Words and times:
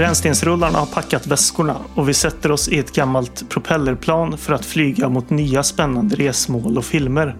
Rännstensrullarna 0.00 0.78
har 0.78 0.86
packat 0.86 1.26
väskorna 1.26 1.76
och 1.94 2.08
vi 2.08 2.14
sätter 2.14 2.52
oss 2.52 2.68
i 2.68 2.78
ett 2.78 2.92
gammalt 2.92 3.48
propellerplan 3.48 4.38
för 4.38 4.52
att 4.52 4.64
flyga 4.64 5.08
mot 5.08 5.30
nya 5.30 5.62
spännande 5.62 6.16
resmål 6.16 6.78
och 6.78 6.84
filmer. 6.84 7.36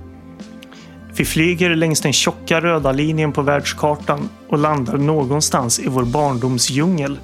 Vi 1.16 1.24
flyger 1.24 1.70
längs 1.74 2.00
den 2.00 2.12
tjocka 2.12 2.60
röda 2.60 2.92
linjen 2.92 3.32
på 3.32 3.42
världskartan 3.42 4.28
och 4.48 4.58
landar 4.58 4.98
någonstans 4.98 5.80
i 5.80 5.88
vår 5.88 6.04
barndomsdjungel. 6.04 7.18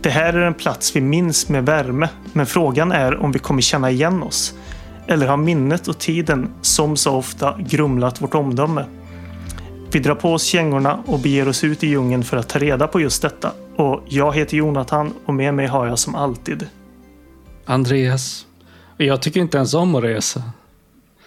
Det 0.00 0.10
här 0.10 0.32
är 0.32 0.46
en 0.46 0.54
plats 0.54 0.96
vi 0.96 1.00
minns 1.00 1.48
med 1.48 1.66
värme, 1.66 2.08
men 2.32 2.46
frågan 2.46 2.92
är 2.92 3.16
om 3.16 3.32
vi 3.32 3.38
kommer 3.38 3.62
känna 3.62 3.90
igen 3.90 4.22
oss. 4.22 4.54
Eller 5.06 5.26
har 5.26 5.36
minnet 5.36 5.88
och 5.88 5.98
tiden, 5.98 6.48
som 6.62 6.96
så 6.96 7.16
ofta, 7.16 7.54
grumlat 7.58 8.22
vårt 8.22 8.34
omdöme? 8.34 8.84
Vi 9.92 9.98
drar 9.98 10.14
på 10.14 10.32
oss 10.32 10.44
kängorna 10.44 11.02
och 11.06 11.18
beger 11.18 11.48
oss 11.48 11.64
ut 11.64 11.84
i 11.84 11.86
djungeln 11.86 12.24
för 12.24 12.36
att 12.36 12.48
ta 12.48 12.58
reda 12.58 12.86
på 12.86 13.00
just 13.00 13.22
detta. 13.22 13.52
Och 13.76 14.02
jag 14.08 14.34
heter 14.34 14.56
Jonathan 14.56 15.14
och 15.24 15.34
med 15.34 15.54
mig 15.54 15.66
har 15.66 15.86
jag 15.86 15.98
som 15.98 16.14
alltid 16.14 16.66
Andreas. 17.64 18.46
Jag 18.96 19.22
tycker 19.22 19.40
inte 19.40 19.56
ens 19.56 19.74
om 19.74 19.94
att 19.94 20.04
resa. 20.04 20.42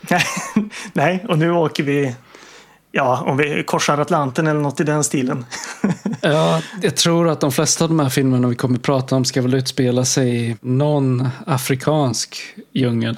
Nej, 0.94 1.25
och 1.30 1.39
nu 1.39 1.52
åker 1.52 1.83
vi 1.83 2.16
Ja, 2.92 3.23
om 3.25 3.38
vi 3.38 3.64
korsar 3.64 3.97
Atlanten 3.97 4.47
eller 4.47 4.59
något 4.59 4.80
i 4.80 4.83
den 4.83 5.03
stilen. 5.03 5.45
ja, 6.22 6.61
jag 6.81 6.95
tror 6.95 7.30
att 7.30 7.39
de 7.39 7.52
flesta 7.52 7.83
av 7.83 7.89
de 7.89 8.00
här 8.00 8.09
filmerna 8.09 8.47
vi 8.47 8.55
kommer 8.55 8.75
att 8.75 8.83
prata 8.83 9.16
om 9.16 9.25
ska 9.25 9.42
väl 9.42 9.53
utspela 9.53 10.05
sig 10.05 10.50
i 10.50 10.58
någon 10.61 11.30
afrikansk 11.45 12.38
djungel. 12.73 13.17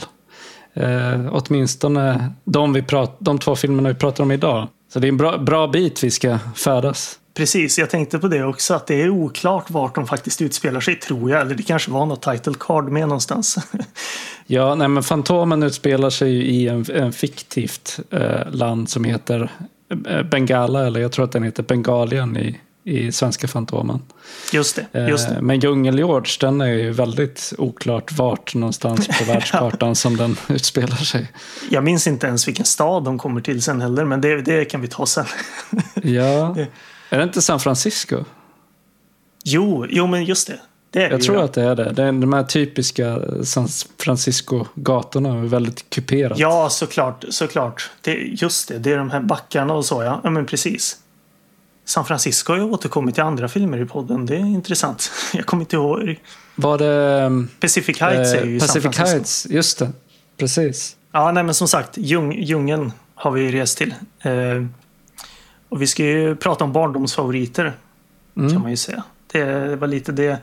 Eh, 0.73 1.27
åtminstone 1.31 2.33
de, 2.43 2.73
vi 2.73 2.81
prat, 2.81 3.15
de 3.19 3.39
två 3.39 3.55
filmerna 3.55 3.89
vi 3.89 3.95
pratar 3.95 4.23
om 4.23 4.31
idag. 4.31 4.67
Så 4.93 4.99
det 4.99 5.07
är 5.07 5.09
en 5.09 5.17
bra, 5.17 5.37
bra 5.37 5.67
bit 5.67 6.03
vi 6.03 6.11
ska 6.11 6.39
färdas. 6.55 7.19
Precis, 7.33 7.79
jag 7.79 7.89
tänkte 7.89 8.19
på 8.19 8.27
det 8.27 8.43
också. 8.43 8.73
Att 8.73 8.87
det 8.87 9.01
är 9.01 9.09
oklart 9.09 9.69
vart 9.69 9.95
de 9.95 10.07
faktiskt 10.07 10.41
utspelar 10.41 10.81
sig, 10.81 10.95
tror 10.95 11.31
jag. 11.31 11.41
Eller 11.41 11.55
det 11.55 11.63
kanske 11.63 11.91
var 11.91 12.05
något 12.05 12.21
title 12.21 12.53
card 12.59 12.89
med 12.89 13.01
någonstans. 13.07 13.57
ja, 14.45 14.75
nej 14.75 14.87
men 14.87 15.03
Fantomen 15.03 15.63
utspelar 15.63 16.09
sig 16.09 16.31
i 16.31 16.67
en, 16.67 16.85
en 16.93 17.13
fiktivt 17.13 17.99
eh, 18.09 18.51
land 18.51 18.89
som 18.89 19.03
heter 19.03 19.51
eh, 20.07 20.23
Bengala, 20.23 20.87
eller 20.87 20.99
jag 20.99 21.11
tror 21.11 21.25
att 21.25 21.31
den 21.31 21.43
heter 21.43 21.63
Bengalien 21.63 22.37
i, 22.37 22.59
i 22.83 23.11
svenska 23.11 23.47
Fantomen. 23.47 24.01
Just 24.53 24.79
det. 24.91 25.07
Just 25.09 25.29
det. 25.29 25.41
Men 25.41 25.59
Djungel-George, 25.59 26.37
den 26.39 26.61
är 26.61 26.65
ju 26.73 26.91
väldigt 26.91 27.53
oklart 27.57 28.11
vart 28.11 28.55
någonstans 28.55 29.07
på 29.07 29.23
världskartan 29.27 29.95
som 29.95 30.17
den 30.17 30.37
utspelar 30.49 30.95
sig. 30.95 31.31
Jag 31.69 31.83
minns 31.83 32.07
inte 32.07 32.27
ens 32.27 32.47
vilken 32.47 32.65
stad 32.65 33.03
de 33.03 33.17
kommer 33.17 33.41
till 33.41 33.61
sen 33.61 33.81
heller, 33.81 34.05
men 34.05 34.21
det, 34.21 34.41
det 34.41 34.65
kan 34.65 34.81
vi 34.81 34.87
ta 34.87 35.05
sen. 35.05 35.25
ja. 36.03 36.55
Är 37.13 37.17
det 37.17 37.23
inte 37.23 37.41
San 37.41 37.59
Francisco? 37.59 38.23
Jo, 39.43 39.85
jo 39.89 40.07
men 40.07 40.25
just 40.25 40.47
det. 40.47 40.59
det 40.89 41.09
jag 41.09 41.21
tror 41.21 41.35
det. 41.35 41.43
att 41.43 41.53
det 41.53 41.61
är 41.61 41.75
det. 41.75 41.91
det 41.91 42.03
är 42.03 42.11
de 42.11 42.33
här 42.33 42.43
typiska 42.43 43.19
San 43.43 43.67
Francisco-gatorna 43.97 45.29
är 45.29 45.47
väldigt 45.47 45.89
kuperat. 45.89 46.39
Ja, 46.39 46.69
såklart. 46.69 47.25
såklart. 47.29 47.89
Det, 48.01 48.13
just 48.13 48.67
det, 48.67 48.77
det 48.77 48.91
är 48.91 48.97
de 48.97 49.09
här 49.09 49.19
backarna 49.19 49.73
och 49.73 49.85
så 49.85 50.03
ja. 50.03 50.21
Ja, 50.23 50.29
men 50.29 50.45
precis. 50.45 50.97
San 51.85 52.05
Francisco 52.05 52.53
har 52.53 52.57
ju 52.57 52.63
återkommit 52.63 53.17
i 53.17 53.21
andra 53.21 53.47
filmer 53.47 53.81
i 53.81 53.85
podden. 53.85 54.25
Det 54.25 54.35
är 54.35 54.39
intressant. 54.39 55.11
Jag 55.33 55.45
kommer 55.45 55.63
inte 55.63 55.75
ihåg. 55.75 56.19
Var 56.55 56.77
det... 56.77 57.25
Um, 57.25 57.49
Pacific 57.59 57.99
Heights 57.99 58.33
är 58.33 58.45
ju 58.45 58.59
Pacific 58.59 58.83
San 58.83 58.93
Francisco. 58.93 59.15
Heights, 59.15 59.47
just 59.49 59.79
det. 59.79 59.91
Precis. 60.37 60.95
Ja, 61.11 61.31
nej 61.31 61.43
men 61.43 61.53
som 61.53 61.67
sagt, 61.67 61.97
djung, 61.97 62.43
djungeln 62.43 62.91
har 63.15 63.31
vi 63.31 63.51
rest 63.51 63.77
till. 63.77 63.93
Uh, 64.25 64.65
och 65.71 65.81
vi 65.81 65.87
ska 65.87 66.03
ju 66.03 66.35
prata 66.35 66.63
om 66.63 66.73
barndomsfavoriter. 66.73 67.73
Mm. 68.37 68.51
Kan 68.51 68.61
man 68.61 68.71
ju 68.71 68.77
säga. 68.77 69.03
Det 69.31 69.75
var 69.75 69.87
lite 69.87 70.11
det. 70.11 70.37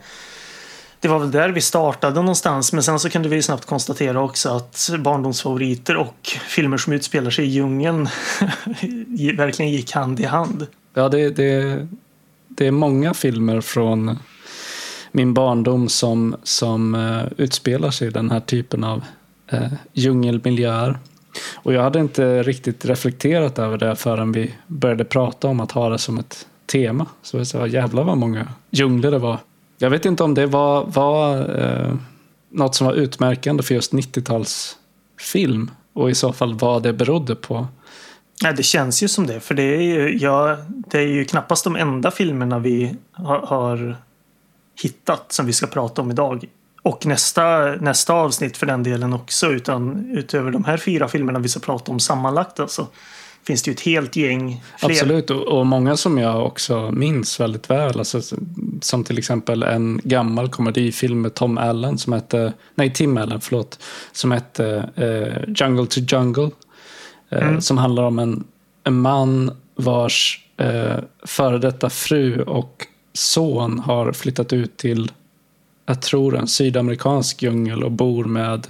Det 1.00 1.08
var 1.08 1.18
väl 1.18 1.30
där 1.30 1.48
vi 1.48 1.60
startade 1.60 2.14
någonstans. 2.14 2.72
Men 2.72 2.82
sen 2.82 3.00
så 3.00 3.10
kunde 3.10 3.28
vi 3.28 3.42
snabbt 3.42 3.64
konstatera 3.64 4.22
också 4.22 4.48
att 4.48 4.90
barndomsfavoriter 4.98 5.96
och 5.96 6.28
filmer 6.48 6.76
som 6.76 6.92
utspelar 6.92 7.30
sig 7.30 7.44
i 7.44 7.48
djungeln 7.48 8.04
verkligen 9.36 9.72
gick 9.72 9.92
hand 9.92 10.20
i 10.20 10.24
hand. 10.24 10.66
Ja, 10.94 11.08
det, 11.08 11.30
det, 11.30 11.88
det 12.48 12.66
är 12.66 12.70
många 12.70 13.14
filmer 13.14 13.60
från 13.60 14.18
min 15.12 15.34
barndom 15.34 15.88
som, 15.88 16.36
som 16.42 16.94
uh, 16.94 17.24
utspelar 17.36 17.90
sig 17.90 18.08
i 18.08 18.10
den 18.10 18.30
här 18.30 18.40
typen 18.40 18.84
av 18.84 19.04
uh, 19.52 19.72
djungelmiljöer. 19.92 20.98
Och 21.54 21.72
jag 21.72 21.82
hade 21.82 21.98
inte 21.98 22.42
riktigt 22.42 22.84
reflekterat 22.84 23.58
över 23.58 23.78
det 23.78 23.96
förrän 23.96 24.32
vi 24.32 24.54
började 24.66 25.04
prata 25.04 25.48
om 25.48 25.60
att 25.60 25.72
ha 25.72 25.88
det 25.88 25.98
som 25.98 26.18
ett 26.18 26.46
tema. 26.66 27.06
Så 27.22 27.36
jag 27.36 27.46
sa, 27.46 27.66
jävlar 27.66 28.04
vad 28.04 28.18
många 28.18 28.48
djungler 28.70 29.10
det 29.10 29.18
var. 29.18 29.38
Jag 29.78 29.90
vet 29.90 30.04
inte 30.04 30.24
om 30.24 30.34
det 30.34 30.46
var, 30.46 30.84
var 30.84 31.36
eh, 31.60 31.94
något 32.50 32.74
som 32.74 32.86
var 32.86 32.94
utmärkande 32.94 33.62
för 33.62 33.74
just 33.74 33.92
90-talsfilm 33.92 35.68
och 35.92 36.10
i 36.10 36.14
så 36.14 36.32
fall 36.32 36.54
vad 36.54 36.82
det 36.82 36.92
berodde 36.92 37.34
på. 37.34 37.66
Ja, 38.42 38.52
det 38.52 38.62
känns 38.62 39.02
ju 39.02 39.08
som 39.08 39.26
det. 39.26 39.40
För 39.40 39.54
det 39.54 39.62
är 39.62 39.80
ju, 39.80 40.18
ja, 40.18 40.56
det 40.68 40.98
är 40.98 41.06
ju 41.06 41.24
knappast 41.24 41.64
de 41.64 41.76
enda 41.76 42.10
filmerna 42.10 42.58
vi 42.58 42.96
har, 43.12 43.38
har 43.38 43.96
hittat 44.82 45.32
som 45.32 45.46
vi 45.46 45.52
ska 45.52 45.66
prata 45.66 46.02
om 46.02 46.10
idag. 46.10 46.44
Och 46.88 47.06
nästa, 47.06 47.74
nästa 47.80 48.12
avsnitt 48.12 48.56
för 48.56 48.66
den 48.66 48.82
delen 48.82 49.12
också. 49.12 49.46
Utan 49.46 50.10
utöver 50.14 50.50
de 50.50 50.64
här 50.64 50.76
fyra 50.76 51.08
filmerna 51.08 51.38
vi 51.38 51.48
ska 51.48 51.60
prata 51.60 51.92
om 51.92 52.00
sammanlagt 52.00 52.60
alltså, 52.60 52.86
finns 53.46 53.62
det 53.62 53.70
ju 53.70 53.74
ett 53.74 53.80
helt 53.80 54.16
gäng 54.16 54.64
fler. 54.78 54.90
Absolut, 54.90 55.30
och, 55.30 55.66
många 55.66 55.96
som 55.96 56.18
jag 56.18 56.46
också 56.46 56.90
minns 56.90 57.40
väldigt 57.40 57.70
väl. 57.70 57.98
Alltså, 57.98 58.20
som 58.80 59.04
till 59.04 59.18
exempel 59.18 59.62
en 59.62 60.00
gammal 60.04 60.48
komedifilm 60.48 61.20
med 61.20 61.34
Tom 61.34 61.58
Allen 61.58 61.98
som 61.98 62.12
hette, 62.12 62.52
nej 62.74 62.92
Tim 62.92 63.16
Allen, 63.16 63.40
förlåt, 63.40 63.78
som 64.12 64.32
hette 64.32 64.90
eh, 64.94 65.54
Jungle 65.56 65.86
to 65.86 66.00
Jungle. 66.00 66.50
Eh, 67.30 67.48
mm. 67.48 67.60
Som 67.60 67.78
handlar 67.78 68.02
om 68.02 68.18
en, 68.18 68.44
en 68.84 69.00
man 69.00 69.50
vars 69.76 70.46
eh, 70.56 70.96
före 71.26 71.58
detta 71.58 71.90
fru 71.90 72.42
och 72.42 72.86
son 73.12 73.78
har 73.78 74.12
flyttat 74.12 74.52
ut 74.52 74.76
till 74.76 75.10
jag 75.88 76.02
tror 76.02 76.36
en 76.36 76.46
sydamerikansk 76.46 77.42
djungel 77.42 77.84
och 77.84 77.92
bor 77.92 78.24
med 78.24 78.66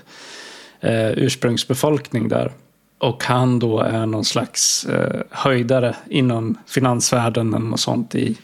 eh, 0.81 1.11
ursprungsbefolkning 1.11 2.29
där. 2.29 2.53
Och 2.99 3.25
han 3.25 3.59
då 3.59 3.81
är 3.81 4.07
någon 4.07 4.25
slags 4.25 4.85
eh, 4.85 5.21
höjdare 5.31 5.97
inom 6.11 6.59
finansvärlden 6.67 7.55
eller 7.55 7.67
något 7.67 7.81
sånt 7.81 8.15
i, 8.15 8.39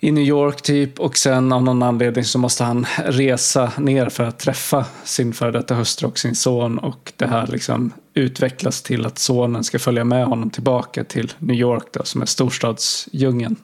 i 0.00 0.12
New 0.12 0.24
York 0.24 0.62
typ. 0.62 1.00
Och 1.00 1.16
sen 1.16 1.52
av 1.52 1.62
någon 1.62 1.82
anledning 1.82 2.24
så 2.24 2.38
måste 2.38 2.64
han 2.64 2.86
resa 3.04 3.72
ner 3.78 4.08
för 4.08 4.24
att 4.24 4.38
träffa 4.38 4.84
sin 5.04 5.32
före 5.32 5.50
detta 5.50 5.74
hustru 5.74 6.08
och 6.08 6.18
sin 6.18 6.34
son. 6.34 6.78
Och 6.78 7.12
det 7.16 7.26
här 7.26 7.46
liksom 7.46 7.92
utvecklas 8.14 8.82
till 8.82 9.06
att 9.06 9.18
sonen 9.18 9.64
ska 9.64 9.78
följa 9.78 10.04
med 10.04 10.26
honom 10.26 10.50
tillbaka 10.50 11.04
till 11.04 11.32
New 11.38 11.56
York 11.56 11.86
då, 11.90 12.04
som 12.04 12.22
är 12.22 12.26
storstadsdjungeln. 12.26 13.56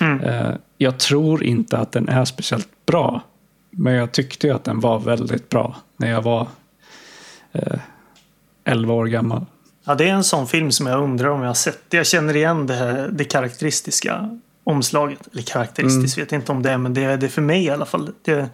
Mm. 0.00 0.20
Eh, 0.20 0.54
jag 0.78 0.98
tror 0.98 1.44
inte 1.44 1.78
att 1.78 1.92
den 1.92 2.08
är 2.08 2.24
speciellt 2.24 2.68
bra. 2.86 3.22
Men 3.70 3.94
jag 3.94 4.12
tyckte 4.12 4.46
ju 4.46 4.52
att 4.54 4.64
den 4.64 4.80
var 4.80 4.98
väldigt 4.98 5.48
bra 5.48 5.76
när 5.96 6.10
jag 6.10 6.22
var 6.22 6.48
eh, 7.52 7.78
11 8.64 8.94
år 8.94 9.06
gammal. 9.06 9.46
Ja, 9.84 9.94
det 9.94 10.08
är 10.08 10.12
en 10.12 10.24
sån 10.24 10.46
film 10.46 10.72
som 10.72 10.86
jag 10.86 11.02
undrar 11.02 11.28
om 11.28 11.40
jag 11.40 11.46
har 11.46 11.54
sett. 11.54 11.82
Jag 11.90 12.06
känner 12.06 12.36
igen 12.36 12.66
det, 12.66 12.74
här, 12.74 13.08
det 13.12 13.24
karaktäristiska 13.24 14.40
omslaget. 14.64 15.28
Eller 15.32 15.42
karaktäristiskt 15.42 16.16
mm. 16.16 16.24
vet 16.24 16.32
jag 16.32 16.40
inte 16.40 16.52
om 16.52 16.62
det 16.62 16.70
är, 16.70 16.78
men 16.78 16.94
det 16.94 17.04
är 17.04 17.16
det 17.16 17.28
för 17.28 17.42
mig 17.42 17.64
i 17.64 17.70
alla 17.70 17.86
fall. 17.86 18.10
Det, 18.22 18.48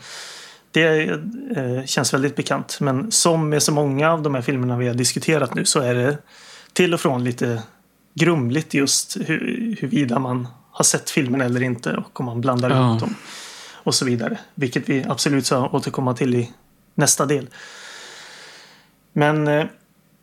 det 0.71 1.11
eh, 1.57 1.85
känns 1.85 2.15
väldigt 2.15 2.37
bekant. 2.37 2.81
Men 2.81 3.11
som 3.11 3.49
med 3.49 3.63
så 3.63 3.73
många 3.73 4.13
av 4.13 4.23
de 4.23 4.35
här 4.35 4.43
filmerna 4.43 4.77
vi 4.77 4.89
har 4.89 4.95
diskuterat 4.95 5.55
nu 5.55 5.65
så 5.65 5.81
är 5.81 5.95
det 5.95 6.19
till 6.73 6.95
och 6.95 7.01
från 7.01 7.25
lite 7.25 7.63
grumligt 8.15 8.75
just 8.75 9.17
hur, 9.17 9.77
huruvida 9.81 10.19
man 10.19 10.49
har 10.71 10.85
sett 10.85 11.11
filmen 11.11 11.41
eller 11.41 11.63
inte 11.63 11.97
och 11.97 12.21
om 12.21 12.27
man 12.27 12.41
blandar 12.41 12.71
ja. 12.71 12.77
ihop 12.77 13.01
dem 13.01 13.15
och 13.73 13.95
så 13.95 14.05
vidare. 14.05 14.39
Vilket 14.55 14.89
vi 14.89 15.05
absolut 15.09 15.47
ska 15.47 15.69
återkomma 15.69 16.15
till 16.15 16.35
i 16.35 16.53
nästa 16.95 17.27
del. 17.27 17.49
Men 19.13 19.49
eh, 19.49 19.67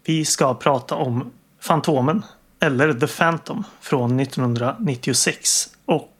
vi 0.05 0.25
ska 0.25 0.53
prata 0.53 0.95
om 0.95 1.31
Fantomen, 1.61 2.25
eller 2.59 2.93
The 2.93 3.07
Phantom, 3.07 3.63
från 3.81 4.19
1996 4.19 5.69
och 5.85 6.13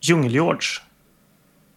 Djungel-George. 0.00 0.80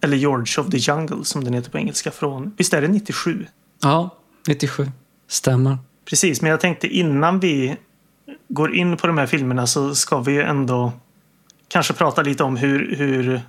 Eller 0.02 0.18
George 0.18 0.64
of 0.64 0.70
the 0.70 0.78
Jungle 0.78 1.26
som 1.26 1.44
den 1.44 1.54
heter 1.54 1.72
på 1.72 1.78
engelska 1.78 2.12
från, 2.12 2.54
visst 2.58 2.74
är 2.74 2.82
det 2.82 2.88
97? 2.88 3.46
Ja, 3.82 4.10
97. 4.48 4.92
Stämmer. 5.28 5.78
Precis, 6.06 6.42
men 6.42 6.52
jag 6.52 6.60
tänkte 6.60 6.88
innan 6.88 7.40
vi 7.40 7.78
går 8.48 8.76
in 8.76 8.98
på 8.98 9.08
de 9.08 9.18
här 9.18 9.26
filmerna 9.26 9.68
så 9.68 9.96
ska 9.96 10.20
vi 10.20 10.42
ändå 10.42 10.94
kanske 11.68 11.94
prata 11.94 12.22
lite 12.22 12.44
om 12.44 12.58
hur, 12.58 12.96
hur, 12.96 13.42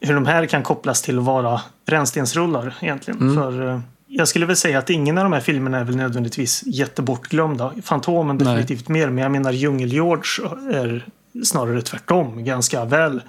hur 0.00 0.14
de 0.14 0.26
här 0.26 0.46
kan 0.46 0.62
kopplas 0.62 1.02
till 1.02 1.18
att 1.18 1.24
vara 1.24 1.60
rännstensrullar 1.86 2.74
egentligen. 2.80 3.20
Mm. 3.20 3.34
För 3.34 3.68
eh, 3.68 3.80
jag 4.06 4.28
skulle 4.28 4.46
väl 4.46 4.56
säga 4.56 4.78
att 4.78 4.90
ingen 4.90 5.18
av 5.18 5.24
de 5.24 5.32
här 5.32 5.40
filmerna 5.40 5.78
är 5.78 5.84
väl 5.84 5.96
nödvändigtvis 5.96 6.62
jättebortglömda. 6.66 7.72
Fantomen 7.82 8.38
definitivt 8.38 8.88
Nej. 8.88 9.00
mer, 9.00 9.10
men 9.10 9.22
jag 9.22 9.32
menar 9.32 9.52
Djungel-George 9.52 10.46
är 10.72 11.06
snarare 11.44 11.82
tvärtom. 11.82 12.44
Ganska 12.44 12.84
väl 12.84 13.22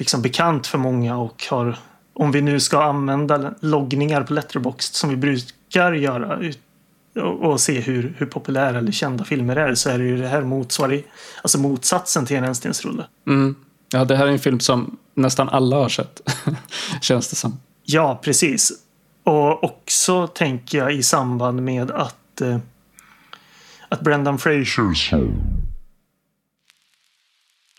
liksom 0.00 0.22
bekant 0.22 0.66
för 0.66 0.78
många 0.78 1.16
och 1.16 1.46
har, 1.50 1.78
om 2.12 2.32
vi 2.32 2.40
nu 2.40 2.60
ska 2.60 2.82
använda 2.82 3.54
loggningar 3.60 4.22
på 4.22 4.32
Letterboxd 4.32 4.94
som 4.94 5.10
vi 5.10 5.16
brukar 5.16 5.92
göra 5.92 6.38
och 7.14 7.60
se 7.60 7.80
hur, 7.80 8.14
hur 8.18 8.26
populära 8.26 8.78
eller 8.78 8.92
kända 8.92 9.24
filmer 9.24 9.56
är 9.56 9.74
så 9.74 9.90
är 9.90 9.98
det 9.98 10.04
ju 10.04 10.16
det 10.16 10.28
här 10.28 10.42
motsvarig, 10.42 11.06
alltså 11.42 11.58
motsatsen 11.58 12.26
till 12.26 12.36
en 12.36 12.44
rännstensrulle. 12.44 13.04
Mm. 13.26 13.54
Ja, 13.92 14.04
det 14.04 14.16
här 14.16 14.26
är 14.26 14.30
en 14.30 14.38
film 14.38 14.60
som 14.60 14.98
nästan 15.14 15.48
alla 15.48 15.76
har 15.76 15.88
sett, 15.88 16.20
känns 17.00 17.28
det 17.28 17.36
som. 17.36 17.60
Ja, 17.84 18.20
precis. 18.24 18.72
Och 19.24 19.64
också 19.64 20.26
tänker 20.26 20.78
jag 20.78 20.94
i 20.94 21.02
samband 21.02 21.62
med 21.62 21.90
att, 21.90 22.40
eh, 22.40 22.58
att 23.88 24.00
Brendan 24.00 24.38
Frasers 24.38 25.12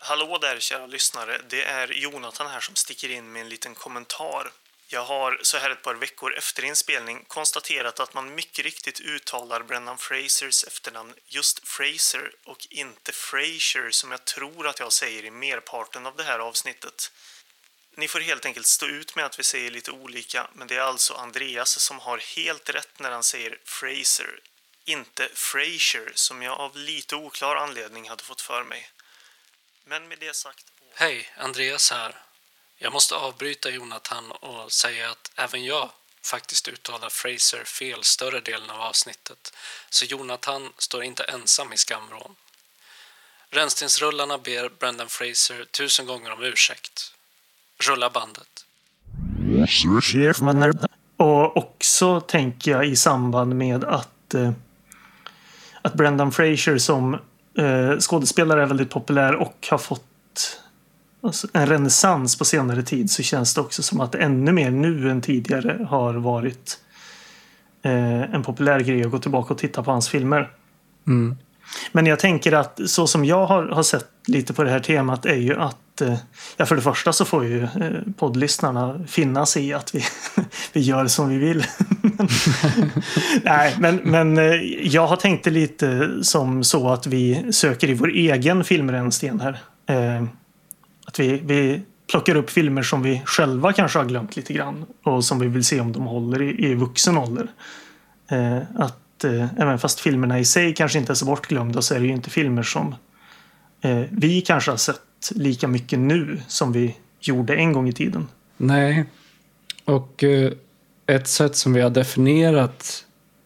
Hallå 0.04 0.38
där 0.38 0.60
kära 0.60 0.86
lyssnare. 0.86 1.40
Det 1.48 1.64
är 1.64 1.88
Jonathan 1.88 2.46
här 2.46 2.60
som 2.60 2.74
sticker 2.74 3.08
in 3.08 3.32
med 3.32 3.42
en 3.42 3.48
liten 3.48 3.74
kommentar. 3.74 4.52
Jag 4.88 5.04
har 5.04 5.40
så 5.42 5.58
här 5.58 5.70
ett 5.70 5.82
par 5.82 5.94
veckor 5.94 6.34
efter 6.34 6.64
inspelning 6.64 7.24
konstaterat 7.28 8.00
att 8.00 8.14
man 8.14 8.34
mycket 8.34 8.64
riktigt 8.64 9.00
uttalar 9.00 9.62
Brendan 9.62 9.98
Frasers 9.98 10.64
efternamn 10.64 11.14
just 11.26 11.68
Fraser 11.68 12.32
och 12.44 12.66
inte 12.70 13.12
Fraser 13.12 13.90
som 13.90 14.10
jag 14.10 14.24
tror 14.24 14.66
att 14.66 14.80
jag 14.80 14.92
säger 14.92 15.24
i 15.24 15.30
merparten 15.30 16.06
av 16.06 16.16
det 16.16 16.24
här 16.24 16.38
avsnittet. 16.38 17.12
Ni 17.96 18.08
får 18.08 18.20
helt 18.20 18.46
enkelt 18.46 18.66
stå 18.66 18.86
ut 18.86 19.16
med 19.16 19.24
att 19.24 19.38
vi 19.38 19.44
säger 19.44 19.70
lite 19.70 19.90
olika, 19.90 20.50
men 20.52 20.68
det 20.68 20.76
är 20.76 20.80
alltså 20.80 21.14
Andreas 21.14 21.78
som 21.78 21.98
har 21.98 22.18
helt 22.36 22.70
rätt 22.70 22.98
när 22.98 23.10
han 23.10 23.22
säger 23.22 23.58
Fraser, 23.64 24.40
inte 24.84 25.28
Fraser 25.34 26.12
som 26.14 26.42
jag 26.42 26.60
av 26.60 26.76
lite 26.76 27.16
oklar 27.16 27.56
anledning 27.56 28.08
hade 28.08 28.22
fått 28.22 28.40
för 28.40 28.64
mig. 28.64 28.88
Men 29.84 30.08
med 30.08 30.18
det 30.20 30.36
sagt... 30.36 30.64
Hej, 30.94 31.28
Andreas 31.36 31.90
här. 31.90 32.14
Jag 32.78 32.92
måste 32.92 33.14
avbryta 33.14 33.70
Jonathan 33.70 34.32
och 34.32 34.72
säga 34.72 35.10
att 35.10 35.30
även 35.36 35.64
jag 35.64 35.90
faktiskt 36.22 36.68
uttalar 36.68 37.08
Fraser 37.08 37.64
fel 37.64 38.04
större 38.04 38.40
delen 38.40 38.70
av 38.70 38.80
avsnittet. 38.80 39.52
Så 39.90 40.04
Jonathan 40.04 40.72
står 40.78 41.04
inte 41.04 41.24
ensam 41.24 41.72
i 41.72 41.76
skamvrån. 41.76 42.34
Rännstensrullarna 43.50 44.38
ber 44.38 44.70
Brendan 44.78 45.08
Fraser 45.08 45.64
tusen 45.64 46.06
gånger 46.06 46.30
om 46.32 46.42
ursäkt. 46.42 47.14
Rulla 47.78 48.10
bandet. 48.10 48.66
Och 51.16 51.56
också 51.56 52.20
tänker 52.20 52.70
jag 52.70 52.86
i 52.86 52.96
samband 52.96 53.54
med 53.54 53.84
att, 53.84 54.34
eh, 54.34 54.52
att 55.82 55.94
Brendan 55.94 56.32
Fraser 56.32 56.78
som 56.78 57.18
eh, 57.58 57.98
skådespelare 57.98 58.62
är 58.62 58.66
väldigt 58.66 58.90
populär 58.90 59.34
och 59.34 59.66
har 59.70 59.78
fått 59.78 60.60
alltså, 61.22 61.48
en 61.52 61.66
renässans 61.66 62.38
på 62.38 62.44
senare 62.44 62.82
tid 62.82 63.10
så 63.10 63.22
känns 63.22 63.54
det 63.54 63.60
också 63.60 63.82
som 63.82 64.00
att 64.00 64.14
ännu 64.14 64.52
mer 64.52 64.70
nu 64.70 65.10
än 65.10 65.20
tidigare 65.20 65.86
har 65.90 66.14
varit 66.14 66.78
eh, 67.82 68.34
en 68.34 68.42
populär 68.42 68.80
grej 68.80 69.04
att 69.04 69.10
gå 69.10 69.18
tillbaka 69.18 69.54
och 69.54 69.60
titta 69.60 69.82
på 69.82 69.90
hans 69.90 70.08
filmer. 70.08 70.50
Mm. 71.06 71.36
Men 71.92 72.06
jag 72.06 72.18
tänker 72.18 72.52
att 72.52 72.80
så 72.86 73.06
som 73.06 73.24
jag 73.24 73.46
har, 73.46 73.66
har 73.66 73.82
sett 73.82 74.08
lite 74.26 74.54
på 74.54 74.64
det 74.64 74.70
här 74.70 74.80
temat 74.80 75.26
är 75.26 75.36
ju 75.36 75.56
att 75.56 76.00
eh, 76.00 76.16
ja, 76.56 76.66
för 76.66 76.76
det 76.76 76.82
första 76.82 77.12
så 77.12 77.24
får 77.24 77.44
ju 77.44 77.62
eh, 77.62 77.68
poddlyssnarna 78.18 79.00
finna 79.06 79.46
sig 79.46 79.66
i 79.68 79.72
att 79.72 79.94
vi, 79.94 80.04
vi 80.72 80.80
gör 80.80 81.06
som 81.06 81.28
vi 81.28 81.38
vill. 81.38 81.64
Nej, 83.42 83.76
men, 83.78 83.96
men 83.96 84.38
eh, 84.38 84.54
jag 84.82 85.06
har 85.06 85.16
tänkt 85.16 85.44
det 85.44 85.50
lite 85.50 86.18
som 86.22 86.64
så 86.64 86.88
att 86.88 87.06
vi 87.06 87.52
söker 87.52 87.90
i 87.90 87.94
vår 87.94 88.10
egen 88.10 88.64
filmrännsten 88.64 89.40
här. 89.40 89.58
Eh, 89.86 90.24
att 91.06 91.18
vi, 91.18 91.42
vi 91.44 91.80
plockar 92.10 92.36
upp 92.36 92.50
filmer 92.50 92.82
som 92.82 93.02
vi 93.02 93.22
själva 93.24 93.72
kanske 93.72 93.98
har 93.98 94.06
glömt 94.06 94.36
lite 94.36 94.52
grann 94.52 94.84
och 95.02 95.24
som 95.24 95.38
vi 95.38 95.46
vill 95.48 95.64
se 95.64 95.80
om 95.80 95.92
de 95.92 96.02
håller 96.02 96.42
i, 96.42 96.70
i 96.70 96.74
vuxen 96.74 97.18
ålder. 97.18 97.48
Eh, 98.28 98.58
att 98.76 99.24
eh, 99.24 99.46
även 99.58 99.78
fast 99.78 100.00
filmerna 100.00 100.38
i 100.38 100.44
sig 100.44 100.74
kanske 100.74 100.98
inte 100.98 101.12
är 101.12 101.14
så 101.14 101.24
bortglömda 101.24 101.82
så 101.82 101.94
är 101.94 102.00
det 102.00 102.06
ju 102.06 102.12
inte 102.12 102.30
filmer 102.30 102.62
som 102.62 102.94
eh, 103.80 104.02
vi 104.10 104.40
kanske 104.40 104.70
har 104.70 104.78
sett 104.78 105.00
lika 105.30 105.68
mycket 105.68 105.98
nu 105.98 106.40
som 106.48 106.72
vi 106.72 106.96
gjorde 107.20 107.54
en 107.54 107.72
gång 107.72 107.88
i 107.88 107.92
tiden. 107.92 108.28
Nej, 108.56 109.04
och 109.84 110.24
ett 111.06 111.28
sätt 111.28 111.56
som 111.56 111.72
vi 111.72 111.80
har 111.80 111.90
definierat 111.90 113.04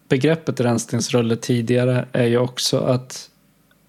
begreppet 0.08 0.60
rännstensrulle 0.60 1.36
tidigare 1.36 2.08
är 2.12 2.26
ju 2.26 2.38
också 2.38 2.78
att 2.78 3.30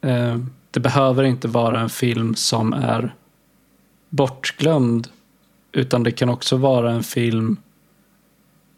eh, 0.02 0.38
det 0.72 0.80
behöver 0.80 1.24
inte 1.24 1.48
vara 1.48 1.80
en 1.80 1.90
film 1.90 2.36
som 2.36 2.74
är 2.74 3.16
bortglömd 4.10 5.08
utan 5.72 6.04
det 6.04 6.12
kan 6.12 6.30
också 6.30 6.58
vara 6.58 6.92
en 6.92 7.04
film 7.04 7.58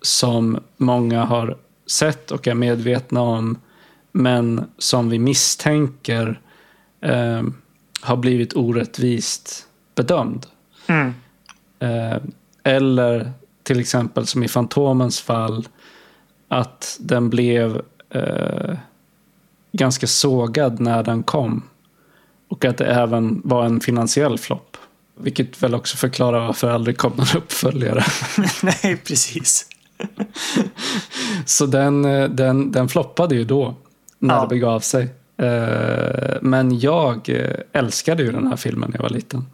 som 0.01 0.59
många 0.77 1.24
har 1.24 1.57
sett 1.88 2.31
och 2.31 2.47
är 2.47 2.53
medvetna 2.53 3.21
om 3.21 3.57
men 4.12 4.65
som 4.77 5.09
vi 5.09 5.19
misstänker 5.19 6.39
eh, 7.01 7.44
har 8.01 8.18
blivit 8.18 8.56
orättvist 8.56 9.68
bedömd. 9.95 10.45
Mm. 10.88 11.13
Eh, 11.80 12.18
eller 12.63 13.31
till 13.69 13.80
exempel 13.80 14.27
som 14.27 14.44
i 14.44 14.48
Fantomens 14.48 15.21
fall 15.21 15.68
att 16.48 16.98
den 17.00 17.30
blev 17.30 17.81
eh, 18.10 18.77
ganska 19.71 20.07
sågad 20.07 20.80
när 20.80 21.04
den 21.04 21.23
kom. 21.23 21.64
Och 22.47 22.66
att 22.66 22.78
det 22.78 22.85
även 22.85 23.42
var 23.44 23.66
en 23.66 23.80
finansiell 23.80 24.38
flopp. 24.38 24.78
Vilket 25.16 25.64
väl 25.64 25.76
också 25.76 25.97
förklarar 25.97 26.45
varför 26.45 26.68
det 26.68 26.73
aldrig 26.73 26.97
kom 26.97 27.11
någon 27.16 27.28
uppföljare. 27.38 28.04
Nej, 28.64 28.97
precis. 29.04 29.66
så 31.45 31.66
den, 31.66 32.06
eh, 32.06 32.30
den, 32.30 32.71
den 32.71 32.90
floppade 32.90 33.35
ju 33.35 33.44
då, 33.44 33.76
när 34.19 34.35
ja. 34.35 34.42
det 34.42 34.47
begav 34.47 34.80
sig. 34.80 35.07
Eh, 35.38 36.38
men 36.42 36.80
jag 36.80 37.30
eh, 37.30 37.59
älskade 37.73 38.23
ju 38.23 38.31
den 38.31 38.47
här 38.47 38.56
filmen 38.56 38.90
när 38.90 38.97
jag 38.97 39.04
var 39.04 39.09
liten. 39.09 39.45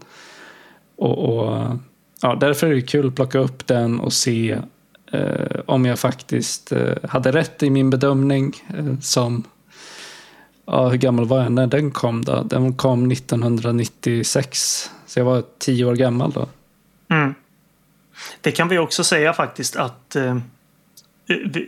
Och, 0.98 1.18
och 1.18 1.78
ja, 2.22 2.36
därför 2.36 2.68
är 2.68 2.76
det 2.76 2.82
kul 2.82 3.08
att 3.08 3.16
plocka 3.16 3.40
upp 3.40 3.68
den 3.68 4.00
och 4.00 4.14
se 4.14 4.58
eh, 5.12 5.60
om 5.66 5.86
jag 5.86 6.00
faktiskt 6.00 6.72
eh, 6.72 6.94
hade 7.10 7.32
rätt 7.32 7.64
i 7.64 7.70
min 7.70 7.90
bedömning. 7.90 8.56
Eh, 8.78 9.00
som, 9.02 9.44
ja, 10.66 10.90
hur 10.90 10.98
gammal 10.98 11.26
var 11.26 11.44
jag 11.44 11.52
när 11.52 11.68
den 11.68 11.92
kom 11.92 12.26
då? 12.26 12.44
Den 12.44 12.74
kom 12.74 13.12
1996. 13.12 14.92
Så 15.06 15.20
jag 15.20 15.26
var 15.26 15.44
tio 15.60 15.86
år 15.86 15.96
gammal 15.96 16.32
då. 16.32 16.48
Mm. 17.10 17.36
Det 18.42 18.52
kan 18.52 18.68
vi 18.68 18.78
också 18.78 19.04
säga 19.04 19.34
faktiskt 19.34 19.76
att 19.76 20.16
eh, 20.16 20.38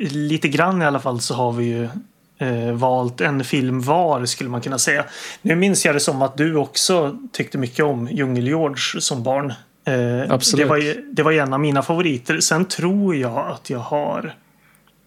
lite 0.09 0.47
grann 0.47 0.81
i 0.81 0.85
alla 0.85 0.99
fall 0.99 1.21
så 1.21 1.33
har 1.33 1.51
vi 1.51 1.65
ju 1.65 1.89
eh, 2.37 2.71
valt 2.73 3.21
en 3.21 3.43
film 3.43 3.81
var 3.81 4.25
skulle 4.25 4.49
man 4.49 4.61
kunna 4.61 4.79
säga. 4.79 5.05
Nu 5.41 5.55
minns 5.55 5.85
jag 5.85 5.95
det 5.95 5.99
som 5.99 6.21
att 6.21 6.37
du 6.37 6.55
också 6.55 7.17
tyckte 7.31 7.57
mycket 7.57 7.85
om 7.85 8.07
Djungel-George 8.07 8.99
som 8.99 9.23
barn. 9.23 9.53
Eh, 9.87 10.31
Absolut. 10.31 10.65
Det 10.65 10.69
var, 10.69 11.13
det 11.15 11.23
var 11.23 11.31
en 11.31 11.53
av 11.53 11.59
mina 11.59 11.81
favoriter. 11.81 12.39
Sen 12.39 12.65
tror 12.65 13.15
jag 13.15 13.47
att 13.51 13.69
jag 13.69 13.79
har 13.79 14.35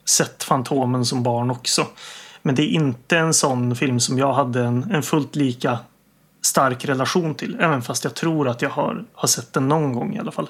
sett 0.05 0.43
Fantomen 0.43 1.05
som 1.05 1.23
barn 1.23 1.51
också. 1.51 1.87
Men 2.43 2.55
det 2.55 2.63
är 2.63 2.69
inte 2.69 3.19
en 3.19 3.35
sån 3.35 3.77
film 3.77 4.01
som 4.01 4.19
jag 4.19 4.33
hade 4.33 4.63
en, 4.63 4.91
en 4.91 5.03
fullt 5.03 5.37
lika 5.37 5.79
stark 6.43 6.85
relation 6.85 7.35
till. 7.35 7.57
Även 7.61 7.83
fast 7.83 8.05
jag 8.05 8.15
tror 8.15 8.49
att 8.49 8.63
jag 8.63 8.71
har, 8.71 9.05
har 9.15 9.29
sett 9.29 9.53
den 9.53 9.69
någon 9.69 9.93
gång 9.93 10.17
i 10.17 10.19
alla 10.19 10.33
fall 10.33 10.49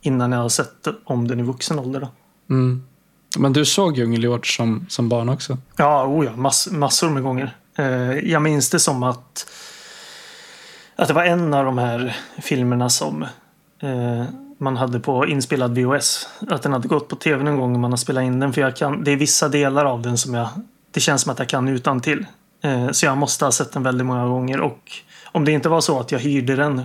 innan 0.00 0.32
jag 0.32 0.38
har 0.38 0.48
sett 0.48 0.88
om 1.04 1.28
den 1.28 1.40
i 1.40 1.42
vuxen 1.42 1.78
ålder. 1.78 2.00
Då. 2.00 2.08
Mm. 2.54 2.82
Men 3.38 3.52
du 3.52 3.64
såg 3.64 3.98
Djungelhjort 3.98 4.46
som, 4.46 4.86
som 4.88 5.08
barn 5.08 5.28
också? 5.28 5.58
Ja, 5.76 6.06
oh 6.06 6.24
ja 6.24 6.36
mass, 6.36 6.68
massor 6.70 7.10
med 7.10 7.22
gånger. 7.22 7.56
Eh, 7.78 8.12
jag 8.12 8.42
minns 8.42 8.70
det 8.70 8.80
som 8.80 9.02
att, 9.02 9.46
att 10.96 11.08
det 11.08 11.14
var 11.14 11.24
en 11.24 11.54
av 11.54 11.64
de 11.64 11.78
här 11.78 12.16
filmerna 12.42 12.90
som 12.90 13.26
eh, 13.82 14.24
man 14.58 14.76
hade 14.76 15.00
på 15.00 15.26
inspelad 15.26 15.78
VHS. 15.78 16.28
Att 16.48 16.62
den 16.62 16.72
hade 16.72 16.88
gått 16.88 17.08
på 17.08 17.16
tv 17.16 17.44
någon 17.44 17.56
gång 17.56 17.74
och 17.74 17.80
man 17.80 17.92
har 17.92 17.96
spelat 17.96 18.24
in 18.24 18.40
den. 18.40 18.52
För 18.52 18.60
jag 18.60 18.76
kan, 18.76 19.04
det 19.04 19.10
är 19.10 19.16
vissa 19.16 19.48
delar 19.48 19.84
av 19.84 20.02
den 20.02 20.18
som 20.18 20.34
jag... 20.34 20.48
Det 20.90 21.00
känns 21.00 21.22
som 21.22 21.32
att 21.32 21.38
jag 21.38 21.48
kan 21.48 21.68
utan 21.68 22.00
till. 22.00 22.26
Eh, 22.62 22.90
så 22.90 23.06
jag 23.06 23.18
måste 23.18 23.44
ha 23.44 23.52
sett 23.52 23.72
den 23.72 23.82
väldigt 23.82 24.06
många 24.06 24.26
gånger. 24.26 24.60
Och 24.60 24.92
om 25.24 25.44
det 25.44 25.52
inte 25.52 25.68
var 25.68 25.80
så 25.80 26.00
att 26.00 26.12
jag 26.12 26.18
hyrde 26.18 26.56
den 26.56 26.82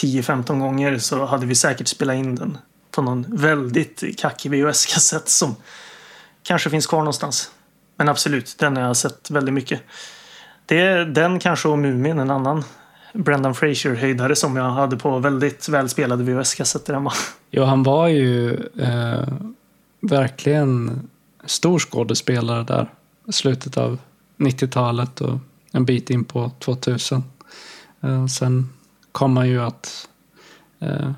10-15 0.00 0.58
gånger 0.58 0.98
så 0.98 1.24
hade 1.24 1.46
vi 1.46 1.54
säkert 1.54 1.88
spelat 1.88 2.16
in 2.16 2.34
den 2.34 2.58
på 2.90 3.02
någon 3.02 3.26
väldigt 3.28 4.18
kackig 4.18 4.50
VHS-kassett 4.50 5.28
som 5.28 5.56
kanske 6.42 6.70
finns 6.70 6.86
kvar 6.86 6.98
någonstans. 6.98 7.50
Men 7.96 8.08
absolut, 8.08 8.56
den 8.58 8.76
har 8.76 8.82
jag 8.82 8.96
sett 8.96 9.30
väldigt 9.30 9.54
mycket. 9.54 9.82
Det 10.66 10.80
är 10.80 11.04
den 11.04 11.38
kanske 11.38 11.68
och 11.68 11.78
Mumin, 11.78 12.18
en 12.18 12.30
annan 12.30 12.64
Brendan 13.16 13.54
Fraser-höjdare 13.54 14.36
som 14.36 14.56
jag 14.56 14.70
hade 14.70 14.96
på 14.96 15.18
väldigt 15.18 15.68
välspelade 15.68 16.24
VHS-kassetter 16.24 16.94
hemma. 16.94 17.12
Ja, 17.50 17.64
han 17.64 17.82
var 17.82 18.08
ju 18.08 18.54
eh, 18.78 19.28
verkligen 20.00 21.00
stor 21.44 21.78
skådespelare 21.78 22.64
där. 22.64 22.90
Slutet 23.28 23.76
av 23.76 23.98
90-talet 24.36 25.20
och 25.20 25.38
en 25.72 25.84
bit 25.84 26.10
in 26.10 26.24
på 26.24 26.50
2000. 26.58 27.24
Eh, 28.00 28.26
sen 28.26 28.68
kom 29.12 29.36
han 29.36 29.48
ju 29.48 29.62
att 29.62 30.08
eh, 30.80 31.10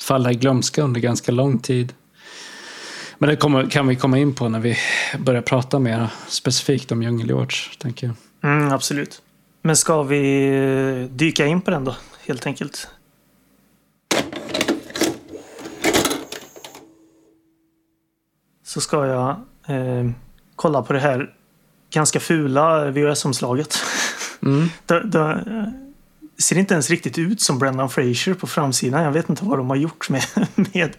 falla 0.00 0.32
i 0.32 0.34
glömska 0.34 0.82
under 0.82 1.00
ganska 1.00 1.32
lång 1.32 1.58
tid. 1.58 1.92
Men 3.18 3.28
det 3.28 3.36
kommer, 3.36 3.70
kan 3.70 3.86
vi 3.86 3.96
komma 3.96 4.18
in 4.18 4.34
på 4.34 4.48
när 4.48 4.60
vi 4.60 4.76
börjar 5.18 5.42
prata 5.42 5.78
mer 5.78 6.08
specifikt 6.28 6.92
om 6.92 7.02
Djungelgeorge, 7.02 7.56
tänker 7.78 8.06
jag. 8.06 8.16
Mm, 8.52 8.72
absolut. 8.72 9.22
Men 9.66 9.76
ska 9.76 10.02
vi 10.02 10.46
eh, 10.48 11.16
dyka 11.16 11.46
in 11.46 11.60
på 11.60 11.70
den 11.70 11.84
då, 11.84 11.96
helt 12.26 12.46
enkelt? 12.46 12.88
Så 18.64 18.80
ska 18.80 19.06
jag 19.06 19.28
eh, 19.66 20.10
kolla 20.56 20.82
på 20.82 20.92
det 20.92 20.98
här 20.98 21.34
ganska 21.90 22.20
fula 22.20 22.90
VHS-omslaget. 22.90 23.78
Mm. 24.42 24.68
det, 24.86 25.02
det 25.02 25.44
ser 26.38 26.58
inte 26.58 26.74
ens 26.74 26.90
riktigt 26.90 27.18
ut 27.18 27.40
som 27.40 27.58
Brendan 27.58 27.90
Fraser 27.90 28.34
på 28.34 28.46
framsidan. 28.46 29.02
Jag 29.02 29.12
vet 29.12 29.28
inte 29.28 29.44
vad 29.44 29.58
de 29.58 29.70
har 29.70 29.76
gjort 29.76 30.08
med, 30.08 30.24
med, 30.54 30.96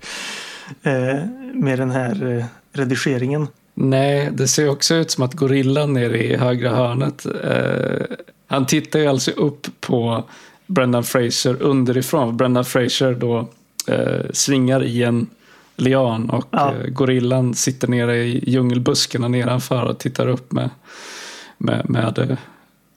eh, 0.81 1.25
med 1.53 1.79
den 1.79 1.91
här 1.91 2.38
eh, 2.38 2.45
redigeringen. 2.71 3.47
Nej, 3.74 4.29
det 4.31 4.47
ser 4.47 4.69
också 4.69 4.95
ut 4.95 5.12
som 5.12 5.24
att 5.24 5.33
gorillan 5.33 5.93
nere 5.93 6.24
i 6.24 6.38
högra 6.38 6.75
hörnet, 6.75 7.25
eh, 7.25 8.17
han 8.47 8.65
tittar 8.65 8.99
ju 8.99 9.07
alltså 9.07 9.31
upp 9.31 9.67
på 9.81 10.23
Brendan 10.67 11.03
Fraser 11.03 11.61
underifrån. 11.61 12.37
Brendan 12.37 12.65
Fraser 12.65 13.13
då 13.15 13.49
eh, 13.87 14.25
svingar 14.33 14.83
i 14.83 15.03
en 15.03 15.27
lian 15.75 16.29
och 16.29 16.45
Ja. 16.51 16.73
eh, 16.73 16.87
gorillan 16.89 17.53
sitter 17.53 17.87
nere 17.87 18.17
i 18.17 18.49
djungelbuskarna 18.51 19.27
nedanför 19.27 19.83
och 19.83 19.97
tittar 19.97 20.27
upp 20.27 20.51
med, 20.51 20.69
med, 21.57 21.89
med 21.89 22.17
eh, 22.19 22.37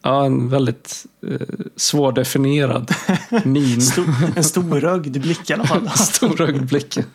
ja, 0.02 0.24
en 0.26 0.48
väldigt 0.48 1.06
eh, 1.28 1.46
svårdefinierad 1.76 2.94
min. 3.44 3.80
Stor, 3.82 4.06
en 4.36 4.44
storögd 4.44 5.20
blick 5.20 5.50
i 5.50 5.52
alla 5.52 5.64
fall. 5.66 5.88
Storögd 5.96 6.66
blick. 6.66 6.98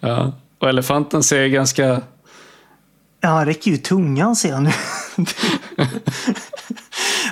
Ja. 0.00 0.32
Och 0.58 0.68
elefanten 0.68 1.22
ser 1.22 1.46
ganska 1.46 2.00
Ja, 3.20 3.28
han 3.28 3.46
räcker 3.46 3.70
ju 3.70 3.76
tungan 3.76 4.36
ser 4.36 4.48
jag 4.48 4.62
nu. 4.62 4.70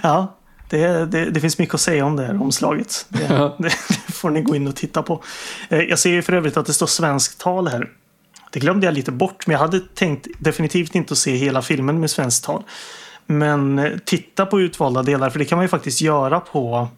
ja, 0.02 0.36
det, 0.68 1.06
det, 1.06 1.24
det 1.30 1.40
finns 1.40 1.58
mycket 1.58 1.74
att 1.74 1.80
säga 1.80 2.04
om 2.04 2.16
det 2.16 2.26
här 2.26 2.42
omslaget. 2.42 3.06
Det, 3.08 3.26
Ja. 3.30 3.56
det, 3.58 3.70
får 4.12 4.30
ni 4.30 4.42
gå 4.42 4.56
in 4.56 4.68
och 4.68 4.76
titta 4.76 5.02
på. 5.02 5.22
Eh, 5.68 5.78
Jag 5.80 5.98
ser 5.98 6.10
ju 6.10 6.22
för 6.22 6.32
övrigt 6.32 6.56
att 6.56 6.66
det 6.66 6.72
står 6.74 6.86
svenskt 6.86 7.40
tal 7.40 7.68
här. 7.68 7.88
Det 8.52 8.60
glömde 8.60 8.86
jag 8.86 8.94
lite 8.94 9.12
bort, 9.12 9.46
men 9.46 9.52
jag 9.52 9.60
hade 9.60 9.80
tänkt 9.80 10.26
definitivt 10.38 10.94
inte 10.94 11.12
att 11.12 11.18
se 11.18 11.36
hela 11.36 11.62
filmen 11.62 12.00
med 12.00 12.10
svenskt 12.10 12.44
tal. 12.44 12.62
Men 13.26 13.78
eh, 13.78 13.92
titta 14.04 14.46
på 14.46 14.60
utvalda 14.60 15.02
delar, 15.02 15.30
för 15.30 15.38
det 15.38 15.44
kan 15.44 15.56
man 15.58 15.64
ju 15.64 15.68
faktiskt 15.68 16.00
göra 16.00 16.40
på 16.40 16.88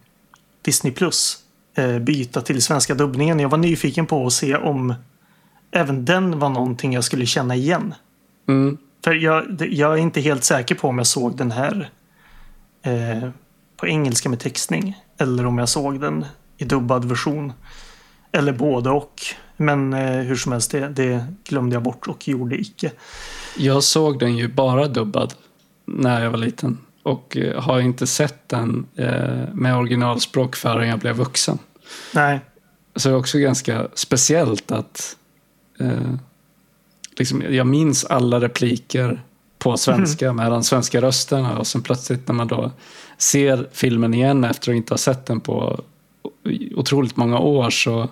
Disney+. 0.62 0.92
Plus. 0.92 1.38
Eh, 1.74 1.98
Byta 1.98 2.40
till 2.40 2.62
svenska 2.62 2.94
dubbningen. 2.94 3.40
Jag 3.40 3.48
var 3.48 3.58
nyfiken 3.58 4.06
på 4.06 4.26
att 4.26 4.32
se 4.32 4.56
om 4.56 4.94
även 5.70 6.04
den 6.04 6.38
var 6.38 6.48
någonting 6.48 6.92
jag 6.92 7.04
skulle 7.04 7.26
känna 7.26 7.54
igen. 7.56 7.94
mm, 8.48 8.78
För 9.04 9.12
jag, 9.14 9.66
jag 9.70 9.92
är 9.92 9.96
inte 9.96 10.20
helt 10.20 10.44
säker 10.44 10.74
på 10.74 10.88
om 10.88 10.98
jag 10.98 11.06
såg 11.06 11.36
den 11.36 11.50
här 11.50 11.90
eh, 12.82 13.28
på 13.76 13.86
engelska 13.86 14.28
med 14.28 14.40
textning. 14.40 14.96
Eller 15.18 15.46
om 15.46 15.58
jag 15.58 15.68
såg 15.68 16.00
den 16.00 16.24
i 16.56 16.64
dubbad 16.64 17.04
version. 17.04 17.52
Eller 18.32 18.52
både 18.52 18.90
och. 18.90 19.22
Men 19.56 19.92
eh, 19.92 20.20
hur 20.20 20.36
som 20.36 20.52
helst, 20.52 20.70
det, 20.70 20.88
det 20.88 21.24
glömde 21.44 21.76
jag 21.76 21.82
bort 21.82 22.08
och 22.08 22.28
gjorde 22.28 22.60
icke. 22.60 22.92
Jag 23.58 23.82
såg 23.82 24.18
den 24.18 24.36
ju 24.36 24.48
bara 24.48 24.88
dubbad 24.88 25.34
när 25.84 26.24
jag 26.24 26.30
var 26.30 26.38
liten 26.38 26.78
och 27.02 27.36
eh, 27.36 27.62
har 27.62 27.80
inte 27.80 28.06
sett 28.06 28.48
den 28.48 28.86
eh, 28.96 29.48
med 29.52 29.76
originalspråk 29.76 30.56
förrän 30.56 30.88
jag 30.88 30.98
blev 30.98 31.16
vuxen. 31.16 31.58
Nej, 32.14 32.40
Så 32.96 33.08
det 33.08 33.14
är 33.14 33.18
också 33.18 33.38
ganska 33.38 33.88
speciellt 33.94 34.72
att 34.72 35.16
eh, 35.78 36.14
liksom, 37.18 37.42
jag 37.54 37.66
minns 37.66 38.04
alla 38.04 38.40
repliker 38.40 39.22
på 39.58 39.76
svenska 39.76 40.32
med 40.32 40.52
den 40.52 40.64
svenska 40.64 41.02
rösten 41.02 41.46
och 41.46 41.66
sen 41.66 41.82
plötsligt 41.82 42.28
när 42.28 42.34
man 42.34 42.48
då 42.48 42.70
ser 43.18 43.68
filmen 43.72 44.14
igen 44.14 44.44
efter 44.44 44.72
att 44.72 44.76
inte 44.76 44.92
ha 44.92 44.98
sett 44.98 45.26
den 45.26 45.40
på 45.40 45.84
otroligt 46.74 47.16
många 47.16 47.38
år 47.38 47.70
så, 47.70 48.08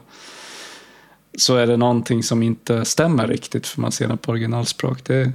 så 1.38 1.56
är 1.56 1.66
det 1.66 1.76
någonting 1.76 2.22
som 2.22 2.42
inte 2.42 2.84
stämmer 2.84 3.26
riktigt 3.26 3.66
för 3.66 3.80
man 3.80 3.92
ser 3.92 4.08
den 4.08 4.18
på 4.18 4.32
originalspråk. 4.32 5.04
Det 5.04 5.32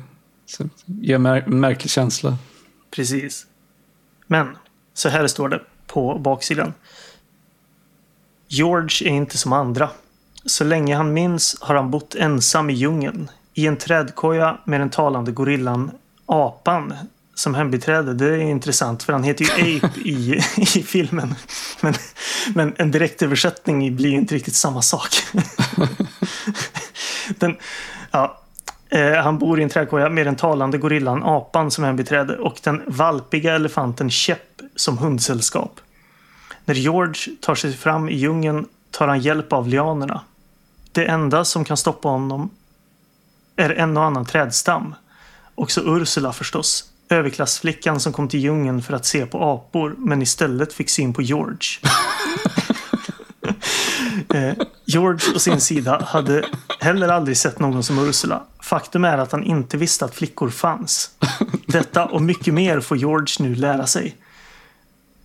ger 0.85 1.17
mär, 1.17 1.43
en 1.47 1.59
märklig 1.59 1.91
känsla. 1.91 2.37
precis. 2.91 3.45
Men 4.27 4.57
så 4.93 5.09
här 5.09 5.27
står 5.27 5.49
det 5.49 5.61
på 5.87 6.19
baksidan. 6.19 6.73
George 8.47 9.09
är 9.09 9.13
inte 9.13 9.37
som 9.37 9.53
andra. 9.53 9.89
Så 10.45 10.63
länge 10.63 10.95
han 10.95 11.13
minns 11.13 11.57
har 11.61 11.75
han 11.75 11.91
bott 11.91 12.15
ensam 12.15 12.69
i 12.69 12.73
djungeln. 12.73 13.29
I 13.57 13.67
en 13.67 13.77
trädkoja 13.77 14.57
med 14.63 14.81
den 14.81 14.89
talande 14.89 15.31
gorillan 15.31 15.91
Apan 16.25 16.93
som 17.35 17.55
hembiträde. 17.55 18.13
Det 18.13 18.25
är 18.25 18.37
intressant 18.37 19.03
för 19.03 19.13
han 19.13 19.23
heter 19.23 19.45
ju 19.45 19.77
Ape 19.77 19.99
i, 19.99 20.41
i 20.57 20.83
filmen. 20.83 21.35
Men, 21.81 21.93
men 22.55 22.73
en 22.77 22.91
direktöversättning 22.91 23.95
blir 23.95 24.09
ju 24.09 24.15
inte 24.15 24.35
riktigt 24.35 24.55
samma 24.55 24.81
sak. 24.81 25.09
den, 27.39 27.57
ja, 28.11 28.41
eh, 28.89 29.13
han 29.13 29.39
bor 29.39 29.59
i 29.59 29.63
en 29.63 29.69
trädkoja 29.69 30.09
med 30.09 30.27
den 30.27 30.35
talande 30.35 30.77
gorillan 30.77 31.23
Apan 31.23 31.71
som 31.71 31.83
hembiträde 31.83 32.37
och 32.37 32.59
den 32.63 32.81
valpiga 32.87 33.55
elefanten 33.55 34.09
Käpp 34.09 34.61
som 34.75 34.97
hundsällskap. 34.97 35.79
När 36.65 36.75
George 36.75 37.35
tar 37.41 37.55
sig 37.55 37.73
fram 37.73 38.09
i 38.09 38.15
djungeln 38.15 38.65
tar 38.91 39.07
han 39.07 39.19
hjälp 39.19 39.53
av 39.53 39.67
lianerna. 39.67 40.21
Det 40.91 41.05
enda 41.05 41.45
som 41.45 41.65
kan 41.65 41.77
stoppa 41.77 42.07
honom 42.07 42.49
är 43.55 43.69
en 43.69 43.97
och 43.97 44.03
annan 44.03 44.25
trädstam. 44.25 44.95
Också 45.55 45.81
Ursula 45.85 46.33
förstås. 46.33 46.91
Överklassflickan 47.09 47.99
som 47.99 48.13
kom 48.13 48.27
till 48.27 48.39
djungeln 48.39 48.81
för 48.81 48.93
att 48.93 49.05
se 49.05 49.25
på 49.25 49.43
apor 49.43 49.95
men 49.97 50.21
istället 50.21 50.73
fick 50.73 50.89
syn 50.89 51.13
på 51.13 51.21
George. 51.21 51.67
Eh, 54.33 54.53
George 54.85 55.33
på 55.33 55.39
sin 55.39 55.61
sida 55.61 56.05
hade 56.05 56.45
heller 56.79 57.09
aldrig 57.09 57.37
sett 57.37 57.59
någon 57.59 57.83
som 57.83 57.99
Ursula. 57.99 58.43
Faktum 58.59 59.05
är 59.05 59.17
att 59.17 59.31
han 59.31 59.43
inte 59.43 59.77
visste 59.77 60.05
att 60.05 60.15
flickor 60.15 60.49
fanns. 60.49 61.11
Detta 61.65 62.05
och 62.05 62.21
mycket 62.21 62.53
mer 62.53 62.79
får 62.79 62.97
George 62.97 63.35
nu 63.39 63.55
lära 63.55 63.87
sig. 63.87 64.15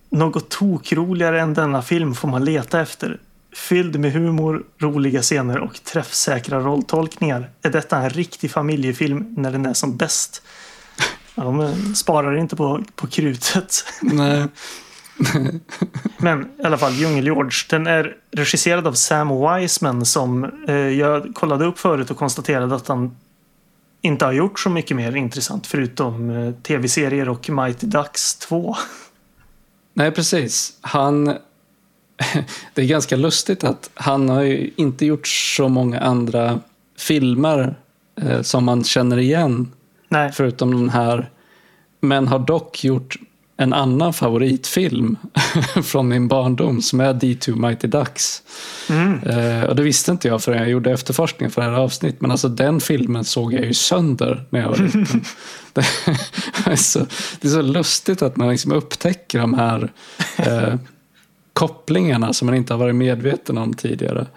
Något 0.09 0.49
tokroligare 0.49 1.41
än 1.41 1.53
denna 1.53 1.81
film 1.81 2.15
får 2.15 2.27
man 2.27 2.45
leta 2.45 2.81
efter. 2.81 3.19
Fylld 3.55 3.99
med 3.99 4.13
humor, 4.13 4.63
roliga 4.77 5.21
scener 5.21 5.59
och 5.59 5.83
träffsäkra 5.83 6.59
rolltolkningar 6.59 7.49
är 7.61 7.69
detta 7.69 7.97
en 7.97 8.09
riktig 8.09 8.51
familjefilm 8.51 9.33
när 9.37 9.51
den 9.51 9.65
är 9.65 9.73
som 9.73 9.97
bäst. 9.97 10.43
Ja, 11.35 11.43
de 11.43 11.95
sparar 11.95 12.37
inte 12.37 12.55
på, 12.55 12.83
på 12.95 13.07
krutet. 13.07 13.85
Nej. 14.01 14.47
Men 16.17 16.41
i 16.41 16.63
alla 16.63 16.77
fall, 16.77 16.91
Djungel-George. 16.91 17.65
Den 17.69 17.87
är 17.87 18.15
regisserad 18.31 18.87
av 18.87 18.93
Sam 18.93 19.29
Wiseman 19.29 20.05
som 20.05 20.43
eh, 20.67 20.75
jag 20.75 21.35
kollade 21.35 21.65
upp 21.65 21.79
förut 21.79 22.11
och 22.11 22.17
konstaterade 22.17 22.75
att 22.75 22.87
han 22.87 23.15
inte 24.01 24.25
har 24.25 24.31
gjort 24.31 24.59
så 24.59 24.69
mycket 24.69 24.97
mer 24.97 25.15
intressant 25.15 25.67
förutom 25.67 26.29
eh, 26.29 26.53
tv-serier 26.53 27.29
och 27.29 27.49
Mighty 27.49 27.87
Ducks 27.87 28.35
2. 28.35 28.75
Nej, 29.93 30.11
precis. 30.11 30.73
Han... 30.81 31.37
Det 32.73 32.81
är 32.81 32.85
ganska 32.85 33.15
lustigt 33.15 33.63
att 33.63 33.89
han 33.93 34.29
har 34.29 34.41
ju 34.41 34.71
inte 34.75 35.05
gjort 35.05 35.27
så 35.27 35.69
många 35.69 35.99
andra 35.99 36.59
filmer 36.97 37.75
eh, 38.21 38.41
som 38.41 38.65
man 38.65 38.83
känner 38.83 39.17
igen, 39.17 39.71
Nej, 40.09 40.31
förutom 40.31 40.71
den 40.71 40.89
här. 40.89 41.29
Men 41.99 42.27
har 42.27 42.39
dock 42.39 42.83
gjort 42.83 43.17
en 43.61 43.73
annan 43.73 44.13
favoritfilm 44.13 45.17
från 45.83 46.07
min 46.07 46.27
barndom 46.27 46.81
som 46.81 46.99
är 46.99 47.13
D2 47.13 47.67
Mighty 47.67 47.87
Ducks. 47.87 48.43
mm, 48.89 49.19
Eh, 49.23 49.63
och 49.63 49.75
det 49.75 49.83
visste 49.83 50.11
inte 50.11 50.27
jag 50.27 50.43
förrän 50.43 50.57
jag 50.57 50.69
gjorde 50.69 50.91
efterforskning 50.91 51.49
för 51.49 51.61
det 51.61 51.67
här 51.67 51.77
avsnittet. 51.77 52.21
Men 52.21 52.31
alltså 52.31 52.49
den 52.49 52.79
filmen 52.79 53.23
såg 53.23 53.53
jag 53.53 53.65
ju 53.65 53.73
sönder 53.73 54.45
när 54.49 54.59
jag 54.59 54.69
var 54.69 54.77
liten. 54.77 55.23
det, 55.73 55.85
är 56.65 56.75
så, 56.75 56.99
det 57.39 57.47
är 57.47 57.51
så 57.51 57.61
lustigt 57.61 58.21
att 58.21 58.37
man 58.37 58.49
liksom 58.49 58.71
upptäcker 58.71 59.39
de 59.39 59.53
här 59.53 59.91
eh, 60.37 60.75
kopplingarna 61.53 62.33
som 62.33 62.45
man 62.45 62.55
inte 62.55 62.73
har 62.73 62.79
varit 62.79 62.95
medveten 62.95 63.57
om 63.57 63.73
tidigare. 63.73 64.27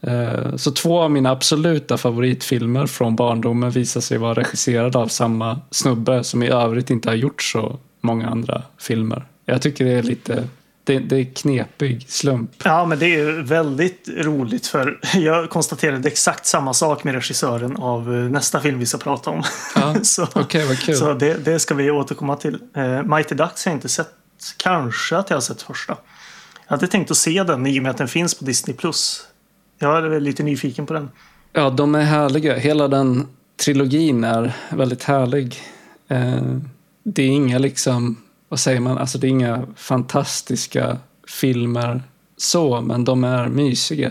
Eh, 0.00 0.56
så 0.56 0.70
två 0.70 1.00
av 1.02 1.10
mina 1.10 1.30
absoluta 1.30 1.96
favoritfilmer 1.96 2.86
från 2.86 3.16
barndomen 3.16 3.70
visar 3.70 4.00
sig 4.00 4.18
vara 4.18 4.34
regisserade 4.34 4.98
av 4.98 5.08
samma 5.08 5.60
snubbe 5.70 6.24
som 6.24 6.42
i 6.42 6.48
övrigt 6.48 6.90
inte 6.90 7.08
har 7.08 7.16
gjort 7.16 7.42
så 7.42 7.78
många 8.00 8.28
andra 8.28 8.62
filmer. 8.78 9.24
Jag 9.44 9.62
tycker 9.62 9.84
det 9.84 9.92
är 9.92 10.02
lite 10.02 10.48
det, 10.84 10.98
det 10.98 11.16
är 11.16 11.24
knepig 11.24 12.06
slump. 12.08 12.50
Ja, 12.64 12.84
men 12.86 12.98
det 12.98 13.14
är 13.14 13.42
väldigt 13.42 14.08
roligt 14.16 14.66
för 14.66 15.00
jag 15.14 15.50
konstaterade 15.50 16.08
exakt 16.08 16.46
samma 16.46 16.74
sak 16.74 17.04
med 17.04 17.14
regissören 17.14 17.76
av 17.76 18.14
eh, 18.14 18.20
nästa 18.20 18.60
film 18.60 18.78
vi 18.78 18.86
ska 18.86 18.98
prata 18.98 19.30
om. 19.30 19.42
Ja, 19.74 19.94
så 20.02 20.26
Okej, 20.32 20.66
vad 20.66 20.78
kul. 20.78 20.96
så 20.96 21.14
det, 21.14 21.34
det 21.34 21.58
ska 21.58 21.74
vi 21.74 21.90
återkomma 21.90 22.36
till. 22.36 22.58
Eh, 22.76 23.02
Mighty 23.02 23.34
Ducks 23.34 23.64
har 23.64 23.72
jag 23.72 23.76
inte 23.76 23.88
sett. 23.88 24.08
Kanske 24.56 25.16
att 25.16 25.30
jag 25.30 25.36
har 25.36 25.40
sett 25.40 25.62
första. 25.62 25.96
Jag 26.74 26.78
hade 26.78 26.90
tänkt 26.90 27.10
att 27.10 27.16
se 27.16 27.42
den 27.42 27.66
i 27.66 27.78
och 27.78 27.82
med 27.82 27.90
att 27.90 27.96
den 27.96 28.08
finns 28.08 28.34
på 28.34 28.44
Disney+. 28.44 28.76
Jag 29.78 29.96
är 29.96 30.20
lite 30.20 30.42
nyfiken 30.42 30.86
på 30.86 30.94
den. 30.94 31.10
Ja, 31.52 31.70
de 31.70 31.94
är 31.94 32.02
härliga. 32.02 32.56
Hela 32.56 32.88
den 32.88 33.26
trilogin 33.64 34.24
är 34.24 34.52
väldigt 34.70 35.04
härlig. 35.04 35.56
Eh, 36.08 36.42
det 37.02 37.22
är 37.22 37.28
inga 37.28 37.58
liksom, 37.58 38.16
vad 38.48 38.60
säger 38.60 38.80
man, 38.80 38.98
alltså 38.98 39.18
det 39.18 39.26
är 39.26 39.28
inga 39.28 39.66
fantastiska 39.76 40.98
filmer 41.28 42.02
så, 42.36 42.80
men 42.80 43.04
de 43.04 43.24
är 43.24 43.48
mysiga. 43.48 44.10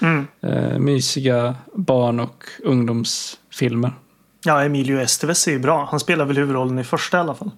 Mm. 0.00 0.26
Eh, 0.40 0.78
mysiga 0.78 1.54
barn 1.74 2.20
och 2.20 2.44
ungdomsfilmer. 2.62 3.92
Ja, 4.44 4.64
Emilio 4.64 5.00
Estevez 5.00 5.46
är 5.46 5.52
ju 5.52 5.58
bra. 5.58 5.88
Han 5.90 6.00
spelar 6.00 6.24
väl 6.24 6.36
huvudrollen 6.36 6.78
i 6.78 6.84
första 6.84 7.16
i 7.16 7.20
alla 7.20 7.34
fall. 7.34 7.50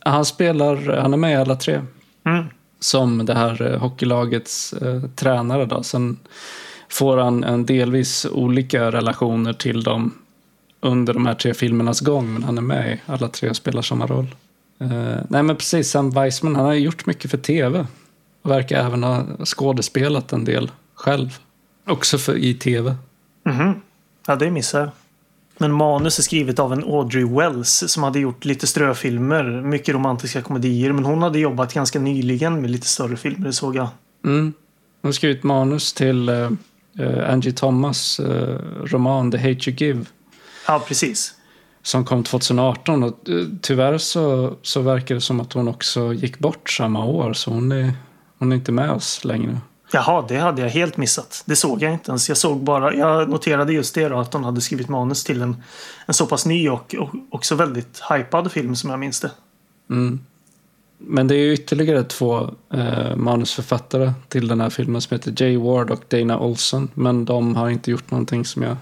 Han 0.00 0.24
spelar, 0.24 0.96
han 1.02 1.12
är 1.12 1.18
med 1.18 1.32
i 1.32 1.36
alla 1.36 1.56
tre. 1.56 1.80
Mm. 2.24 2.44
Som 2.80 3.26
det 3.26 3.34
här 3.34 3.72
eh, 3.72 3.78
hockeylagets 3.80 4.72
eh, 4.72 5.02
tränare 5.14 5.66
då. 5.66 5.82
Sen 5.82 6.18
får 6.88 7.16
han 7.16 7.44
en 7.44 7.66
delvis 7.66 8.26
olika 8.32 8.90
relationer 8.92 9.52
till 9.52 9.82
dem 9.82 10.14
under 10.80 11.14
de 11.14 11.26
här 11.26 11.34
tre 11.34 11.54
filmernas 11.54 12.00
gång. 12.00 12.32
Men 12.32 12.44
han 12.44 12.58
är 12.58 12.62
med 12.62 12.92
i 12.92 13.00
alla 13.06 13.28
tre 13.28 13.50
och 13.50 13.56
spelar 13.56 13.82
samma 13.82 14.06
roll. 14.06 14.34
Eh, 14.78 15.18
nej 15.28 15.42
men 15.42 15.56
precis, 15.56 15.90
Sam 15.90 16.10
Weissman 16.10 16.56
han 16.56 16.64
har 16.64 16.74
gjort 16.74 17.06
mycket 17.06 17.30
för 17.30 17.38
tv. 17.38 17.86
Och 18.42 18.50
verkar 18.50 18.86
även 18.86 19.02
ha 19.02 19.24
skådespelat 19.44 20.32
en 20.32 20.44
del 20.44 20.70
själv. 20.94 21.38
Också 21.86 22.18
för, 22.18 22.36
i 22.36 22.54
tv. 22.54 22.96
Mhm. 23.44 23.80
Ja, 24.26 24.36
det 24.36 24.50
missar 24.50 24.80
jag. 24.80 24.90
Men 25.58 25.72
manus 25.72 26.18
är 26.18 26.22
skrivet 26.22 26.58
av 26.58 26.72
en 26.72 26.84
Audrey 26.84 27.24
Wells 27.24 27.84
som 27.86 28.02
hade 28.02 28.18
gjort 28.18 28.44
lite 28.44 28.66
ströfilmer, 28.66 29.44
mycket 29.62 29.94
romantiska 29.94 30.42
komedier. 30.42 30.92
Men 30.92 31.04
hon 31.04 31.22
hade 31.22 31.38
jobbat 31.38 31.74
ganska 31.74 31.98
nyligen 31.98 32.60
med 32.60 32.70
lite 32.70 32.86
större 32.86 33.16
filmer, 33.16 33.50
såg 33.50 33.76
jag. 33.76 33.88
Mm. 34.24 34.52
Hon 35.02 35.08
har 35.08 35.12
skrivit 35.12 35.42
manus 35.42 35.92
till 35.92 36.28
eh, 36.28 36.50
Angie 37.30 37.52
Thomas 37.52 38.20
eh, 38.20 38.58
roman 38.84 39.30
The 39.30 39.38
Hate 39.38 39.70
You 39.70 39.76
Give. 39.76 40.04
Ja, 40.66 40.84
precis. 40.88 41.34
Som 41.82 42.04
kom 42.04 42.24
2018 42.24 43.02
och 43.02 43.28
eh, 43.28 43.44
tyvärr 43.62 43.98
så, 43.98 44.56
så 44.62 44.80
verkar 44.80 45.14
det 45.14 45.20
som 45.20 45.40
att 45.40 45.52
hon 45.52 45.68
också 45.68 46.12
gick 46.12 46.38
bort 46.38 46.70
samma 46.70 47.04
år. 47.04 47.32
Så 47.32 47.50
hon 47.50 47.72
är, 47.72 47.92
hon 48.38 48.52
är 48.52 48.56
inte 48.56 48.72
med 48.72 48.90
oss 48.90 49.24
längre. 49.24 49.60
Jaha, 49.92 50.24
det 50.28 50.36
hade 50.36 50.62
jag 50.62 50.68
helt 50.68 50.96
missat. 50.96 51.42
Det 51.46 51.56
såg 51.56 51.82
jag 51.82 51.92
inte 51.92 52.10
ens. 52.10 52.28
Jag 52.28 52.38
såg 52.38 52.58
bara, 52.64 52.94
jag 52.94 53.28
noterade 53.28 53.72
just 53.72 53.94
det 53.94 54.08
då, 54.08 54.18
att 54.18 54.32
hon 54.32 54.44
hade 54.44 54.60
skrivit 54.60 54.88
manus 54.88 55.24
till 55.24 55.42
en, 55.42 55.62
en 56.06 56.14
så 56.14 56.26
pass 56.26 56.46
ny 56.46 56.68
och, 56.68 56.94
och 56.98 57.10
också 57.30 57.54
väldigt 57.54 58.02
hypad 58.10 58.52
film 58.52 58.76
som 58.76 58.90
jag 58.90 58.98
minns 58.98 59.20
det. 59.20 59.30
Mm. 59.90 60.20
Men 60.98 61.28
det 61.28 61.34
är 61.34 61.38
ju 61.38 61.52
ytterligare 61.52 62.04
två 62.04 62.50
eh, 62.72 63.16
manusförfattare 63.16 64.12
till 64.28 64.48
den 64.48 64.60
här 64.60 64.70
filmen 64.70 65.00
som 65.00 65.14
heter 65.14 65.42
Jay 65.42 65.56
Ward 65.56 65.90
och 65.90 66.02
Dana 66.08 66.38
Olson. 66.38 66.88
Men 66.94 67.24
de 67.24 67.56
har 67.56 67.70
inte 67.70 67.90
gjort 67.90 68.10
någonting 68.10 68.44
som 68.44 68.62
jag 68.62 68.76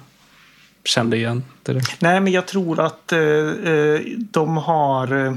kände 0.85 1.17
igen 1.17 1.45
direkt. 1.62 2.01
Nej, 2.01 2.21
men 2.21 2.33
jag 2.33 2.47
tror 2.47 2.81
att 2.81 3.12
eh, 3.12 3.21
eh, 3.21 4.01
de 4.17 4.57
har... 4.57 5.27
Eh, 5.27 5.35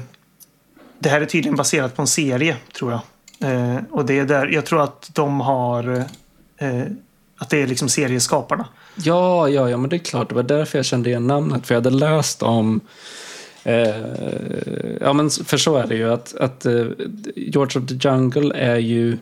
det 0.99 1.09
här 1.09 1.21
är 1.21 1.25
tydligen 1.25 1.55
baserat 1.55 1.95
på 1.95 2.01
en 2.01 2.07
serie, 2.07 2.57
tror 2.73 2.91
jag. 2.91 3.01
Eh, 3.39 3.77
och 3.91 4.05
det 4.05 4.19
är 4.19 4.25
där, 4.25 4.47
jag 4.47 4.65
tror 4.65 4.83
att 4.83 5.09
de 5.13 5.39
har... 5.39 6.03
Eh, 6.57 6.83
att 7.37 7.49
det 7.49 7.61
är 7.61 7.67
liksom 7.67 7.89
serieskaparna. 7.89 8.67
Ja, 8.95 9.49
ja, 9.49 9.69
ja, 9.69 9.77
men 9.77 9.89
det 9.89 9.95
är 9.95 9.99
klart. 9.99 10.29
Det 10.29 10.35
var 10.35 10.43
därför 10.43 10.77
jag 10.77 10.85
kände 10.85 11.09
igen 11.09 11.27
namnet. 11.27 11.67
För 11.67 11.75
jag 11.75 11.81
hade 11.81 11.95
läst 11.95 12.43
om... 12.43 12.81
Eh, 13.63 13.87
ja, 15.01 15.13
men 15.13 15.29
för 15.29 15.57
så 15.57 15.77
är 15.77 15.87
det 15.87 15.95
ju. 15.95 16.13
Att, 16.13 16.35
att 16.35 16.65
eh, 16.65 16.85
George 17.35 17.81
of 17.81 17.87
the 17.87 18.09
Jungle 18.09 18.55
är 18.55 18.77
ju 18.77 19.17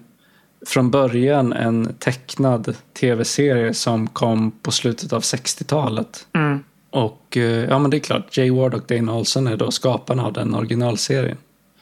från 0.65 0.91
början 0.91 1.53
en 1.53 1.93
tecknad 1.99 2.75
tv-serie 2.99 3.73
som 3.73 4.07
kom 4.07 4.51
på 4.51 4.71
slutet 4.71 5.13
av 5.13 5.21
60-talet. 5.21 6.27
Mm. 6.33 6.63
Och 6.89 7.37
eh, 7.37 7.43
ja, 7.43 7.79
men 7.79 7.91
det 7.91 7.97
är 7.97 7.99
klart. 7.99 8.37
Jay 8.37 8.51
Ward 8.51 8.73
och 8.73 8.83
Dane 8.87 9.11
Olsen 9.11 9.47
är 9.47 9.57
då 9.57 9.71
skaparna 9.71 10.25
av 10.25 10.33
den 10.33 10.55
originalserien. 10.55 11.37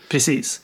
Precis. 0.10 0.62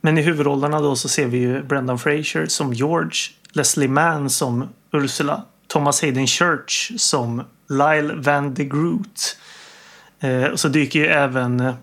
Men 0.00 0.18
i 0.18 0.22
huvudrollerna 0.22 0.80
då 0.80 0.96
så 0.96 1.08
ser 1.08 1.26
vi 1.26 1.38
ju 1.38 1.62
Brendan 1.62 1.98
Fraser 1.98 2.46
som 2.46 2.72
George, 2.72 3.20
Leslie 3.52 3.88
Mann 3.88 4.30
som 4.30 4.68
Ursula, 4.92 5.42
Thomas 5.66 6.02
Hayden 6.02 6.26
Church 6.26 6.92
som 6.96 7.42
Lyle 7.68 8.14
Van 8.14 8.54
de 8.54 8.64
Groot. 8.64 9.36
Eh, 10.20 10.44
och 10.44 10.60
så 10.60 10.68
dyker 10.68 10.98
ju 10.98 11.06
även 11.06 11.60
eh, 11.60 11.74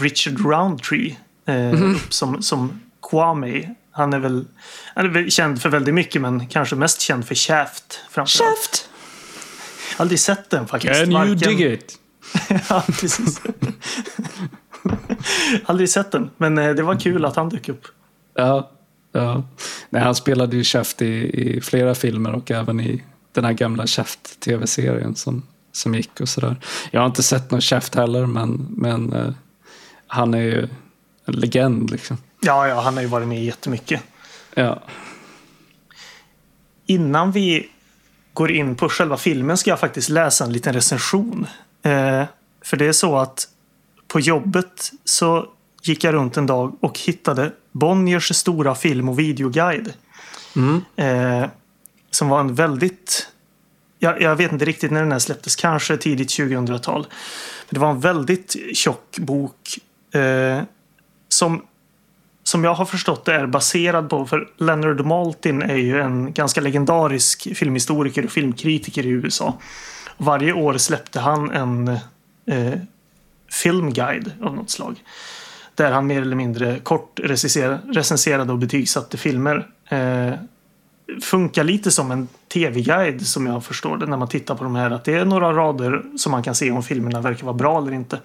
Richard 0.00 0.40
Roundtree 0.40 1.16
eh, 1.46 1.82
upp 1.82 2.12
som, 2.12 2.42
som 2.42 2.80
Kwame. 3.10 3.74
Han 3.90 4.12
är, 4.12 4.18
väl, 4.18 4.44
han 4.94 5.04
är 5.04 5.10
väl 5.10 5.30
känd 5.30 5.62
för 5.62 5.68
väldigt 5.68 5.94
mycket 5.94 6.22
men 6.22 6.46
kanske 6.46 6.76
mest 6.76 7.00
känd 7.00 7.26
för 7.26 7.34
Shaft. 7.34 8.00
Shaft! 8.14 8.88
Aldrig 9.96 10.20
sett 10.20 10.50
den 10.50 10.66
faktiskt. 10.66 10.94
Can 10.94 11.12
you 11.12 11.18
Varken- 11.18 11.58
dig 11.58 11.72
it? 11.72 11.98
ja, 12.68 12.84
precis. 12.86 13.40
Aldrig 15.64 15.90
sett 15.90 16.12
den, 16.12 16.30
men 16.36 16.58
eh, 16.58 16.74
det 16.74 16.82
var 16.82 17.00
kul 17.00 17.24
att 17.24 17.36
han 17.36 17.48
dök 17.48 17.68
upp. 17.68 17.86
Ja. 18.34 18.70
ja. 19.12 19.42
Nej, 19.90 20.02
han 20.02 20.14
spelade 20.14 20.56
ju 20.56 20.64
Shaft 20.64 21.02
i, 21.02 21.40
i 21.40 21.60
flera 21.60 21.94
filmer 21.94 22.34
och 22.34 22.50
även 22.50 22.80
i 22.80 23.04
den 23.32 23.44
här 23.44 23.52
gamla 23.52 23.86
Shaft-tv-serien 23.86 25.14
som, 25.14 25.42
som 25.72 25.94
gick 25.94 26.20
och 26.20 26.28
sådär. 26.28 26.56
Jag 26.90 27.00
har 27.00 27.06
inte 27.06 27.22
sett 27.22 27.50
någon 27.50 27.60
Shaft 27.60 27.94
heller, 27.94 28.26
men, 28.26 28.66
men 28.70 29.12
eh, 29.12 29.32
han 30.06 30.34
är 30.34 30.42
ju 30.42 30.68
en 31.24 31.34
legend 31.34 31.90
liksom. 31.90 32.16
Ja, 32.40 32.68
ja, 32.68 32.80
han 32.80 32.94
har 32.94 33.02
ju 33.02 33.08
varit 33.08 33.28
med 33.28 33.44
jättemycket. 33.44 34.02
Ja. 34.54 34.82
Innan 36.86 37.32
vi 37.32 37.68
går 38.32 38.50
in 38.50 38.76
på 38.76 38.88
själva 38.88 39.16
filmen 39.16 39.56
ska 39.56 39.70
jag 39.70 39.80
faktiskt 39.80 40.08
läsa 40.08 40.44
en 40.44 40.52
liten 40.52 40.72
recension. 40.72 41.46
Eh, 41.82 42.24
för 42.62 42.76
det 42.76 42.86
är 42.86 42.92
så 42.92 43.16
att 43.16 43.48
på 44.08 44.20
jobbet 44.20 44.92
så 45.04 45.46
gick 45.82 46.04
jag 46.04 46.14
runt 46.14 46.36
en 46.36 46.46
dag 46.46 46.76
och 46.80 46.98
hittade 46.98 47.52
Bonniers 47.72 48.36
stora 48.36 48.74
film 48.74 49.08
och 49.08 49.18
videoguide. 49.18 49.92
Mm. 50.56 50.82
Eh, 50.96 51.48
som 52.10 52.28
var 52.28 52.40
en 52.40 52.54
väldigt... 52.54 53.28
Jag, 53.98 54.22
jag 54.22 54.36
vet 54.36 54.52
inte 54.52 54.64
riktigt 54.64 54.90
när 54.90 55.00
den 55.00 55.12
här 55.12 55.18
släpptes, 55.18 55.56
kanske 55.56 55.96
tidigt 55.96 56.28
2000-tal. 56.28 57.00
Men 57.00 57.74
det 57.74 57.80
var 57.80 57.90
en 57.90 58.00
väldigt 58.00 58.56
tjock 58.76 59.18
bok 59.18 59.78
eh, 60.14 60.62
som, 61.28 61.62
som 62.42 62.64
jag 62.64 62.74
har 62.74 62.84
förstått 62.84 63.24
det 63.24 63.34
är 63.34 63.46
baserad 63.46 64.10
på, 64.10 64.26
för 64.26 64.48
Leonard 64.56 65.06
Maltin 65.06 65.62
är 65.62 65.76
ju 65.76 66.00
en 66.00 66.32
ganska 66.32 66.60
legendarisk 66.60 67.56
filmhistoriker 67.56 68.24
och 68.24 68.30
filmkritiker 68.30 69.06
i 69.06 69.08
USA. 69.08 69.58
Varje 70.16 70.52
år 70.52 70.78
släppte 70.78 71.20
han 71.20 71.50
en 71.50 71.88
eh, 72.46 72.78
filmguide 73.52 74.32
av 74.42 74.56
något 74.56 74.70
slag. 74.70 75.02
Där 75.74 75.92
han 75.92 76.06
mer 76.06 76.22
eller 76.22 76.36
mindre 76.36 76.78
kort 76.78 77.20
recenserade, 77.22 78.52
och 78.52 78.58
betygsatte 78.58 79.16
filmer. 79.16 79.66
Eh, 79.88 80.32
funkar 81.22 81.64
lite 81.64 81.90
som 81.90 82.10
en 82.10 82.28
tv-guide 82.52 83.26
som 83.26 83.46
jag 83.46 83.64
förstår 83.64 83.96
det 83.96 84.06
när 84.06 84.16
man 84.16 84.28
tittar 84.28 84.54
på 84.54 84.64
de 84.64 84.76
här. 84.76 84.90
Att 84.90 85.04
det 85.04 85.14
är 85.14 85.24
några 85.24 85.52
rader 85.52 86.02
som 86.16 86.32
man 86.32 86.42
kan 86.42 86.54
se 86.54 86.70
om 86.70 86.82
filmerna 86.82 87.20
verkar 87.20 87.44
vara 87.44 87.56
bra 87.56 87.78
eller 87.78 87.92
inte. 87.92 88.20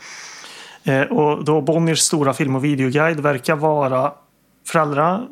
Eh, 0.83 1.01
och 1.01 1.45
då 1.45 1.61
Bonniers 1.61 1.99
stora 1.99 2.33
film 2.33 2.55
och 2.55 2.65
videoguide 2.65 3.19
verkar 3.19 3.55
vara 3.55 4.11
för 4.67 4.79
allra 4.79 5.23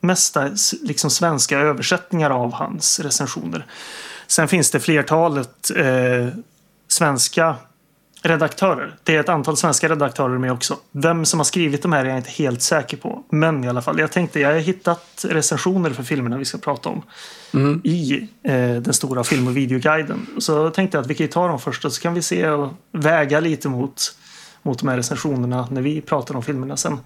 mesta 0.00 0.50
liksom 0.82 1.10
svenska 1.10 1.58
översättningar 1.58 2.30
av 2.30 2.52
hans 2.52 3.00
recensioner. 3.00 3.66
Sen 4.26 4.48
finns 4.48 4.70
det 4.70 4.80
flertalet 4.80 5.70
eh, 5.76 6.28
svenska 6.88 7.56
redaktörer. 8.22 8.94
Det 9.04 9.16
är 9.16 9.20
ett 9.20 9.28
antal 9.28 9.56
svenska 9.56 9.88
redaktörer 9.88 10.38
med 10.38 10.52
också. 10.52 10.76
Vem 10.92 11.24
som 11.24 11.40
har 11.40 11.44
skrivit 11.44 11.82
de 11.82 11.92
här 11.92 12.04
är 12.04 12.08
jag 12.08 12.18
inte 12.18 12.30
helt 12.30 12.62
säker 12.62 12.96
på. 12.96 13.22
Men 13.30 13.64
i 13.64 13.68
alla 13.68 13.82
fall, 13.82 13.98
jag 13.98 14.12
tänkte 14.12 14.40
jag 14.40 14.52
har 14.52 14.58
hittat 14.58 15.24
recensioner 15.28 15.90
för 15.90 16.02
filmerna 16.02 16.36
vi 16.38 16.44
ska 16.44 16.58
prata 16.58 16.88
om 16.88 17.02
Mm. 17.54 17.80
i 17.84 18.28
eh, 18.42 18.52
den 18.74 18.92
stora 18.94 19.24
film 19.24 19.46
och 19.46 19.56
videoguiden. 19.56 20.26
Så 20.38 20.70
tänkte 20.70 20.96
jag 20.96 21.02
att 21.02 21.10
vi 21.10 21.14
kan 21.14 21.28
ta 21.28 21.48
dem 21.48 21.58
först 21.58 21.84
och 21.84 21.92
så 21.92 22.00
kan 22.00 22.14
vi 22.14 22.22
se 22.22 22.48
och 22.50 22.72
väga 22.92 23.40
lite 23.40 23.68
mot, 23.68 24.02
mot 24.62 24.78
de 24.78 24.88
här 24.88 24.96
recensionerna 24.96 25.68
när 25.70 25.82
vi 25.82 26.00
pratar 26.00 26.36
om 26.36 26.42
filmerna 26.42 26.76
sen. 26.76 26.98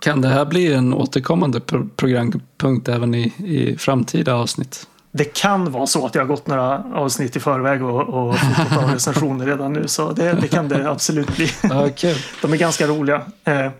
Kan 0.00 0.20
det 0.20 0.28
här 0.28 0.44
bli 0.44 0.72
en 0.72 0.94
återkommande 0.94 1.60
pro- 1.60 1.88
programpunkt 1.96 2.88
även 2.88 3.14
i, 3.14 3.22
i 3.38 3.76
framtida 3.78 4.34
avsnitt? 4.34 4.86
Det 5.16 5.24
kan 5.24 5.72
vara 5.72 5.86
så 5.86 6.06
att 6.06 6.14
jag 6.14 6.22
har 6.22 6.26
gått 6.26 6.46
några 6.46 6.84
avsnitt 6.94 7.36
i 7.36 7.40
förväg 7.40 7.82
och, 7.82 8.00
och 8.00 8.38
fått 8.38 8.76
av 8.76 8.90
recensioner 8.90 9.46
redan 9.46 9.72
nu. 9.72 9.88
Så 9.88 10.12
det, 10.12 10.32
det 10.32 10.48
kan 10.48 10.68
det 10.68 10.90
absolut 10.90 11.36
bli. 11.36 11.50
Ja. 11.62 11.88
De 12.42 12.52
är 12.52 12.56
ganska 12.56 12.86
roliga. 12.86 13.22
Eh, 13.44 13.70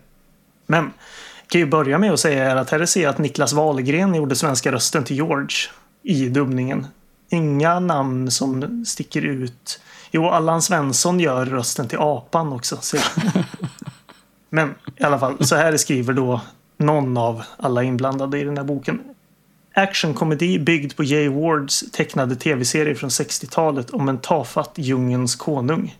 Men 0.66 0.84
jag 1.40 1.48
kan 1.48 1.60
ju 1.60 1.66
börja 1.66 1.98
med 1.98 2.12
att 2.12 2.20
säga 2.20 2.60
att 2.60 2.70
här 2.70 2.86
ser 2.86 3.02
jag 3.02 3.10
att 3.10 3.18
Niklas 3.18 3.52
Wahlgren 3.52 4.14
gjorde 4.14 4.36
svenska 4.36 4.72
rösten 4.72 5.04
till 5.04 5.16
George 5.16 5.56
i 6.02 6.28
dubbningen. 6.28 6.86
Inga 7.28 7.80
namn 7.80 8.30
som 8.30 8.84
sticker 8.86 9.22
ut. 9.22 9.80
Jo, 10.10 10.28
Allan 10.28 10.62
Svensson 10.62 11.20
gör 11.20 11.46
rösten 11.46 11.88
till 11.88 11.98
apan 11.98 12.52
också. 12.52 12.76
Men 14.50 14.74
i 14.96 15.02
alla 15.02 15.18
fall, 15.18 15.46
så 15.46 15.56
här 15.56 15.76
skriver 15.76 16.12
då 16.12 16.40
någon 16.76 17.16
av 17.16 17.42
alla 17.56 17.82
inblandade 17.82 18.38
i 18.38 18.44
den 18.44 18.56
här 18.56 18.64
boken. 18.64 19.00
Actionkomedi 19.76 20.58
byggd 20.58 20.96
på 20.96 21.04
Jay 21.04 21.28
Wards 21.28 21.84
tecknade 21.92 22.36
tv-serie 22.36 22.94
från 22.94 23.10
60-talet 23.10 23.90
om 23.90 24.08
en 24.08 24.18
tafatt 24.18 24.72
djungelns 24.74 25.36
konung. 25.36 25.96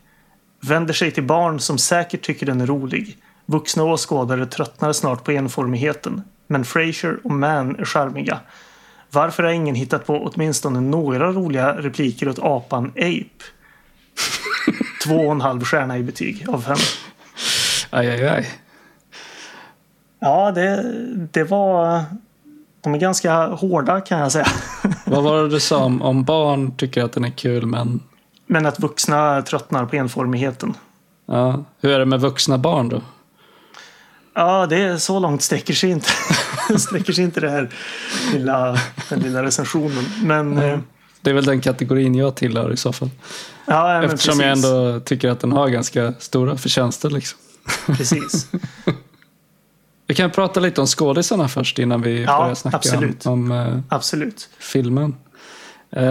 Vänder 0.61 0.95
sig 0.95 1.11
till 1.11 1.23
barn 1.23 1.61
som 1.61 1.79
säkert 1.79 2.23
tycker 2.23 2.47
den 2.47 2.61
är 2.61 2.67
rolig. 2.67 3.17
Vuxna 3.47 3.85
åskådare 3.85 4.47
tröttnar 4.47 4.93
snart 4.93 5.25
på 5.25 5.33
enformigheten. 5.33 6.23
Men 6.47 6.65
Frasier 6.65 7.21
och 7.25 7.31
Man 7.31 7.77
är 7.77 7.85
charmiga. 7.85 8.41
Varför 9.11 9.43
har 9.43 9.51
ingen 9.51 9.75
hittat 9.75 10.07
på 10.07 10.31
åtminstone 10.35 10.81
några 10.81 11.33
roliga 11.33 11.73
repliker 11.73 12.29
åt 12.29 12.39
apan 12.39 12.87
Ape? 12.87 13.45
Två 15.05 15.17
och 15.17 15.33
en 15.33 15.41
halv 15.41 15.65
stjärna 15.65 15.99
i 15.99 16.03
betyg 16.03 16.49
av 16.49 16.61
fem. 16.61 16.77
Aj, 17.91 18.11
aj, 18.11 18.29
aj. 18.29 18.51
Ja, 20.21 20.51
det, 20.51 20.93
det 21.33 21.45
var... 21.45 22.05
De 22.85 22.95
är 22.95 22.99
ganska 22.99 23.47
hårda 23.47 24.01
kan 24.01 24.19
jag 24.19 24.33
säga. 24.33 24.47
Vad 25.05 25.23
var 25.25 25.43
det 25.43 25.49
du 25.49 25.61
sa 25.61 25.85
om, 25.85 26.03
om 26.03 26.25
barn 26.25 26.77
tycker 26.77 27.05
att 27.05 27.13
den 27.13 27.25
är 27.25 27.31
kul 27.31 27.67
men... 27.67 28.01
Men 28.47 28.67
att 28.67 28.81
vuxna 28.81 29.43
tröttnar 29.43 29.87
på 29.87 29.97
enformigheten. 29.97 30.75
Ja. 31.27 31.65
Hur 31.81 31.91
är 31.91 31.99
det 31.99 32.05
med 32.07 32.21
vuxna 32.21 32.59
barn 32.59 32.89
då? 32.89 33.01
Ja, 34.35 34.67
det 34.67 34.77
är 34.77 34.97
så 34.97 35.19
långt 35.19 35.43
sträcker 35.43 35.75
sig 35.75 35.91
inte, 35.91 36.09
sträcker 36.79 37.13
sig 37.13 37.25
inte 37.25 37.41
det 37.41 37.51
här 37.51 37.71
lilla, 38.33 38.79
den 39.09 39.21
lilla 39.21 39.43
recensionen. 39.43 40.05
Men, 40.23 40.59
eh, 40.59 40.79
Det 41.23 41.31
är 41.31 41.35
väl 41.35 41.45
den 41.45 41.61
kategorin 41.61 42.15
jag 42.15 42.35
tillhör 42.35 42.73
i 42.73 42.77
så 42.77 42.93
fall. 42.93 43.11
ja, 43.67 44.03
Eftersom 44.05 44.41
jag 44.41 44.53
precis. 44.55 44.65
ändå 44.65 45.01
tycker 45.01 45.29
att 45.31 45.41
den 45.41 45.53
har 45.53 45.69
ganska 45.69 46.13
stora 46.19 46.57
förtjänster. 46.57 47.11
Liksom. 47.11 47.39
Precis. 47.87 48.47
Vi 50.07 50.15
kan 50.15 50.31
prata 50.31 50.61
lite 50.61 50.81
om 50.81 50.87
skådisarna 50.87 51.49
först 51.49 51.79
innan 51.79 52.03
vi 52.03 52.23
Ja, 52.23 52.39
börjar 52.41 52.55
snacka 52.55 52.77
absolut. 52.77 53.27
om, 53.27 53.33
om 53.33 53.53
eh, 53.53 53.79
Absolut. 53.89 54.49
filmen. 54.59 55.15
Eh, 55.91 56.03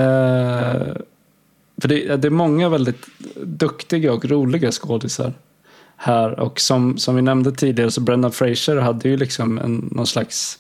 för 1.82 1.88
det, 1.88 2.16
det 2.16 2.28
är 2.28 2.30
många 2.30 2.70
väldigt 2.70 3.06
duktiga 3.44 4.14
och 4.14 4.26
roliga 4.26 4.72
skådisar 4.72 5.34
här. 5.98 6.40
Och 6.40 6.60
som, 6.60 6.98
som 6.98 7.16
vi 7.16 7.22
nämnde 7.22 7.52
tidigare 7.52 7.92
så 7.92 8.02
Brendan 8.02 8.32
Fraser 8.32 8.78
hade 8.78 9.10
ju 9.10 9.18
liksom 9.18 9.58
en, 9.58 9.90
någon 9.92 10.08
slags 10.08 10.60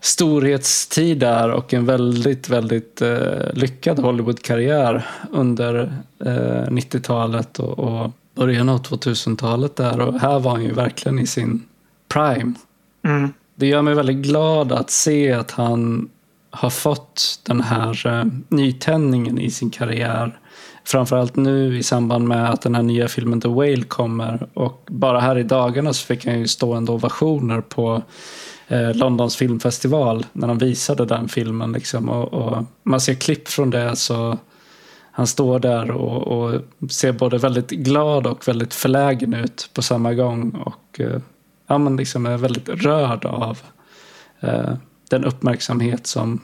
storhetstid 0.00 1.18
där 1.18 1.50
och 1.50 1.74
en 1.74 1.86
väldigt, 1.86 2.48
väldigt 2.48 3.02
eh, 3.02 3.52
lyckad 3.52 3.98
Hollywood-karriär 3.98 5.06
under 5.32 5.92
eh, 6.24 6.68
90-talet 6.68 7.58
och, 7.58 7.78
och 7.78 8.10
början 8.34 8.68
av 8.68 8.82
2000-talet 8.82 9.76
där. 9.76 10.00
Och 10.00 10.20
här 10.20 10.38
var 10.40 10.50
han 10.50 10.64
ju 10.64 10.72
verkligen 10.72 11.18
i 11.18 11.26
sin 11.26 11.62
prime. 12.12 12.54
Mm. 13.04 13.32
Det 13.54 13.66
gör 13.66 13.82
mig 13.82 13.94
väldigt 13.94 14.16
glad 14.16 14.72
att 14.72 14.90
se 14.90 15.32
att 15.32 15.50
han 15.50 16.10
har 16.50 16.70
fått 16.70 17.40
den 17.42 17.60
här 17.60 18.06
eh, 18.06 18.24
nytändningen 18.48 19.38
i 19.38 19.50
sin 19.50 19.70
karriär. 19.70 20.38
Framförallt 20.84 21.36
nu 21.36 21.78
i 21.78 21.82
samband 21.82 22.28
med 22.28 22.50
att 22.50 22.62
den 22.62 22.74
här 22.74 22.82
nya 22.82 23.08
filmen 23.08 23.40
The 23.40 23.48
Whale 23.48 23.82
kommer. 23.82 24.46
Och 24.54 24.82
bara 24.86 25.20
här 25.20 25.38
i 25.38 25.42
dagarna 25.42 25.92
så 25.92 26.06
fick 26.06 26.26
han 26.26 26.38
ju 26.38 26.48
stående 26.48 26.92
ovationer 26.92 27.60
på 27.60 28.02
eh, 28.68 28.94
Londons 28.94 29.36
filmfestival 29.36 30.26
när 30.32 30.48
de 30.48 30.58
visade 30.58 31.04
den 31.04 31.28
filmen. 31.28 31.72
Liksom. 31.72 32.08
Och, 32.08 32.34
och 32.34 32.64
man 32.82 33.00
ser 33.00 33.14
klipp 33.14 33.48
från 33.48 33.70
det 33.70 33.96
så 33.96 34.38
han 35.12 35.26
står 35.26 35.58
där 35.58 35.90
och, 35.90 36.22
och 36.22 36.60
ser 36.90 37.12
både 37.12 37.38
väldigt 37.38 37.70
glad 37.70 38.26
och 38.26 38.48
väldigt 38.48 38.74
förlägen 38.74 39.34
ut 39.34 39.70
på 39.74 39.82
samma 39.82 40.14
gång. 40.14 40.50
Och 40.50 41.00
eh, 41.00 41.20
ja, 41.72 41.78
men 41.78 41.96
liksom 41.96 42.26
är 42.26 42.36
väldigt 42.36 42.68
rörd 42.68 43.24
av 43.24 43.58
eh, 44.40 44.74
den 45.10 45.24
uppmärksamhet 45.24 46.06
som, 46.06 46.40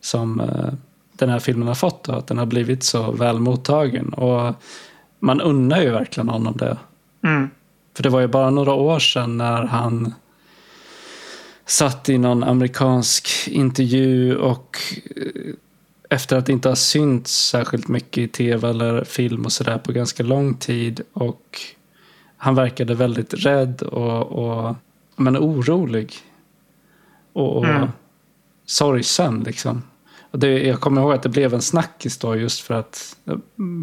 som 0.00 0.40
eh, 0.40 0.72
den 1.12 1.28
här 1.28 1.38
filmen 1.38 1.68
har 1.68 1.74
fått 1.74 2.08
och 2.08 2.18
att 2.18 2.26
den 2.26 2.38
har 2.38 2.46
blivit 2.46 2.82
så 2.82 3.12
väl 3.12 3.38
mottagen. 3.38 4.08
Och 4.08 4.54
man 5.18 5.40
unnar 5.40 5.80
ju 5.80 5.90
verkligen 5.90 6.28
honom 6.28 6.56
det. 6.56 6.76
Mm. 7.22 7.50
För 7.94 8.02
det 8.02 8.08
var 8.08 8.20
ju 8.20 8.26
bara 8.26 8.50
några 8.50 8.72
år 8.72 8.98
sedan 8.98 9.38
när 9.38 9.62
han 9.62 10.14
satt 11.66 12.08
i 12.08 12.18
någon 12.18 12.44
amerikansk 12.44 13.48
intervju 13.48 14.36
och 14.36 14.76
eh, 15.16 15.54
efter 16.10 16.36
att 16.36 16.48
inte 16.48 16.68
ha 16.68 16.76
synts 16.76 17.48
särskilt 17.48 17.88
mycket 17.88 18.18
i 18.18 18.28
tv 18.28 18.70
eller 18.70 19.04
film 19.04 19.44
och 19.44 19.52
sådär 19.52 19.78
på 19.78 19.92
ganska 19.92 20.22
lång 20.22 20.54
tid 20.54 21.00
och 21.12 21.60
han 22.44 22.54
verkade 22.54 22.94
väldigt 22.94 23.34
rädd 23.34 23.82
och, 23.82 24.22
och 24.22 24.74
men 25.16 25.36
orolig. 25.36 26.14
Och, 27.32 27.56
och 27.56 27.64
Mm. 27.64 27.88
sorgsen 28.66 29.40
liksom. 29.40 29.82
Och 30.30 30.38
det, 30.38 30.62
jag 30.62 30.80
kommer 30.80 31.00
ihåg 31.00 31.12
att 31.12 31.22
det 31.22 31.28
blev 31.28 31.54
en 31.54 31.62
snackis 31.62 32.18
då 32.18 32.36
just 32.36 32.60
för 32.60 32.74
att 32.74 33.16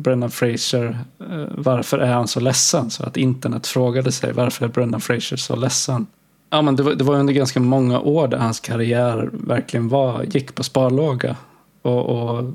Brendan 0.03 0.31
Fraser, 0.31 0.99
eh, 1.19 1.45
varför 1.49 1.97
är 1.99 2.13
han 2.13 2.27
så 2.27 2.39
ledsen? 2.39 2.89
Så 2.89 3.03
att 3.03 3.17
internet 3.17 3.67
frågade 3.67 4.11
sig 4.11 4.33
varför 4.33 4.65
är 4.65 4.69
Brendan 4.69 5.01
Fraser 5.01 5.37
så 5.37 5.55
ledsen? 5.55 6.07
Ja, 6.49 6.61
men 6.61 6.75
det, 6.75 6.83
var, 6.83 6.93
det 6.93 7.03
var 7.03 7.15
under 7.15 7.33
ganska 7.33 7.59
många 7.59 7.99
år 7.99 8.27
där 8.27 8.37
hans 8.37 8.59
karriär 8.59 9.29
verkligen 9.33 9.89
var, 9.89 10.23
gick 10.23 10.55
på 10.55 10.63
sparlåga. 10.63 11.35
Och, 11.81 12.05
och 12.09 12.53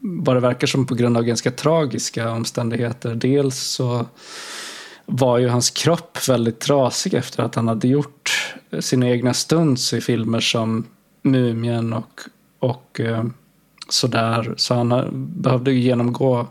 vad 0.00 0.36
det 0.36 0.40
verkar 0.40 0.66
som 0.66 0.86
på 0.86 0.94
grund 0.94 1.16
av 1.16 1.22
ganska 1.22 1.50
tragiska 1.50 2.30
omständigheter. 2.30 3.14
Dels 3.14 3.58
så 3.58 4.06
var 5.10 5.38
ju 5.38 5.48
hans 5.48 5.70
kropp 5.70 6.28
väldigt 6.28 6.60
trasig 6.60 7.14
efter 7.14 7.42
att 7.42 7.54
han 7.54 7.68
hade 7.68 7.88
gjort 7.88 8.54
sina 8.80 9.08
egna 9.08 9.34
stunts 9.34 9.92
i 9.92 10.00
filmer 10.00 10.40
som 10.40 10.86
Mumien 11.22 11.92
och, 11.92 12.20
och 12.58 13.00
eh, 13.00 13.24
sådär. 13.88 14.54
Så 14.56 14.74
han 14.74 15.08
behövde 15.36 15.72
genomgå 15.72 16.46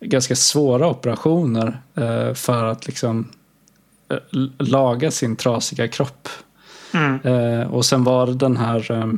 ganska 0.00 0.36
svåra 0.36 0.88
operationer 0.88 1.80
eh, 1.94 2.34
för 2.34 2.64
att 2.64 2.86
liksom 2.86 3.28
eh, 4.10 4.18
laga 4.58 5.10
sin 5.10 5.36
trasiga 5.36 5.88
kropp. 5.88 6.28
Mm. 6.94 7.70
Och 7.70 7.84
sen 7.84 8.04
var 8.04 8.26
det 8.26 8.34
den 8.34 8.56
här... 8.56 9.08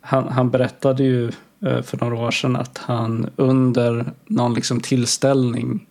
Han, 0.00 0.28
han 0.28 0.50
berättade 0.50 1.02
ju 1.02 1.32
för 1.60 2.04
några 2.04 2.16
år 2.26 2.30
sedan 2.30 2.56
att 2.56 2.78
han 2.78 3.30
under 3.36 4.12
någon 4.26 4.54
liksom 4.54 4.80
tillställning 4.80 5.86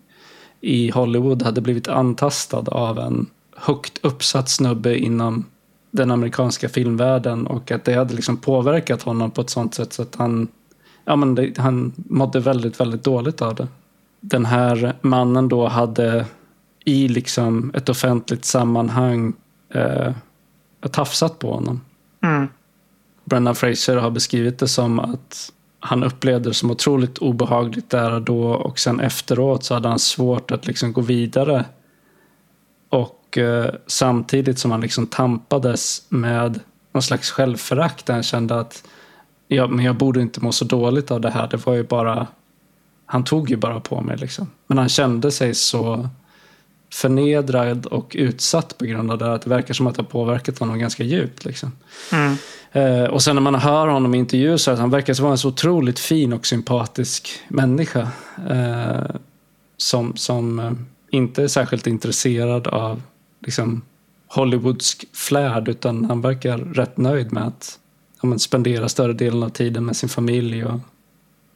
i 0.62 0.92
Hollywood 0.92 1.42
hade 1.42 1.62
blivit 1.62 1.88
antastad 1.88 2.64
av 2.68 3.00
en 3.00 3.28
högt 3.56 4.00
uppsatt 4.02 4.50
snubbe 4.50 4.98
inom 4.98 5.46
den 5.92 6.12
amerikanska 6.12 6.70
filmvärlden 6.70 7.48
och 7.48 7.72
att 7.72 7.86
det 7.86 7.94
hade 7.94 8.14
liksom 8.14 8.38
påverkat 8.38 9.02
honom 9.02 9.32
på 9.32 9.42
ett 9.42 9.50
sånt 9.50 9.74
sätt 9.74 9.94
så 9.94 10.02
att 10.02 10.16
han, 10.16 10.48
ja, 11.06 11.16
men 11.16 11.36
det, 11.36 11.58
han 11.58 11.94
mådde 11.96 12.40
väldigt, 12.40 12.80
väldigt 12.80 13.04
dåligt 13.04 13.42
av 13.42 13.56
det. 13.56 13.68
Den 14.20 14.46
här 14.46 14.94
mannen 15.02 15.50
då 15.50 15.68
hade 15.68 16.26
i 16.86 17.08
liksom 17.08 17.72
ett 17.76 17.90
offentligt 17.90 18.46
sammanhang 18.46 19.34
eh, 19.74 20.14
tafsat 20.92 21.40
på 21.40 21.54
honom. 21.54 21.82
Mm. 22.22 22.48
Brendan 23.26 23.56
Fraser 23.56 23.98
har 23.98 24.12
beskrivit 24.12 24.60
det 24.60 24.68
som 24.68 25.00
att 25.00 25.52
han 25.80 26.04
upplevde 26.04 26.50
det 26.50 26.54
som 26.54 26.72
otroligt 26.72 27.18
obehagligt 27.18 27.90
där 27.90 28.12
och 28.12 28.22
då 28.22 28.44
och 28.44 28.80
sen 28.80 29.00
efteråt 29.00 29.64
så 29.64 29.74
hade 29.74 29.88
han 29.90 30.00
svårt 30.00 30.52
att 30.52 30.68
liksom 30.68 30.94
gå 30.94 31.02
vidare. 31.02 31.66
Och 32.90 33.38
eh, 33.38 33.74
samtidigt 33.88 34.60
som 34.60 34.72
han 34.72 34.82
liksom 34.82 35.08
tampades 35.08 36.04
med 36.10 36.60
någon 36.92 37.04
slags 37.04 37.32
självförakt 37.32 38.06
där 38.06 38.14
han 38.14 38.24
kände 38.24 38.60
att 38.60 38.84
ja, 39.48 39.68
men 39.68 39.86
jag 39.86 39.96
borde 39.96 40.22
inte 40.22 40.42
må 40.42 40.52
så 40.52 40.66
dåligt 40.66 41.12
av 41.12 41.22
det 41.22 41.30
här. 41.30 41.48
Det 41.48 41.66
var 41.66 41.74
ju 41.74 41.84
bara 41.84 42.28
han 43.12 43.24
tog 43.24 43.50
ju 43.50 43.58
bara 43.58 43.80
på 43.80 44.02
mig 44.02 44.18
liksom. 44.18 44.52
Men 44.68 44.78
han 44.78 44.90
kände 44.90 45.32
sig 45.32 45.54
så 45.54 46.10
förnedrad 46.94 47.86
och 47.86 48.16
utsatt 48.20 48.78
på 48.78 48.86
grund 48.86 49.12
av 49.12 49.18
det 49.18 49.26
här. 49.26 49.32
Att 49.32 49.42
det 49.42 49.50
verkar 49.50 49.74
som 49.74 49.88
att 49.88 49.96
det 49.96 50.02
har 50.02 50.08
påverkat 50.08 50.60
honom 50.60 50.80
ganska 50.80 51.04
djupt. 51.04 51.46
Liksom. 51.46 51.72
Mm. 52.12 52.36
Eh, 52.72 53.04
och 53.04 53.24
sen 53.24 53.36
när 53.36 53.42
man 53.42 53.56
hör 53.56 53.88
honom 53.88 54.16
i 54.16 54.18
intervjuer 54.18 54.58
så 54.58 54.72
att 54.72 54.80
han 54.80 54.90
verkar 54.90 55.22
vara 55.22 55.32
en 55.32 55.38
så 55.38 55.48
otroligt 55.48 56.00
fin 56.00 56.34
och 56.34 56.46
sympatisk 56.46 57.30
människa. 57.48 58.08
Eh, 58.50 59.16
som 59.78 60.16
som 60.16 60.60
eh, 60.60 60.72
inte 61.10 61.44
är 61.44 61.48
särskilt 61.48 61.88
intresserad 61.88 62.68
av 62.68 63.02
liksom, 63.46 63.82
Hollywoodsk 64.28 65.06
flärd 65.14 65.68
utan 65.68 66.06
han 66.06 66.22
verkar 66.22 66.58
rätt 66.58 66.98
nöjd 66.98 67.34
med 67.34 67.48
att 67.48 67.80
ja, 68.22 68.28
men, 68.28 68.40
spendera 68.40 68.90
större 68.90 69.14
delen 69.14 69.44
av 69.44 69.50
tiden 69.50 69.86
med 69.86 69.96
sin 69.96 70.10
familj 70.10 70.66
och 70.66 70.80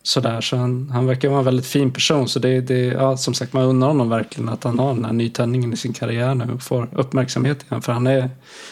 sådär. 0.04 0.42
Så 0.42 0.58
han, 0.58 0.90
han 0.90 1.06
verkar 1.06 1.30
vara 1.30 1.40
en 1.40 1.46
väldigt 1.46 1.66
fin 1.66 1.92
person. 1.92 2.28
Så 2.28 2.40
det, 2.40 2.62
det, 2.62 2.86
ja, 2.86 3.18
som 3.18 3.34
sagt, 3.34 3.54
man 3.54 3.64
undrar 3.64 3.88
honom 3.88 4.10
verkligen 4.10 4.50
att 4.50 4.64
han 4.64 4.80
har 4.80 4.94
den 4.94 5.06
här 5.06 5.14
nytändningen 5.14 5.74
i 5.74 5.78
sin 5.78 5.94
karriär 5.94 6.36
nu 6.36 6.54
och 6.54 6.62
får 6.62 6.90
uppmärksamhet 6.92 7.64
igen. 7.64 7.82
För 7.82 7.94
han 7.94 8.08
är, 8.08 8.30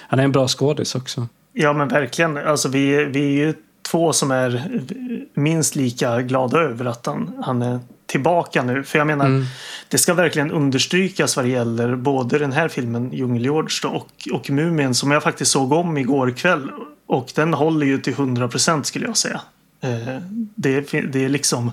han 0.07 0.19
är 0.19 0.23
en 0.23 0.31
bra 0.31 0.47
skådis 0.47 0.95
också. 0.95 1.27
Ja 1.53 1.73
men 1.73 1.87
verkligen. 1.87 2.37
Alltså 2.37 2.69
vi, 2.69 3.05
vi 3.05 3.19
är 3.25 3.45
ju 3.45 3.53
två 3.81 4.13
som 4.13 4.31
är 4.31 4.63
minst 5.33 5.75
lika 5.75 6.21
glada 6.21 6.59
över 6.59 6.85
att 6.85 7.05
han, 7.05 7.31
han 7.43 7.61
är 7.61 7.79
tillbaka 8.05 8.63
nu. 8.63 8.83
För 8.83 8.97
jag 8.97 9.07
menar, 9.07 9.25
Mm. 9.25 9.43
det 9.87 9.97
ska 9.97 10.13
verkligen 10.13 10.51
understrykas 10.51 11.35
vad 11.35 11.45
det 11.45 11.49
gäller 11.49 11.95
både 11.95 12.37
den 12.39 12.51
här 12.51 12.67
filmen 12.67 13.13
Djungelgeorge 13.13 13.89
och, 13.89 14.27
och 14.31 14.49
Mumien 14.49 14.95
som 14.95 15.11
jag 15.11 15.23
faktiskt 15.23 15.51
såg 15.51 15.71
om 15.71 15.97
igår 15.97 16.31
kväll. 16.31 16.71
Och 17.05 17.31
den 17.35 17.53
håller 17.53 17.85
ju 17.85 17.97
till 17.97 18.13
100 18.13 18.47
procent 18.47 18.85
skulle 18.85 19.05
jag 19.05 19.17
säga. 19.17 19.41
Eh, 19.81 20.17
det, 20.55 20.91
det 20.91 21.25
är 21.25 21.29
liksom 21.29 21.71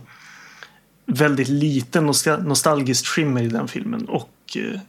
väldigt 1.06 1.48
liten 1.48 2.12
nostalgiskt 2.40 3.06
skimmer 3.06 3.42
i 3.42 3.48
den 3.48 3.68
filmen 3.68 4.04
och 4.08 4.30
eh, 4.56 4.80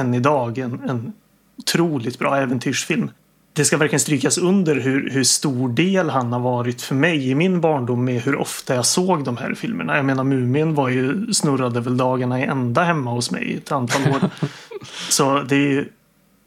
än 0.00 0.14
idag 0.14 0.58
en, 0.58 0.80
en 0.88 1.12
otroligt 1.56 2.18
bra 2.18 2.36
äventyrsfilm 2.36 3.10
det 3.52 3.64
ska 3.64 3.76
verkligen 3.76 4.00
strykas 4.00 4.38
under 4.38 4.76
hur, 4.76 5.10
hur 5.10 5.24
stor 5.24 5.68
del 5.68 6.10
han 6.10 6.32
har 6.32 6.40
varit 6.40 6.82
för 6.82 6.94
mig 6.94 7.30
i 7.30 7.34
min 7.34 7.60
barndom 7.60 8.04
med 8.04 8.22
hur 8.22 8.36
ofta 8.36 8.74
jag 8.74 8.86
såg 8.86 9.24
de 9.24 9.36
här 9.36 9.54
filmerna. 9.54 9.96
Jag 9.96 10.04
menar 10.04 10.24
Mumin 10.24 10.74
var 10.74 10.88
ju 10.88 11.32
snurrade 11.32 11.80
väl 11.80 11.96
dagarna 11.96 12.40
i 12.40 12.44
ända 12.44 12.82
hemma 12.82 13.10
hos 13.10 13.30
mig 13.30 13.54
ett 13.56 13.72
antal 13.72 14.02
år. 14.02 14.30
så 15.10 15.42
det 15.42 15.56
är 15.56 15.88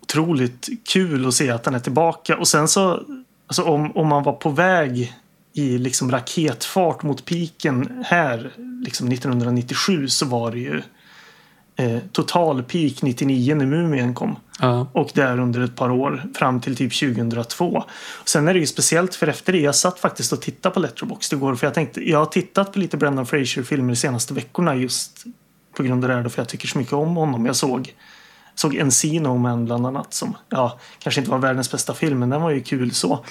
otroligt 0.02 0.70
kul 0.84 1.28
att 1.28 1.34
se 1.34 1.50
att 1.52 1.66
han 1.66 1.76
är 1.76 1.80
tillbaka. 1.80 2.38
Och 2.38 2.48
sen 2.48 2.68
så, 2.68 3.04
alltså 3.48 3.64
om, 3.64 3.92
om 3.92 4.08
man 4.08 4.24
var 4.24 4.34
på 4.34 4.50
väg 4.50 5.14
i 5.54 5.78
liksom 5.78 6.12
raketfart 6.12 7.04
mot 7.04 7.26
piken 7.26 8.04
här, 8.06 8.52
liksom 8.86 9.08
1997, 9.08 10.08
så 10.08 10.26
var 10.26 10.52
det 10.52 10.60
ju 10.60 10.82
eh, 11.76 12.00
total 12.12 12.64
peak 12.64 13.02
99 13.02 13.56
när 13.56 13.66
Mumien 13.66 14.14
kom. 14.14 14.36
Ja. 14.60 14.88
Och 14.94 15.12
där 15.14 15.40
under 15.40 15.62
ett 15.62 15.76
par 15.76 15.90
år 15.90 16.24
fram 16.36 16.62
till 16.62 16.76
typ 16.76 17.00
2002. 17.00 17.84
Sen 18.26 18.48
är 18.48 18.54
det 18.54 18.60
ju 18.60 18.68
speciellt 18.68 19.16
för 19.16 19.28
efter 19.28 19.54
det, 19.54 19.60
jag 19.60 19.76
satt 19.76 20.00
faktiskt 20.00 20.34
och 20.34 20.42
tittade 20.42 20.74
på 20.74 20.80
Letterboxd 20.80 21.34
igår 21.34 21.56
för 21.56 21.68
jag 21.68 21.74
tänkte, 21.74 22.10
jag 22.10 22.20
har 22.20 22.26
tittat 22.26 22.74
på 22.74 22.80
lite 22.80 22.98
Brendan 22.98 23.26
Fraser-filmer 23.26 23.90
de 23.90 23.96
senaste 23.96 24.34
veckorna 24.34 24.76
just 24.76 25.24
på 25.78 25.84
grund 25.84 26.04
av 26.04 26.10
det 26.10 26.16
här 26.16 26.24
då, 26.24 26.30
för 26.30 26.42
jag 26.42 26.50
tycker 26.50 26.68
så 26.68 26.78
mycket 26.78 26.94
om 26.94 27.16
honom. 27.16 27.46
Jag 27.46 27.56
såg, 27.56 27.94
såg 28.56 28.76
Encino 28.76 29.38
Man 29.38 29.66
bland 29.66 29.88
annat 29.88 30.14
som, 30.14 30.38
ja, 30.50 30.80
kanske 31.00 31.22
inte 31.22 31.32
var 31.32 31.40
världens 31.40 31.72
bästa 31.72 31.94
film 31.94 32.20
men 32.20 32.30
den 32.30 32.42
var 32.42 32.52
ju 32.52 32.62
kul 32.62 32.92
så. 32.92 33.26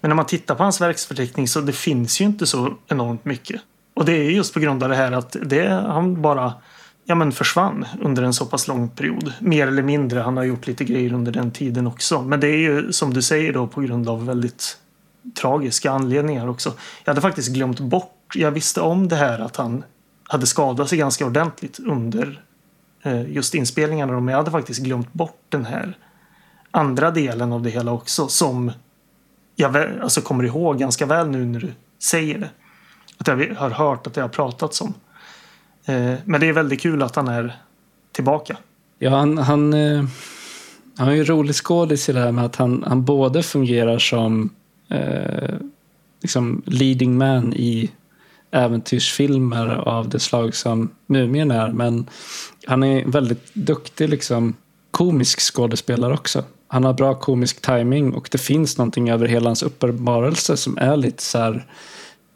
Men 0.00 0.08
när 0.08 0.16
man 0.16 0.26
tittar 0.26 0.54
på 0.54 0.62
hans 0.62 0.80
verksförteckning 0.80 1.48
så 1.48 1.60
det 1.60 1.72
finns 1.72 2.20
ju 2.20 2.24
inte 2.24 2.46
så 2.46 2.74
enormt 2.88 3.24
mycket. 3.24 3.60
Och 3.94 4.04
det 4.04 4.12
är 4.12 4.30
just 4.30 4.54
på 4.54 4.60
grund 4.60 4.82
av 4.82 4.88
det 4.88 4.96
här 4.96 5.12
att 5.12 5.36
det, 5.42 5.68
han 5.68 6.22
bara 6.22 6.54
ja, 7.10 7.14
men 7.14 7.32
försvann 7.32 7.86
under 8.00 8.22
en 8.22 8.34
så 8.34 8.46
pass 8.46 8.68
lång 8.68 8.88
period. 8.88 9.32
Mer 9.40 9.66
eller 9.66 9.82
mindre. 9.82 10.20
Han 10.20 10.36
har 10.36 10.44
gjort 10.44 10.66
lite 10.66 10.84
grejer 10.84 11.12
under 11.12 11.32
den 11.32 11.50
tiden 11.50 11.86
också. 11.86 12.22
Men 12.22 12.40
det 12.40 12.48
är 12.48 12.56
ju 12.56 12.92
som 12.92 13.14
du 13.14 13.22
säger 13.22 13.52
då 13.52 13.66
på 13.66 13.80
grund 13.80 14.08
av 14.08 14.26
väldigt 14.26 14.78
tragiska 15.40 15.90
anledningar 15.90 16.48
också. 16.48 16.72
Jag 17.04 17.10
hade 17.10 17.20
faktiskt 17.20 17.52
glömt 17.52 17.80
bort. 17.80 18.32
Jag 18.34 18.50
visste 18.50 18.80
om 18.80 19.08
det 19.08 19.16
här 19.16 19.38
att 19.38 19.56
han 19.56 19.84
hade 20.24 20.46
skadat 20.46 20.88
sig 20.88 20.98
ganska 20.98 21.26
ordentligt 21.26 21.78
under 21.78 22.42
eh, 23.02 23.30
just 23.30 23.54
inspelningarna. 23.54 24.20
Men 24.20 24.28
jag 24.28 24.38
hade 24.38 24.50
faktiskt 24.50 24.80
glömt 24.80 25.12
bort 25.12 25.42
den 25.48 25.64
här 25.64 25.98
andra 26.70 27.10
delen 27.10 27.52
av 27.52 27.62
det 27.62 27.70
hela 27.70 27.92
också 27.92 28.28
som 28.28 28.72
jag 29.56 29.76
alltså 29.76 30.20
kommer 30.20 30.44
ihåg 30.44 30.78
ganska 30.78 31.06
väl 31.06 31.28
nu 31.28 31.44
när 31.44 31.60
du 31.60 31.72
säger 31.98 32.38
det. 32.38 32.50
Att 33.18 33.26
jag 33.26 33.54
har 33.54 33.70
hört 33.70 34.06
att 34.06 34.14
det 34.14 34.20
har 34.20 34.28
pratats 34.28 34.80
om. 34.80 34.94
Eh, 35.90 36.14
men 36.24 36.40
det 36.40 36.48
är 36.48 36.52
väldigt 36.52 36.80
kul 36.80 37.02
att 37.02 37.16
han 37.16 37.28
är 37.28 37.56
tillbaka. 38.12 38.56
Ja, 38.98 39.10
han, 39.10 39.38
han, 39.38 39.74
eh, 39.74 40.04
han 40.96 41.08
är 41.08 41.12
ju 41.12 41.24
rolig 41.24 41.54
skådis 41.54 42.08
i 42.08 42.12
det 42.12 42.20
här 42.20 42.32
med 42.32 42.44
att 42.44 42.56
han, 42.56 42.84
han 42.86 43.04
både 43.04 43.42
fungerar 43.42 43.98
som 43.98 44.50
eh, 44.88 45.54
liksom 46.22 46.62
leading 46.66 47.18
man 47.18 47.54
i 47.54 47.90
äventyrsfilmer 48.50 49.66
av 49.68 50.08
det 50.08 50.20
slag 50.20 50.54
som 50.54 50.90
Mumien 51.06 51.50
är. 51.50 51.68
Men 51.68 52.06
han 52.66 52.82
är 52.82 53.04
väldigt 53.04 53.54
duktig 53.54 54.08
liksom, 54.08 54.54
komisk 54.90 55.40
skådespelare 55.40 56.14
också. 56.14 56.44
Han 56.68 56.84
har 56.84 56.92
bra 56.92 57.14
komisk 57.14 57.60
timing 57.60 58.14
och 58.14 58.28
det 58.32 58.38
finns 58.38 58.78
någonting 58.78 59.10
över 59.10 59.26
hela 59.26 59.48
hans 59.48 59.62
uppenbarelse 59.62 60.56
som 60.56 60.78
är 60.78 60.96
lite 60.96 61.22
så 61.22 61.38
här, 61.38 61.66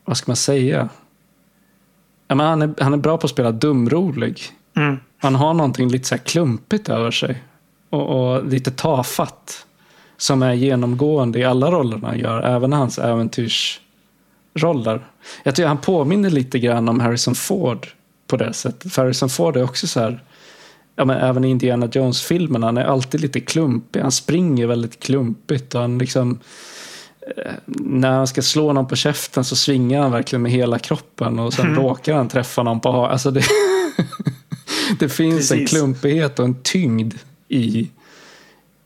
vad 0.04 0.16
ska 0.16 0.30
man 0.30 0.36
säga? 0.36 0.88
Ja, 2.34 2.36
men 2.36 2.46
han, 2.46 2.62
är, 2.62 2.74
han 2.78 2.92
är 2.92 2.96
bra 2.96 3.18
på 3.18 3.24
att 3.24 3.30
spela 3.30 3.52
dumrolig. 3.52 4.42
Mm. 4.76 4.96
Han 5.18 5.34
har 5.34 5.54
någonting 5.54 5.88
lite 5.88 6.08
så 6.08 6.18
klumpigt 6.18 6.88
över 6.88 7.10
sig. 7.10 7.42
Och, 7.90 8.34
och, 8.34 8.46
lite 8.46 8.70
tafatt. 8.70 9.66
Som 10.16 10.42
är 10.42 10.52
genomgående 10.52 11.38
i 11.38 11.44
alla 11.44 11.70
rollerna 11.70 12.08
han 12.08 12.18
gör. 12.18 12.42
Även 12.42 12.72
hans 12.72 12.98
äventyrsroller. 12.98 15.06
Jag 15.42 15.54
tycker 15.54 15.68
han 15.68 15.78
påminner 15.78 16.30
lite 16.30 16.58
grann 16.58 16.88
om 16.88 17.00
Harrison 17.00 17.34
Ford 17.34 17.88
på 18.26 18.36
det 18.36 18.52
sättet. 18.52 18.92
För 18.92 19.02
Harrison 19.02 19.28
Ford 19.28 19.56
är 19.56 19.64
också 19.64 19.86
så 19.86 20.00
här. 20.00 20.22
Ja, 20.96 21.04
men 21.04 21.18
även 21.18 21.44
i 21.44 21.48
Indiana 21.48 21.88
Jones-filmerna. 21.92 22.66
Han 22.66 22.78
är 22.78 22.84
alltid 22.84 23.20
lite 23.20 23.40
klumpig. 23.40 24.00
Han 24.00 24.12
springer 24.12 24.66
väldigt 24.66 25.00
klumpigt. 25.00 25.74
Och 25.74 25.80
han 25.80 25.98
liksom 25.98 26.38
när 27.66 28.12
han 28.12 28.26
ska 28.26 28.42
slå 28.42 28.72
någon 28.72 28.86
på 28.86 28.96
käften 28.96 29.44
så 29.44 29.56
svingar 29.56 30.02
han 30.02 30.12
verkligen 30.12 30.42
med 30.42 30.52
hela 30.52 30.78
kroppen 30.78 31.38
och 31.38 31.54
sen 31.54 31.66
mm. 31.66 31.78
råkar 31.78 32.14
han 32.14 32.28
träffa 32.28 32.62
någon 32.62 32.80
på 32.80 33.06
alltså 33.06 33.30
det, 33.30 33.44
det 34.98 35.08
finns 35.08 35.36
Precis. 35.36 35.52
en 35.52 35.66
klumpighet 35.66 36.38
och 36.38 36.44
en 36.44 36.62
tyngd 36.62 37.14
i, 37.48 37.90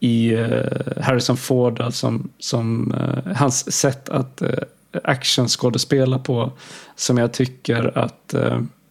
i 0.01 0.35
uh, 0.37 1.03
Harrison 1.03 1.37
Ford 1.37 1.83
som, 1.90 2.29
som 2.38 2.94
uh, 2.94 3.33
hans 3.35 3.72
sätt 3.72 4.09
att 4.09 4.42
uh, 4.42 4.48
actionskådespela 5.05 6.18
på 6.18 6.53
som 6.96 7.18
jag 7.18 7.33
tycker 7.33 7.98
att 7.98 8.35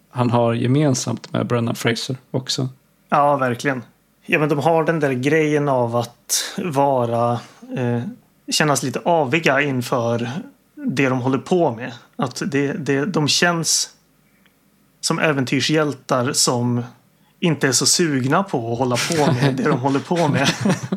han 0.09 0.29
har 0.29 0.53
gemensamt 0.53 1.33
med 1.33 1.47
Brennan 1.47 1.75
Fraser 1.75 2.17
också. 2.31 2.69
Ja, 3.09 3.37
verkligen. 3.37 3.83
Ja, 4.25 4.39
men 4.39 4.49
de 4.49 4.59
har 4.59 4.83
den 4.83 4.99
där 4.99 5.13
grejen 5.13 5.69
av 5.69 5.95
att 5.95 6.55
vara 6.57 7.39
kännas 8.51 8.83
lite 8.83 8.99
aviga 9.05 9.61
inför 9.61 10.31
det 10.75 11.09
de 11.09 11.21
håller 11.21 11.37
på 11.37 11.75
med. 11.75 11.93
Att 12.15 12.41
det, 12.45 12.73
det, 12.73 13.05
de 13.05 13.27
känns 13.27 13.89
som 15.01 15.19
äventyrshjältar 15.19 16.33
som 16.33 16.83
inte 17.39 17.67
är 17.67 17.71
så 17.71 17.85
sugna 17.85 18.43
på 18.43 18.71
att 18.71 18.79
hålla 18.79 18.95
på 18.95 19.31
med 19.33 19.55
det 19.55 19.63
de 19.63 19.79
håller 19.79 19.99
på 19.99 20.27
med. 20.27 20.49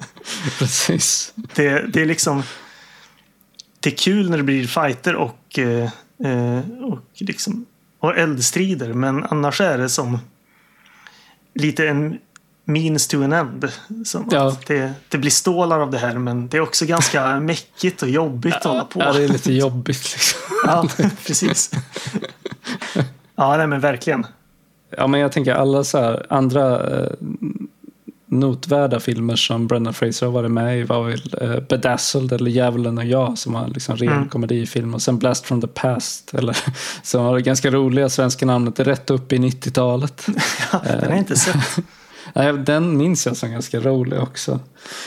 Precis. 0.59 1.33
Det, 1.55 1.93
det 1.93 2.03
är 2.03 2.07
liksom 2.07 2.43
det 3.81 3.91
är 3.91 3.97
kul 3.97 4.31
när 4.31 4.37
det 4.37 4.43
blir 4.43 4.67
fighter 4.67 5.15
och, 5.15 5.59
eh, 5.59 5.91
och, 6.83 7.01
liksom, 7.15 7.67
och 7.99 8.19
eldstrider 8.19 8.93
men 8.93 9.25
annars 9.25 9.61
är 9.61 9.79
det 9.79 9.89
som 9.89 10.19
lite 11.55 11.89
en 11.89 12.19
means 12.73 13.09
to 13.09 13.23
an 13.23 13.33
end. 13.33 13.73
Som 14.05 14.29
ja. 14.31 14.57
det, 14.67 14.93
det, 15.09 15.19
blir 15.19 15.31
stålar 15.31 15.81
av 15.81 15.91
det 15.91 15.99
här 15.99 16.15
men 16.19 16.49
det 16.49 16.57
är 16.57 16.61
också 16.61 16.87
ganska 16.87 17.41
mäckigt 17.41 18.03
och 18.03 18.09
jobbigt 18.09 18.55
att 18.55 18.65
hålla 18.65 18.85
på. 18.85 19.01
Ja, 19.01 19.13
det 19.13 19.25
är 19.25 19.29
lite 19.29 19.53
jobbigt 19.53 20.13
liksom. 20.13 20.41
ja, 20.67 20.89
precis. 21.27 21.71
Ja, 23.37 23.57
nej, 23.57 23.67
men 23.67 23.81
verkligen. 23.81 24.27
Ja, 24.97 25.07
men 25.07 25.21
jag 25.21 25.33
tänker 25.33 25.55
alla 25.55 25.85
så 25.85 25.99
här, 25.99 26.27
andra 26.29 26.91
eh, 26.91 27.13
notvärda 28.31 29.01
filmer 29.01 29.37
som 29.37 29.67
Brendan 29.67 29.95
Fraser 29.95 30.27
har 30.27 30.33
varit 30.33 30.51
med 30.51 30.81
i 30.81 30.83
var 30.83 31.05
väl 31.05 31.35
eh, 31.41 31.61
Bedazzled 31.61 32.33
eller 32.33 32.51
Djävulen 32.51 32.99
och 32.99 33.05
jag 33.05 33.39
som 33.39 33.53
var 33.53 33.69
liksom 33.69 33.97
ren 33.97 34.13
mm. 34.13 34.29
komedifilm 34.29 34.95
och 34.95 35.03
sen 35.03 35.19
Blast 35.19 35.47
from 35.47 35.61
the 35.61 35.67
Past 35.67 36.35
eller 36.35 36.57
som 37.03 37.25
har 37.25 37.35
det 37.35 37.43
ganska 37.43 37.71
roliga 37.71 38.09
svenska 38.09 38.47
namnet 38.47 38.81
rätt 38.81 39.11
upp 39.11 39.33
i 39.33 39.39
90-talet. 39.39 40.27
ja, 40.73 40.81
den 40.85 41.01
har 41.01 41.09
jag 41.09 41.19
inte 41.19 41.37
sett. 41.37 41.79
Den 42.65 42.97
minns 42.97 43.27
jag 43.27 43.37
som 43.37 43.51
ganska 43.51 43.81
rolig 43.81 44.21
också. 44.21 44.61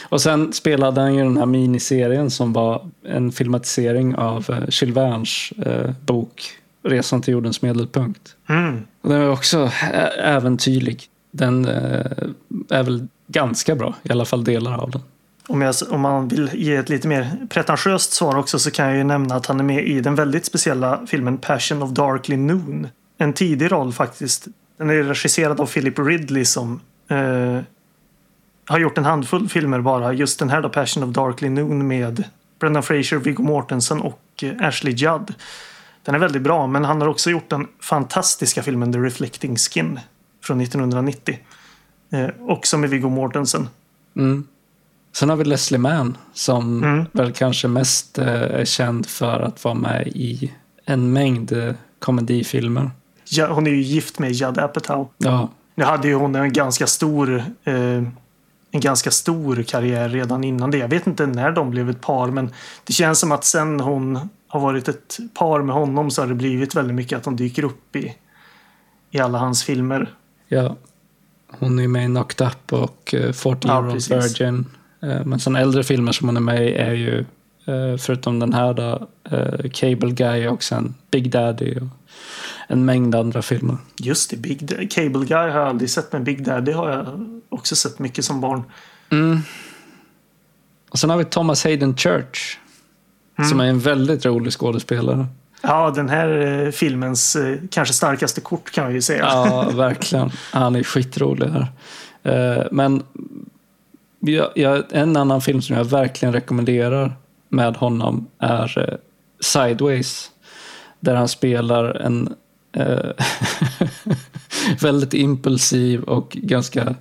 Och 0.09 0.21
sen 0.21 0.53
spelade 0.53 1.01
han 1.01 1.15
ju 1.15 1.23
den 1.23 1.37
här 1.37 1.45
miniserien 1.45 2.29
som 2.29 2.53
var 2.53 2.89
en 3.05 3.31
filmatisering 3.31 4.15
av 4.15 4.45
eh, 4.49 4.63
Jules 4.69 4.97
Vernes 4.97 5.51
eh, 5.51 5.91
bok 6.05 6.43
Resan 6.83 7.21
till 7.21 7.33
jordens 7.33 7.61
medelpunkt. 7.61 8.35
Mm. 8.49 8.81
Och 9.01 9.09
den 9.09 9.19
var 9.19 9.29
också 9.29 9.71
äventyrlig. 10.23 11.03
Den 11.31 11.65
eh, 11.65 12.11
är 12.69 12.83
väl 12.83 13.07
ganska 13.27 13.75
bra, 13.75 13.95
i 14.03 14.11
alla 14.11 14.25
fall 14.25 14.43
delar 14.43 14.77
av 14.77 14.91
den. 14.91 15.01
Om, 15.47 15.61
jag, 15.61 15.75
om 15.89 16.01
man 16.01 16.27
vill 16.27 16.49
ge 16.53 16.75
ett 16.75 16.89
lite 16.89 17.07
mer 17.07 17.47
pretentiöst 17.49 18.13
svar 18.13 18.37
också 18.37 18.59
så 18.59 18.71
kan 18.71 18.87
jag 18.87 18.97
ju 18.97 19.03
nämna 19.03 19.35
att 19.35 19.45
han 19.45 19.59
är 19.59 19.63
med 19.63 19.87
i 19.87 20.01
den 20.01 20.15
väldigt 20.15 20.45
speciella 20.45 21.05
filmen 21.07 21.37
Passion 21.37 21.83
of 21.83 21.89
Darkly 21.89 22.37
Noon. 22.37 22.87
En 23.17 23.33
tidig 23.33 23.71
roll 23.71 23.93
faktiskt. 23.93 24.47
Den 24.77 24.89
är 24.89 25.03
regisserad 25.03 25.59
av 25.61 25.65
Philip 25.65 25.99
Ridley 25.99 26.45
som 26.45 26.79
eh, 27.07 27.61
har 28.65 28.79
gjort 28.79 28.97
en 28.97 29.05
handfull 29.05 29.49
filmer 29.49 29.81
bara. 29.81 30.13
Just 30.13 30.39
den 30.39 30.49
här 30.49 30.61
då, 30.61 30.69
Passion 30.69 31.03
of 31.03 31.09
Darkly 31.09 31.49
Noon 31.49 31.87
med 31.87 32.23
Brendan 32.59 32.83
Fraser, 32.83 33.17
Viggo 33.17 33.43
Mortensen 33.43 34.01
och 34.01 34.21
eh, 34.41 34.67
Ashley 34.67 34.93
Judd. 34.93 35.33
Den 36.03 36.15
är 36.15 36.19
väldigt 36.19 36.41
bra, 36.41 36.67
men 36.67 36.85
han 36.85 37.01
har 37.01 37.07
också 37.07 37.29
gjort 37.29 37.49
den 37.49 37.67
fantastiska 37.79 38.63
filmen 38.63 38.93
The 38.93 38.99
Reflecting 38.99 39.55
Skin 39.55 39.99
från 40.43 40.61
1990. 40.61 41.39
Eh, 42.11 42.29
också 42.39 42.77
med 42.77 42.89
Viggo 42.89 43.09
Mortensen. 43.09 43.69
Mm. 44.15 44.47
Sen 45.11 45.29
har 45.29 45.35
vi 45.35 45.43
Leslie 45.43 45.77
Mann 45.77 46.17
som 46.33 46.83
mm. 46.83 47.05
väl 47.11 47.31
kanske 47.31 47.67
mest 47.67 48.17
eh, 48.17 48.27
är 48.27 48.65
känd 48.65 49.05
för 49.05 49.39
att 49.39 49.63
vara 49.63 49.75
med 49.75 50.07
i 50.07 50.51
en 50.85 51.13
mängd 51.13 51.51
eh, 51.51 51.73
komedifilmer. 51.99 52.91
Ja, 53.29 53.53
hon 53.53 53.67
är 53.67 53.71
ju 53.71 53.81
gift 53.81 54.19
med 54.19 54.31
Judd 54.31 54.57
Apatow. 54.57 55.09
Ja, 55.17 55.49
Nu 55.75 55.83
hade 55.83 56.07
ju 56.07 56.15
hon 56.15 56.35
en 56.35 56.53
ganska 56.53 56.87
stor 56.87 57.43
eh, 57.63 58.03
en 58.73 58.79
ganska 58.79 59.11
stor 59.11 59.63
karriär 59.63 60.09
redan 60.09 60.43
innan 60.43 60.71
det. 60.71 60.77
Jag 60.77 60.87
vet 60.87 61.07
inte 61.07 61.25
när 61.25 61.51
de 61.51 61.69
blev 61.69 61.89
ett 61.89 62.01
par 62.01 62.27
men 62.27 62.49
det 62.83 62.93
känns 62.93 63.19
som 63.19 63.31
att 63.31 63.43
sen 63.43 63.79
hon 63.79 64.29
har 64.47 64.59
varit 64.59 64.87
ett 64.87 65.17
par 65.33 65.61
med 65.61 65.75
honom 65.75 66.11
så 66.11 66.21
har 66.21 66.27
det 66.27 66.35
blivit 66.35 66.75
väldigt 66.75 66.95
mycket 66.95 67.17
att 67.17 67.25
hon 67.25 67.35
dyker 67.35 67.63
upp 67.63 67.95
i, 67.95 68.15
i 69.11 69.19
alla 69.19 69.37
hans 69.37 69.63
filmer. 69.63 70.09
Ja. 70.47 70.75
Hon 71.47 71.79
är 71.79 71.87
med 71.87 72.03
i 72.03 72.07
Knocked 72.07 72.47
Up 72.47 72.73
och 72.73 73.15
uh, 73.17 73.31
40 73.31 73.67
Year 73.67 73.89
Old 73.89 74.09
Virgin. 74.09 74.65
Uh, 75.03 75.25
men 75.25 75.39
sen 75.39 75.55
äldre 75.55 75.83
filmer 75.83 76.11
som 76.11 76.27
hon 76.27 76.37
är 76.37 76.41
med 76.41 76.67
i 76.67 76.73
är 76.73 76.93
ju 76.93 77.25
uh, 77.67 77.97
förutom 77.97 78.39
den 78.39 78.53
här 78.53 78.73
då, 78.73 79.07
uh, 79.31 79.69
Cable 79.69 80.11
Guy 80.11 80.47
och 80.47 80.63
sen 80.63 80.93
Big 81.11 81.31
Daddy 81.31 81.75
och 81.75 81.87
en 82.67 82.85
mängd 82.85 83.15
andra 83.15 83.41
filmer. 83.41 83.77
Just 83.97 84.29
det, 84.29 84.37
Big 84.37 84.65
Daddy. 84.65 84.87
Cable 84.87 85.25
Guy 85.25 85.37
har 85.37 85.47
jag 85.47 85.67
aldrig 85.67 85.89
sett 85.89 86.13
men 86.13 86.23
Big 86.23 86.43
Daddy 86.45 86.71
har 86.71 86.89
jag 86.89 87.29
också 87.49 87.75
sett 87.75 87.99
mycket 87.99 88.25
som 88.25 88.41
barn. 88.41 88.63
Mm. 89.09 89.39
Och 90.89 90.99
sen 90.99 91.09
har 91.09 91.17
vi 91.17 91.25
Thomas 91.25 91.63
Hayden 91.63 91.97
Church. 91.97 92.57
Mm. 93.37 93.49
Som 93.49 93.59
är 93.59 93.65
en 93.65 93.79
väldigt 93.79 94.25
rolig 94.25 94.53
skådespelare. 94.53 95.27
Ja, 95.61 95.91
den 95.95 96.09
här 96.09 96.41
eh, 96.41 96.71
filmens 96.71 97.35
eh, 97.35 97.57
kanske 97.71 97.93
starkaste 97.93 98.41
kort 98.41 98.71
kan 98.71 98.87
vi 98.87 98.93
ju 98.93 99.01
säga. 99.01 99.23
Ja, 99.23 99.69
verkligen. 99.75 100.31
Han 100.51 100.75
är 100.75 100.83
skitrolig 100.83 101.47
här. 101.47 101.67
Eh, 102.23 102.65
men 102.71 103.03
en 104.91 105.17
annan 105.17 105.41
film 105.41 105.61
som 105.61 105.75
jag 105.75 105.85
verkligen 105.85 106.33
rekommenderar 106.33 107.13
med 107.49 107.75
honom 107.75 108.27
är 108.39 108.97
Sideways. 109.39 110.31
Där 110.99 111.15
han 111.15 111.27
spelar 111.27 111.85
en 111.95 112.35
väldigt 114.81 115.13
impulsiv 115.13 116.03
och 116.03 116.37
ganska 116.41 116.95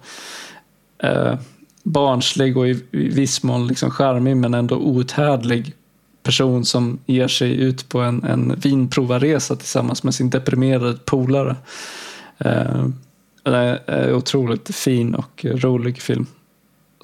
eh, 0.99 1.35
barnslig 1.83 2.57
och 2.57 2.69
i, 2.69 2.85
i 2.91 3.09
viss 3.09 3.43
mån 3.43 3.67
liksom 3.67 3.91
charmig 3.91 4.37
men 4.37 4.55
ändå 4.55 4.77
outhärdlig 4.77 5.75
person 6.23 6.65
som 6.65 6.99
ger 7.07 7.29
sig 7.29 7.61
ut 7.61 7.89
på 7.89 8.01
en, 8.01 8.25
en 8.25 8.61
vinprovarresa 8.61 9.57
tillsammans 9.57 10.03
med 10.03 10.15
sin 10.15 10.31
deprimerade 10.31 10.99
polare. 11.05 11.57
Eh, 12.39 12.87
det 13.43 13.83
är 13.87 14.15
otroligt 14.15 14.75
fin 14.75 15.15
och 15.15 15.45
rolig 15.45 16.03
film. 16.03 16.27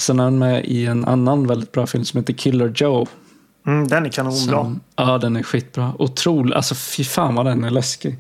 Sen 0.01 0.21
är 0.21 0.25
han 0.25 0.39
med 0.39 0.65
i 0.65 0.87
en 0.87 1.05
annan 1.05 1.47
väldigt 1.47 1.73
bra 1.73 1.87
film 1.87 2.05
som 2.05 2.19
heter 2.19 2.33
Killer 2.33 2.73
Joe. 2.77 3.07
Mm, 3.67 3.89
den 3.89 4.07
är 4.07 4.11
kanonbra. 4.11 4.77
ja, 4.97 5.19
den 5.19 5.37
är 5.37 5.43
skitbra. 5.43 5.93
Otrolig. 5.99 6.55
Alltså 6.55 6.75
fy 6.75 7.05
fan 7.05 7.35
vad 7.35 7.47
den 7.47 7.65
är 7.65 7.71
läskig. 7.71 8.19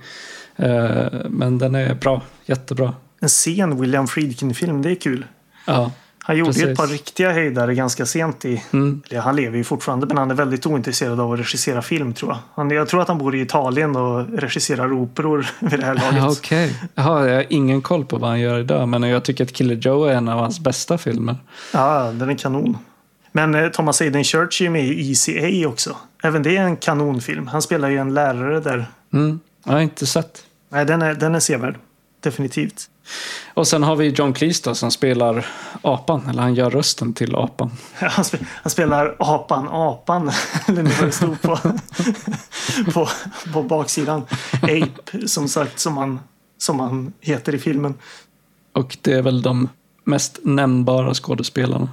Eh, 0.58 1.06
men 1.28 1.58
den 1.58 1.74
är 1.74 1.94
bra. 1.94 2.22
Jättebra. 2.46 2.94
En 3.20 3.28
sen 3.28 3.80
William 3.80 4.08
Friedkin-film, 4.08 4.82
det 4.82 4.90
är 4.90 4.94
kul. 4.94 5.24
Ja. 5.64 5.90
Han 6.28 6.36
gjorde 6.36 6.52
Precis. 6.52 6.64
ett 6.64 6.76
par 6.76 6.86
riktiga 6.86 7.32
höjdare 7.32 7.74
ganska 7.74 8.06
sent 8.06 8.44
i... 8.44 8.62
Mm. 8.72 9.02
Eller 9.10 9.20
han 9.20 9.36
lever 9.36 9.56
ju 9.56 9.64
fortfarande 9.64 10.06
men 10.06 10.16
han 10.16 10.30
är 10.30 10.34
väldigt 10.34 10.66
ointresserad 10.66 11.20
av 11.20 11.32
att 11.32 11.38
regissera 11.38 11.82
film 11.82 12.14
tror 12.14 12.30
jag. 12.30 12.38
Han, 12.54 12.70
jag 12.70 12.88
tror 12.88 13.02
att 13.02 13.08
han 13.08 13.18
bor 13.18 13.36
i 13.36 13.40
Italien 13.40 13.96
och 13.96 14.26
regisserar 14.38 14.92
operor 14.92 15.46
vid 15.60 15.80
det 15.80 15.86
här 15.86 15.94
laget. 15.94 16.38
Okej. 16.38 16.66
Okay. 16.66 16.88
jag 16.94 17.02
har 17.02 17.44
ingen 17.48 17.82
koll 17.82 18.04
på 18.04 18.18
vad 18.18 18.30
han 18.30 18.40
gör 18.40 18.60
idag 18.60 18.88
men 18.88 19.02
jag 19.02 19.22
tycker 19.22 19.44
att 19.44 19.52
Killer 19.52 19.74
Joe 19.74 20.04
är 20.04 20.14
en 20.14 20.28
av 20.28 20.38
hans 20.38 20.60
bästa 20.60 20.98
filmer. 20.98 21.36
Ja, 21.72 22.12
den 22.12 22.30
är 22.30 22.34
kanon. 22.34 22.78
Men 23.32 23.54
eh, 23.54 23.68
Thomas 23.68 24.00
Hayden 24.00 24.24
Church 24.24 24.62
är 24.62 24.70
med 24.70 24.84
i 24.84 25.12
ECA 25.12 25.68
också. 25.68 25.96
Även 26.22 26.42
det 26.42 26.56
är 26.56 26.62
en 26.62 26.76
kanonfilm. 26.76 27.46
Han 27.46 27.62
spelar 27.62 27.88
ju 27.88 27.98
en 27.98 28.14
lärare 28.14 28.60
där. 28.60 28.86
Mm. 29.12 29.40
Jag 29.64 29.72
har 29.72 29.80
inte 29.80 30.06
sett. 30.06 30.42
Nej, 30.68 30.84
den 30.84 31.02
är, 31.02 31.14
den 31.14 31.34
är 31.34 31.40
sevärd. 31.40 31.78
Definitivt. 32.20 32.90
Och 33.54 33.68
sen 33.68 33.82
har 33.82 33.96
vi 33.96 34.08
John 34.08 34.32
Cleese 34.32 34.60
då, 34.62 34.74
som 34.74 34.90
spelar 34.90 35.46
apan, 35.82 36.28
eller 36.28 36.42
han 36.42 36.54
gör 36.54 36.70
rösten 36.70 37.12
till 37.12 37.36
apan. 37.36 37.70
Han, 37.94 38.24
sp 38.30 38.34
han 38.62 38.70
spelar 38.70 39.16
apan, 39.18 39.68
apan, 39.68 40.30
eller 40.68 40.82
nu 40.82 40.90
det 41.00 41.12
stod 41.12 41.42
på, 41.42 41.56
på, 42.92 43.08
på 43.52 43.62
baksidan. 43.62 44.22
Ape, 44.62 45.28
som 45.28 45.48
sagt, 45.48 45.78
som 45.78 45.96
han, 45.96 46.20
som 46.58 46.80
han 46.80 47.12
heter 47.20 47.54
i 47.54 47.58
filmen. 47.58 47.94
Och 48.72 48.96
det 49.02 49.12
är 49.12 49.22
väl 49.22 49.42
de 49.42 49.68
mest 50.04 50.38
nämnbara 50.42 51.14
skådespelarna. 51.14 51.88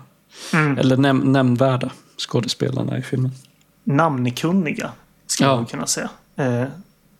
Mm. 0.53 0.77
Eller 0.77 0.97
näm 0.97 1.19
nämnvärda 1.19 1.91
skådespelarna 2.17 2.97
i 2.97 3.01
filmen. 3.01 3.31
Namnkunniga, 3.83 4.91
skulle 5.27 5.49
ja. 5.49 5.55
man 5.55 5.65
kunna 5.65 5.88
säga. 5.88 6.09
Eh, 6.35 6.65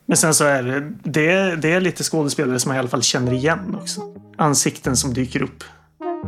men 0.06 0.18
sen 0.18 0.34
så 0.34 0.44
är 0.44 0.64
det, 0.64 0.92
det, 1.04 1.56
det 1.56 1.72
är 1.72 1.82
lite 1.82 2.04
skådespelare 2.04 2.60
som 2.60 2.72
jag 2.72 2.78
i 2.78 2.80
alla 2.80 2.90
fall 2.90 3.04
känner 3.04 3.34
igen 3.34 3.78
också. 3.82 4.02
Ansikten 4.38 4.98
som 4.98 5.14
dyker 5.14 5.42
upp. 5.42 5.64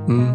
Mm. 0.08 0.34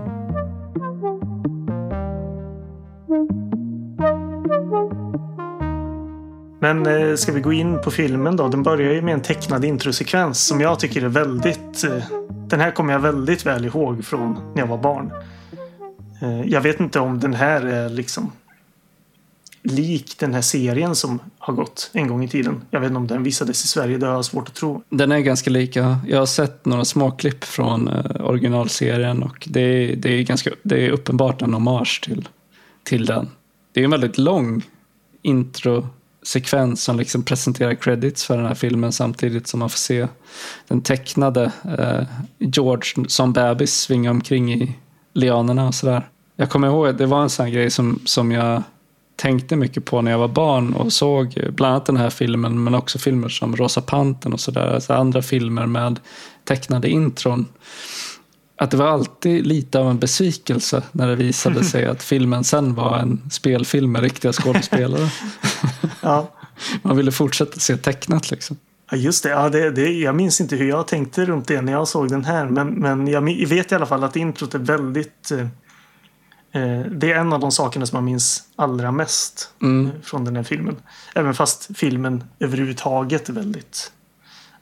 Men 6.61 6.87
eh, 6.87 7.17
ska 7.17 7.33
vi 7.33 7.41
gå 7.41 7.53
in 7.53 7.81
på 7.85 7.91
filmen 7.91 8.37
då? 8.37 8.49
Den 8.49 8.63
börjar 8.63 8.93
ju 8.93 9.03
med 9.03 9.15
en 9.15 9.23
tecknad 9.23 9.65
introsekvens 9.65 10.47
som 10.47 10.61
jag 10.61 10.81
tycker 10.81 11.05
är 11.05 11.09
väldigt... 11.09 11.85
Eh, 11.85 12.05
den 12.47 12.61
här 12.61 12.71
kommer 12.71 12.93
jag 12.93 13.01
väldigt 13.01 13.47
väl 13.47 13.65
ihåg 13.65 14.05
från 14.05 14.53
när 14.55 14.63
jag 14.63 14.67
var 14.67 14.79
barn. 14.79 15.13
Eh, 16.23 16.43
jag 16.47 16.61
vet 16.61 16.81
inte 16.81 17.01
om 17.01 17.21
den 17.21 17.35
här 17.35 17.67
är 17.67 17.89
liksom 17.89 18.33
lik 19.63 20.19
den 20.19 20.35
här 20.35 20.43
serien 20.43 20.97
som 20.97 21.21
har 21.39 21.55
gått 21.55 21.91
en 21.93 22.09
gång 22.09 22.25
i 22.25 22.29
tiden. 22.29 22.63
Jag 22.71 22.81
vet 22.81 22.87
inte 22.87 22.97
om 22.97 23.07
den 23.07 23.23
visades 23.23 23.65
i 23.65 23.69
Sverige, 23.69 23.99
det 23.99 24.07
har 24.07 24.15
jag 24.15 24.25
svårt 24.25 24.49
att 24.49 24.55
tro. 24.55 24.83
Den 24.89 25.13
är 25.13 25.19
ganska 25.19 25.51
lika. 25.51 25.99
Jag 26.09 26.19
har 26.19 26.27
sett 26.27 26.65
några 26.65 26.85
småklipp 26.85 27.45
från 27.45 27.89
eh, 27.89 28.25
originalserien 28.25 29.23
och 29.23 29.49
det 29.51 29.61
är, 29.61 29.97
det, 29.97 30.09
är 30.09 30.23
ganska, 30.23 30.51
det 30.63 30.87
är 30.87 30.91
uppenbart 30.91 31.43
en 31.43 31.55
hommage 31.55 32.01
till, 32.05 32.29
till 32.83 33.07
den. 33.07 33.29
Det 33.73 33.81
är 33.81 33.85
en 33.85 33.91
väldigt 33.91 34.19
lång 34.19 34.63
introsekvens 35.23 36.83
som 36.83 36.99
liksom 36.99 37.23
presenterar 37.23 37.75
credits 37.75 38.25
för 38.25 38.37
den 38.37 38.47
här 38.47 38.55
filmen 38.55 38.93
samtidigt 38.93 39.47
som 39.47 39.61
man 39.61 39.71
får 39.71 39.79
se 39.79 40.09
den 40.69 40.83
tecknade 40.83 41.53
eh, 41.79 42.07
George 42.39 43.09
som 43.09 43.33
bebis 43.33 43.75
svinga 43.75 44.11
omkring 44.11 44.53
i 44.53 44.77
lianerna 45.13 45.67
och 45.67 45.75
sådär. 45.75 46.09
Jag 46.37 46.51
kommer 46.51 46.69
ihåg 46.69 46.89
att 46.89 46.99
det 46.99 47.07
var 47.07 47.23
en 47.23 47.31
sån 47.31 47.51
grej 47.51 47.71
som, 47.71 48.01
som 48.05 48.33
jag 48.33 48.63
tänkte 49.23 49.57
mycket 49.57 49.85
på 49.85 50.03
när 50.03 50.11
jag 50.11 50.19
var 50.19 50.29
barn 50.29 50.73
och 50.75 50.93
såg 50.93 51.49
bland 51.51 51.73
annat 51.73 51.87
den 51.87 51.97
här 51.97 52.11
filmen 52.11 52.65
men 52.65 52.75
också 52.75 52.99
filmer 52.99 53.29
som 53.29 53.57
Rosa 53.57 53.81
Panten 53.81 54.33
och 54.33 54.41
sådär. 54.41 54.75
Alltså 54.75 54.93
andra 54.93 55.23
filmer 55.23 55.67
med 55.67 56.01
tecknade 56.45 56.89
intron. 56.89 57.47
Att 58.57 58.71
det 58.71 58.77
var 58.77 58.87
alltid 58.87 59.47
lite 59.47 59.79
av 59.79 59.91
en 59.91 59.99
besvikelse 59.99 60.83
när 60.93 61.09
det 61.09 61.17
visade 61.17 61.65
sig 61.73 61.87
att 61.87 62.03
filmen 62.03 62.45
sen 62.45 62.75
var 62.75 62.99
en 62.99 63.31
spelfilm 63.31 63.93
med 63.93 64.03
riktiga 64.03 64.33
skådespelare. 64.33 65.09
ja. 66.01 66.33
Man 66.83 66.97
ville 66.97 67.13
fortsätta 67.13 67.61
se 67.61 67.77
tecknat 67.77 68.31
liksom. 68.31 68.57
Ja, 68.91 68.97
just 68.97 69.23
det. 69.23 69.31
Ja, 69.31 69.49
det, 69.49 69.71
det. 69.71 69.93
Jag 69.93 70.15
minns 70.15 70.41
inte 70.41 70.57
hur 70.57 70.69
jag 70.69 70.89
tänkte 70.89 71.25
runt 71.25 71.49
det 71.49 71.61
när 71.61 71.73
jag 71.73 71.89
såg 71.89 72.09
den 72.09 72.25
här. 72.25 72.47
Men, 72.47 72.69
men 72.69 73.09
jag 73.09 73.49
vet 73.49 73.73
i 73.73 73.75
alla 73.75 73.87
fall 73.87 74.05
att 74.05 74.17
introt 74.17 74.55
är 74.55 74.59
väldigt 74.59 75.31
eh, 75.31 75.39
Eh, 75.39 75.47
det 76.91 77.13
är 77.13 77.15
en 77.15 77.33
av 77.33 77.41
de 77.41 77.53
sakerna 77.53 77.87
som 77.87 77.97
man 77.97 78.05
minns 78.05 78.43
allra 78.57 78.93
mest 78.93 79.55
mm. 79.63 79.87
Eh, 79.87 79.93
från 80.03 80.25
den 80.25 80.37
här 80.37 80.43
filmen. 80.43 80.77
Även 81.15 81.35
fast 81.35 81.71
filmen 81.75 82.25
överhuvudtaget 82.39 83.29
är 83.29 83.33
väldigt... 83.33 83.93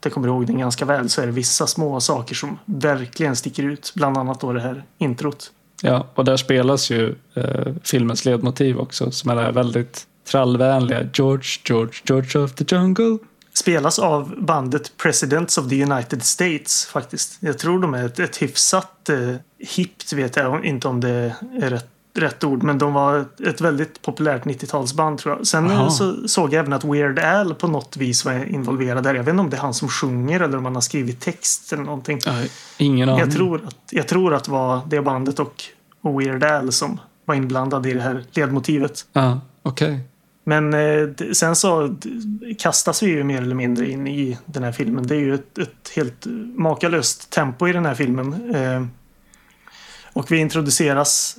Jag 0.02 0.12
kommer 0.12 0.28
ihåg 0.28 0.46
den 0.46 0.58
ganska 0.58 0.84
väl 0.84 1.08
så 1.08 1.22
är 1.22 1.26
det 1.26 1.32
vissa 1.32 1.66
små 1.66 2.00
saker 2.00 2.34
som 2.34 2.58
verkligen 2.64 3.36
sticker 3.36 3.62
ut. 3.62 3.92
Bland 3.94 4.18
annat 4.18 4.40
då 4.40 4.52
det 4.52 4.60
här 4.60 4.84
introt. 4.98 5.52
Ja, 5.82 6.06
och 6.14 6.24
där 6.24 6.36
spelas 6.36 6.90
ju 6.90 7.14
eh, 7.34 7.72
filmens 7.82 8.24
ledmotiv 8.24 8.78
också 8.78 9.10
som 9.10 9.30
är 9.30 9.34
det 9.34 9.42
här 9.42 9.52
väldigt 9.52 10.06
trallvänliga 10.30 11.08
George, 11.12 11.48
George, 11.64 11.94
George 12.04 12.40
of 12.40 12.54
the 12.54 12.64
Jungle. 12.76 13.18
Spelas 13.60 13.98
av 13.98 14.34
bandet 14.38 14.96
Presidents 14.96 15.58
of 15.58 15.68
the 15.68 15.82
United 15.82 16.22
States 16.22 16.86
faktiskt. 16.86 17.38
Jag 17.40 17.58
tror 17.58 17.78
de 17.78 17.94
är 17.94 18.06
ett, 18.06 18.18
ett 18.18 18.42
hyfsat 18.42 19.08
eh, 19.08 19.34
hippt 19.58 20.12
vet 20.12 20.36
jag 20.36 20.64
inte 20.64 20.88
om 20.88 21.00
det 21.00 21.34
är 21.60 21.70
rätt, 21.70 21.88
rätt 22.14 22.44
ord. 22.44 22.62
Men 22.62 22.78
de 22.78 22.92
var 22.92 23.18
ett, 23.18 23.40
ett 23.40 23.60
väldigt 23.60 24.02
populärt 24.02 24.44
90-talsband 24.44 25.16
tror 25.16 25.36
jag. 25.36 25.46
Sen 25.46 25.70
Aha. 25.70 25.90
så 25.90 26.28
såg 26.28 26.52
jag 26.52 26.60
även 26.60 26.72
att 26.72 26.84
Weird 26.84 27.18
Al 27.18 27.54
på 27.54 27.68
något 27.68 27.96
vis 27.96 28.24
var 28.24 28.44
involverad 28.44 29.04
där. 29.04 29.14
Jag 29.14 29.22
vet 29.22 29.32
inte 29.32 29.40
om 29.40 29.50
det 29.50 29.56
är 29.56 29.60
han 29.60 29.74
som 29.74 29.88
sjunger 29.88 30.40
eller 30.40 30.58
om 30.58 30.64
han 30.64 30.74
har 30.74 30.82
skrivit 30.82 31.20
text 31.20 31.72
eller 31.72 31.82
någonting. 31.82 32.20
Nej, 32.26 32.50
ingen 32.78 33.08
aning. 33.08 33.20
Jag 33.20 33.32
tror 33.32 33.66
att, 33.66 33.76
jag 33.90 34.08
tror 34.08 34.34
att 34.34 34.44
det 34.44 34.50
var 34.50 34.80
det 34.86 35.00
bandet 35.00 35.38
och, 35.38 35.64
och 36.00 36.20
Weird 36.20 36.44
Al 36.44 36.72
som 36.72 37.00
var 37.24 37.34
inblandade 37.34 37.90
i 37.90 37.94
det 37.94 38.02
här 38.02 38.24
ledmotivet. 38.32 39.06
Ja, 39.12 39.40
okej. 39.62 39.88
Okay. 39.88 40.00
Men 40.44 40.74
eh, 40.74 41.08
sen 41.32 41.56
så 41.56 41.96
kastas 42.58 43.02
vi 43.02 43.06
ju 43.06 43.24
mer 43.24 43.42
eller 43.42 43.54
mindre 43.54 43.90
in 43.90 44.06
i 44.06 44.38
den 44.46 44.62
här 44.62 44.72
filmen. 44.72 45.06
Det 45.06 45.14
är 45.14 45.20
ju 45.20 45.34
ett, 45.34 45.58
ett 45.58 45.92
helt 45.96 46.26
makalöst 46.54 47.30
tempo 47.30 47.68
i 47.68 47.72
den 47.72 47.86
här 47.86 47.94
filmen. 47.94 48.54
Eh, 48.54 48.86
och 50.12 50.32
vi 50.32 50.38
introduceras 50.38 51.36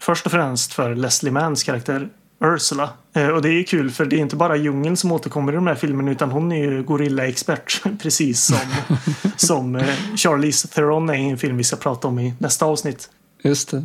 först 0.00 0.26
och 0.26 0.32
främst 0.32 0.72
för 0.72 0.94
Leslie 0.94 1.32
Manns 1.32 1.62
karaktär 1.62 2.08
Ursula. 2.44 2.90
Eh, 3.12 3.28
och 3.28 3.42
det 3.42 3.48
är 3.48 3.52
ju 3.52 3.64
kul 3.64 3.90
för 3.90 4.04
det 4.04 4.16
är 4.16 4.20
inte 4.20 4.36
bara 4.36 4.56
djungeln 4.56 4.96
som 4.96 5.12
återkommer 5.12 5.52
i 5.52 5.54
de 5.54 5.66
här 5.66 5.74
filmerna 5.74 6.10
utan 6.10 6.30
hon 6.30 6.52
är 6.52 6.56
ju 6.56 6.82
gorillaexpert 6.82 7.82
precis 8.02 8.44
som, 8.44 8.96
som 9.36 9.82
Charlize 10.16 10.68
Theron 10.68 11.10
är 11.10 11.14
i 11.14 11.28
en 11.28 11.38
film 11.38 11.56
vi 11.56 11.64
ska 11.64 11.76
prata 11.76 12.08
om 12.08 12.18
i 12.18 12.34
nästa 12.38 12.66
avsnitt. 12.66 13.10
Just 13.42 13.70
det. 13.70 13.84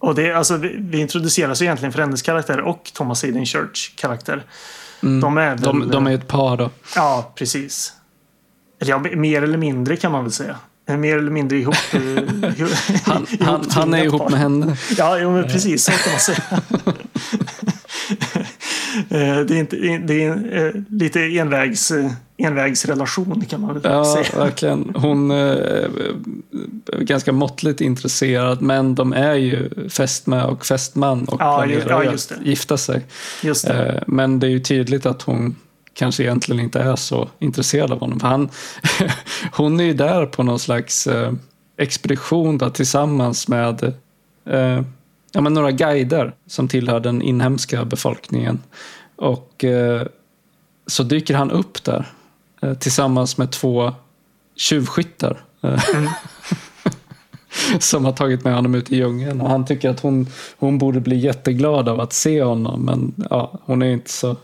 Och 0.00 0.14
det, 0.14 0.32
alltså, 0.32 0.56
vi, 0.56 0.76
vi 0.78 0.98
introduceras 0.98 1.62
egentligen 1.62 1.92
för 1.92 2.00
hennes 2.00 2.22
karaktär 2.22 2.60
och 2.60 2.90
Thomas 2.94 3.22
Hayden 3.22 3.46
Church 3.46 3.96
karaktär. 3.96 4.44
Mm. 5.02 5.20
De 5.20 5.38
är 5.38 5.50
väl, 5.50 5.60
De, 5.60 5.90
de 5.90 6.06
är 6.06 6.14
ett 6.14 6.28
par 6.28 6.56
då. 6.56 6.70
Ja, 6.96 7.32
precis. 7.34 7.92
Ja, 8.78 8.98
mer 8.98 9.42
eller 9.42 9.58
mindre 9.58 9.96
kan 9.96 10.12
man 10.12 10.22
väl 10.24 10.32
säga. 10.32 10.56
Mer 10.98 11.18
eller 11.18 11.30
mindre 11.30 11.58
ihop. 11.58 11.74
eh, 11.92 12.00
Han, 13.04 13.26
han, 13.40 13.66
han 13.70 13.94
är 13.94 14.04
ihop 14.04 14.30
med 14.30 14.40
henne. 14.40 14.76
Ja, 14.96 15.18
jo, 15.18 15.32
men 15.32 15.44
precis 15.44 15.84
så 15.84 15.92
kan 15.92 16.12
man 16.12 16.20
säga. 16.20 16.42
Eh, 19.10 19.38
det 19.40 19.54
är, 19.54 19.58
inte, 19.58 19.76
det 20.06 20.24
är 20.24 20.66
eh, 20.66 20.82
lite 20.90 21.20
envägs, 21.20 21.90
eh, 21.90 22.10
envägsrelation 22.44 23.44
kan 23.48 23.60
man 23.60 23.74
väl 23.74 23.82
Ja, 23.84 24.04
säga. 24.04 24.44
verkligen. 24.44 24.92
Hon 24.94 25.30
är 25.30 25.90
ganska 27.00 27.32
måttligt 27.32 27.80
intresserad, 27.80 28.62
men 28.62 28.94
de 28.94 29.12
är 29.12 29.34
ju 29.34 29.88
fästmö 29.88 30.44
och 30.44 30.66
fästman 30.66 31.24
och 31.24 31.40
Ja, 31.40 31.58
planerar 31.58 32.04
ja, 32.04 32.10
att 32.12 32.32
gifta 32.46 32.76
sig. 32.76 33.06
Just 33.42 33.66
det. 33.66 33.88
Eh, 33.88 34.02
Men 34.06 34.40
det 34.40 34.46
är 34.46 34.50
ju 34.50 34.60
tydligt 34.60 35.06
att 35.06 35.22
hon 35.22 35.56
kanske 35.94 36.22
egentligen 36.22 36.60
inte 36.64 36.80
är 36.80 36.96
så 36.96 37.28
intresserad 37.38 37.92
av 37.92 38.00
honom. 38.00 38.20
Han, 38.22 38.48
hon 39.52 39.80
är 39.80 39.84
ju 39.84 39.92
där 39.94 40.26
på 40.26 40.42
någon 40.42 40.58
slags 40.58 41.06
eh, 41.06 41.32
expedition 41.76 42.58
då, 42.58 42.70
tillsammans 42.70 43.48
med 43.48 43.82
eh, 44.50 44.82
ja, 45.32 45.40
men 45.40 45.54
några 45.54 45.70
guider 45.70 46.34
som 46.46 46.68
tillhör 46.68 47.00
den 47.00 47.22
inhemska 47.22 47.84
befolkningen. 47.84 48.58
Och 49.16 49.64
eh, 49.64 50.06
så 50.86 51.02
dyker 51.02 51.34
han 51.34 51.50
upp 51.50 51.84
där 51.84 51.98
eh, 51.98 52.04
tillsammans 52.78 53.38
med 53.38 53.50
två 53.50 53.92
tjuvskyttar. 54.56 55.44
eh, 55.62 55.82
som 57.78 58.04
har 58.04 58.12
tagit 58.12 58.44
med 58.44 58.54
honom 58.54 58.74
ut 58.74 58.92
i 58.92 58.96
djungeln. 58.96 59.40
Och 59.40 59.50
han 59.50 59.64
tycker 59.64 59.90
att 59.90 60.00
hon, 60.00 60.26
hon 60.58 60.78
borde 60.78 61.00
bli 61.00 61.16
jätteglad 61.16 61.88
av 61.88 62.00
att 62.00 62.12
se 62.12 62.42
honom. 62.42 62.84
Men 62.84 63.26
ja, 63.30 63.60
hon 63.64 63.82
är 63.82 63.92
inte 63.92 64.10
så 64.10 64.36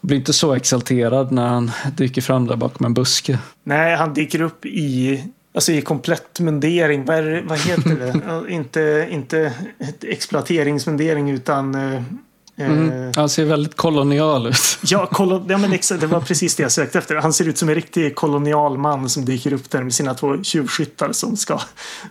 blir 0.00 0.16
inte 0.16 0.32
så 0.32 0.54
exalterad 0.54 1.32
när 1.32 1.46
han 1.46 1.70
dyker 1.96 2.22
fram 2.22 2.46
där 2.46 2.56
bakom 2.56 2.86
en 2.86 2.94
buske. 2.94 3.38
Nej, 3.62 3.96
han 3.96 4.14
dyker 4.14 4.40
upp 4.40 4.66
i, 4.66 5.24
alltså 5.54 5.72
i 5.72 5.82
komplett 5.82 6.40
mundering. 6.40 7.04
Vad, 7.04 7.16
är, 7.16 7.44
vad 7.48 7.58
heter 7.58 7.96
det? 7.96 8.52
Inte, 8.54 9.08
inte 9.10 9.52
exploateringsmundering 10.02 11.30
utan... 11.30 11.76
Mm. 12.56 13.12
Han 13.16 13.28
ser 13.28 13.44
väldigt 13.44 13.76
kolonial 13.76 14.46
ut. 14.46 14.56
Ja, 14.84 15.06
kolon, 15.06 15.46
ja 15.48 15.58
men 15.58 15.72
exakt, 15.72 16.00
det 16.00 16.06
var 16.06 16.20
precis 16.20 16.56
det 16.56 16.62
jag 16.62 16.72
sökte 16.72 16.98
efter. 16.98 17.16
Han 17.16 17.32
ser 17.32 17.48
ut 17.48 17.58
som 17.58 17.68
en 17.68 17.74
riktig 17.74 18.14
kolonialman 18.14 19.08
som 19.08 19.24
dyker 19.24 19.52
upp 19.52 19.70
där 19.70 19.82
med 19.82 19.94
sina 19.94 20.14
två 20.14 20.42
tjuvskyttar 20.42 21.12
som 21.12 21.36
ska 21.36 21.60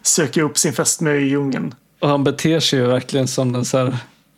söka 0.02 0.42
upp 0.42 0.58
sin 0.58 0.74
fästmö 0.74 1.16
i 1.16 1.30
djungeln. 1.30 1.76
Och 2.00 2.10
han 2.10 2.24
beter 2.24 2.60
sig 2.60 2.80
ju 2.80 2.86
verkligen 2.86 3.28
som 3.28 3.52
den 3.52 3.66
så 3.66 3.78
här 3.78 3.88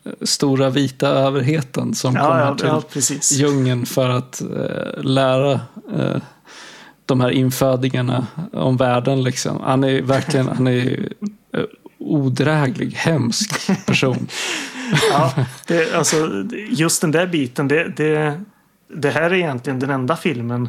eh, 0.04 0.12
stora 0.22 0.70
vita 0.70 1.08
överheten 1.08 1.94
som 1.94 2.14
kommer 2.14 2.40
Ja, 2.40 2.46
ja, 2.46 2.54
till 2.54 2.66
ja, 2.66 2.82
precis. 2.92 3.32
djungeln 3.32 3.86
för 3.86 4.08
att 4.08 4.40
eh, 4.40 5.02
lära 5.02 5.52
eh, 5.96 6.16
de 7.06 7.20
här 7.20 7.30
infödingarna 7.30 8.26
om 8.52 8.76
världen. 8.76 9.22
Liksom. 9.22 9.60
Han 9.64 9.84
är 9.84 10.02
verkligen 10.02 10.48
han 10.48 10.66
är, 10.66 11.08
eh, 11.52 11.60
odräglig, 11.98 12.92
hemsk 12.92 13.70
person. 13.86 14.28
Ja, 15.10 15.32
det, 15.66 15.94
alltså, 15.94 16.44
just 16.68 17.00
den 17.00 17.10
där 17.10 17.26
biten, 17.26 17.68
det, 17.68 17.88
det, 17.96 18.40
det 18.94 19.10
här 19.10 19.22
är 19.30 19.34
egentligen 19.34 19.78
den 19.78 19.90
enda 19.90 20.16
filmen 20.16 20.68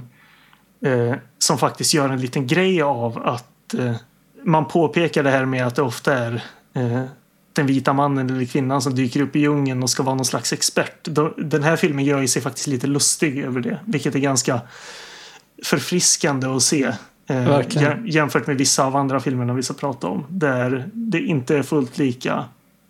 eh, 0.86 1.16
som 1.40 1.58
faktiskt 1.58 1.94
gör 1.94 2.10
en 2.10 2.22
liten 2.22 2.48
grej 2.48 2.82
av 2.82 3.22
att 3.28 3.74
eh, 3.74 3.96
man 4.44 4.66
påpekar 4.68 5.24
det 5.24 5.30
här 5.32 5.46
med 5.46 5.68
att 5.68 5.76
det 5.76 5.82
ofta 5.82 6.14
är 6.18 6.44
eh, 6.74 7.04
den 7.54 7.66
vita 7.68 7.94
mannen 7.94 8.30
eller 8.30 8.46
kvinnan 8.46 8.82
som 8.82 8.96
dyker 8.96 9.22
upp 9.22 9.36
i 9.36 9.40
djungeln 9.40 9.84
och 9.84 9.90
ska 9.90 10.04
vara 10.04 10.16
någon 10.16 10.26
slags 10.26 10.54
expert. 10.54 11.08
Den 11.38 11.64
här 11.64 11.76
filmen 11.76 12.06
gör 12.06 12.22
ju 12.22 12.28
sig 12.28 12.42
faktiskt 12.42 12.68
lite 12.68 12.88
lustig 12.88 13.40
över 13.40 13.62
det, 13.62 13.80
vilket 13.86 14.16
är 14.16 14.20
ganska 14.20 14.62
förfriskande 15.64 16.48
att 16.48 16.62
se. 16.64 16.84
Eh, 17.30 17.44
Verkligen. 17.48 17.92
jä- 18.06 18.08
jämfört 18.08 18.48
med 18.48 18.58
vissa 18.58 18.86
av 18.86 18.96
andra 18.96 19.20
filmerna 19.20 19.54
vi 19.54 19.64
ska 19.64 19.74
prata 19.74 20.08
om. 20.08 20.26
Där 20.30 20.90
det 20.94 21.20
inte 21.20 21.58
är 21.58 21.64
fullt 21.64 21.98
lika 21.98 22.46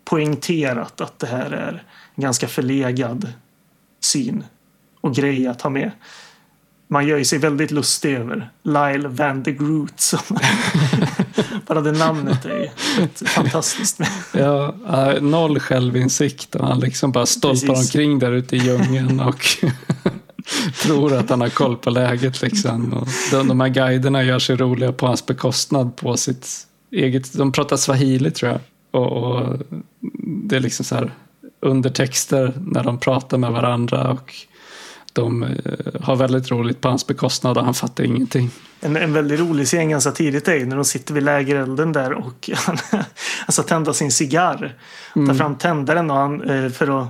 poängterat 0.08 1.00
att 1.00 1.18
det 1.18 1.26
här 1.26 1.50
är 1.50 1.82
en 2.14 2.22
ganska 2.22 2.48
förlegad 2.48 3.32
syn 4.00 4.44
och 5.00 5.14
grej 5.14 5.46
att 5.46 5.62
ha 5.62 5.70
med. 5.70 5.90
Man 6.90 7.06
gör 7.06 7.18
ju 7.18 7.24
sig 7.24 7.38
väldigt 7.38 7.70
lustig 7.70 8.14
över 8.14 8.50
Lyle 8.62 9.08
Van 9.08 9.42
de 9.42 9.52
Groot. 9.52 10.00
Som 10.00 10.18
bara 11.66 11.80
det 11.80 11.92
namnet 11.92 12.44
är 12.44 12.58
ju 12.58 13.26
fantastiskt. 13.26 14.00
Ja, 14.34 14.74
eh, 14.88 15.22
noll 15.22 15.60
självinsikt 15.60 16.54
och 16.54 16.68
han 16.68 16.80
liksom 16.80 17.12
bara 17.12 17.26
stolpar 17.26 17.66
Precis. 17.66 17.94
omkring 17.94 18.18
där 18.18 18.32
ute 18.32 18.56
i 18.56 18.58
djungeln 18.58 19.20
och 19.20 19.44
tror 20.82 21.14
att 21.14 21.30
han 21.30 21.40
har 21.40 21.48
koll 21.48 21.76
på 21.76 21.90
läget. 21.90 22.42
Liksom. 22.42 22.92
Och 22.92 23.08
de, 23.30 23.48
de 23.48 23.60
här 23.60 23.68
guiderna 23.68 24.22
gör 24.22 24.38
sig 24.38 24.56
roliga 24.56 24.92
på 24.92 25.06
hans 25.06 25.26
bekostnad 25.26 25.96
på 25.96 26.16
sitt 26.16 26.66
eget... 26.92 27.32
De 27.32 27.52
pratar 27.52 27.76
swahili 27.76 28.30
tror 28.30 28.52
jag. 28.52 28.60
Och, 28.90 29.58
det 30.48 30.56
är 30.56 30.60
liksom 30.60 30.84
så 30.84 30.94
här 30.94 31.12
undertexter 31.60 32.52
när 32.66 32.84
de 32.84 32.98
pratar 32.98 33.38
med 33.38 33.52
varandra 33.52 34.10
och 34.10 34.34
de 35.12 35.42
eh, 35.42 35.48
har 36.00 36.16
väldigt 36.16 36.50
roligt 36.50 36.80
på 36.80 36.88
hans 36.88 37.06
bekostnad 37.06 37.58
och 37.58 37.64
han 37.64 37.74
fattar 37.74 38.04
ingenting. 38.04 38.50
En, 38.80 38.96
en 38.96 39.12
väldigt 39.12 39.40
rolig 39.40 39.66
scen 39.66 39.88
ganska 39.88 40.10
tidigt 40.10 40.48
är 40.48 40.54
ju 40.54 40.66
när 40.66 40.76
de 40.76 40.84
sitter 40.84 41.14
vid 41.14 41.22
lägerelden 41.22 41.92
där 41.92 42.12
och 42.12 42.50
han, 42.66 42.78
ska 43.48 43.62
tända 43.62 43.92
sin 43.92 44.12
cigarr. 44.12 44.76
Tar 45.14 45.34
fram 45.34 45.54
tändaren 45.54 46.10
och 46.10 46.16
han 46.16 46.50
eh, 46.50 46.70
för 46.70 47.02
att 47.02 47.08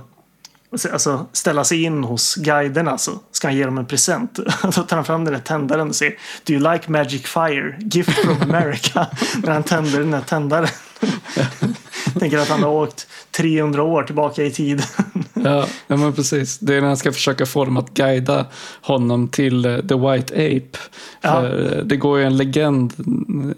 alltså, 0.91 1.25
ställa 1.33 1.63
sig 1.63 1.83
in 1.83 2.03
hos 2.03 2.35
guiderna 2.35 2.97
så 2.97 3.11
ska 3.31 3.47
han 3.47 3.55
ge 3.55 3.65
dem 3.65 3.77
en 3.77 3.85
present. 3.85 4.33
Då 4.63 4.71
tar 4.71 4.95
han 4.95 5.05
fram 5.05 5.25
den 5.25 5.33
där 5.33 5.41
tändaren 5.41 5.89
och 5.89 5.95
säger 5.95 6.17
Do 6.43 6.53
you 6.53 6.73
like 6.73 6.91
magic 6.91 7.25
fire? 7.25 7.75
Gift 7.79 8.19
from 8.19 8.37
America. 8.41 9.07
när 9.43 9.51
han 9.51 9.63
tänder 9.63 9.99
den 9.99 10.11
där 10.11 10.21
tändaren. 10.21 10.67
Tänker 12.19 12.37
att 12.37 12.47
han 12.47 12.63
har 12.63 12.71
åkt 12.71 13.07
300 13.31 13.83
år 13.83 14.03
tillbaka 14.03 14.43
i 14.43 14.51
tiden. 14.51 14.85
Ja, 15.43 15.67
ja 15.87 15.97
men 15.97 16.13
precis. 16.13 16.59
Det 16.59 16.75
är 16.75 16.81
när 16.81 16.87
han 16.87 16.97
ska 16.97 17.11
försöka 17.11 17.45
få 17.45 17.65
dem 17.65 17.77
att 17.77 17.93
guida 17.93 18.45
honom 18.81 19.27
till 19.27 19.65
eh, 19.65 19.77
The 19.77 19.95
White 19.95 20.33
Ape. 20.33 20.77
Ja. 21.21 21.41
För 21.41 21.77
eh, 21.77 21.83
det 21.83 21.97
går 21.97 22.19
ju 22.19 22.25
en 22.25 22.37
legend 22.37 22.93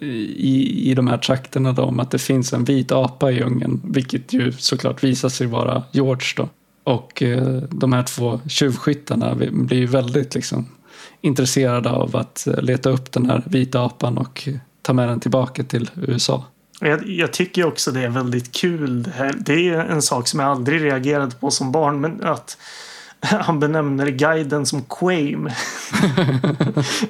i, 0.01 0.91
i 0.91 0.93
de 0.93 1.07
här 1.07 1.17
trakterna 1.17 1.71
då, 1.71 1.83
om 1.83 1.99
att 1.99 2.11
det 2.11 2.19
finns 2.19 2.53
en 2.53 2.63
vit 2.63 2.91
apa 2.91 3.31
i 3.31 3.35
djungeln. 3.35 3.81
Vilket 3.83 4.33
ju 4.33 4.51
såklart 4.51 5.03
visar 5.03 5.29
sig 5.29 5.47
vara 5.47 5.83
George 5.91 6.27
då. 6.35 6.49
Och 6.83 7.21
eh, 7.23 7.61
de 7.69 7.93
här 7.93 8.03
två 8.03 8.39
tjuvskyttarna 8.49 9.35
blir 9.35 9.77
ju 9.77 9.85
väldigt 9.85 10.35
liksom, 10.35 10.65
intresserade 11.21 11.89
av 11.89 12.15
att 12.15 12.47
leta 12.61 12.89
upp 12.89 13.11
den 13.11 13.29
här 13.29 13.43
vita 13.45 13.81
apan 13.81 14.17
och 14.17 14.49
ta 14.81 14.93
med 14.93 15.09
den 15.09 15.19
tillbaka 15.19 15.63
till 15.63 15.89
USA. 15.95 16.45
Jag, 16.83 17.09
jag 17.09 17.33
tycker 17.33 17.65
också 17.65 17.91
det 17.91 18.01
är 18.01 18.09
väldigt 18.09 18.51
kul. 18.51 19.03
Det, 19.03 19.11
här. 19.11 19.35
det 19.39 19.69
är 19.69 19.79
en 19.79 20.01
sak 20.01 20.27
som 20.27 20.39
jag 20.39 20.49
aldrig 20.49 20.83
reagerade 20.83 21.35
på 21.35 21.51
som 21.51 21.71
barn. 21.71 22.01
Men 22.01 22.23
att 22.23 22.57
han 23.21 23.59
benämner 23.59 24.07
guiden 24.07 24.65
som 24.65 24.81
Quame. 24.81 25.55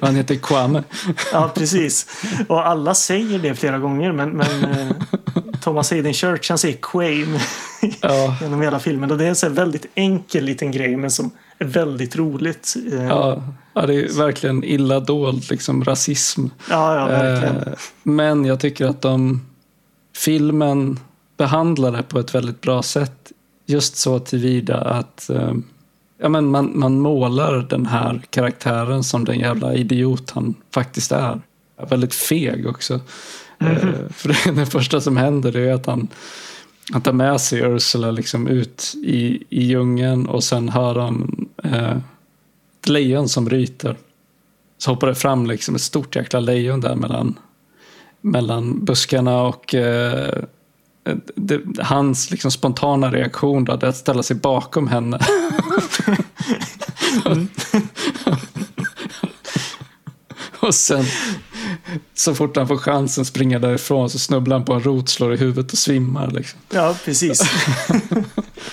Han 0.00 0.16
heter 0.16 0.34
Kwame. 0.34 0.82
Ja, 1.32 1.50
precis. 1.54 2.06
Och 2.48 2.66
alla 2.66 2.94
säger 2.94 3.38
det 3.38 3.54
flera 3.54 3.78
gånger. 3.78 4.12
Men, 4.12 4.30
men 4.30 4.64
eh, 4.64 4.88
Thomas 5.60 5.90
Hayden 5.90 6.14
Church 6.14 6.48
han 6.48 6.58
säger 6.58 6.78
Quame 6.82 7.40
Ja, 8.00 8.36
genom 8.42 8.60
hela 8.62 8.78
filmen. 8.78 9.10
Och 9.10 9.18
det 9.18 9.26
är 9.26 9.44
en 9.46 9.54
väldigt 9.54 9.86
enkel 9.94 10.44
liten 10.44 10.70
grej 10.70 10.96
men 10.96 11.10
som 11.10 11.30
är 11.58 11.64
väldigt 11.64 12.16
roligt. 12.16 12.76
Eh, 12.92 13.04
ja, 13.04 13.42
ja, 13.74 13.86
det 13.86 13.94
är 13.94 14.18
verkligen 14.18 14.64
illa 14.64 15.00
dold 15.00 15.50
liksom, 15.50 15.84
rasism. 15.84 16.46
ja, 16.70 16.96
ja 16.96 17.06
verkligen. 17.06 17.56
Eh, 17.56 17.72
Men 18.02 18.44
jag 18.44 18.60
tycker 18.60 18.86
att 18.86 19.02
de 19.02 19.40
filmen 20.24 20.98
behandlar 21.36 21.92
det 21.92 22.02
på 22.02 22.18
ett 22.18 22.34
väldigt 22.34 22.60
bra 22.60 22.82
sätt. 22.82 23.32
Just 23.66 23.96
så 23.96 24.18
tillvida 24.18 24.76
att 24.76 25.30
eh, 25.30 25.52
ja, 26.18 26.28
men 26.28 26.50
man, 26.50 26.72
man 26.74 27.00
målar 27.00 27.66
den 27.70 27.86
här 27.86 28.22
karaktären 28.30 29.04
som 29.04 29.24
den 29.24 29.38
jävla 29.38 29.74
idiot 29.74 30.30
han 30.30 30.54
faktiskt 30.74 31.12
är. 31.12 31.40
Väldigt 31.88 32.14
feg 32.14 32.66
också. 32.66 33.00
Eh, 33.58 34.08
för 34.10 34.28
det, 34.28 34.52
det 34.60 34.66
första 34.66 35.00
som 35.00 35.16
händer 35.16 35.56
är 35.56 35.74
att 35.74 35.86
han, 35.86 36.08
han 36.92 37.02
tar 37.02 37.12
med 37.12 37.40
sig 37.40 37.60
Ursula 37.60 38.10
liksom 38.10 38.48
ut 38.48 38.92
i, 39.04 39.44
i 39.48 39.62
djungeln 39.62 40.26
och 40.26 40.44
sen 40.44 40.68
hör 40.68 40.94
de 40.94 41.46
eh, 41.64 41.96
ett 42.80 42.88
lejon 42.88 43.28
som 43.28 43.50
ryter. 43.50 43.96
Så 44.78 44.90
hoppar 44.90 45.06
det 45.06 45.14
fram 45.14 45.46
liksom 45.46 45.74
ett 45.74 45.80
stort 45.80 46.16
jäkla 46.16 46.40
lejon 46.40 46.80
där 46.80 46.94
mellan, 46.94 47.38
mellan 48.22 48.84
buskarna 48.84 49.42
och 49.42 49.74
eh, 49.74 50.44
det, 51.34 51.60
hans 51.78 52.30
liksom 52.30 52.50
spontana 52.50 53.10
reaktion 53.10 53.64
då, 53.64 53.76
det 53.76 53.86
är 53.86 53.90
att 53.90 53.96
ställa 53.96 54.22
sig 54.22 54.36
bakom 54.36 54.88
henne. 54.88 55.18
och 60.60 60.74
sen 60.74 61.04
så 62.14 62.34
fort 62.34 62.56
han 62.56 62.68
får 62.68 62.76
chansen 62.76 63.24
springa 63.24 63.58
därifrån 63.58 64.10
så 64.10 64.18
snubblar 64.18 64.56
han 64.56 64.64
på 64.64 64.72
en 64.72 64.82
rot, 64.82 65.08
slår 65.08 65.34
i 65.34 65.36
huvudet 65.36 65.72
och 65.72 65.78
svimmar. 65.78 66.30
Liksom. 66.30 66.60
Ja, 66.70 66.96
precis. 67.04 67.40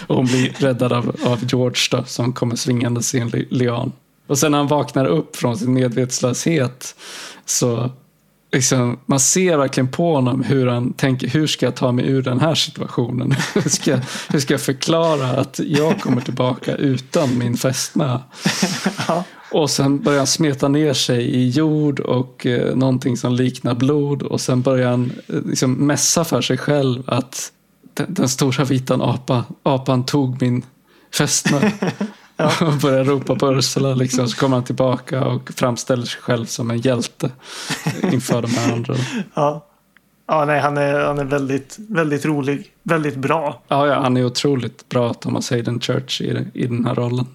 och 0.08 0.16
hon 0.16 0.26
blir 0.26 0.54
räddad 0.58 0.93
av, 0.93 1.16
av 1.26 1.45
George 1.45 1.82
då, 1.91 2.04
som 2.04 2.34
kommer 2.34 2.56
svingande 2.56 3.02
i 3.14 3.18
en 3.18 3.30
lian. 3.30 3.91
Och 4.28 4.38
sen 4.38 4.52
när 4.52 4.58
han 4.58 4.68
vaknar 4.68 5.06
upp 5.06 5.36
från 5.36 5.58
sin 5.58 5.74
medvetslöshet 5.74 6.95
så 7.45 7.91
liksom, 8.52 9.00
man 9.06 9.20
ser 9.20 9.58
verkligen 9.58 9.88
på 9.88 10.16
honom 10.16 10.43
hur 10.43 10.68
han 10.68 10.93
tänker, 10.93 11.28
hur 11.28 11.47
ska 11.47 11.66
jag 11.66 11.76
ta 11.76 11.91
mig 11.91 12.06
ur 12.06 12.22
den 12.22 12.39
här 12.39 12.56
situationen? 12.56 13.32
hur, 13.54 13.70
ska, 13.70 14.00
hur 14.30 14.39
ska 14.39 14.54
jag 14.54 14.62
förklara 14.62 15.28
att 15.28 15.60
jag 15.66 16.02
kommer 16.02 16.22
tillbaka 16.22 16.76
utan 16.76 17.38
min 17.38 17.58
fästmö? 17.58 18.20
ja. 19.08 19.24
Och 19.52 19.70
sen 19.70 20.00
börjar 20.00 20.18
han 20.18 20.28
smeta 20.28 20.68
ner 20.68 20.93
sig 20.93 21.24
i 21.24 21.50
jord 21.50 22.00
och 22.00 22.45
eh, 22.45 22.76
någonting 22.76 23.18
som 23.18 23.34
liknar 23.34 23.76
blod. 23.76 24.24
Och 24.24 24.41
sen 24.41 24.62
börjar 24.62 24.89
han 24.89 25.12
eh, 25.28 25.36
liksom 25.45 25.74
mässa 25.74 26.24
för 26.24 26.41
sig 26.41 26.58
själv 26.58 27.04
att 27.08 27.52
den, 27.93 28.14
den 28.14 28.30
stora 28.30 28.64
vita 28.64 28.93
apa, 28.93 29.43
apan 29.64 30.06
tog 30.06 30.41
min 30.41 30.66
fästmö. 31.14 31.72
Ja. 32.39 32.51
Och 32.67 32.73
börjar 32.73 33.03
ropa 33.03 33.35
på 33.35 33.53
Ursula 33.53 33.93
liksom. 33.93 34.27
Så 34.27 34.37
kommer 34.37 34.55
han 34.57 34.63
tillbaka 34.63 35.25
och 35.25 35.51
framställer 35.55 36.05
sig 36.05 36.21
själv 36.21 36.45
som 36.45 36.71
en 36.71 36.77
hjälte 36.77 37.31
inför 38.11 38.41
de 38.41 38.47
här 38.51 38.73
andra. 38.73 38.95
Ja, 39.33 39.65
ja 40.27 40.45
nej, 40.45 40.59
han 40.59 40.77
är, 40.77 40.99
han 40.99 41.19
är 41.19 41.23
väldigt, 41.23 41.75
väldigt 41.89 42.25
rolig. 42.25 42.71
Väldigt 42.83 43.15
bra. 43.15 43.61
Ja, 43.67 43.87
ja, 43.87 43.99
han 43.99 44.17
är 44.17 44.25
otroligt 44.25 44.89
bra, 44.89 45.13
Thomas 45.13 45.49
Hayden 45.49 45.79
Church, 45.79 46.21
i, 46.21 46.47
i 46.53 46.67
den 46.67 46.85
här 46.85 46.95
rollen. 46.95 47.25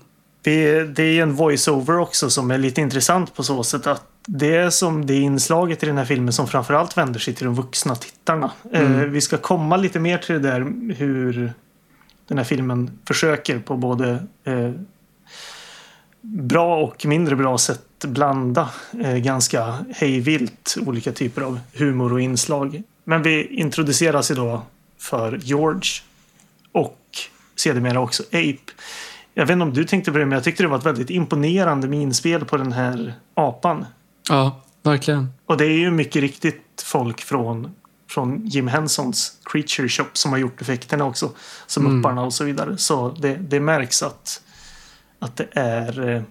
Det, 0.42 0.84
det 0.84 1.02
är 1.02 1.22
en 1.22 1.34
voiceover 1.34 1.98
också 1.98 2.30
som 2.30 2.50
är 2.50 2.58
lite 2.58 2.80
intressant 2.80 3.34
på 3.34 3.42
så 3.42 3.64
sätt 3.64 3.86
att 3.86 4.02
det 4.26 4.56
är 4.56 4.70
som 4.70 5.06
det 5.06 5.14
inslaget 5.14 5.82
i 5.82 5.86
den 5.86 5.98
här 5.98 6.04
filmen 6.04 6.32
som 6.32 6.46
framförallt 6.46 6.96
vänder 6.96 7.20
sig 7.20 7.34
till 7.34 7.44
de 7.44 7.54
vuxna 7.54 7.94
tittarna. 7.94 8.50
Mm. 8.72 9.00
Eh, 9.00 9.06
vi 9.06 9.20
ska 9.20 9.36
komma 9.36 9.76
lite 9.76 10.00
mer 10.00 10.18
till 10.18 10.34
det 10.34 10.48
där 10.48 10.92
hur 10.94 11.52
den 12.28 12.38
här 12.38 12.44
filmen 12.44 12.90
försöker 13.06 13.58
på 13.58 13.76
både 13.76 14.10
eh, 14.44 14.70
bra 16.24 16.76
och 16.76 17.06
mindre 17.06 17.36
bra 17.36 17.58
sätt 17.58 18.04
blanda 18.04 18.68
eh, 19.00 19.16
ganska 19.16 19.74
hejvilt 19.90 20.76
olika 20.86 21.12
typer 21.12 21.42
av 21.42 21.60
humor 21.72 22.12
och 22.12 22.20
inslag. 22.20 22.82
Men 23.04 23.22
vi 23.22 23.46
introduceras 23.46 24.28
då 24.28 24.62
för 24.98 25.38
George 25.42 25.90
och 26.72 27.00
sedermera 27.56 28.00
också 28.00 28.22
Ape. 28.22 28.72
Jag 29.34 29.46
vet 29.46 29.52
inte 29.52 29.62
om 29.62 29.74
du 29.74 29.84
tänkte 29.84 30.12
på 30.12 30.18
det, 30.18 30.26
men 30.26 30.36
jag 30.36 30.44
tyckte 30.44 30.62
det 30.62 30.68
var 30.68 30.78
ett 30.78 30.86
väldigt 30.86 31.10
imponerande 31.10 31.88
minspel 31.88 32.44
på 32.44 32.56
den 32.56 32.72
här 32.72 33.14
apan. 33.34 33.86
Ja, 34.28 34.62
verkligen. 34.82 35.28
Och 35.46 35.56
det 35.56 35.64
är 35.64 35.78
ju 35.78 35.90
mycket 35.90 36.22
riktigt 36.22 36.84
folk 36.84 37.20
från, 37.20 37.74
från 38.10 38.46
Jim 38.46 38.68
Hensons 38.68 39.38
Creature 39.44 39.88
Shop 39.88 40.10
som 40.12 40.30
har 40.30 40.38
gjort 40.38 40.60
effekterna 40.60 41.04
också. 41.04 41.30
Som 41.66 41.86
mm. 41.86 41.98
upparna 42.00 42.22
och 42.22 42.32
så 42.32 42.44
vidare. 42.44 42.76
Så 42.78 43.10
det, 43.10 43.34
det 43.34 43.60
märks 43.60 44.02
att 44.02 44.40
att 45.24 45.36
det 45.36 45.48
är 45.52 46.08
eh, 46.08 46.22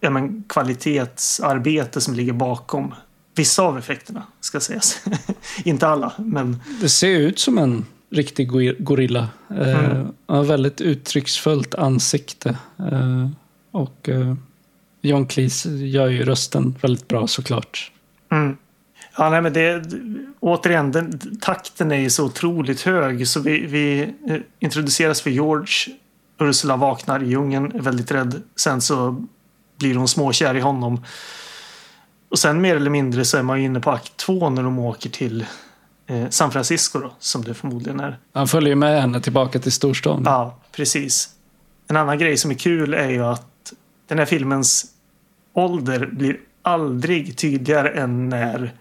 ja, 0.00 0.10
men, 0.10 0.44
kvalitetsarbete 0.48 2.00
som 2.00 2.14
ligger 2.14 2.32
bakom 2.32 2.94
vissa 3.34 3.62
av 3.62 3.78
effekterna, 3.78 4.22
ska 4.40 4.60
sägas. 4.60 5.04
Inte 5.64 5.88
alla, 5.88 6.12
men... 6.18 6.62
Det 6.80 6.88
ser 6.88 7.18
ut 7.18 7.38
som 7.38 7.58
en 7.58 7.84
riktig 8.10 8.48
gorilla. 8.84 9.28
Eh, 9.50 9.84
mm. 9.84 10.06
har 10.26 10.44
väldigt 10.44 10.80
uttrycksfullt 10.80 11.74
ansikte. 11.74 12.58
Eh, 12.78 13.28
och 13.70 14.08
eh, 14.08 14.34
John 15.00 15.26
Cleese 15.26 15.66
gör 15.66 16.08
ju 16.08 16.24
rösten 16.24 16.78
väldigt 16.82 17.08
bra 17.08 17.26
såklart. 17.26 17.92
Mm. 18.32 18.56
Ja, 19.16 19.30
nej, 19.30 19.42
men 19.42 19.52
det, 19.52 19.82
återigen, 20.40 20.92
den, 20.92 21.38
takten 21.40 21.92
är 21.92 22.00
ju 22.00 22.10
så 22.10 22.24
otroligt 22.24 22.80
hög 22.80 23.28
så 23.28 23.40
vi, 23.40 23.66
vi 23.66 24.00
eh, 24.02 24.36
introduceras 24.58 25.22
för 25.22 25.30
George 25.30 25.96
Ursula 26.42 26.76
vaknar 26.76 27.22
i 27.22 27.28
djungeln, 27.28 27.72
är 27.74 27.80
väldigt 27.80 28.10
rädd. 28.10 28.42
Sen 28.56 28.80
så 28.80 29.24
blir 29.78 29.94
hon 29.94 30.08
småkär 30.08 30.54
i 30.54 30.60
honom. 30.60 31.04
Och 32.28 32.38
sen 32.38 32.60
mer 32.60 32.76
eller 32.76 32.90
mindre 32.90 33.24
så 33.24 33.36
är 33.36 33.42
man 33.42 33.58
inne 33.58 33.80
på 33.80 33.90
akt 33.90 34.16
två 34.16 34.50
när 34.50 34.62
de 34.62 34.78
åker 34.78 35.10
till 35.10 35.46
eh, 36.06 36.28
San 36.28 36.50
Francisco 36.50 36.98
då, 36.98 37.12
som 37.18 37.44
det 37.44 37.54
förmodligen 37.54 38.00
är. 38.00 38.18
Han 38.32 38.48
följer 38.48 38.74
med 38.74 39.00
henne 39.00 39.20
tillbaka 39.20 39.58
till 39.58 39.72
storstan. 39.72 40.22
Ja, 40.24 40.58
precis. 40.72 41.30
En 41.88 41.96
annan 41.96 42.18
grej 42.18 42.36
som 42.36 42.50
är 42.50 42.54
kul 42.54 42.94
är 42.94 43.08
ju 43.08 43.24
att 43.24 43.72
den 44.08 44.18
här 44.18 44.24
filmens 44.24 44.86
ålder 45.52 46.06
blir 46.12 46.36
aldrig 46.62 47.36
tydligare 47.36 47.88
än 47.88 48.28
när 48.28 48.72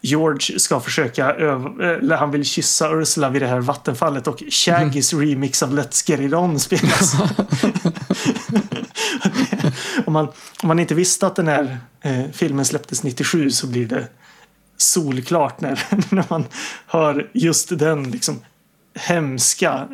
George 0.00 0.58
ska 0.58 0.80
försöka 0.80 1.34
eller 1.34 2.16
han 2.16 2.30
vill 2.30 2.44
kyssa 2.44 2.90
Ursula 2.90 3.30
vid 3.30 3.42
det 3.42 3.48
här 3.48 3.60
vattenfallet 3.60 4.26
och 4.26 4.42
Shaggys 4.50 5.12
mm. 5.12 5.26
remix 5.26 5.62
av 5.62 5.78
Let's 5.78 6.10
Get 6.10 6.20
It 6.20 6.32
On 6.32 6.60
spelas. 6.60 7.14
om, 10.06 10.12
man, 10.12 10.28
om 10.62 10.68
man 10.68 10.78
inte 10.78 10.94
visste 10.94 11.26
att 11.26 11.36
den 11.36 11.48
här 11.48 11.78
eh, 12.00 12.24
filmen 12.32 12.64
släpptes 12.64 13.02
97 13.02 13.50
så 13.50 13.66
blir 13.66 13.86
det 13.86 14.08
solklart 14.76 15.60
när, 15.60 15.84
när 16.14 16.24
man 16.28 16.44
hör 16.86 17.30
just 17.32 17.78
den 17.78 18.10
liksom 18.10 18.44
hemska 18.94 19.88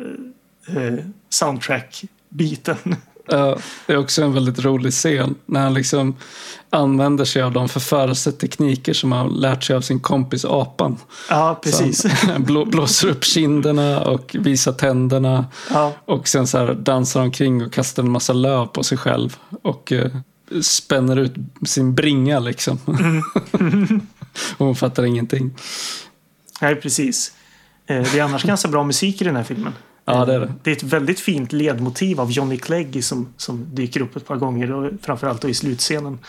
eh, 0.67 0.93
soundtrack-biten. 1.29 2.95
Uh, 3.33 3.55
det 3.87 3.93
är 3.93 3.97
också 3.97 4.23
en 4.23 4.33
väldigt 4.33 4.59
rolig 4.59 4.93
scen 4.93 5.35
när 5.45 5.61
han 5.61 5.73
liksom 5.73 6.15
använder 6.69 7.25
sig 7.25 7.41
av 7.41 7.51
de 7.51 7.69
förförelsetekniker 7.69 8.93
som 8.93 9.11
han 9.11 9.27
lärt 9.27 9.63
sig 9.63 9.75
av 9.75 9.81
sin 9.81 9.99
kompis 9.99 10.45
apan. 10.45 10.97
Ja, 11.29 11.59
precis. 11.63 12.05
han 12.05 12.43
blå, 12.45 12.65
blåser 12.65 13.07
upp 13.07 13.23
kinderna 13.23 14.01
och 14.01 14.35
visar 14.39 14.71
tänderna. 14.71 15.45
Ja. 15.73 15.93
Och 16.05 16.27
sen 16.27 16.47
så 16.47 16.57
här 16.57 16.73
dansar 16.73 17.21
omkring 17.21 17.65
och 17.65 17.73
kastar 17.73 18.03
en 18.03 18.11
massa 18.11 18.33
löv 18.33 18.65
på 18.65 18.83
sig 18.83 18.97
själv. 18.97 19.37
Och 19.61 19.91
uh, 19.91 20.61
spänner 20.61 21.17
ut 21.17 21.35
sin 21.65 21.95
bringa 21.95 22.39
liksom. 22.39 22.79
Mm. 22.87 23.21
och 24.57 24.57
hon 24.65 24.75
fattar 24.75 25.05
ingenting. 25.05 25.55
Nej, 26.61 26.75
precis. 26.75 27.31
Eh, 27.87 28.03
det 28.11 28.19
är 28.19 28.23
annars 28.23 28.43
ganska 28.43 28.67
bra 28.67 28.83
musik 28.83 29.21
i 29.21 29.23
den 29.23 29.35
här 29.35 29.43
filmen. 29.43 29.73
Ja, 30.05 30.25
det 30.25 30.33
är 30.33 30.39
det. 30.39 30.53
Det 30.63 30.71
är 30.71 30.75
ett 30.75 30.83
väldigt 30.83 31.19
fint 31.19 31.53
ledmotiv 31.53 32.19
av 32.21 32.31
Johnny 32.31 32.57
Clegg 32.57 33.03
som, 33.03 33.33
som 33.37 33.75
dyker 33.75 34.01
upp 34.01 34.15
ett 34.15 34.27
par 34.27 34.35
gånger 34.35 34.71
och 34.71 34.91
framförallt 35.01 35.41
då 35.41 35.49
i 35.49 35.53
slutscenen. 35.53 36.19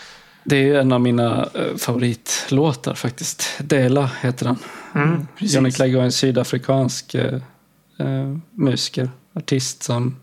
Det 0.43 0.69
är 0.69 0.79
en 0.79 0.91
av 0.91 1.01
mina 1.01 1.49
eh, 1.53 1.75
favoritlåtar 1.77 2.93
faktiskt. 2.93 3.59
Dela 3.59 4.11
heter 4.21 4.45
den. 4.45 4.57
Mm, 4.95 5.27
Johnny 5.39 5.71
Clegg 5.71 5.95
var 5.95 6.03
en 6.03 6.11
sydafrikansk 6.11 7.15
eh, 7.15 7.41
eh, 7.97 8.37
musiker, 8.51 9.09
artist 9.33 9.83
som 9.83 10.15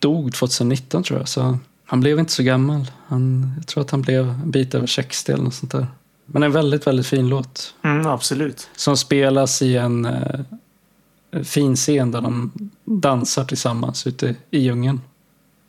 dog 0.00 0.32
2019 0.32 1.02
tror 1.02 1.18
jag. 1.18 1.28
Så 1.28 1.58
han 1.84 2.00
blev 2.00 2.18
inte 2.18 2.32
så 2.32 2.42
gammal. 2.42 2.90
Han, 3.06 3.52
jag 3.56 3.66
tror 3.66 3.80
att 3.84 3.90
han 3.90 4.02
blev 4.02 4.28
en 4.28 4.50
bit 4.50 4.74
över 4.74 4.86
60 4.86 5.32
eller 5.32 5.44
något 5.44 5.54
sånt 5.54 5.72
där. 5.72 5.86
Men 6.26 6.42
en 6.42 6.52
väldigt, 6.52 6.86
väldigt 6.86 7.06
fin 7.06 7.28
låt. 7.28 7.74
Mm, 7.84 8.06
absolut. 8.06 8.68
Som 8.76 8.96
spelas 8.96 9.62
i 9.62 9.76
en 9.76 10.04
eh, 10.04 10.40
fin 11.42 11.76
scen 11.76 12.10
där 12.10 12.20
de 12.20 12.52
dansar 12.84 13.44
tillsammans 13.44 14.06
ute 14.06 14.36
i 14.50 14.58
djungeln. 14.58 15.00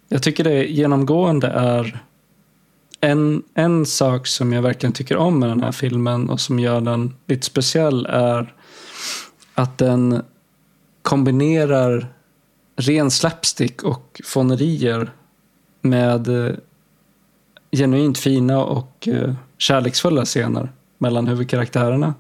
Jag 0.09 0.23
tycker 0.23 0.43
det 0.43 0.65
genomgående 0.65 1.47
är 1.47 2.03
en, 3.01 3.43
en 3.53 3.85
sak 3.85 4.27
som 4.27 4.53
jag 4.53 4.61
verkligen 4.61 4.93
tycker 4.93 5.17
om 5.17 5.39
med 5.39 5.49
den 5.49 5.61
här 5.61 5.71
filmen 5.71 6.29
och 6.29 6.39
som 6.39 6.59
gör 6.59 6.81
den 6.81 7.13
lite 7.27 7.45
speciell 7.45 8.05
är 8.05 8.53
att 9.53 9.77
den 9.77 10.21
kombinerar 11.01 12.13
ren 12.75 13.11
slapstick 13.11 13.83
och 13.83 14.21
fånerier 14.25 15.11
med 15.81 16.27
eh, 16.27 16.55
genuint 17.71 18.17
fina 18.17 18.63
och 18.63 19.07
eh, 19.07 19.33
kärleksfulla 19.57 20.25
scener 20.25 20.71
mellan 20.97 21.27
huvudkaraktärerna. 21.27 22.13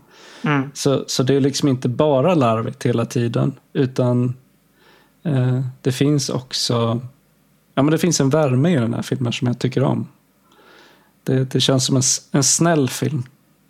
Mm. 0.43 0.71
Så, 0.73 1.03
så 1.07 1.23
det 1.23 1.35
är 1.35 1.39
liksom 1.39 1.69
inte 1.69 1.89
bara 1.89 2.35
larvigt 2.35 2.85
hela 2.85 3.05
tiden. 3.05 3.53
Utan 3.73 4.33
eh, 5.23 5.61
det 5.81 5.91
finns 5.91 6.29
också 6.29 7.01
ja, 7.75 7.83
men 7.83 7.91
det 7.91 7.97
finns 7.97 8.21
en 8.21 8.29
värme 8.29 8.69
i 8.69 8.75
den 8.75 8.93
här 8.93 9.01
filmen 9.01 9.33
som 9.33 9.47
jag 9.47 9.59
tycker 9.59 9.83
om. 9.83 10.07
Det, 11.23 11.51
det 11.51 11.59
känns 11.59 11.85
som 11.85 11.95
en, 11.95 12.01
en 12.31 12.43
snäll 12.43 12.89
film. 12.89 13.23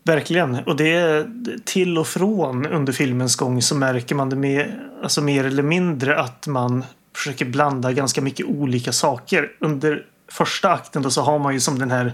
Verkligen. 0.03 0.55
Och 0.55 0.75
det 0.75 0.93
är 0.93 1.27
till 1.65 1.97
och 1.97 2.07
från 2.07 2.65
under 2.65 2.93
filmens 2.93 3.35
gång 3.35 3.61
så 3.61 3.75
märker 3.75 4.15
man 4.15 4.29
det 4.29 4.35
med, 4.35 4.79
alltså 5.03 5.21
mer 5.21 5.43
eller 5.43 5.63
mindre 5.63 6.19
att 6.19 6.47
man 6.47 6.83
försöker 7.15 7.45
blanda 7.45 7.91
ganska 7.91 8.21
mycket 8.21 8.45
olika 8.45 8.91
saker. 8.91 9.51
Under 9.59 10.05
första 10.27 10.71
akten 10.71 11.01
då 11.01 11.09
så 11.09 11.21
har 11.21 11.39
man 11.39 11.53
ju 11.53 11.59
som 11.59 11.79
den 11.79 11.91
här 11.91 12.13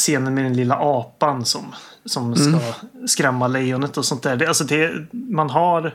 scenen 0.00 0.34
med 0.34 0.44
den 0.44 0.56
lilla 0.56 0.76
apan 0.76 1.44
som, 1.44 1.74
som 2.04 2.36
ska 2.36 2.58
skrämma 3.06 3.48
lejonet 3.48 3.96
och 3.96 4.04
sånt 4.04 4.22
där. 4.22 4.36
Det, 4.36 4.46
alltså 4.46 4.64
det, 4.64 5.06
man 5.12 5.50
har 5.50 5.94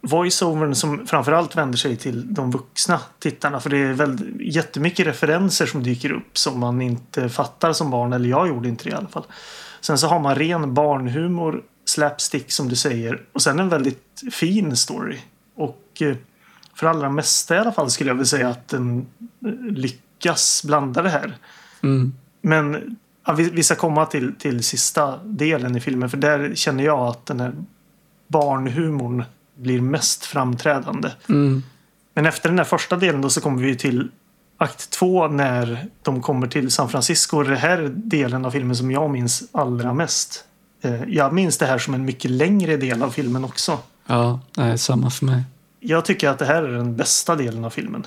voiceovern 0.00 0.74
som 0.74 1.06
framförallt 1.06 1.56
vänder 1.56 1.78
sig 1.78 1.96
till 1.96 2.34
de 2.34 2.50
vuxna 2.50 3.00
tittarna. 3.18 3.60
För 3.60 3.70
det 3.70 3.78
är 3.78 3.92
väldigt, 3.92 4.54
jättemycket 4.54 5.06
referenser 5.06 5.66
som 5.66 5.82
dyker 5.82 6.12
upp 6.12 6.38
som 6.38 6.60
man 6.60 6.82
inte 6.82 7.28
fattar 7.28 7.72
som 7.72 7.90
barn. 7.90 8.12
Eller 8.12 8.28
jag 8.28 8.48
gjorde 8.48 8.68
inte 8.68 8.84
det 8.84 8.90
i 8.90 8.94
alla 8.94 9.08
fall. 9.08 9.24
Sen 9.80 9.98
så 9.98 10.06
har 10.06 10.20
man 10.20 10.34
ren 10.34 10.74
barnhumor, 10.74 11.62
slapstick 11.84 12.52
som 12.52 12.68
du 12.68 12.76
säger. 12.76 13.22
Och 13.32 13.42
sen 13.42 13.58
en 13.58 13.68
väldigt 13.68 14.22
fin 14.32 14.76
story. 14.76 15.18
Och 15.56 15.82
eh, 16.00 16.16
för 16.74 16.86
allra 16.86 17.10
mesta 17.10 17.54
i 17.54 17.58
alla 17.58 17.72
fall 17.72 17.90
skulle 17.90 18.10
jag 18.10 18.14
vilja 18.14 18.26
säga 18.26 18.48
att 18.48 18.68
den 18.68 19.06
eh, 19.46 19.52
lyckas 19.72 20.64
blanda 20.64 21.02
det 21.02 21.10
här. 21.10 21.36
Mm. 21.82 22.14
Men 22.40 22.96
ja, 23.26 23.32
vi, 23.32 23.50
vi 23.50 23.62
ska 23.62 23.74
komma 23.74 24.06
till, 24.06 24.34
till 24.38 24.64
sista 24.64 25.16
delen 25.24 25.76
i 25.76 25.80
filmen. 25.80 26.10
För 26.10 26.16
där 26.16 26.54
känner 26.54 26.84
jag 26.84 26.98
att 26.98 27.26
den 27.26 27.40
här 27.40 27.52
barnhumorn 28.26 29.24
blir 29.54 29.80
mest 29.80 30.24
framträdande. 30.24 31.10
Mm. 31.28 31.62
Men 32.14 32.26
efter 32.26 32.48
den 32.48 32.58
här 32.58 32.64
första 32.64 32.96
delen 32.96 33.20
då 33.20 33.30
så 33.30 33.40
kommer 33.40 33.62
vi 33.62 33.76
till 33.76 34.10
akt 34.58 34.90
två 34.90 35.28
när 35.28 35.86
de 36.02 36.22
kommer 36.22 36.46
till 36.46 36.70
San 36.70 36.88
Francisco. 36.88 37.42
Det 37.42 37.56
här 37.56 37.78
är 37.78 37.88
delen 37.88 38.44
av 38.44 38.50
filmen 38.50 38.76
som 38.76 38.90
jag 38.90 39.10
minns 39.10 39.42
allra 39.52 39.94
mest. 39.94 40.44
Eh, 40.82 41.04
Jag 41.04 41.32
minns 41.32 41.58
det 41.58 41.66
här 41.66 41.78
som 41.78 41.94
en 41.94 42.04
mycket 42.04 42.30
längre 42.30 42.76
del 42.76 43.02
av 43.02 43.10
filmen 43.10 43.44
också. 43.44 43.78
Ja, 44.06 44.40
nej, 44.56 44.78
samma 44.78 45.10
för 45.10 45.26
mig. 45.26 45.42
Jag 45.80 46.04
tycker 46.04 46.28
att 46.28 46.38
det 46.38 46.44
här 46.46 46.62
är 46.62 46.72
den 46.72 46.96
bästa 46.96 47.36
delen 47.36 47.64
av 47.64 47.70
filmen. 47.70 48.06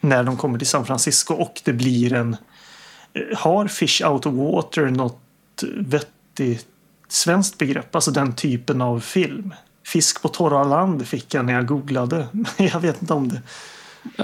När 0.00 0.24
de 0.24 0.36
kommer 0.36 0.58
till 0.58 0.66
San 0.66 0.86
Francisco 0.86 1.34
och 1.34 1.60
det 1.64 1.72
blir 1.72 2.12
en... 2.12 2.36
Har 3.36 3.68
Fish 3.68 4.02
Out 4.04 4.26
of 4.26 4.34
Water 4.34 4.86
något 4.86 5.20
vettigt 5.76 6.66
svenskt 7.08 7.58
begrepp? 7.58 7.94
Alltså 7.94 8.10
den 8.10 8.34
typen 8.34 8.80
av 8.82 9.00
film. 9.00 9.54
Fisk 9.86 10.22
på 10.22 10.28
torra 10.28 10.64
land 10.64 11.06
fick 11.06 11.34
jag 11.34 11.44
när 11.44 11.52
jag 11.52 11.66
googlade. 11.66 12.26
Jag 12.56 12.80
vet 12.80 13.02
inte 13.02 13.14
om 13.14 13.28
det. 13.28 13.42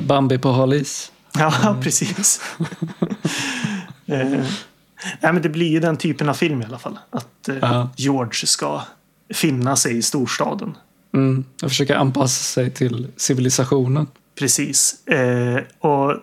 Bambi 0.01 0.39
på 0.39 0.53
hal 0.53 0.73
is. 0.73 1.13
Ja, 1.39 1.77
precis. 1.83 2.41
eh, 4.07 4.29
nej, 5.21 5.33
men 5.33 5.43
det 5.43 5.49
blir 5.49 5.69
ju 5.69 5.81
den 5.81 5.97
typen 5.97 6.29
av 6.29 6.35
film 6.35 6.63
i 6.63 6.65
alla 6.65 6.79
fall. 6.79 6.99
Att 7.11 7.49
eh, 7.49 7.57
Ja. 7.61 7.91
George 7.97 8.47
ska 8.47 8.83
finna 9.35 9.77
sig 9.77 9.97
i 9.97 10.03
storstaden. 10.03 10.77
Mm. 11.15 11.45
Jag 11.61 11.71
försöker 11.71 11.95
anpassa 11.95 12.43
sig 12.43 12.71
till 12.71 13.07
civilisationen. 13.17 14.07
Precis. 14.39 15.07
Eh, 15.07 15.63
och 15.79 16.17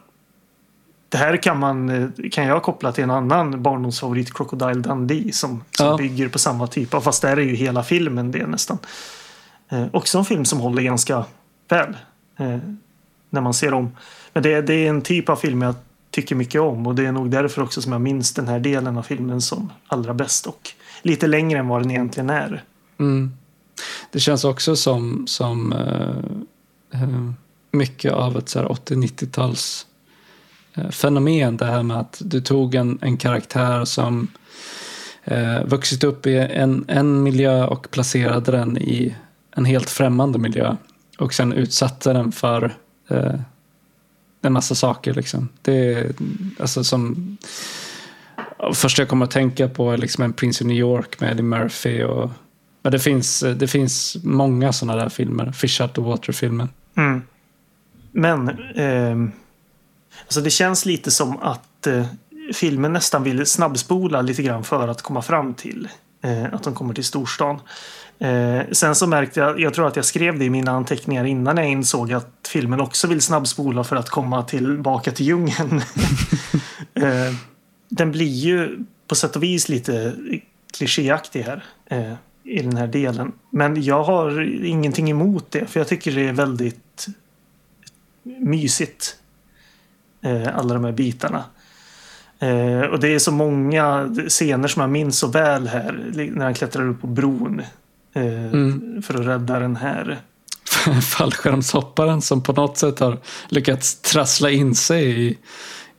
det 1.10 1.18
här 1.18 1.38
kan, 1.38 1.60
man, 1.60 1.90
eh, 1.90 2.30
kan 2.32 2.46
jag 2.46 2.64
koppla 2.64 2.92
till 2.92 3.04
en 3.04 3.12
annan 3.12 3.64
barndomsfavorit, 3.64 4.34
Crocodile 4.34 4.74
Dundee, 4.82 5.32
som, 5.34 5.64
som 5.72 5.86
Ja. 5.86 5.98
bygger 5.98 6.30
på 6.30 6.40
samma 6.40 6.68
typ 6.68 6.94
av, 6.94 7.02
fast 7.02 7.22
där 7.22 7.38
är 7.38 7.42
ju 7.42 7.56
hela 7.56 7.84
filmen 7.84 8.32
det 8.32 8.48
nästan. 8.48 8.78
Eh, 9.70 9.86
också 9.92 10.18
en 10.18 10.26
film 10.26 10.46
som 10.46 10.60
håller 10.60 10.82
ganska 10.82 11.26
väl 11.70 11.98
eh, 12.38 12.58
när 13.30 13.42
man 13.42 13.54
ser 13.54 13.74
om. 13.74 13.92
Men 14.34 14.44
det, 14.44 14.62
det 14.62 14.74
är 14.74 14.90
en 14.90 15.02
typ 15.02 15.30
av 15.30 15.36
film 15.36 15.62
jag 15.62 15.76
tycker 16.12 16.36
mycket 16.36 16.62
om 16.62 16.88
och 16.88 16.96
det 16.96 17.06
är 17.06 17.12
nog 17.12 17.30
därför 17.32 17.62
också 17.64 17.82
som 17.82 17.92
jag 17.92 18.02
minns 18.02 18.34
den 18.34 18.48
här 18.48 18.60
delen 18.60 18.98
av 18.98 19.04
filmen 19.04 19.42
som 19.42 19.72
allra 19.88 20.14
bäst 20.14 20.48
och 20.48 20.70
lite 21.02 21.28
längre 21.28 21.60
än 21.60 21.68
vad 21.68 21.82
den 21.82 21.92
egentligen 21.92 22.30
är. 22.30 22.64
Mm. 23.00 23.32
Det 24.12 24.20
känns 24.20 24.44
också 24.44 24.76
som, 24.76 25.24
som 25.28 25.74
eh, 25.74 27.32
mycket 27.72 28.14
av 28.14 28.38
ett 28.38 28.50
så 28.50 28.60
här 28.60 28.66
80-90-tals 28.68 29.86
eh, 29.86 29.97
Eh, 30.78 30.90
fenomen. 30.90 31.58
Det 31.58 31.66
här 31.66 31.84
med 31.84 31.98
att 31.98 32.22
du 32.26 32.42
tog 32.42 32.76
en, 32.76 33.00
en 33.02 33.18
karaktär 33.18 33.86
som 33.86 34.28
eh, 35.24 35.64
vuxit 35.66 36.04
upp 36.04 36.28
i 36.28 36.38
en, 36.38 36.86
en 36.88 37.24
miljö 37.24 37.66
och 37.66 37.92
placerade 37.92 38.52
den 38.52 38.78
i 38.78 39.16
en 39.52 39.66
helt 39.66 39.90
främmande 39.90 40.40
miljö. 40.40 40.76
Och 41.20 41.34
sen 41.34 41.54
utsatte 41.54 42.14
den 42.14 42.32
för 42.32 42.76
eh, 43.08 43.40
en 44.42 44.54
massa 44.54 44.76
saker. 44.76 45.14
Liksom. 45.14 45.50
Det 45.62 45.94
är 45.94 46.12
alltså 46.60 46.84
som... 46.84 47.38
första 48.74 49.02
jag 49.02 49.10
kommer 49.10 49.26
att 49.26 49.32
tänka 49.32 49.68
på 49.68 49.92
är 49.92 49.98
liksom 49.98 50.24
en 50.24 50.34
Prince 50.34 50.64
of 50.64 50.68
New 50.68 50.78
York 50.78 51.20
med 51.20 51.32
Eddie 51.32 51.44
Murphy. 51.44 52.04
Och, 52.04 52.32
men 52.82 52.92
det 52.92 53.00
finns, 53.00 53.46
det 53.56 53.68
finns 53.68 54.18
många 54.24 54.74
sådana 54.74 55.02
där 55.04 55.10
filmer. 55.10 55.52
Fish 55.52 55.82
Out 55.82 55.98
of 55.98 56.06
Water-filmen. 56.06 56.70
Mm. 56.96 57.22
Men 58.12 58.50
eh, 58.76 59.34
alltså 60.24 60.42
det 60.42 60.50
känns 60.50 60.86
lite 60.86 61.12
som 61.12 61.38
att 61.38 61.88
eh, 61.88 62.06
filmen 62.54 62.94
nästan 62.94 63.24
vill 63.24 63.46
snabbspola 63.46 64.22
lite 64.22 64.44
grann 64.44 64.64
för 64.64 64.88
att 64.88 65.02
komma 65.02 65.22
fram 65.22 65.54
till 65.54 65.88
eh, 66.22 66.54
att 66.54 66.64
de 66.64 66.76
kommer 66.76 66.94
till 66.94 67.04
storstan. 67.04 67.60
Eh, 68.20 68.62
sen 68.72 68.96
så 68.96 69.08
märkte 69.08 69.40
jag, 69.40 69.60
jag 69.60 69.74
tror 69.74 69.88
att 69.88 69.96
jag 69.96 70.06
skrev 70.06 70.40
det 70.40 70.46
i 70.46 70.50
mina 70.50 70.72
anteckningar 70.72 71.26
innan 71.26 71.58
jag 71.58 71.68
insåg 71.68 72.14
att 72.14 72.48
filmen 72.48 72.82
också 72.82 73.08
vill 73.08 73.22
snabbspola 73.22 73.84
för 73.84 73.96
att 73.96 74.10
komma 74.10 74.44
tillbaka 74.44 75.12
till 75.12 75.26
djungeln. 75.26 75.82
eh, 76.94 77.34
den 77.90 78.12
blir 78.12 78.26
ju 78.26 78.80
på 79.08 79.16
sätt 79.16 79.36
och 79.36 79.44
vis 79.44 79.70
lite 79.70 80.16
klichéaktig 80.78 81.42
här. 81.44 81.64
Eh, 81.86 82.14
i 82.48 82.62
den 82.62 82.78
här 82.78 82.88
delen. 82.88 83.32
Men 83.50 83.84
jag 83.84 84.04
har 84.04 84.42
ingenting 84.66 85.10
emot 85.10 85.52
det 85.52 85.66
för 85.66 85.80
jag 85.80 85.88
tycker 85.88 86.12
det 86.12 86.28
är 86.28 86.34
väldigt 86.34 87.08
mysigt. 88.24 89.18
Eh, 90.28 90.58
alla 90.58 90.74
de 90.74 90.84
här 90.84 90.92
bitarna. 90.92 91.44
Eh, 92.40 92.82
och 92.82 93.00
det 93.00 93.08
är 93.08 93.20
så 93.20 93.32
många 93.32 94.16
scener 94.28 94.68
som 94.68 94.82
jag 94.82 94.90
minns 94.90 95.20
så 95.20 95.28
väl 95.28 95.68
här. 95.68 96.12
När 96.34 96.46
han 96.46 96.54
klättrar 96.54 96.90
upp 96.90 97.02
på 97.02 97.08
bron. 97.08 97.62
Eh, 98.14 98.46
Mm. 98.54 99.02
För 99.02 99.14
att 99.14 99.26
rädda 99.28 99.60
den 99.60 99.76
här. 99.76 100.18
Fallskärmshopparen 101.02 102.22
som 102.22 102.44
på 102.44 102.54
något 102.54 102.78
sätt 102.78 103.00
har 103.00 103.18
lyckats 103.50 104.02
trassla 104.02 104.52
in 104.52 104.76
sig 104.76 105.28
i, 105.28 105.38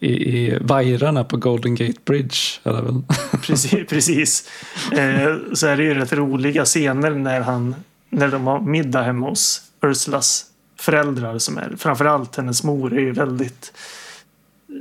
i, 0.01 0.11
i 0.11 0.59
vajrarna 0.61 1.25
på 1.25 1.37
Golden 1.37 1.75
Gate 1.75 2.01
Bridge. 2.05 2.37
Eller 2.63 2.83
väl? 2.83 3.03
Precis. 3.43 3.89
precis. 3.89 4.49
Eh, 4.93 5.37
så 5.55 5.67
är 5.67 5.77
det 5.77 5.83
ju 5.83 5.95
rätt 5.95 6.13
roliga 6.13 6.65
scener 6.65 7.11
när, 7.11 7.41
han, 7.41 7.75
när 8.11 8.29
de 8.29 8.47
har 8.47 8.61
middag 8.61 9.03
hemma 9.03 9.29
hos 9.29 9.63
Ursulas 9.83 10.45
föräldrar. 10.81 11.39
Som 11.39 11.59
är, 11.59 11.75
framförallt 11.79 12.37
hennes 12.37 12.65
mor 12.65 12.93
är 12.93 13.01
ju 13.01 13.13
väldigt 13.13 13.73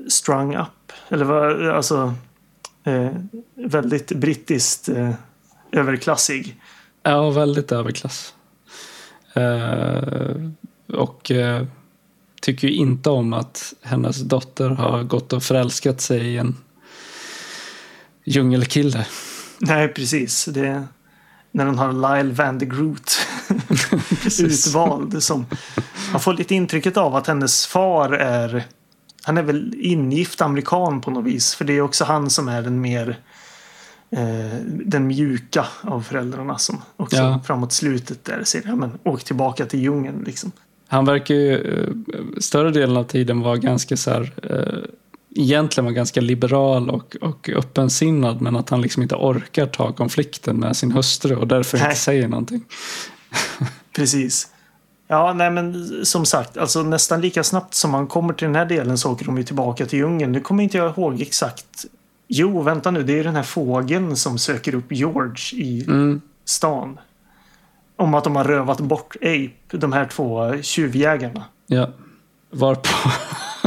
strung 0.10 0.56
up. 0.56 0.94
Eller 1.10 1.26
vad, 1.26 1.68
alltså 1.68 2.14
eh, 2.84 3.12
väldigt 3.56 4.12
brittiskt 4.12 4.90
eh, 4.90 5.14
överklassig. 5.72 6.62
Ja, 7.04 7.30
väldigt 7.30 7.72
överklass. 7.72 8.34
Eh, 9.34 10.52
och 10.94 11.32
eh, 11.32 11.66
tycker 12.42 12.68
ju 12.68 12.74
inte 12.74 13.10
om 13.10 13.34
att 13.34 13.74
hennes 13.82 14.22
dotter 14.22 14.70
har 14.70 15.04
gått 15.04 15.34
och 15.34 15.44
förälskat 15.44 16.02
sig 16.02 16.22
i 16.22 16.38
en 16.38 16.56
djungelkille. 18.26 19.08
Nej, 19.60 19.88
precis. 19.88 20.46
Det, 20.46 20.84
när 21.52 21.66
hon 21.66 21.78
har 21.78 21.94
Lyle 21.94 22.34
Van 22.34 22.58
de 22.58 22.66
Groot 22.66 23.12
utvald. 24.40 25.24
Som, 25.24 25.46
man 26.12 26.22
får 26.22 26.34
lite 26.34 26.56
intrycket 26.56 26.98
av 26.98 27.16
att 27.16 27.28
hennes 27.28 27.68
far 27.68 28.12
är 28.14 28.66
han 29.28 29.38
är 29.38 29.42
väl 29.42 29.74
ingift 29.78 30.42
amerikan 30.42 31.02
på 31.02 31.12
något 31.12 31.26
vis. 31.26 31.56
För 31.56 31.66
det 31.66 31.74
är 31.74 31.82
också 31.82 32.04
han 32.04 32.30
som 32.30 32.48
är 32.48 32.62
den 32.62 32.82
mer 32.82 33.20
eh, 34.10 34.60
den 34.66 35.08
mjuka 35.08 35.66
av 35.82 36.02
föräldrarna 36.02 36.58
som 36.58 36.82
också 36.98 37.18
Ja. 37.18 37.42
framåt 37.46 37.74
slutet 37.74 38.26
där 38.26 38.44
säger 38.44 38.68
ja, 38.68 38.76
men 38.76 38.92
åk 39.04 39.24
tillbaka 39.24 39.66
till 39.66 39.80
djungeln 39.80 40.24
liksom. 40.26 40.52
Han 40.88 41.06
verkar 41.06 41.36
ju 41.36 41.56
eh, 41.56 41.90
större 42.38 42.72
delen 42.72 42.98
av 42.98 43.04
tiden 43.04 43.42
vara 43.42 43.58
ganska 43.58 43.98
så 43.98 44.12
här, 44.12 44.34
eh, 44.44 44.90
egentligen 45.36 45.86
vara 45.86 45.94
ganska 45.96 46.22
liberal 46.22 46.90
och, 46.90 47.16
och 47.22 47.50
öppensinnad 47.50 48.42
men 48.42 48.56
att 48.56 48.70
han 48.70 48.82
liksom 48.82 49.04
inte 49.04 49.16
orkar 49.16 49.66
ta 49.66 49.94
konflikten 49.94 50.60
med 50.60 50.78
sin 50.78 50.92
hustru 50.92 51.36
och 51.36 51.48
därför 51.48 51.78
Nej. 51.78 51.88
inte 51.88 52.00
säger 52.00 52.28
någonting. 52.28 52.64
Precis. 53.96 54.48
Ja, 55.08 55.34
nej 55.34 55.52
men 55.52 55.92
som 56.06 56.26
sagt, 56.26 56.58
alltså 56.58 56.84
nästan 56.84 57.22
lika 57.22 57.44
snabbt 57.44 57.74
som 57.74 57.92
man 57.92 58.08
kommer 58.08 58.34
till 58.34 58.48
den 58.48 58.56
här 58.56 58.66
delen 58.66 58.98
så 58.98 59.12
åker 59.12 59.26
de 59.26 59.38
ju 59.38 59.44
tillbaka 59.44 59.86
till 59.86 60.00
djungeln. 60.00 60.32
Nu 60.32 60.40
kommer 60.40 60.64
inte 60.64 60.78
jag 60.78 60.90
ihåg 60.98 61.22
exakt. 61.22 61.86
Jo, 62.28 62.62
vänta 62.62 62.92
nu, 62.92 63.04
det 63.04 63.20
är 63.20 63.24
den 63.24 63.36
här 63.36 63.44
fågeln 63.44 64.16
som 64.16 64.38
söker 64.38 64.76
upp 64.76 64.92
George 64.92 65.60
i 65.64 65.84
Mm. 65.88 66.22
stan. 66.46 67.00
Om 67.96 68.14
att 68.14 68.24
de 68.24 68.36
har 68.36 68.44
rövat 68.44 68.80
bort 68.80 69.16
Ape, 69.16 69.78
de 69.78 69.94
här 69.94 70.06
två 70.06 70.54
tjuvjägarna. 70.62 71.44
Ja. 71.68 71.90
Varpå, 72.52 72.90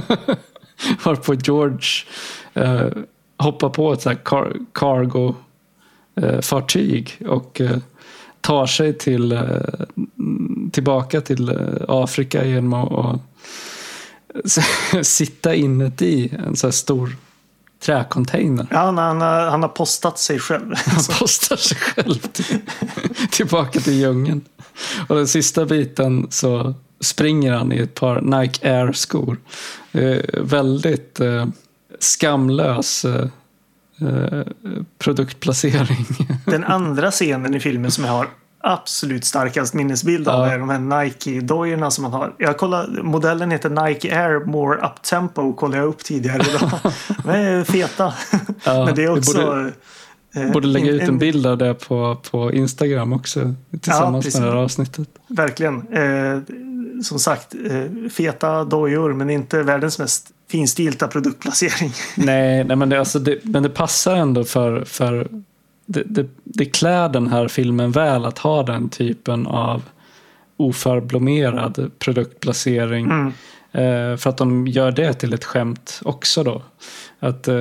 varpå 1.04 1.34
George 1.34 1.88
eh, 2.54 2.88
hoppar 3.38 3.68
på 3.68 3.92
ett 3.92 4.02
så 4.02 4.08
här 4.08 4.16
car, 4.16 4.52
cargo 4.72 5.34
eh, 6.14 7.30
och 7.30 7.60
eh, 7.60 7.78
tar 8.40 8.66
sig 8.66 8.98
till, 8.98 9.32
eh, 9.32 9.40
tillbaka 10.72 11.20
till 11.20 11.48
eh, 11.48 11.56
Afrika 11.88 12.44
genom 12.44 12.74
att 12.74 13.20
att 14.34 15.06
sitta 15.06 15.54
inuti 15.54 16.34
en 16.46 16.56
så 16.56 16.66
här 16.66 16.72
stor 16.72 17.16
träcontainer. 17.80 18.66
Ja, 18.70 18.78
han, 18.78 18.98
han, 18.98 19.20
har, 19.20 19.40
han 19.40 19.62
har 19.62 19.68
postat 19.68 20.18
sig 20.18 20.38
själv. 20.38 20.74
Han 20.86 21.04
postar 21.18 21.56
sig 21.56 21.76
själv 21.76 22.18
till, 22.18 22.58
tillbaka 23.30 23.80
till 23.80 23.92
djungeln. 23.92 24.40
Och 25.08 25.16
den 25.16 25.28
sista 25.28 25.64
biten 25.64 26.26
så 26.30 26.74
springer 27.00 27.52
han 27.52 27.72
i 27.72 27.78
ett 27.78 27.94
par 27.94 28.20
Nike 28.20 28.72
Air-skor. 28.72 29.36
Eh, 29.92 30.40
väldigt 30.42 31.20
eh, 31.20 31.46
skamlös 31.98 33.04
eh, 33.04 33.26
eh, 34.00 34.42
produktplacering. 34.98 36.06
Den 36.46 36.64
andra 36.64 37.10
scenen 37.10 37.54
i 37.54 37.60
filmen 37.60 37.90
som 37.90 38.04
jag 38.04 38.12
har 38.12 38.26
absolut 38.62 39.24
starkast 39.24 39.74
minnesbild 39.74 40.28
av 40.28 40.46
Ja. 40.46 40.52
är 40.54 40.58
de 40.58 40.68
här 40.70 40.78
Nike-dojorna 41.04 41.90
som 41.90 42.02
man 42.02 42.12
har. 42.12 42.34
Jag 42.38 42.56
kollar, 42.58 43.02
modellen 43.02 43.50
heter 43.50 43.70
Nike 43.88 44.16
Air 44.22 44.44
More 44.46 44.76
Up 44.78 45.02
Tempo 45.02 45.52
kollade 45.52 45.78
jag 45.78 45.86
upp 45.88 46.04
tidigare 46.04 46.42
idag. 46.50 46.70
De 47.24 47.30
är 47.30 47.64
feta. 47.64 48.14
Ja, 48.64 48.84
Men 48.84 48.94
det 48.94 49.04
är 49.04 49.18
också... 49.18 49.38
borde- 49.46 49.72
eh, 50.34 50.52
Borde 50.52 50.66
lägga 50.66 50.90
ut 50.90 51.02
en 51.02 51.08
en- 51.08 51.18
bild 51.18 51.46
av 51.46 51.58
det 51.58 51.74
på, 51.74 52.16
på 52.30 52.52
Instagram 52.52 53.12
också. 53.12 53.54
Tillsammans 53.80 54.24
precis. 54.24 54.40
med 54.40 54.48
det 54.48 54.52
här 54.54 54.60
avsnittet. 54.62 55.08
Verkligen. 55.28 55.74
Eh, 55.92 56.38
som 57.02 57.18
sagt, 57.18 57.54
eh, 57.70 58.10
feta 58.10 58.64
dojor 58.64 59.12
men 59.12 59.30
inte 59.30 59.62
världens 59.62 59.98
mest 59.98 60.30
finstilta 60.50 61.08
produktplacering. 61.08 61.92
Nej, 62.16 62.64
nej 62.64 62.76
men, 62.76 62.88
det, 62.88 62.98
alltså 62.98 63.18
det, 63.18 63.44
men 63.44 63.62
det 63.62 63.68
passar 63.68 64.16
ändå 64.16 64.44
för, 64.44 64.84
för 64.84 65.28
det, 65.86 66.02
det, 66.06 66.26
det 66.44 66.64
klär 66.64 67.08
den 67.08 67.26
här 67.26 67.48
filmen 67.48 67.92
väl 67.92 68.24
att 68.24 68.38
ha 68.38 68.62
den 68.62 68.88
typen 68.88 69.46
av 69.46 69.82
oförblommerad 70.56 71.90
produktplacering. 71.98 73.04
Mm. 73.04 73.32
Eh, 73.72 74.16
för 74.16 74.28
att 74.28 74.36
de 74.36 74.66
gör 74.66 74.90
det 74.92 75.14
till 75.14 75.32
ett 75.32 75.44
skämt 75.44 76.00
också 76.04 76.42
då. 76.44 76.62
Att 77.20 77.48
eh, 77.48 77.54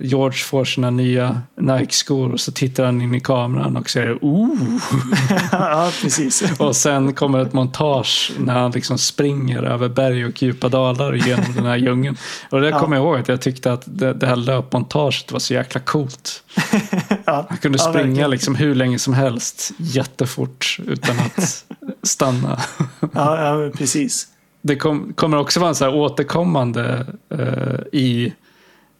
George 0.00 0.38
får 0.38 0.64
sina 0.64 0.90
nya 0.90 1.42
Nike-skor 1.60 2.32
och 2.32 2.40
så 2.40 2.52
tittar 2.52 2.84
han 2.84 3.02
in 3.02 3.14
i 3.14 3.20
kameran 3.20 3.76
och 3.76 3.90
säger 3.90 4.18
oh. 4.20 4.80
ja, 5.52 5.90
precis. 6.02 6.42
Och 6.60 6.76
sen 6.76 7.14
kommer 7.14 7.38
ett 7.38 7.52
montage 7.52 8.32
när 8.38 8.52
han 8.54 8.70
liksom 8.70 8.98
springer 8.98 9.62
över 9.62 9.88
berg 9.88 10.24
och 10.26 10.42
djupa 10.42 10.68
dalar 10.68 11.12
genom 11.14 11.52
den 11.54 11.66
här 11.66 11.76
djungeln. 11.76 12.16
Och 12.50 12.60
det 12.60 12.68
Ja. 12.68 12.78
kommer 12.78 12.96
jag 12.96 13.04
ihåg 13.04 13.18
att 13.18 13.28
jag 13.28 13.40
tyckte 13.40 13.72
att 13.72 13.82
det, 13.84 14.12
det 14.12 14.26
här 14.26 14.36
löpmontaget 14.36 15.32
var 15.32 15.38
så 15.38 15.54
jäkla 15.54 15.80
coolt. 15.80 16.42
Ja, 17.24 17.46
Han 17.48 17.58
kunde 17.58 17.78
springa 17.78 18.26
liksom 18.26 18.54
hur 18.54 18.74
länge 18.74 18.98
som 18.98 19.14
helst 19.14 19.70
jättefort 19.78 20.78
utan 20.86 21.16
att 21.18 21.64
stanna. 22.02 22.60
Ja, 23.00 23.64
ja, 23.64 23.70
precis. 23.78 24.28
Det 24.62 24.76
kom, 24.76 25.12
kommer 25.12 25.36
också 25.36 25.60
vara 25.60 25.68
en 25.68 25.74
så 25.74 25.84
här 25.84 25.94
återkommande 25.94 27.06
eh, 27.30 28.00
i 28.00 28.32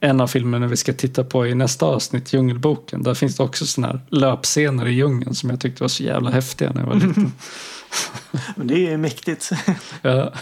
en 0.01 0.21
av 0.21 0.27
filmerna 0.27 0.67
vi 0.67 0.77
ska 0.77 0.93
titta 0.93 1.25
på 1.25 1.47
i 1.47 1.55
nästa 1.55 1.87
avsnitt, 1.87 2.33
Djungelboken. 2.33 3.03
Där 3.03 3.15
finns 3.15 3.37
det 3.37 3.43
också 3.43 3.67
sådana 3.67 3.93
här 3.93 4.01
löpscener 4.09 4.89
i 4.89 4.93
djungeln 4.93 5.35
som 5.35 5.51
jag 5.51 5.61
tyckte 5.61 5.83
var 5.83 5.89
så 5.89 6.03
jävla 6.03 6.31
häftiga 6.31 6.73
när 6.73 6.81
jag 6.81 6.89
var 6.89 6.95
liten. 6.95 7.33
Men 8.57 8.67
det 8.67 8.93
är 8.93 8.97
mäktigt. 8.97 9.51
Ja. 10.03 10.33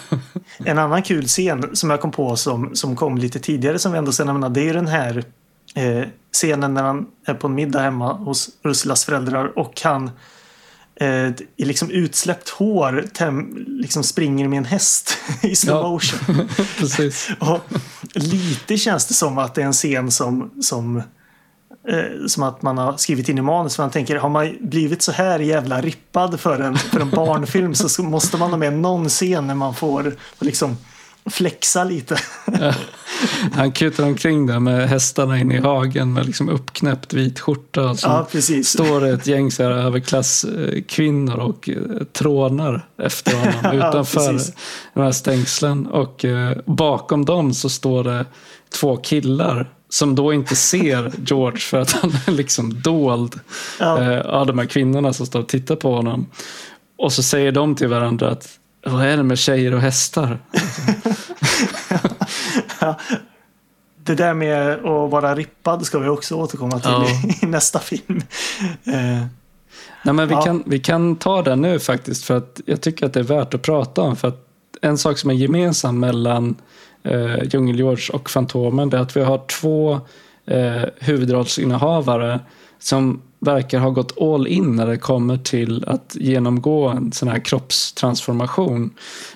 En 0.59 0.79
annan 0.79 1.03
kul 1.03 1.27
scen 1.27 1.77
som 1.77 1.91
jag 1.91 2.01
kom 2.01 2.11
på 2.11 2.37
som, 2.37 2.77
som 2.77 2.97
kom 2.97 3.19
lite 3.19 3.39
tidigare 3.39 3.79
som 3.79 3.93
vi 3.93 3.99
ändå 3.99 4.13
ska 4.13 4.25
nämna. 4.25 4.49
Det 4.49 4.69
är 4.69 4.75
den 4.75 4.87
här 4.87 5.25
eh, 5.75 6.05
scenen 6.33 6.75
när 6.75 6.83
han 6.83 7.07
är 7.27 7.35
på 7.35 7.47
en 7.47 7.55
middag 7.55 7.81
hemma 7.81 8.13
hos 8.13 8.49
Ruslas 8.63 9.05
föräldrar 9.05 9.59
och 9.59 9.81
han 9.85 10.11
eh, 11.01 11.33
i 11.57 11.65
liksom 11.65 11.91
utsläppt 11.91 12.49
hår 12.49 13.05
tem, 13.13 13.65
liksom 13.69 14.05
springer 14.05 14.49
med 14.49 14.57
en 14.57 14.65
häst 14.65 15.19
i 15.43 15.57
slow 15.57 15.91
motion. 15.91 16.49
Och 17.39 17.61
lite 18.15 18.77
känns 18.77 19.07
det 19.07 19.15
som 19.15 19.39
att 19.39 19.55
det 19.55 19.63
är 19.63 19.67
en 19.67 19.73
scen 19.73 20.11
som, 20.11 20.51
som, 20.61 20.97
eh, 21.89 22.27
som 22.27 22.43
att 22.43 22.63
man 22.63 22.79
har 22.79 22.97
skrivit 22.97 23.29
in 23.29 23.39
i 23.39 23.43
manus. 23.43 23.79
Man 23.79 23.91
tänker, 23.91 24.17
har 24.17 24.29
man 24.29 24.57
blivit 24.61 25.03
så 25.03 25.13
här 25.13 25.39
jävla 25.39 25.81
rippad 25.81 26.41
för 26.41 26.61
en, 26.61 26.77
för 26.77 27.01
en 27.01 27.11
barnfilm 27.11 27.75
så 27.75 27.89
så 27.89 28.03
måste 28.03 28.37
man 28.37 28.51
ha 28.51 28.57
med 28.57 28.73
någon 28.73 29.09
scen 29.09 29.47
när 29.47 29.55
man 29.55 29.75
får 29.75 30.15
liksom 30.41 30.77
flexa 31.31 31.85
lite. 31.85 32.17
Han 33.53 33.73
kutar 33.73 34.05
omkring 34.05 34.47
där 34.47 34.59
med 34.61 34.89
hästarna 34.89 35.39
inne 35.39 35.55
i 35.57 35.61
hagen 35.61 36.13
med 36.13 36.27
liksom 36.27 36.49
uppknäppt 36.49 37.13
vit 37.13 37.41
skjorta. 37.41 37.95
Ja, 38.03 38.27
står 38.65 39.01
det 39.01 39.09
ett 39.09 39.27
gäng 39.27 39.51
så 39.51 39.63
här 39.63 39.71
överklasskvinnor 39.71 41.37
och 41.37 41.69
eh, 41.69 41.77
trånar 42.13 42.87
efter 43.03 43.37
honom 43.37 43.55
Ja, 43.63 43.89
utanför 43.89 44.33
precis. 44.33 44.55
de 44.95 45.01
här 45.03 45.13
stängslen. 45.13 45.87
Och 45.87 46.25
eh, 46.25 46.57
bakom 46.67 47.25
dem 47.25 47.55
så 47.55 47.69
står 47.69 48.05
det 48.05 48.25
två 48.81 48.97
killar 48.97 49.71
som 49.89 50.15
då 50.15 50.33
inte 50.33 50.57
ser 50.57 51.13
George 51.27 51.59
för 51.59 51.79
att 51.81 51.91
han 51.93 52.13
är 52.27 52.33
liksom 52.33 52.83
dold 52.83 53.41
Ja. 53.81 54.03
eh, 54.03 54.21
av 54.21 54.47
de 54.47 54.59
här 54.59 54.67
kvinnorna 54.67 55.13
som 55.13 55.27
står 55.27 55.41
och 55.41 55.49
tittar 55.49 55.77
på 55.77 55.95
honom. 55.95 56.27
Och 56.99 57.13
så 57.13 57.23
säger 57.23 57.53
de 57.53 57.75
till 57.75 57.89
varandra 57.89 58.31
att 58.31 58.49
vad 58.87 59.05
är 59.07 59.17
det 59.17 59.23
med 59.23 59.39
tjejer 59.39 59.75
och 59.75 59.81
hästar? 59.81 60.39
Det 64.05 64.15
där 64.15 64.35
med 64.35 64.73
att 64.73 65.11
vara 65.11 65.35
rippad 65.35 65.87
ska 65.87 65.99
vi 65.99 66.09
också 66.09 66.35
återkomma 66.35 66.81
till 66.81 66.91
Ja. 66.91 67.07
i, 67.43 67.47
nästa 67.47 67.79
film. 67.79 68.23
Eh, 68.85 69.25
Nej, 70.05 70.15
men 70.15 70.29
vi, 70.29 70.35
Ja. 70.35 70.43
kan, 70.43 70.63
vi 70.67 70.79
kan 70.79 71.17
ta 71.17 71.43
det 71.43 71.57
nu 71.57 71.79
faktiskt 71.79 72.25
för 72.25 72.37
att 72.37 72.61
jag 72.67 72.81
tycker 72.81 73.07
att 73.07 73.13
det 73.13 73.21
är 73.21 73.25
värt 73.25 73.55
att 73.55 73.63
prata 73.63 74.03
om. 74.03 74.17
För 74.17 74.29
att 74.29 74.47
en 74.83 74.99
sak 74.99 75.19
som 75.19 75.31
är 75.31 75.35
gemensam 75.35 76.01
mellan 76.01 76.55
eh, 77.03 77.37
Djungel-George 77.43 78.11
och 78.13 78.31
Fantomen 78.31 78.93
är 78.93 78.99
att 78.99 79.17
vi 79.17 79.23
har 79.23 79.39
två 79.47 80.01
eh, 80.47 80.83
huvudrollsinnehavare 80.99 82.41
som 82.79 83.23
verkar 83.41 83.79
ha 83.79 83.91
gått 83.91 84.21
all 84.21 84.47
in 84.47 84.77
när 84.77 84.87
det 84.87 84.97
kommer 84.97 85.37
till 85.37 85.85
att 85.87 86.17
genomgå 86.21 86.89
en 86.89 87.13
sån 87.13 87.29
här 87.29 87.39
kroppstransformation 87.39 88.91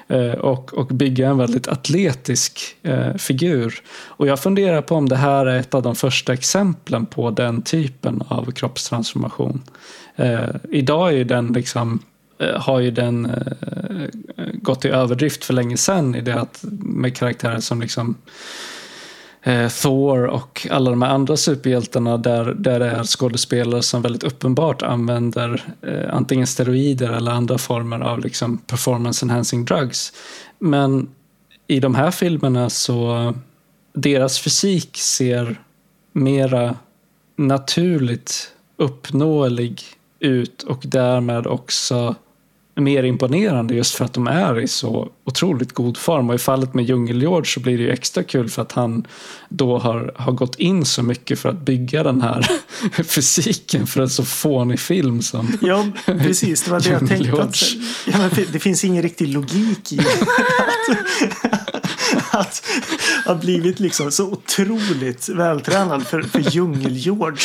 eh, 0.09 0.33
och, 0.33 0.75
och 0.75 0.87
bygga 0.87 1.29
en 1.29 1.39
väldigt 1.39 1.69
atletisk 1.69 2.77
eh, 2.83 3.15
figur. 3.15 3.75
Och 4.07 4.27
jag 4.27 4.41
funderar 4.41 4.83
på 4.83 4.95
om 4.95 5.09
det 5.09 5.17
här 5.17 5.47
är 5.47 5.59
ett 5.59 5.75
av 5.75 5.83
de 5.83 5.95
första 5.95 6.33
exemplen 6.33 7.07
på 7.07 7.31
den 7.31 7.63
typen 7.63 8.23
av 8.29 8.51
kroppstransformation. 8.51 9.63
Eh, 10.17 10.49
idag 10.71 11.09
är 11.09 11.17
ju 11.17 11.25
den 11.25 11.53
liksom 11.53 11.99
eh, 12.39 12.61
har 12.61 12.81
ju 12.81 12.91
den 12.91 13.27
eh, 13.27 14.07
gått 14.53 14.85
i 14.85 14.89
överdrift 14.89 15.45
för 15.45 15.55
länge 15.55 15.77
sedan 15.77 16.15
i 16.15 16.21
det 16.21 16.41
att 16.41 16.65
med 16.81 17.17
karaktärer 17.17 17.61
som 17.61 17.81
liksom 17.81 18.17
eh, 19.45 19.68
Thor 19.68 20.26
och 20.26 20.66
alla 20.70 20.90
de 20.90 21.03
här 21.03 21.11
andra 21.11 21.36
superhjältarna 21.36 22.16
där, 22.16 22.45
där 22.45 22.80
det 22.80 22.86
är 22.86 23.05
skådespelare 23.05 23.82
som 23.82 24.03
väldigt 24.03 24.24
uppenbart 24.24 24.82
använder 24.82 25.64
eh, 25.82 26.14
antingen 26.16 26.47
steroider 26.47 27.12
eller 27.12 27.30
andra 27.30 27.59
former 27.59 28.01
av 28.01 28.20
liksom 28.20 28.59
performance 28.59 29.26
enhancing 29.26 29.64
drugs. 29.64 30.12
Men 30.59 31.09
i 31.66 31.80
de 31.80 31.95
här 31.95 32.11
filmerna 32.11 32.70
så 32.70 33.34
deras 33.92 34.38
fysik 34.38 34.97
ser 34.97 35.61
mera 36.12 36.76
naturligt 37.36 38.53
uppnåelig 38.76 39.82
ut 40.18 40.62
och 40.62 40.82
därmed 40.86 41.47
också 41.47 42.14
mer 42.75 43.03
imponerande 43.03 43.75
just 43.75 43.95
för 43.95 44.05
att 44.05 44.12
de 44.12 44.27
är 44.27 44.61
i 44.61 44.68
så 44.68 45.09
otroligt 45.25 45.72
god 45.72 45.97
form. 45.97 46.29
Och 46.29 46.35
i 46.35 46.39
fallet 46.39 46.75
med 46.75 46.85
Djungel-George 46.85 47.55
så 47.55 47.61
blir 47.61 47.79
det 47.79 47.85
ju 47.85 47.91
extra 47.91 48.22
kul 48.22 48.49
för 48.49 48.62
att 48.62 48.72
han 48.72 49.07
då 49.49 49.79
har, 49.79 50.12
har 50.16 50.33
gått 50.33 50.55
in 50.55 50.85
så 50.85 51.03
mycket 51.03 51.39
för 51.39 51.49
att 51.49 51.61
bygga 51.61 52.03
den 52.03 52.22
här 52.22 52.47
fysiken 53.05 53.87
för 53.87 54.01
en 54.01 54.11
så 54.11 54.25
fånig 54.25 54.81
film 54.81 55.22
som 55.22 55.59
Ja, 55.62 55.87
precis. 56.07 56.62
Det 56.62 56.70
var 56.70 56.81
det 56.81 56.91
jag 56.91 57.09
tänkte. 57.09 57.43
Att, 57.43 57.62
ja, 58.07 58.31
det 58.53 58.59
finns 58.59 58.85
ingen 58.85 59.03
riktig 59.03 59.29
logik 59.29 59.93
i 59.93 59.99
att, 59.99 61.64
att 62.31 62.63
ha 63.27 63.35
blivit 63.35 63.81
liksom 63.81 64.11
så 64.13 64.25
otroligt 64.25 65.29
vältränad 65.29 66.07
för, 66.07 66.23
för 66.23 66.39
Djungel-George. 66.39 67.43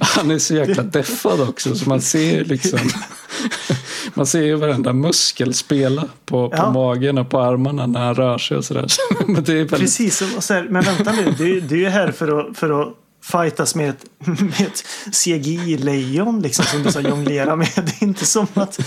Han 0.00 0.30
är 0.30 0.38
så 0.38 0.54
jäkla 0.54 0.82
deffad 0.82 1.40
också 1.40 1.74
så 1.74 1.88
man 1.88 2.00
ser 2.00 2.44
liksom 2.44 2.78
Man 4.14 4.26
ser 4.26 4.42
ju 4.42 4.54
varenda 4.54 4.92
muskel 4.92 5.54
spela 5.54 6.02
på, 6.24 6.48
på 6.48 6.56
Ja. 6.56 6.72
magen 6.72 7.18
och 7.18 7.30
på 7.30 7.40
armarna 7.40 7.86
när 7.86 8.00
han 8.00 8.14
rör 8.14 8.38
sig 8.38 8.56
och 8.56 8.64
sådär. 8.64 8.86
Men 9.26 9.44
det 9.44 9.52
är 9.52 9.56
väldigt, 9.56 9.80
Precis, 9.80 10.22
och 10.36 10.44
så 10.44 10.54
här, 10.54 10.62
men 10.70 10.82
vänta 10.82 11.12
nu. 11.12 11.34
Du, 11.38 11.60
du 11.60 11.86
är 11.86 11.90
här 11.90 12.12
för 12.12 12.40
att, 12.40 12.58
för 12.58 12.82
att 12.82 12.88
fightas 13.22 13.74
med 13.74 13.88
ett, 13.90 14.04
med 14.40 14.60
ett 14.60 14.84
CGI-lejon 15.12 16.40
liksom, 16.42 16.64
som 16.64 16.82
du 16.82 16.90
ska 16.90 17.00
jonglera 17.00 17.56
med. 17.56 17.68
Det 17.74 17.80
är 17.80 18.02
inte 18.02 18.26
som 18.26 18.46
att 18.54 18.78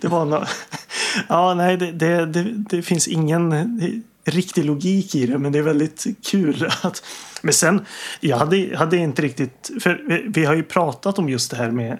det 0.00 0.08
var 0.08 0.24
något... 0.24 0.48
Ja, 1.28 1.54
nej, 1.54 1.76
det, 1.76 1.92
det, 1.92 2.26
det, 2.26 2.44
det 2.70 2.82
finns 2.82 3.08
ingen 3.08 3.52
riktig 4.30 4.64
logik 4.64 5.14
i 5.14 5.26
det, 5.26 5.38
men 5.38 5.52
det 5.52 5.58
är 5.58 5.62
väldigt 5.62 6.04
kul 6.26 6.68
att... 6.82 7.02
Men 7.42 7.54
sen, 7.54 7.84
jag 8.20 8.36
hade, 8.36 8.76
hade 8.76 8.96
inte 8.96 9.22
riktigt... 9.22 9.70
För 9.80 10.02
vi, 10.08 10.24
vi 10.28 10.44
har 10.44 10.54
ju 10.54 10.62
pratat 10.62 11.18
om 11.18 11.28
just 11.28 11.50
det 11.50 11.56
här 11.56 11.70
med 11.70 11.98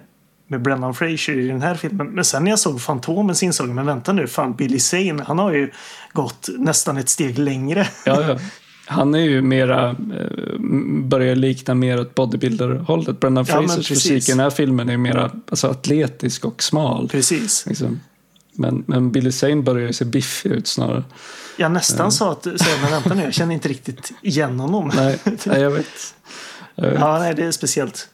med 0.49 0.61
Brennan 0.61 0.93
Fraser 0.93 1.39
i 1.39 1.47
den 1.47 1.61
här 1.61 1.75
filmen. 1.75 2.07
Men 2.07 2.25
sen 2.25 2.43
när 2.43 2.51
jag 2.51 2.59
såg 2.59 2.81
Fantomen 2.81 3.35
så 3.35 3.45
insåg 3.45 3.67
jag, 3.67 3.75
men 3.75 3.85
vänta 3.85 4.13
nu, 4.13 4.27
fan 4.27 4.53
Billy 4.53 4.79
Zane, 4.79 5.23
han 5.23 5.39
har 5.39 5.53
ju 5.53 5.71
gått 6.13 6.49
nästan 6.57 6.97
ett 6.97 7.09
steg 7.09 7.39
längre. 7.39 7.87
ja, 8.05 8.21
ja. 8.21 8.39
Han 8.85 9.15
är 9.15 9.19
ju 9.19 9.41
mera, 9.41 9.89
eh, 9.89 10.59
börjar 11.03 11.35
likna 11.35 11.73
mer 11.73 11.99
åt 11.99 12.15
bodybuilder-hållet. 12.15 13.19
Brendan 13.19 13.45
Ja, 13.47 13.53
Frasers 13.53 13.87
precis. 13.87 14.03
fysik 14.03 14.29
i 14.29 14.31
den 14.31 14.39
här 14.39 14.49
filmen 14.49 14.89
är 14.89 14.97
mera 14.97 15.31
alltså, 15.49 15.67
atletisk 15.67 16.45
och 16.45 16.63
smal. 16.63 17.09
Precis. 17.11 17.65
Liksom. 17.65 17.99
Men, 18.59 18.83
men 18.87 19.11
Billy 19.11 19.31
Zane 19.31 19.61
börjar 19.61 19.87
ju 19.87 19.93
se 19.93 20.05
biffig 20.05 20.51
ut 20.51 20.67
snarare. 20.67 21.03
Jag 21.57 21.71
nästan 21.71 22.11
sa 22.11 22.31
att, 22.31 22.43
så, 22.43 22.65
men 22.81 22.91
vänta 22.91 23.13
nu, 23.13 23.23
jag 23.23 23.33
känner 23.33 23.53
inte 23.53 23.69
riktigt 23.69 24.11
igen 24.21 24.59
honom. 24.59 24.91
Nej, 24.95 25.19
nej 25.45 25.61
jag 25.61 25.71
vet. 25.71 26.15
Jag 26.75 26.89
vet. 26.89 26.99
Ja, 26.99 27.19
nej, 27.19 27.35
det 27.35 27.45
är 27.45 27.51
speciellt. 27.51 28.09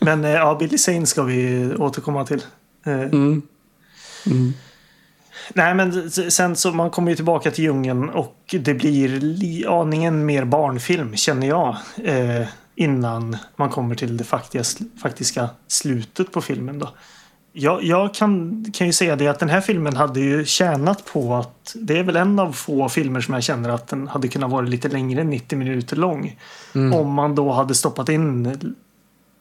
Men 0.00 0.24
eh, 0.24 0.30
ja, 0.30 0.56
Billy 0.60 0.78
Zane 0.78 1.06
ska 1.06 1.22
vi 1.22 1.74
återkomma 1.74 2.26
till. 2.26 2.42
Eh, 2.86 3.00
Mm. 3.00 3.42
Mm. 4.26 4.52
Nej, 5.54 5.74
men 5.74 6.10
sen 6.10 6.56
så 6.56 6.72
man 6.72 6.90
kommer 6.90 7.10
ju 7.10 7.16
tillbaka 7.16 7.50
till 7.50 7.64
djungeln 7.64 8.08
och 8.08 8.54
det 8.60 8.74
blir 8.74 9.08
li, 9.08 9.66
aningen 9.66 10.26
mer 10.26 10.44
barnfilm 10.44 11.16
känner 11.16 11.46
jag. 11.46 11.76
Eh, 12.04 12.46
innan 12.74 13.36
man 13.56 13.70
kommer 13.70 13.94
till 13.94 14.16
det 14.16 14.24
faktiska, 14.24 14.84
faktiska 15.02 15.48
slutet 15.68 16.32
på 16.32 16.40
filmen 16.40 16.78
då. 16.78 16.88
Jag, 17.56 17.84
jag 17.84 18.14
kan, 18.14 18.64
kan 18.72 18.86
ju 18.86 18.92
säga 18.92 19.16
det 19.16 19.28
att 19.28 19.38
den 19.38 19.48
här 19.48 19.60
filmen 19.60 19.96
hade 19.96 20.20
ju 20.20 20.44
tjänat 20.44 21.04
på 21.04 21.34
att 21.34 21.76
det 21.80 21.98
är 21.98 22.02
väl 22.02 22.16
en 22.16 22.38
av 22.38 22.52
få 22.52 22.88
filmer 22.88 23.20
som 23.20 23.34
jag 23.34 23.42
känner 23.42 23.68
att 23.68 23.88
den 23.88 24.08
hade 24.08 24.28
kunnat 24.28 24.50
vara 24.50 24.62
lite 24.62 24.88
längre 24.88 25.20
än 25.20 25.30
90 25.30 25.58
minuter 25.58 25.96
lång. 25.96 26.38
Om 26.94 27.12
man 27.12 27.34
då 27.34 27.52
hade 27.52 27.74
stoppat 27.74 28.08
in 28.08 28.56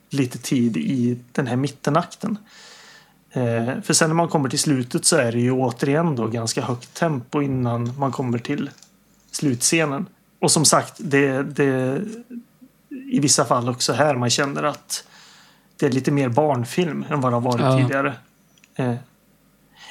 lite 0.09 0.37
tid 0.37 0.77
i 0.77 1.19
den 1.31 1.47
här 1.47 1.55
mittenakten. 1.55 2.37
Eh, 3.31 3.81
för 3.83 3.93
sen 3.93 4.09
när 4.09 4.15
man 4.15 4.27
kommer 4.27 4.49
till 4.49 4.59
slutet 4.59 5.05
så 5.05 5.15
är 5.15 5.31
det 5.31 5.39
ju 5.39 5.51
återigen 5.51 6.15
då 6.15 6.27
ganska 6.27 6.61
högt 6.61 6.93
tempo 6.93 7.41
innan 7.41 7.99
man 7.99 8.11
kommer 8.11 8.37
till 8.37 8.69
slutscenen. 9.31 10.05
Och 10.39 10.51
som 10.51 10.65
sagt, 10.65 10.93
det, 10.97 11.43
det 11.43 12.01
i 13.11 13.19
vissa 13.19 13.45
fall 13.45 13.69
också 13.69 13.93
här 13.93 14.15
man 14.15 14.29
känner 14.29 14.63
att 14.63 15.03
det 15.83 15.87
är 15.87 15.91
lite 15.91 16.11
mer 16.11 16.29
barnfilm 16.29 17.05
än 17.09 17.21
vad 17.21 17.31
det 17.31 17.35
har 17.35 17.41
varit 17.41 17.61
Ja. 17.61 17.77
tidigare. 17.77 18.13
Eh, 18.75 18.93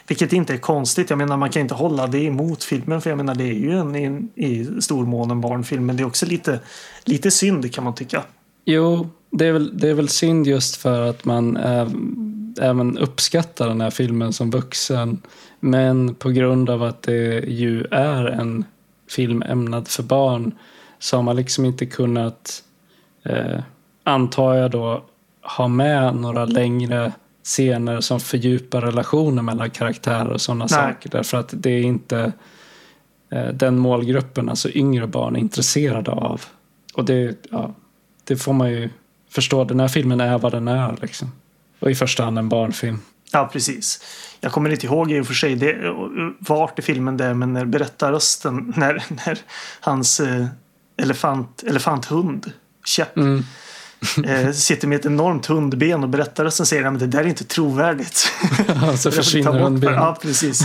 vilket 0.06 0.32
inte 0.32 0.52
är 0.52 0.58
konstigt. 0.58 1.10
Jag 1.10 1.16
menar 1.16 1.36
man 1.36 1.50
kan 1.50 1.62
inte 1.62 1.74
hålla 1.74 2.06
det 2.06 2.18
emot 2.18 2.64
filmen 2.64 3.00
för 3.00 3.10
jag 3.10 3.16
menar 3.16 3.34
det 3.34 3.44
är 3.44 3.54
ju 3.54 3.78
en, 3.78 3.94
en 3.96 4.28
i 4.34 4.80
stor 4.80 5.06
mån 5.06 5.30
en 5.30 5.40
barnfilm 5.40 5.86
men 5.86 5.96
det 5.96 6.02
är 6.02 6.06
också 6.06 6.26
lite, 6.26 6.60
lite 7.04 7.30
synd 7.30 7.74
kan 7.74 7.84
man 7.84 7.94
tycka. 7.94 8.22
Jo, 8.64 9.08
det 9.30 9.46
är, 9.46 9.52
väl, 9.52 9.78
det 9.78 9.88
är 9.88 9.94
väl 9.94 10.08
synd 10.08 10.46
just 10.46 10.76
för 10.76 11.00
att 11.00 11.24
man 11.24 11.56
äh, 11.56 11.88
även 12.60 12.98
uppskattar 12.98 13.68
den 13.68 13.80
här 13.80 13.90
filmen 13.90 14.32
som 14.32 14.50
vuxen. 14.50 15.22
Men 15.60 16.14
på 16.14 16.30
grund 16.30 16.70
av 16.70 16.82
att 16.82 17.02
det 17.02 17.44
ju 17.48 17.84
är 17.90 18.24
en 18.26 18.64
film 19.10 19.42
ämnad 19.42 19.88
för 19.88 20.02
barn 20.02 20.54
så 20.98 21.16
har 21.16 21.22
man 21.22 21.36
liksom 21.36 21.64
inte 21.64 21.86
kunnat, 21.86 22.62
eh, 23.22 23.60
antar 24.04 24.54
jag 24.54 24.70
då, 24.70 25.04
ha 25.42 25.68
med 25.68 26.14
några 26.14 26.44
längre 26.44 27.12
scener 27.44 28.00
som 28.00 28.20
fördjupar 28.20 28.80
relationer 28.80 29.42
mellan 29.42 29.70
karaktärer 29.70 30.28
och 30.28 30.40
sådana 30.40 30.68
saker. 30.68 31.10
Därför 31.10 31.38
att 31.38 31.48
det 31.52 31.70
är 31.70 31.82
inte 31.82 32.32
eh, 33.30 33.48
den 33.48 33.78
målgruppen, 33.78 34.48
alltså 34.48 34.70
yngre 34.70 35.06
barn, 35.06 35.36
är 35.36 35.40
intresserade 35.40 36.10
av. 36.10 36.44
Och 36.94 37.04
det, 37.04 37.36
ja, 37.50 37.74
det 38.24 38.36
får 38.36 38.52
man 38.52 38.70
ju 38.70 38.90
förstå. 39.30 39.64
Den 39.64 39.80
här 39.80 39.88
filmen 39.88 40.20
är 40.20 40.38
vad 40.38 40.52
den 40.52 40.68
är. 40.68 40.96
Liksom. 41.00 41.32
Och 41.78 41.90
i 41.90 41.94
första 41.94 42.24
hand 42.24 42.38
en 42.38 42.48
barnfilm. 42.48 42.98
Ja, 43.32 43.50
precis. 43.52 44.04
Jag 44.40 44.52
kommer 44.52 44.70
inte 44.70 44.86
ihåg 44.86 45.12
i 45.12 45.20
och 45.20 45.26
för 45.26 45.34
sig 45.34 45.54
det, 45.54 45.94
vart 46.38 46.78
i 46.78 46.82
filmen 46.82 47.16
det 47.16 47.24
är, 47.24 47.34
men 47.34 47.52
när 47.52 47.64
berättarrösten, 47.64 48.72
när, 48.76 49.04
när 49.08 49.38
hans 49.80 50.20
eh, 50.20 50.46
elefant, 50.96 51.62
elefanthund, 51.66 52.52
Käpp, 52.84 53.16
Mm. 53.16 53.44
eh, 54.24 54.50
sitter 54.52 54.88
med 54.88 54.98
ett 55.00 55.06
enormt 55.06 55.46
hundben 55.46 56.02
och 56.02 56.08
berättarrösten 56.08 56.66
säger 56.66 56.84
att 56.84 56.98
det 56.98 57.06
där 57.06 57.20
är 57.20 57.26
inte 57.26 57.44
trovärdigt. 57.44 58.16
så 58.96 59.10
försvinner 59.10 59.52
bort 59.52 59.60
hundbenen. 59.60 59.94
Ja, 59.94 60.18
precis. 60.22 60.64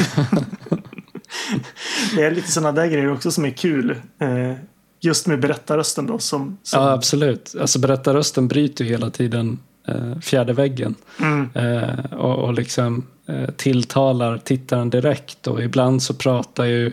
det 2.16 2.24
är 2.24 2.32
lite 2.32 2.52
sådana 2.52 2.72
där 2.72 2.88
grejer 2.88 3.12
också 3.12 3.32
som 3.32 3.46
är 3.46 3.52
kul. 3.52 3.92
Eh, 4.20 4.54
just 5.00 5.28
med 5.28 5.40
berättarrösten 5.40 6.06
då. 6.06 6.20
Som, 6.20 6.58
som, 6.64 6.82
Ja, 6.82 6.92
absolut. 6.92 7.56
Alltså 7.62 7.80
berättarrösten 7.80 8.48
bryter 8.48 8.86
ju 8.86 8.92
hela 8.92 9.10
tiden 9.10 9.60
eh, 9.88 10.20
fjärde 10.20 10.54
väggen. 10.54 10.96
mm, 11.20 11.50
Eh, 11.54 12.14
och, 12.14 12.36
och 12.36 12.54
liksom 12.54 13.06
eh, 13.28 13.50
tilltalar 13.50 14.38
tittaren 14.38 14.90
direkt. 14.90 15.48
Och 15.48 15.64
ibland 15.64 16.04
så 16.04 16.14
pratar 16.14 16.66
ju 16.66 16.92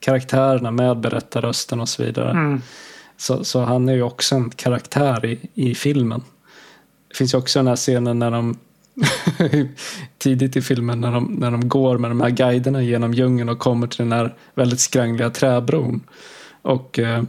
karaktärerna 0.00 0.70
med 0.70 1.00
berättarrösten 1.00 1.80
och 1.80 1.88
så 1.88 2.02
vidare. 2.02 2.30
mm, 2.30 2.62
så, 3.22 3.44
så 3.44 3.60
han 3.60 3.88
är 3.88 3.94
ju 3.94 4.02
också 4.02 4.34
en 4.34 4.50
karaktär 4.50 5.26
i, 5.26 5.38
i 5.54 5.74
filmen. 5.74 6.22
Det 7.08 7.16
finns 7.16 7.34
ju 7.34 7.38
också 7.38 7.58
den 7.58 7.66
här 7.66 7.76
scenen 7.76 8.18
när 8.18 8.30
de 8.30 8.58
tidigt 10.18 10.56
i 10.56 10.62
filmen 10.62 11.00
när 11.00 11.12
de, 11.12 11.24
när 11.24 11.50
de 11.50 11.68
går 11.68 11.98
med 11.98 12.10
de 12.10 12.20
här 12.20 12.30
guiderna 12.30 12.82
genom 12.82 13.14
djungeln 13.14 13.48
och 13.48 13.58
kommer 13.58 13.86
till 13.86 13.98
den 13.98 14.12
här 14.12 14.34
väldigt 14.54 14.80
skrangliga 14.80 15.30
träbron. 15.30 16.00
Och 16.62 16.98
eh, 16.98 17.22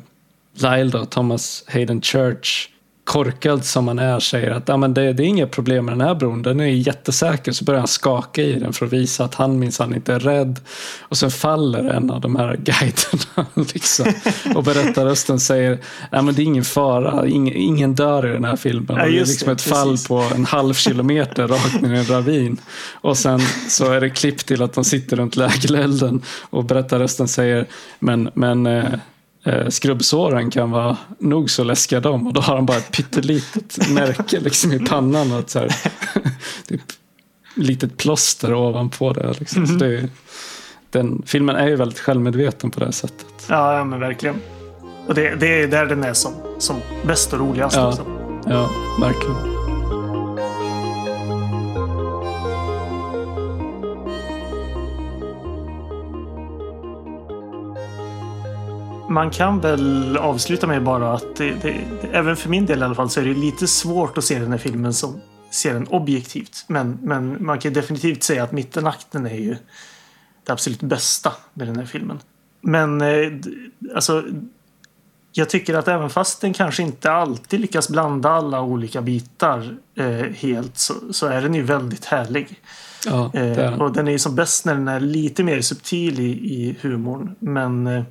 Lyle 0.53 0.89
då, 0.91 1.05
Thomas 1.05 1.63
Hayden 1.67 2.01
Church, 2.01 2.69
korkad 3.03 3.65
som 3.65 3.87
han 3.87 3.99
är, 3.99 4.19
säger 4.19 4.51
att 4.51 4.69
ah, 4.69 4.77
men 4.77 4.93
det, 4.93 5.13
det 5.13 5.23
är 5.23 5.27
inga 5.27 5.47
problem 5.47 5.85
med 5.85 5.93
den 5.93 6.07
här 6.07 6.15
bron, 6.15 6.41
den 6.41 6.59
är 6.59 6.65
jättesäker. 6.65 7.51
Så 7.51 7.63
börjar 7.63 7.79
han 7.79 7.87
skaka 7.87 8.41
i 8.41 8.59
den 8.59 8.73
för 8.73 8.85
att 8.85 8.93
visa 8.93 9.25
att 9.25 9.35
han 9.35 9.59
minsann 9.59 9.95
inte 9.95 10.13
är 10.13 10.19
rädd. 10.19 10.59
Och 10.99 11.17
sen 11.17 11.31
faller 11.31 11.89
en 11.89 12.11
av 12.11 12.21
de 12.21 12.35
här 12.35 12.57
guiderna. 12.57 13.47
Liksom. 13.73 14.05
Och 14.55 14.63
berättarrösten 14.63 15.39
säger 15.39 15.79
men 16.11 16.25
det 16.25 16.41
är 16.41 16.43
ingen 16.43 16.63
fara, 16.63 17.27
ingen, 17.27 17.55
ingen 17.55 17.95
dör 17.95 18.29
i 18.29 18.33
den 18.33 18.45
här 18.45 18.55
filmen. 18.55 18.97
Ja, 18.97 19.05
det 19.05 19.19
är 19.19 19.25
liksom 19.25 19.45
det, 19.45 19.51
ett 19.51 19.61
fall 19.61 19.91
precis. 19.91 20.07
på 20.07 20.25
en 20.35 20.45
halv 20.45 20.73
kilometer 20.73 21.47
rakt 21.47 21.81
ner 21.81 21.93
i 21.93 21.97
en 21.97 22.05
ravin. 22.05 22.57
Och 22.91 23.17
sen 23.17 23.39
så 23.69 23.91
är 23.91 24.01
det 24.01 24.09
klipp 24.09 24.37
till 24.37 24.61
att 24.61 24.73
de 24.73 24.83
sitter 24.83 25.17
runt 25.17 25.35
lägerelden 25.35 26.21
och 26.49 26.65
berättarrösten 26.65 27.27
säger 27.27 27.67
Men, 27.99 28.29
men 28.33 28.65
eh, 28.65 28.85
eh, 29.43 29.67
skrubbsåren 29.69 30.51
kan 30.51 30.71
vara 30.71 30.97
nog 31.19 31.49
så 31.49 31.63
läskiga 31.63 31.99
de. 31.99 32.27
Och 32.27 32.33
då 32.33 32.41
har 32.41 32.55
han 32.55 32.65
bara 32.65 32.77
ett 32.77 32.91
pyttelitet 32.91 33.89
märke 33.89 34.39
liksom 34.39 34.71
i 34.71 34.79
pannan. 34.79 35.31
Och 35.31 35.39
ett 35.39 35.49
så 35.49 35.59
här, 35.59 35.75
typ, 36.67 36.81
litet 37.55 37.97
plåster 37.97 38.53
ovanpå 38.53 39.13
det. 39.13 39.39
Liksom. 39.39 39.67
Så 39.67 39.73
det 39.73 39.85
är, 39.87 40.09
den, 40.89 41.23
filmen 41.25 41.55
är 41.55 41.67
ju 41.67 41.75
väldigt 41.75 41.99
självmedveten 41.99 42.71
på 42.71 42.79
det 42.79 42.91
sättet. 42.91 43.25
ja, 43.49 43.77
ja, 43.77 43.83
men 43.83 43.99
verkligen. 43.99 44.35
Och 45.07 45.13
det, 45.15 45.35
det 45.35 45.61
är 45.63 45.67
där 45.67 45.85
den 45.85 46.03
är 46.03 46.13
som, 46.13 46.33
som 46.59 46.75
bäst 47.07 47.33
och 47.33 47.39
roligast 47.39 47.75
Ja. 47.75 47.87
också. 47.87 48.05
Ja, 48.47 48.69
verkligen. 49.01 49.62
Man 59.09 59.31
kan 59.31 59.59
väl 59.59 60.17
avsluta 60.17 60.67
med 60.67 60.83
bara 60.83 61.13
att 61.13 61.35
det, 61.35 61.51
det, 61.61 61.85
även 62.11 62.35
för 62.35 62.49
min 62.49 62.65
del 62.65 62.79
i 62.79 62.83
alla 62.83 62.95
fall 62.95 63.09
så 63.09 63.19
är 63.19 63.25
det 63.25 63.33
lite 63.33 63.67
svårt 63.67 64.17
att 64.17 64.23
se 64.23 64.39
den 64.39 64.51
här 64.51 64.57
filmen 64.57 64.93
som 64.93 65.21
ser 65.51 65.73
den 65.73 65.87
objektivt. 65.87 66.65
Men, 66.67 66.97
men 67.01 67.45
man 67.45 67.59
kan 67.59 67.73
definitivt 67.73 68.23
säga 68.23 68.43
att 68.43 68.51
mittenakten 68.51 69.25
är 69.25 69.37
ju 69.37 69.55
det 70.45 70.51
absolut 70.51 70.81
bästa 70.81 71.33
med 71.53 71.67
den 71.67 71.75
här 71.75 71.85
filmen. 71.85 72.19
Men 72.61 73.01
eh, 73.01 73.31
alltså 73.95 74.23
jag 75.31 75.49
tycker 75.49 75.73
att 75.73 75.87
även 75.87 76.09
fast 76.09 76.41
den 76.41 76.53
kanske 76.53 76.83
inte 76.83 77.11
alltid 77.11 77.59
lyckas 77.59 77.89
blanda 77.89 78.29
alla 78.29 78.61
olika 78.61 79.01
bitar 79.01 79.77
eh, 79.95 80.05
helt 80.35 80.77
så, 80.77 80.93
så 81.11 81.27
är 81.27 81.41
den 81.41 81.55
ju 81.55 81.61
väldigt 81.61 82.05
härlig. 82.05 82.61
Ja, 83.05 83.31
Eh, 83.33 83.81
och 83.81 83.93
den 83.93 84.07
är 84.07 84.11
ju 84.11 84.19
som 84.19 84.35
bäst 84.35 84.65
när 84.65 84.73
den 84.75 84.87
är 84.87 84.99
lite 84.99 85.43
mer 85.43 85.61
subtil 85.61 86.19
i, 86.19 86.31
i 86.31 86.75
humorn. 86.81 87.35
Men 87.39 87.87
eh, 87.87 88.03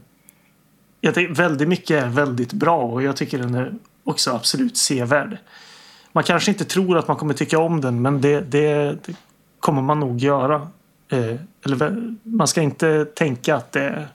jag 1.05 1.15
tycker 1.15 1.35
väldigt 1.35 1.69
mycket 1.69 2.05
är 2.05 2.09
väldigt 2.09 2.53
bra 2.53 2.83
och 2.83 3.03
jag 3.03 3.17
tycker 3.17 3.39
den 3.39 3.55
är 3.55 3.75
också 4.05 4.31
absolut 4.31 4.77
sevärd. 4.77 5.39
Man 6.13 6.25
kanske 6.25 6.51
inte 6.51 6.65
tror 6.65 6.99
att 6.99 7.09
man 7.09 7.17
kommer 7.17 7.35
tycka 7.35 7.59
om 7.59 7.81
den 7.81 8.03
men 8.03 8.21
det, 8.21 8.41
det, 8.41 8.97
det 9.05 9.17
kommer 9.61 9.83
man 9.83 10.01
nog 10.01 10.19
göra. 10.19 10.69
Eh, 11.09 11.37
eller 11.65 12.15
man 12.23 12.49
ska 12.49 12.63
inte 12.63 13.05
tänka 13.05 13.57
att 13.57 13.73
det 13.73 13.83
är 13.83 14.09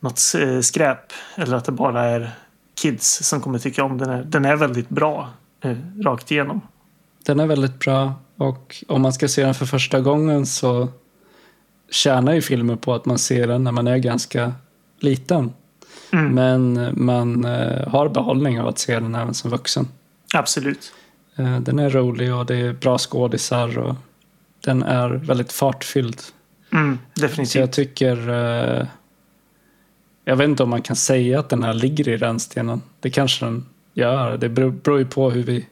något 0.00 0.20
eh, 0.38 0.60
skräp 0.60 1.12
eller 1.34 1.56
att 1.56 1.64
det 1.64 1.72
bara 1.72 2.04
är 2.04 2.30
kids 2.82 3.24
som 3.24 3.40
kommer 3.40 3.58
tycka 3.58 3.84
om 3.84 3.98
den. 3.98 4.10
Här. 4.10 4.22
Den 4.22 4.44
är 4.44 4.56
väldigt 4.56 4.88
bra 4.88 5.28
eh, 5.60 5.76
rakt 6.04 6.30
igenom. 6.30 6.60
Den 7.26 7.40
är 7.40 7.46
väldigt 7.46 7.78
bra 7.78 8.14
och 8.36 8.84
om 8.88 9.02
man 9.02 9.12
ska 9.12 9.28
se 9.28 9.44
den 9.44 9.54
för 9.54 9.66
första 9.66 10.00
gången 10.00 10.46
så 10.46 10.88
tjänar 11.90 12.32
ju 12.32 12.42
filmen 12.42 12.78
på 12.78 12.94
att 12.94 13.06
man 13.06 13.18
ser 13.18 13.46
den 13.46 13.64
när 13.64 13.72
man 13.72 13.86
är 13.86 13.98
ganska 13.98 14.52
liten. 15.02 15.52
Mm. 16.12 16.34
Men 16.34 16.90
man 17.04 17.44
eh, 17.44 17.88
har 17.88 18.08
behållning 18.08 18.60
av 18.60 18.68
att 18.68 18.78
se 18.78 18.94
den 19.00 19.14
även 19.14 19.34
som 19.34 19.50
vuxen. 19.50 19.88
Absolut. 20.34 20.92
Eh, 21.36 21.60
den 21.60 21.78
är 21.78 21.90
rolig 21.90 22.34
och 22.34 22.46
det 22.46 22.56
är 22.56 22.72
bra 22.72 22.98
skådisar 22.98 23.78
och 23.78 23.94
den 24.64 24.82
är 24.82 25.08
väldigt 25.10 25.52
fartfylld. 25.52 26.20
Mm, 26.72 26.98
Så 27.14 27.20
jag 27.22 27.30
definitivt. 27.30 27.72
tycker... 27.72 28.28
Eh, 28.28 28.86
Jag 30.24 30.36
vet 30.36 30.48
inte 30.48 30.62
om 30.62 30.68
man 30.70 30.82
kan 30.82 30.96
säga 30.96 31.40
att 31.40 31.48
den 31.48 31.62
här 31.62 31.74
ligger 31.74 32.08
i 32.08 32.16
rännstenen. 32.16 32.82
Det 33.00 33.10
kanske 33.10 33.44
den 33.44 33.66
gör. 33.94 34.36
Det 34.36 34.48
beror, 34.48 34.98
ju 34.98 35.06
på 35.06 35.30
hur 35.30 35.42
vi 35.42 35.66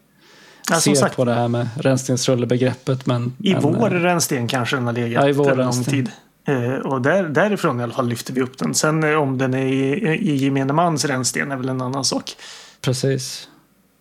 Ja, 0.70 0.80
ser 0.80 0.94
sagt, 0.94 1.16
på 1.16 1.24
det 1.24 1.34
här 1.34 1.48
med 1.48 1.68
rännstensrullebegreppet. 1.76 3.06
Men, 3.06 3.32
I 3.38 3.52
men, 3.52 3.62
vår 3.62 3.90
rännsten 3.90 4.48
kanske 4.48 4.76
den 4.76 4.86
har 4.86 4.92
legat 4.92 5.22
Ja, 5.24 5.28
i 5.28 5.32
vår 5.32 5.50
en 5.50 5.56
lång 5.56 5.84
tid. 5.84 6.10
Eh, 6.48 6.74
och 6.74 7.02
där, 7.02 7.28
därifrån 7.28 7.80
i 7.80 7.82
alla 7.82 7.92
fall 7.92 8.08
lyfter 8.08 8.32
vi 8.32 8.40
upp 8.40 8.58
den. 8.58 8.74
Sen 8.74 9.04
eh, 9.04 9.14
om 9.14 9.38
den 9.38 9.54
är 9.54 9.66
i, 9.66 10.08
i 10.08 10.36
gemene 10.36 10.72
mans 10.72 11.04
rännsten 11.04 11.52
är 11.52 11.56
väl 11.56 11.68
en 11.68 11.80
annan 11.80 12.04
sak. 12.04 12.36
Precis. 12.80 13.48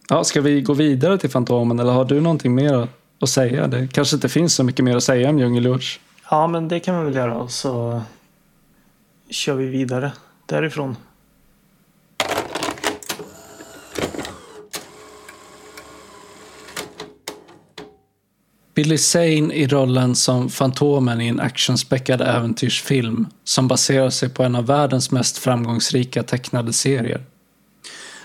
Ja, 0.10 0.24
ska 0.24 0.41
vi 0.41 0.62
gå 0.62 0.74
vidare 0.74 1.18
till 1.18 1.30
Fantomen 1.30 1.80
eller 1.80 1.91
har 1.91 2.06
du 2.06 2.22
någonting 2.22 2.56
mer 2.56 2.88
att- 3.20 3.30
säga? 3.30 3.68
Det 3.68 3.88
kanske 3.88 4.16
inte 4.16 4.30
finns 4.30 4.54
så 4.56 4.64
mycket 4.64 4.86
mer 4.86 4.95
att 4.98 5.04
säga 5.04 5.30
om 5.30 5.39
Djungelgeorge. 5.39 5.88
Ja, 6.30 6.48
men 6.48 6.68
det 6.68 6.80
kan 6.80 7.00
vi 7.00 7.06
väl 7.06 7.16
göra. 7.16 7.36
Och 7.36 7.52
så 7.52 8.02
kör 9.30 9.54
vi 9.56 9.66
vidare 9.66 10.12
därifrån. 10.45 10.95
Billy 18.78 18.98
Zane 18.98 19.54
i 19.54 19.68
rollen 19.68 20.16
som 20.16 20.50
Fantomen 20.50 21.22
i 21.22 21.28
en 21.28 21.40
actionspäckad 21.40 22.22
äventyrsfilm 22.22 23.28
som 23.44 23.68
baserar 23.68 24.10
sig 24.10 24.30
på 24.30 24.44
en 24.44 24.56
av 24.56 24.66
världens 24.66 25.12
mest 25.12 25.38
framgångsrika 25.38 26.24
tecknade 26.24 26.74
serier. 26.74 27.26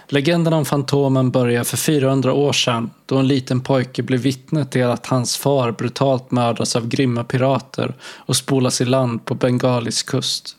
Legenden 0.08 0.52
om 0.52 0.64
Fantomen 0.64 1.30
börjar 1.30 1.64
för 1.64 1.76
400 1.76 2.32
år 2.32 2.52
sedan 2.52 2.90
då 3.06 3.18
en 3.18 3.28
liten 3.28 3.60
pojke 3.60 4.02
blev 4.02 4.20
vittne 4.20 4.64
till 4.64 4.84
att 4.84 5.06
hans 5.06 5.36
far 5.36 5.72
brutalt 5.72 6.30
mördas 6.30 6.76
av 6.76 6.88
grymma 6.88 7.24
pirater 7.24 7.94
och 8.02 8.36
spolas 8.36 8.80
i 8.80 8.84
land 8.84 9.24
på 9.24 9.34
Bengalisk 9.34 10.06
kust. 10.06 10.56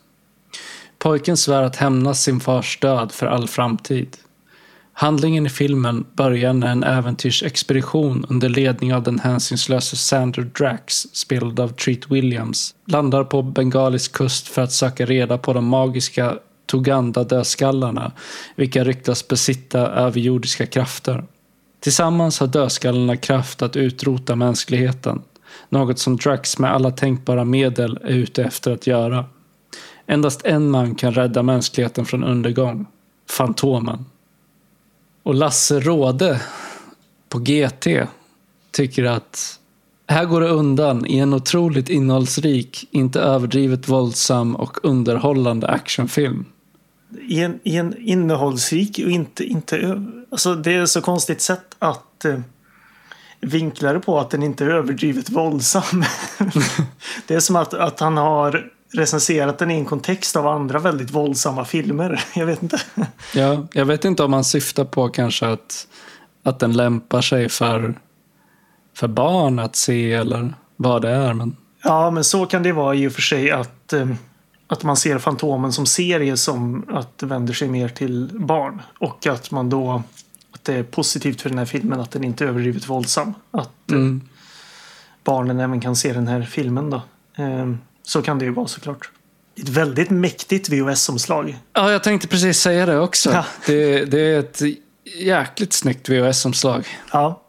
Pojken 0.99 1.37
svär 1.37 1.63
att 1.63 1.75
hämnas 1.75 2.23
sin 2.23 2.39
fars 2.39 2.79
död 2.79 3.11
för 3.11 3.25
all 3.25 3.47
framtid. 3.47 4.17
Handlingen 4.95 5.45
i 5.45 5.49
filmen 5.49 6.05
börjar 6.13 6.53
när 6.53 6.67
en 6.67 6.83
äventyrsexpedition 6.83 8.25
under 8.29 8.49
ledning 8.49 8.93
av 8.93 9.03
den 9.03 9.19
hänsynslöse 9.19 9.95
Sandra 9.95 10.43
Drax, 10.43 10.95
spelad 10.95 11.59
av 11.59 11.67
Treat 11.67 12.11
Williams, 12.11 12.75
landar 12.85 13.23
på 13.23 13.41
Bengalisk 13.41 14.11
kust 14.11 14.47
för 14.47 14.61
att 14.61 14.71
söka 14.71 15.05
reda 15.05 15.37
på 15.37 15.53
de 15.53 15.65
magiska 15.65 16.37
Tuganda-dödskallarna, 16.71 18.11
vilka 18.55 18.83
ryktas 18.83 19.27
besitta 19.27 19.79
överjordiska 19.79 20.65
krafter. 20.65 21.23
Tillsammans 21.79 22.39
har 22.39 22.47
dödskallarna 22.47 23.17
kraft 23.17 23.61
att 23.61 23.75
utrota 23.75 24.35
mänskligheten, 24.35 25.21
något 25.69 25.99
som 25.99 26.17
Drax 26.17 26.59
med 26.59 26.73
alla 26.73 26.91
tänkbara 26.91 27.45
medel 27.45 27.99
är 28.03 28.09
ute 28.09 28.43
efter 28.43 28.71
att 28.71 28.87
göra. 28.87 29.25
Endast 30.07 30.45
en 30.45 30.71
man 30.71 30.95
kan 30.95 31.13
rädda 31.13 31.43
mänskligheten 31.43 32.05
från 32.05 32.23
undergång, 32.23 32.85
Fantomen. 33.29 34.05
Och 35.23 35.35
Lasse 35.35 35.79
Råde 35.79 36.41
på 37.29 37.39
GT 37.39 37.87
tycker 38.71 39.03
att 39.03 39.59
här 40.07 40.25
går 40.25 40.41
det 40.41 40.49
undan 40.49 41.05
i 41.05 41.17
en 41.17 41.33
otroligt 41.33 41.89
innehållsrik, 41.89 42.87
inte 42.91 43.19
överdrivet 43.21 43.89
våldsam 43.89 44.55
och 44.55 44.85
underhållande 44.85 45.67
actionfilm. 45.67 46.45
I 47.27 47.39
en, 47.39 47.59
i 47.63 47.77
en 47.77 47.97
innehållsrik 47.97 48.99
och 49.05 49.11
inte, 49.11 49.43
inte 49.43 50.03
alltså 50.31 50.55
det 50.55 50.73
är 50.73 50.85
så 50.85 51.01
konstigt 51.01 51.41
sätt 51.41 51.75
att 51.79 52.25
eh, 52.25 52.39
vinkla 53.41 53.93
det 53.93 53.99
på 53.99 54.19
att 54.19 54.29
den 54.29 54.43
inte 54.43 54.65
är 54.65 54.69
överdrivet 54.69 55.29
våldsam. 55.29 56.03
det 57.27 57.35
är 57.35 57.39
som 57.39 57.55
att, 57.55 57.73
att 57.73 57.99
han 57.99 58.17
har 58.17 58.72
recenserat 58.93 59.57
den 59.57 59.71
i 59.71 59.73
en 59.73 59.85
kontext 59.85 60.35
av 60.35 60.47
andra 60.47 60.79
väldigt 60.79 61.11
våldsamma 61.11 61.65
filmer. 61.65 62.23
Jag 62.35 62.45
vet 62.45 62.63
inte. 62.63 62.81
Ja, 63.33 63.67
jag 63.73 63.85
vet 63.85 64.05
inte 64.05 64.23
om 64.23 64.31
man 64.31 64.43
syftar 64.43 64.85
på 64.85 65.09
kanske 65.09 65.47
att, 65.47 65.87
att 66.43 66.59
den 66.59 66.73
lämpar 66.73 67.21
sig 67.21 67.49
för, 67.49 67.99
för 68.95 69.07
barn 69.07 69.59
att 69.59 69.75
se 69.75 70.13
eller 70.13 70.53
vad 70.77 71.01
det 71.01 71.09
är. 71.09 71.33
Men 71.33 71.55
Ja, 71.83 72.11
men 72.11 72.23
så 72.23 72.45
kan 72.45 72.63
det 72.63 72.71
vara 72.71 72.95
i 72.95 73.07
och 73.07 73.13
för 73.13 73.21
sig 73.21 73.51
att, 73.51 73.93
eh, 73.93 74.09
att 74.67 74.83
man 74.83 74.97
ser 74.97 75.17
Fantomen 75.17 75.73
som 75.73 75.85
serie 75.85 76.37
som 76.37 76.85
att 76.89 77.17
det 77.17 77.25
vänder 77.25 77.53
sig 77.53 77.67
mer 77.67 77.89
till 77.89 78.29
barn. 78.33 78.81
Och 78.99 79.27
att 79.27 79.51
man 79.51 79.69
då 79.69 80.03
att 80.51 80.63
det 80.63 80.73
är 80.73 80.83
positivt 80.83 81.41
för 81.41 81.49
den 81.49 81.57
här 81.57 81.65
filmen 81.65 81.99
att 81.99 82.11
den 82.11 82.23
inte 82.23 82.43
är 82.43 82.47
överdrivet 82.47 82.89
våldsam. 82.89 83.33
Att 83.51 83.91
eh, 83.91 83.97
mm, 83.97 84.21
barnen 85.23 85.59
även 85.59 85.81
kan 85.81 85.95
se 85.95 86.13
den 86.13 86.27
här 86.27 86.41
filmen 86.41 86.89
då. 86.89 87.01
Så 88.03 88.21
kan 88.21 88.39
det 88.39 88.45
ju 88.45 88.51
vara 88.51 88.67
såklart. 88.67 89.11
Ett 89.55 89.69
väldigt 89.69 90.09
mäktigt 90.09 90.69
VHS-omslag. 90.69 91.57
Ja, 91.73 91.91
jag 91.91 92.03
tänkte 92.03 92.27
precis 92.27 92.59
säga 92.59 92.85
det 92.85 92.99
också. 92.99 93.31
Ja. 93.31 93.45
Det, 93.65 94.05
det 94.05 94.19
är 94.19 94.39
ett 94.39 94.61
jäkligt 95.19 95.73
snyggt 95.73 96.09
VHS-omslag. 96.09 96.87
Ja. 97.11 97.41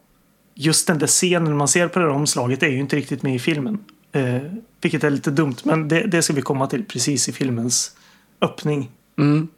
Just 0.54 0.86
den 0.86 0.98
där 0.98 1.06
scenen 1.06 1.56
man 1.56 1.68
ser 1.68 1.88
på 1.88 1.98
det 1.98 2.04
här 2.04 2.12
omslaget 2.12 2.62
är 2.62 2.68
ju 2.68 2.78
inte 2.78 2.96
riktigt 2.96 3.22
med 3.22 3.34
i 3.34 3.38
filmen. 3.38 3.84
Eh, 4.12 4.42
vilket 4.80 5.04
är 5.04 5.10
lite 5.10 5.30
dumt, 5.30 5.56
men 5.62 5.88
det, 5.88 6.06
det 6.06 6.22
ska 6.22 6.32
vi 6.32 6.42
komma 6.42 6.66
till 6.66 6.84
precis 6.84 7.28
i 7.28 7.32
filmens 7.32 7.96
öppning. 8.40 8.90
Mm. 9.18 9.48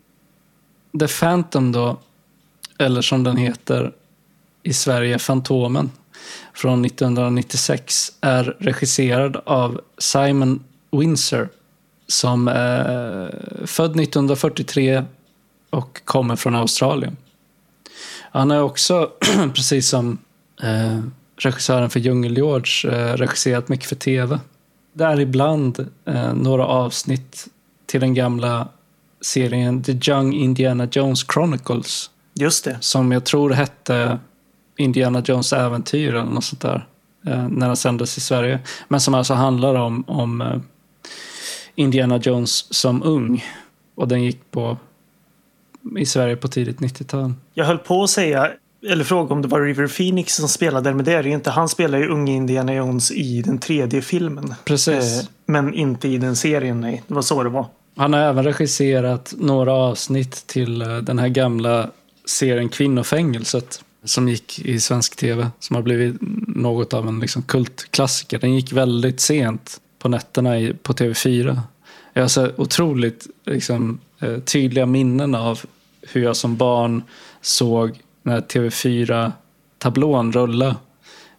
The 1.00 1.08
Phantom 1.08 1.72
då, 1.72 2.00
eller 2.78 3.02
som 3.02 3.22
den 3.22 3.36
heter 3.36 3.92
i 4.62 4.72
Sverige, 4.72 5.18
Fantomen, 5.18 5.90
från 6.54 6.84
1996 6.84 8.12
är 8.20 8.56
regisserad 8.58 9.36
av 9.36 9.80
Simon 9.98 10.64
Windsor 10.90 11.48
som 12.06 12.48
är 12.48 13.64
född 13.66 14.00
1943 14.00 15.04
och 15.70 16.00
kommer 16.04 16.36
från 16.36 16.54
Australien. 16.54 17.16
Han 18.30 18.50
är 18.50 18.62
också, 18.62 19.10
precis 19.54 19.88
som 19.88 20.18
eh, 20.62 21.00
regissören 21.36 21.90
för 21.90 22.00
Djungel-George, 22.00 22.92
eh, 22.92 23.16
regisserat 23.16 23.68
mycket 23.68 23.86
för 23.86 23.96
tv. 23.96 24.38
Däribland 24.92 25.88
eh, 26.04 26.34
några 26.34 26.66
avsnitt 26.66 27.46
till 27.86 28.00
den 28.00 28.14
gamla 28.14 28.68
serien 29.20 29.82
The 29.82 30.10
Young 30.10 30.32
Indiana 30.32 30.88
Jones 30.90 31.26
Chronicles 31.32 32.10
Just 32.34 32.64
det. 32.64 32.76
som 32.80 33.12
jag 33.12 33.24
tror 33.24 33.50
hette 33.50 34.18
Indiana 34.76 35.22
Jones 35.24 35.52
äventyr 35.52 36.08
eller 36.08 36.30
något 36.30 36.44
sånt 36.44 36.62
där 36.62 36.86
eh, 37.26 37.48
när 37.48 37.66
den 37.66 37.76
sändes 37.76 38.18
i 38.18 38.20
Sverige. 38.20 38.60
Men 38.88 39.00
som 39.00 39.14
alltså 39.14 39.34
handlar 39.34 39.74
om, 39.74 40.04
om 40.06 40.40
eh, 40.40 40.60
Indiana 41.76 42.16
Jones 42.16 42.74
som 42.74 43.02
ung. 43.02 43.44
Och 43.94 44.08
den 44.08 44.24
gick 44.24 44.50
på 44.50 44.76
i 45.98 46.06
Sverige 46.06 46.36
på 46.36 46.48
tidigt 46.48 46.78
90-tal. 46.78 47.34
Jag 47.54 47.64
höll 47.64 47.78
på 47.78 48.02
att 48.02 48.10
säga, 48.10 48.50
eller 48.86 49.04
fråga 49.04 49.34
om 49.34 49.42
det 49.42 49.48
var 49.48 49.60
River 49.60 49.88
Phoenix 49.88 50.34
som 50.34 50.48
spelade, 50.48 50.94
men 50.94 51.04
det 51.04 51.12
är 51.12 51.22
det 51.22 51.28
ju 51.28 51.34
inte. 51.34 51.50
Han 51.50 51.68
spelar 51.68 51.98
ju 51.98 52.08
unge 52.08 52.32
Indiana 52.32 52.74
Jones 52.74 53.10
i 53.10 53.42
den 53.42 53.58
tredje 53.58 54.02
filmen. 54.02 54.54
Precis. 54.64 55.20
Eh, 55.20 55.26
men 55.46 55.74
inte 55.74 56.08
i 56.08 56.18
den 56.18 56.36
serien, 56.36 56.80
nej. 56.80 57.02
Det 57.06 57.14
var 57.14 57.22
så 57.22 57.42
det 57.42 57.48
var. 57.48 57.66
Han 57.96 58.12
har 58.12 58.20
även 58.20 58.44
regisserat 58.44 59.34
några 59.38 59.72
avsnitt 59.72 60.46
till 60.46 60.82
eh, 60.82 60.96
den 60.96 61.18
här 61.18 61.28
gamla 61.28 61.90
serien 62.24 62.68
Kvinnofängelset 62.68 63.82
som 64.04 64.28
gick 64.28 64.58
i 64.58 64.80
svensk 64.80 65.16
tv. 65.16 65.50
Som 65.58 65.76
har 65.76 65.82
blivit 65.82 66.16
något 66.48 66.94
av 66.94 67.08
en 67.08 67.20
liksom 67.20 67.42
kultklassiker. 67.42 68.38
Den 68.38 68.54
gick 68.54 68.72
väldigt 68.72 69.20
sent 69.20 69.80
på 70.06 70.10
nätterna 70.10 70.58
i, 70.58 70.74
på 70.74 70.92
TV4. 70.92 71.60
Jag 72.12 72.22
har 72.22 72.28
så 72.28 72.50
otroligt 72.56 73.26
liksom, 73.44 74.00
eh, 74.20 74.38
tydliga 74.38 74.86
minnen 74.86 75.34
av 75.34 75.60
hur 76.02 76.22
jag 76.22 76.36
som 76.36 76.56
barn 76.56 77.02
såg 77.40 78.00
när 78.22 78.40
TV4-tablån 78.40 80.32
rulla 80.32 80.76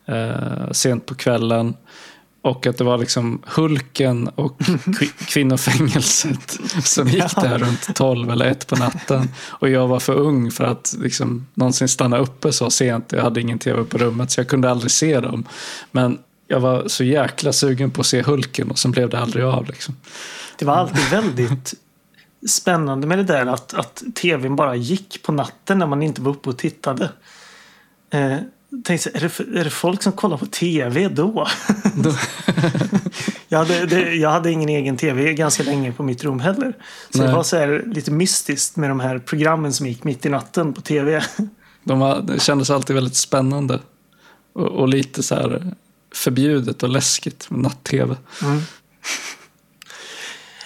eh, 0.06 0.72
sent 0.72 1.06
på 1.06 1.16
kvällen. 1.16 1.74
Och 2.42 2.68
att 2.68 2.78
det 2.78 2.84
var 2.84 2.98
liksom 2.98 3.42
Hulken 3.46 4.28
och 4.28 4.60
kvi- 4.60 5.26
kvinnofängelset 5.28 6.60
som 6.84 7.08
gick 7.08 7.36
där 7.36 7.58
runt 7.58 7.96
12 7.96 8.32
eller 8.32 8.46
1 8.46 8.68
på 8.68 8.76
natten. 8.76 9.30
Och 9.50 9.70
jag 9.70 9.88
var 9.88 10.00
för 10.00 10.14
ung 10.14 10.52
för 10.52 10.64
att 10.64 10.96
liksom 11.00 11.48
någonsin 11.54 11.88
stanna 11.88 12.18
uppe 12.18 12.52
så 12.52 12.70
sent. 12.70 13.12
Jag 13.12 13.22
hade 13.22 13.42
ingen 13.42 13.60
tv 13.60 13.84
på 13.84 13.98
rummet 13.98 14.32
så 14.32 14.40
jag 14.40 14.48
kunde 14.48 14.72
aldrig 14.72 14.92
se 14.92 15.20
dem. 15.20 15.46
Men 15.92 16.18
jag 16.48 16.60
var 16.60 16.88
så 16.88 17.04
jäkla 17.04 17.54
sugen 17.54 17.92
på 17.92 18.02
att 18.02 18.08
se 18.08 18.22
Hulken 18.22 18.72
och 18.72 18.80
sen 18.80 18.92
blev 18.92 19.10
det 19.10 19.20
aldrig 19.20 19.46
av. 19.46 19.66
Liksom. 19.66 19.96
Det 20.58 20.66
var 20.66 20.76
alltid 20.76 21.10
väldigt 21.12 21.74
spännande 22.50 23.08
med 23.08 23.18
det 23.18 23.24
där 23.24 23.46
att, 23.46 23.74
att 23.74 24.04
tvn 24.16 24.56
bara 24.56 24.76
gick 24.76 25.24
på 25.24 25.32
natten 25.32 25.80
när 25.80 25.88
man 25.88 26.04
inte 26.04 26.22
var 26.22 26.32
uppe 26.32 26.50
och 26.50 26.58
tittade. 26.58 27.10
Eh, 28.10 28.38
tänkte, 28.84 29.10
är, 29.14 29.20
det, 29.20 29.60
är 29.60 29.64
det 29.64 29.70
folk 29.70 30.04
som 30.04 30.12
kollar 30.12 30.38
på 30.38 30.46
tv 30.46 31.08
då? 31.08 31.48
jag, 33.48 33.58
hade, 33.58 33.86
det, 33.86 34.16
jag 34.16 34.30
hade 34.30 34.52
ingen 34.52 34.70
egen 34.70 34.98
tv 34.98 35.34
ganska 35.34 35.64
länge 35.64 35.92
på 35.92 36.04
mitt 36.04 36.24
rum 36.24 36.40
heller. 36.40 36.74
Så 37.10 37.18
Nej. 37.18 37.28
det 37.28 37.34
var 37.34 37.44
så 37.44 37.58
här 37.58 37.84
lite 37.86 38.12
mystiskt 38.12 38.76
med 38.76 38.90
de 38.90 39.00
här 39.00 39.20
programmen 39.20 39.74
som 39.74 39.88
gick 39.88 40.04
mitt 40.04 40.26
i 40.26 40.30
natten 40.30 40.74
på 40.74 40.82
tv. 40.82 41.24
De 41.84 42.00
var, 42.00 42.22
det 42.22 42.40
kändes 42.40 42.70
alltid 42.70 42.96
väldigt 42.96 43.16
spännande. 43.16 43.80
Och, 44.54 44.68
och 44.68 44.88
lite 44.88 45.24
så 45.24 45.36
här 45.36 45.74
förbjudet 46.18 46.84
och 46.84 46.90
läskigt 46.90 47.50
med 47.50 47.60
natt-tv. 47.60 48.16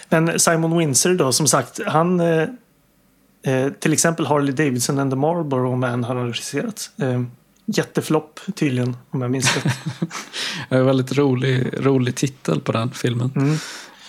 Men 0.10 0.40
Simon 0.40 0.78
Windsor 0.78 1.14
då, 1.14 1.32
som 1.32 1.48
sagt, 1.48 1.80
han... 1.88 2.20
Eh, 2.20 2.48
eh, 3.44 3.70
till 3.80 3.94
exempel 3.94 4.26
Harley 4.26 4.54
Davidson 4.54 5.00
and 5.00 5.12
the 5.12 5.18
Marlboro 5.18 5.76
Man 5.76 6.04
har 6.04 6.16
han 6.16 6.28
regisserat. 6.28 6.92
Eh, 6.98 7.22
jätteflopp 7.66 8.40
tydligen, 8.56 8.98
om 9.10 9.22
jag 9.22 9.32
minns 9.32 9.56
rätt. 9.56 9.64
Det 10.70 10.76
är 10.76 10.80
en 10.80 10.86
väldigt 10.86 11.18
rolig, 11.18 11.74
rolig 11.80 12.16
titel 12.16 12.62
på 12.62 12.72
den 12.72 12.92
filmen. 12.92 13.32
Mm. 13.36 13.58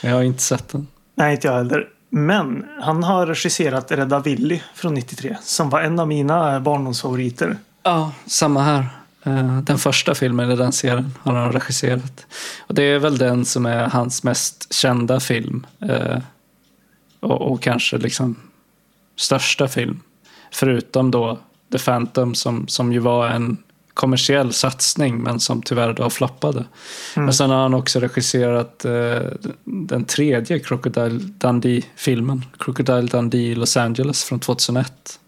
Jag 0.01 0.15
har 0.15 0.23
inte 0.23 0.43
sett 0.43 0.69
den. 0.69 0.87
Nej, 1.15 1.35
inte 1.35 1.47
jag 1.47 1.55
heller. 1.55 1.89
Men 2.11 2.65
han 2.81 3.03
har 3.03 3.27
regisserat 3.27 3.93
Rädda 3.93 4.21
Willy 4.21 4.61
från 4.75 4.95
93 4.95 5.37
som 5.43 5.71
var 5.71 5.81
en 5.81 5.99
av 5.99 6.09
mina 6.09 6.61
barndomsfavoriter. 6.61 7.57
Ja, 7.83 8.13
samma 8.27 8.63
här. 8.63 8.87
Eh, 9.23 9.59
Den 9.61 9.79
första 9.79 10.15
filmen 10.15 10.51
i 10.51 10.57
den 10.57 10.73
serien 10.73 11.15
har 11.21 11.35
han 11.35 11.53
regisserat. 11.53 12.27
Och 12.61 12.75
det 12.75 12.83
är 12.83 12.99
väl 12.99 13.19
den 13.19 13.45
som 13.45 13.67
är 13.67 13.87
hans 13.89 14.23
mest 14.23 14.73
kända 14.75 15.21
film. 15.21 15.67
eh, 15.81 16.19
Och, 17.21 17.53
och 17.53 17.63
kanske 17.63 17.99
liksom 17.99 18.37
största 19.17 19.69
film. 19.69 20.01
Förutom 20.53 21.11
då 21.11 21.39
The 21.73 21.79
Phantom 21.79 22.35
som, 22.35 22.69
som 22.69 22.93
ju 22.93 22.99
var 22.99 23.29
en 23.29 23.57
kommersiell 23.95 24.53
satsning 24.53 25.23
men 25.23 25.41
som 25.41 25.63
tyvärr 25.63 25.93
då 25.93 26.11
floppade. 26.11 26.65
Men 27.17 27.33
sen 27.35 27.51
har 27.51 27.63
han 27.63 27.75
också 27.75 28.01
regisserat 28.01 28.85
eh, 28.85 29.21
den 29.65 30.05
tredje 30.05 30.59
Crocodile 30.59 31.19
Dundee-filmen. 31.23 32.45
Crocodile 32.59 33.03
Dundee 33.03 33.41
i 33.41 33.55
Los 33.55 33.77
Angeles 33.77 34.25
från 34.25 34.41
2001. 34.41 35.19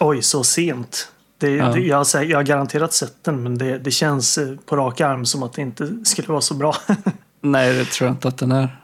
Oj, 0.00 0.22
så 0.22 0.44
sent. 0.44 1.08
Det, 1.38 1.50
Ja. 1.50 1.68
det, 1.72 1.80
jag, 1.80 1.96
har, 1.96 2.04
sä- 2.04 2.22
jag 2.24 2.38
har 2.38 2.42
garanterat 2.42 2.92
sett 2.92 3.24
den, 3.24 3.42
men 3.42 3.58
det, 3.58 3.78
det 3.78 3.90
känns 3.90 4.38
eh, 4.38 4.56
på 4.66 4.76
rak 4.76 5.00
arm 5.00 5.26
som 5.26 5.42
att 5.42 5.52
det 5.52 5.62
inte 5.62 6.04
skulle 6.04 6.28
vara 6.28 6.40
så 6.40 6.54
bra. 6.54 6.76
Nej, 7.40 7.72
det 7.74 7.84
tror 7.84 8.06
jag 8.08 8.14
inte 8.14 8.28
att 8.28 8.38
den 8.38 8.52
är. 8.52 8.80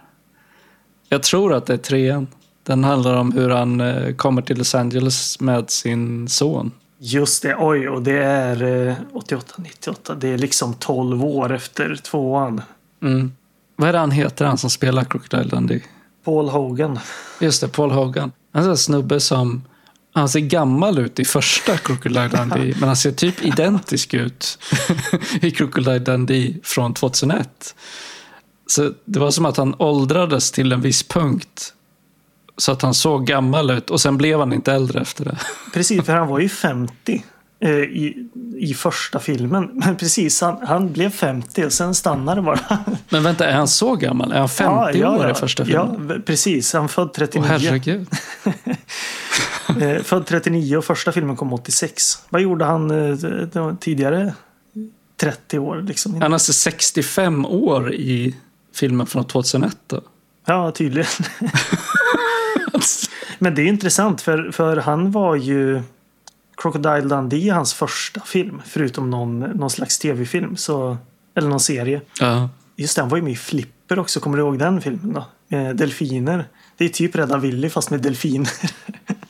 Jag 1.09 1.23
tror 1.23 1.55
att 1.55 1.67
det 1.67 1.73
är 1.73 1.77
trean. 1.79 2.27
Den 2.63 2.85
handlar 2.85 3.17
om 3.17 3.33
hur 3.33 3.49
han 3.51 3.81
eh, 3.81 4.15
kommer 4.15 4.43
till 4.43 4.59
Los 4.59 4.75
Angeles 4.75 5.41
med 5.41 5.71
sin 5.71 6.29
son. 6.29 6.71
Just 6.99 7.43
det, 7.43 7.57
oj, 7.59 7.89
och 7.89 8.03
det 8.03 8.25
är 8.25 8.87
eh, 8.89 8.95
88, 9.13 9.55
98. 9.59 10.15
Det 10.15 10.29
är 10.29 10.39
liksom 10.39 10.75
12 10.75 11.25
år 11.25 11.53
efter 11.53 11.97
tvåan. 11.97 12.63
Mm. 13.03 13.33
Vad 13.77 13.89
är 13.89 13.93
det 13.93 13.99
han 13.99 14.11
heter, 14.11 14.45
han 14.45 14.59
som 14.59 14.71
spelar 14.71 15.05
Crocodile 15.05 15.45
Dundee? 15.49 15.83
Paul 16.25 16.49
Hogan. 16.49 16.99
Just 17.41 17.61
det, 17.61 17.69
Paul 17.69 17.91
Hogan. 17.91 18.33
En 18.53 18.77
snubbe 18.77 19.21
som... 19.21 19.63
Han 20.15 20.29
ser 20.29 20.41
gammal 20.41 20.99
ut 20.99 21.19
i 21.19 21.25
första 21.25 21.77
Crocodile 21.77 22.29
Dundee, 22.29 22.75
men 22.79 22.89
han 22.89 22.97
ser 22.97 23.13
typ 23.13 23.45
identisk 23.45 24.15
ut 24.15 24.59
i 25.41 25.51
Crocodile 25.51 25.99
Dundee 25.99 26.55
från 26.63 26.95
2001. 26.95 27.75
Så 28.67 28.93
det 29.05 29.19
var 29.19 29.31
som 29.31 29.47
att 29.47 29.57
han 29.57 29.75
åldrades 29.79 30.53
till 30.53 30.73
en 30.73 30.81
viss 30.81 31.03
punkt. 31.03 31.75
Så 32.57 32.73
att 32.73 32.83
han 32.83 32.95
såg 32.95 33.27
gammal 33.27 33.71
ut 33.71 33.91
och 33.91 34.01
sen 34.01 34.19
blev 34.19 34.39
han 34.39 34.53
inte 34.53 34.73
äldre 34.73 35.01
efter 35.01 35.25
det. 35.25 35.39
Precis, 35.73 36.05
för 36.05 36.13
han 36.13 36.29
var 36.29 36.39
ju 36.39 36.49
50 36.49 36.93
eh, 37.13 37.21
i, 37.71 38.29
i 38.57 38.75
första 38.75 39.19
filmen. 39.19 39.71
Men 39.75 39.97
precis, 39.97 40.41
han, 40.41 40.67
han 40.67 40.93
blev 40.93 41.11
50 41.11 41.65
och 41.65 41.73
sen 41.73 41.95
stannade 41.95 42.41
det 42.41 42.45
bara. 42.45 42.61
Men 43.09 43.23
vänta, 43.23 43.47
är 43.47 43.55
han 43.55 43.69
så 43.69 43.97
gammal? 43.97 44.33
Är 44.33 44.39
han 44.39 44.49
50 44.49 45.05
år 45.05 45.31
i 45.31 45.35
första 45.35 45.65
filmen? 45.65 46.07
Ja, 46.09 46.23
precis. 46.27 46.73
Han 46.73 46.89
född 46.89 47.09
Åh 47.09 47.13
39. 47.15 47.49
herregud. 47.49 48.09
Eh, 49.81 50.03
född 50.03 50.27
39 50.27 50.77
och 50.77 50.85
första 50.85 51.13
filmen 51.13 51.37
kom 51.37 51.53
86. 51.53 52.19
Vad 52.29 52.43
gjorde 52.43 52.65
han 52.65 52.91
eh, 52.91 53.75
tidigare? 53.81 54.35
30 55.17 55.59
år 55.59 55.83
liksom. 55.83 56.13
Han 56.13 56.23
är 56.23 56.35
alltså 56.35 56.53
65 56.53 57.47
år 57.47 57.95
i 57.95 58.37
filmen 58.75 59.07
från 59.07 59.25
2001 59.25 59.77
då. 59.87 60.01
Ja, 60.45 60.71
tydligen. 60.71 61.11
Men 63.39 63.55
det 63.55 63.63
är 63.63 63.67
intressant 63.67 64.23
för, 64.23 64.51
för 64.53 64.77
han 64.77 65.11
var 65.11 65.37
ju 65.37 65.83
Crocodile 66.57 67.01
Dundee 67.01 67.49
är 67.49 67.53
hans 67.55 67.75
första 67.75 68.21
film. 68.21 68.63
Förutom 68.67 69.11
någon, 69.11 69.41
någon 69.41 69.71
slags 69.71 69.99
tv-film. 69.99 70.57
Så, 70.57 70.97
eller 71.35 71.49
någon 71.49 71.61
serie. 71.61 72.01
Ja. 72.21 72.49
Just 72.77 72.97
det, 72.97 73.03
han 73.03 73.09
var 73.09 73.17
ju 73.17 73.23
med 73.23 73.33
i 73.33 73.37
Flipper 73.37 73.99
också. 73.99 74.21
Kommer 74.21 74.37
du 74.37 74.43
ihåg 74.43 74.59
den 74.59 74.81
filmen 74.81 75.13
då? 75.13 75.57
Eh, 75.57 75.69
delfiner. 75.71 76.45
Det 76.77 76.85
är 76.85 76.89
typ 76.89 77.17
Rädda 77.17 77.37
Willy 77.39 77.71
fast 77.71 77.91
med 77.91 78.01
delfiner. 78.01 78.51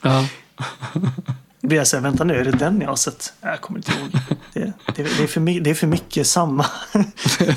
ja. 0.01 0.27
Då 1.61 1.67
blir 1.67 1.77
jag 1.77 1.87
så 1.87 1.97
här, 1.97 2.03
vänta 2.03 2.23
nu, 2.23 2.35
är 2.35 2.43
det 2.45 2.51
den 2.51 2.81
jag 2.81 2.89
har 2.89 2.95
sett? 2.95 3.33
Jag 3.41 3.61
kommer 3.61 3.79
inte 3.79 3.91
ihåg. 3.91 4.09
Det, 4.53 4.59
det, 4.95 5.03
det, 5.03 5.23
är, 5.23 5.27
för, 5.27 5.41
my- 5.41 5.59
det 5.59 5.69
är 5.69 5.73
för 5.73 5.87
mycket 5.87 6.27
samma. 6.27 6.65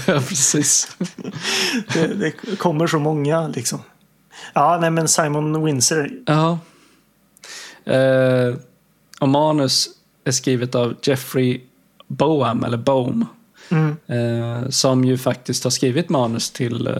ja, 0.06 0.20
precis. 0.28 0.96
Det, 1.92 2.06
det 2.06 2.30
kommer 2.58 2.86
så 2.86 2.98
många 2.98 3.48
liksom. 3.48 3.78
Ja, 4.54 4.78
nej 4.80 4.90
men 4.90 5.08
Simon 5.08 5.64
Windsor. 5.64 6.10
Ja. 6.26 6.58
Eh, 7.92 8.54
och 9.20 9.28
manus 9.28 9.88
är 10.24 10.30
skrivet 10.32 10.74
av 10.74 10.94
Jeffrey 11.02 11.60
Boam, 12.08 12.64
eller 12.64 12.76
Bohm. 12.76 13.26
Mm, 13.68 13.96
Eh, 14.06 14.68
som 14.68 15.04
ju 15.04 15.18
faktiskt 15.18 15.64
har 15.64 15.70
skrivit 15.70 16.08
manus 16.08 16.50
till 16.50 16.86
eh, 16.86 16.94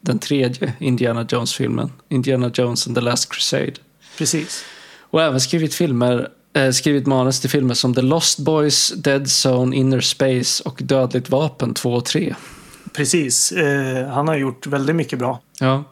den 0.00 0.18
tredje 0.18 0.72
Indiana 0.78 1.26
Jones-filmen. 1.28 1.92
Indiana 2.08 2.50
Jones 2.54 2.86
and 2.86 2.96
the 2.96 3.00
Last 3.00 3.32
Crusade. 3.32 3.72
precis. 4.18 4.64
Och 5.00 5.22
även 5.22 5.40
skrivit 5.40 5.74
filmer 5.74 6.28
eh, 6.52 6.70
skrivit 6.70 7.06
manus 7.06 7.40
till 7.40 7.50
filmer 7.50 7.74
som 7.74 7.94
The 7.94 8.02
Lost 8.02 8.38
Boys, 8.38 8.92
Dead 8.96 9.26
Zone, 9.46 9.76
Inner 9.76 10.00
Space 10.00 10.62
och 10.64 10.80
Dödligt 10.82 11.30
vapen 11.30 11.74
2 11.74 11.92
och 11.92 12.04
3. 12.04 12.34
Precis. 12.92 13.52
Eh, 13.52 14.08
han 14.08 14.28
har 14.28 14.36
gjort 14.36 14.66
väldigt 14.66 14.96
mycket 14.96 15.18
bra. 15.18 15.40
Ja. 15.60 15.84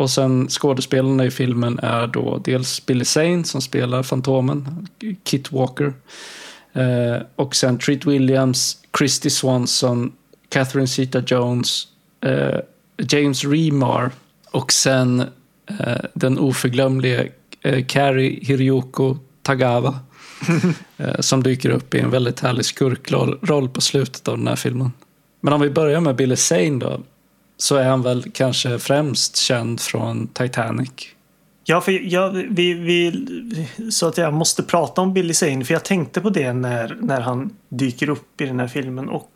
Och 0.00 0.10
sen 0.10 0.48
skådespelarna 0.48 1.24
i 1.24 1.30
filmen 1.30 1.78
är 1.82 2.06
då 2.06 2.40
dels 2.44 2.86
Billy 2.86 3.04
Zane 3.04 3.44
som 3.44 3.60
spelar 3.60 4.02
Fantomen, 4.02 4.88
Kit 5.24 5.52
Walker. 5.52 5.92
Eh, 6.72 7.22
och 7.36 7.56
sen 7.56 7.78
Treat 7.78 8.06
Williams, 8.06 8.76
Christy 8.98 9.30
Swanson, 9.30 10.12
Catherine 10.48 10.86
Zeta-Jones, 10.86 11.84
eh, 12.20 12.60
James 13.08 13.44
Remar 13.44 14.10
och 14.50 14.72
sen 14.72 15.20
eh, 15.80 15.96
den 16.14 16.38
oförglömlige 16.38 17.28
eh, 17.62 17.84
Kari 17.86 18.38
Hiryoko 18.42 19.16
Tagawa. 19.42 19.98
eh, 20.96 21.20
som 21.20 21.42
dyker 21.42 21.70
upp 21.70 21.94
i 21.94 21.98
en 21.98 22.10
väldigt 22.10 22.40
härlig 22.40 22.64
skurkroll 22.64 23.38
roll 23.42 23.68
på 23.68 23.80
slutet 23.80 24.28
av 24.28 24.38
den 24.38 24.48
här 24.48 24.56
filmen. 24.56 24.92
Men 25.40 25.52
om 25.52 25.60
vi 25.60 25.70
börjar 25.70 26.00
med 26.00 26.16
Billy 26.16 26.36
Zane 26.36 26.78
då 26.78 27.00
så 27.62 27.76
är 27.76 27.84
han 27.84 28.02
väl 28.02 28.30
kanske 28.32 28.78
främst 28.78 29.36
känd 29.36 29.80
från 29.80 30.28
Titanic. 30.28 30.90
Ja, 31.64 31.80
för 31.80 31.92
jag, 31.92 32.30
vi, 32.30 32.74
vi, 32.74 33.26
så 33.90 34.08
att 34.08 34.18
jag 34.18 34.34
måste 34.34 34.62
prata 34.62 35.00
om 35.00 35.14
Billy 35.14 35.34
Zane. 35.34 35.64
För 35.64 35.74
jag 35.74 35.84
tänkte 35.84 36.20
på 36.20 36.30
det 36.30 36.52
när, 36.52 36.96
när 37.00 37.20
han 37.20 37.56
dyker 37.68 38.08
upp 38.08 38.40
i 38.40 38.46
den 38.46 38.60
här 38.60 38.68
filmen 38.68 39.08
och 39.08 39.32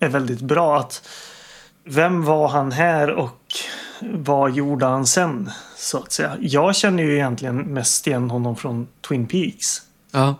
är 0.00 0.08
väldigt 0.08 0.40
bra. 0.40 0.78
att 0.78 1.08
Vem 1.84 2.24
var 2.24 2.48
han 2.48 2.72
här 2.72 3.10
och 3.10 3.42
vad 4.00 4.54
gjorde 4.54 4.86
han 4.86 5.06
sen? 5.06 5.50
Så 5.76 5.98
att 5.98 6.12
säga. 6.12 6.36
Jag 6.40 6.76
känner 6.76 7.02
ju 7.02 7.14
egentligen 7.14 7.56
mest 7.56 8.06
igen 8.06 8.30
honom 8.30 8.56
från 8.56 8.88
Twin 9.08 9.26
Peaks. 9.26 9.82
Ja. 10.12 10.34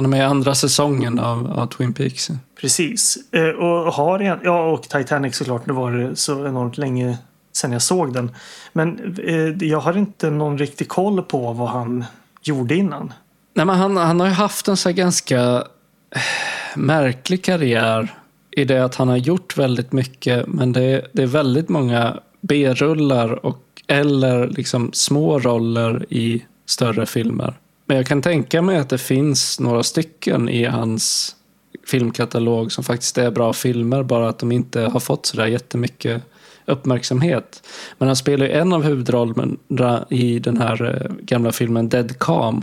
Han 0.00 0.04
är 0.04 0.08
med 0.08 0.20
i 0.20 0.22
andra 0.22 0.54
säsongen 0.54 1.18
av, 1.18 1.52
av 1.52 1.66
Twin 1.66 1.92
Peaks. 1.92 2.30
Precis. 2.60 3.18
Eh, 3.32 3.48
Och 3.48 3.92
har 3.92 4.18
en, 4.18 4.38
ja, 4.44 4.70
och 4.70 4.82
Titanic 4.82 5.36
såklart. 5.36 5.66
Det 5.66 5.72
var 5.72 5.92
det 5.92 6.16
så 6.16 6.46
enormt 6.46 6.78
länge 6.78 7.18
sedan 7.52 7.72
jag 7.72 7.82
såg 7.82 8.12
den. 8.12 8.30
Men 8.72 9.16
eh, 9.24 9.68
jag 9.68 9.80
har 9.80 9.96
inte 9.98 10.30
någon 10.30 10.58
riktig 10.58 10.88
koll 10.88 11.22
på 11.22 11.52
vad 11.52 11.68
han 11.68 12.04
gjorde 12.42 12.74
innan. 12.74 13.12
Nej, 13.54 13.66
men 13.66 13.76
han, 13.76 13.96
han 13.96 14.20
har 14.20 14.26
ju 14.26 14.32
haft 14.32 14.68
en 14.68 14.76
så 14.76 14.92
ganska 14.92 15.40
eh, 16.10 16.20
märklig 16.76 17.44
karriär 17.44 18.14
i 18.50 18.64
det 18.64 18.84
att 18.84 18.94
han 18.94 19.08
har 19.08 19.16
gjort 19.16 19.58
väldigt 19.58 19.92
mycket 19.92 20.46
men 20.46 20.72
det 20.72 20.82
är, 20.82 21.06
det 21.12 21.22
är 21.22 21.26
väldigt 21.26 21.68
många 21.68 22.20
B-rullar 22.40 23.46
och 23.46 23.82
eller 23.86 24.48
liksom 24.48 24.90
små 24.92 25.38
roller 25.38 26.06
i 26.08 26.44
större 26.66 27.06
filmer. 27.06 27.54
Men 27.90 27.96
jag 27.96 28.06
kan 28.06 28.22
tänka 28.22 28.62
mig 28.62 28.78
att 28.78 28.88
det 28.88 28.98
finns 28.98 29.60
några 29.60 29.82
stycken 29.82 30.48
i 30.48 30.64
hans 30.64 31.36
filmkatalog 31.86 32.72
som 32.72 32.84
faktiskt 32.84 33.18
är 33.18 33.30
bra 33.30 33.52
filmer 33.52 34.02
bara 34.02 34.28
att 34.28 34.38
de 34.38 34.52
inte 34.52 34.80
har 34.80 35.00
fått 35.00 35.26
sådär 35.26 35.46
jättemycket 35.46 36.22
uppmärksamhet. 36.66 37.62
Men 37.98 38.08
han 38.08 38.16
spelar 38.16 38.46
ju 38.46 38.52
en 38.52 38.72
av 38.72 38.82
huvudrollerna 38.82 40.06
i 40.10 40.38
den 40.38 40.56
här 40.56 40.84
eh, 41.04 41.12
gamla 41.24 41.52
filmen 41.52 41.88
Dead 41.88 42.18
Calm. 42.18 42.62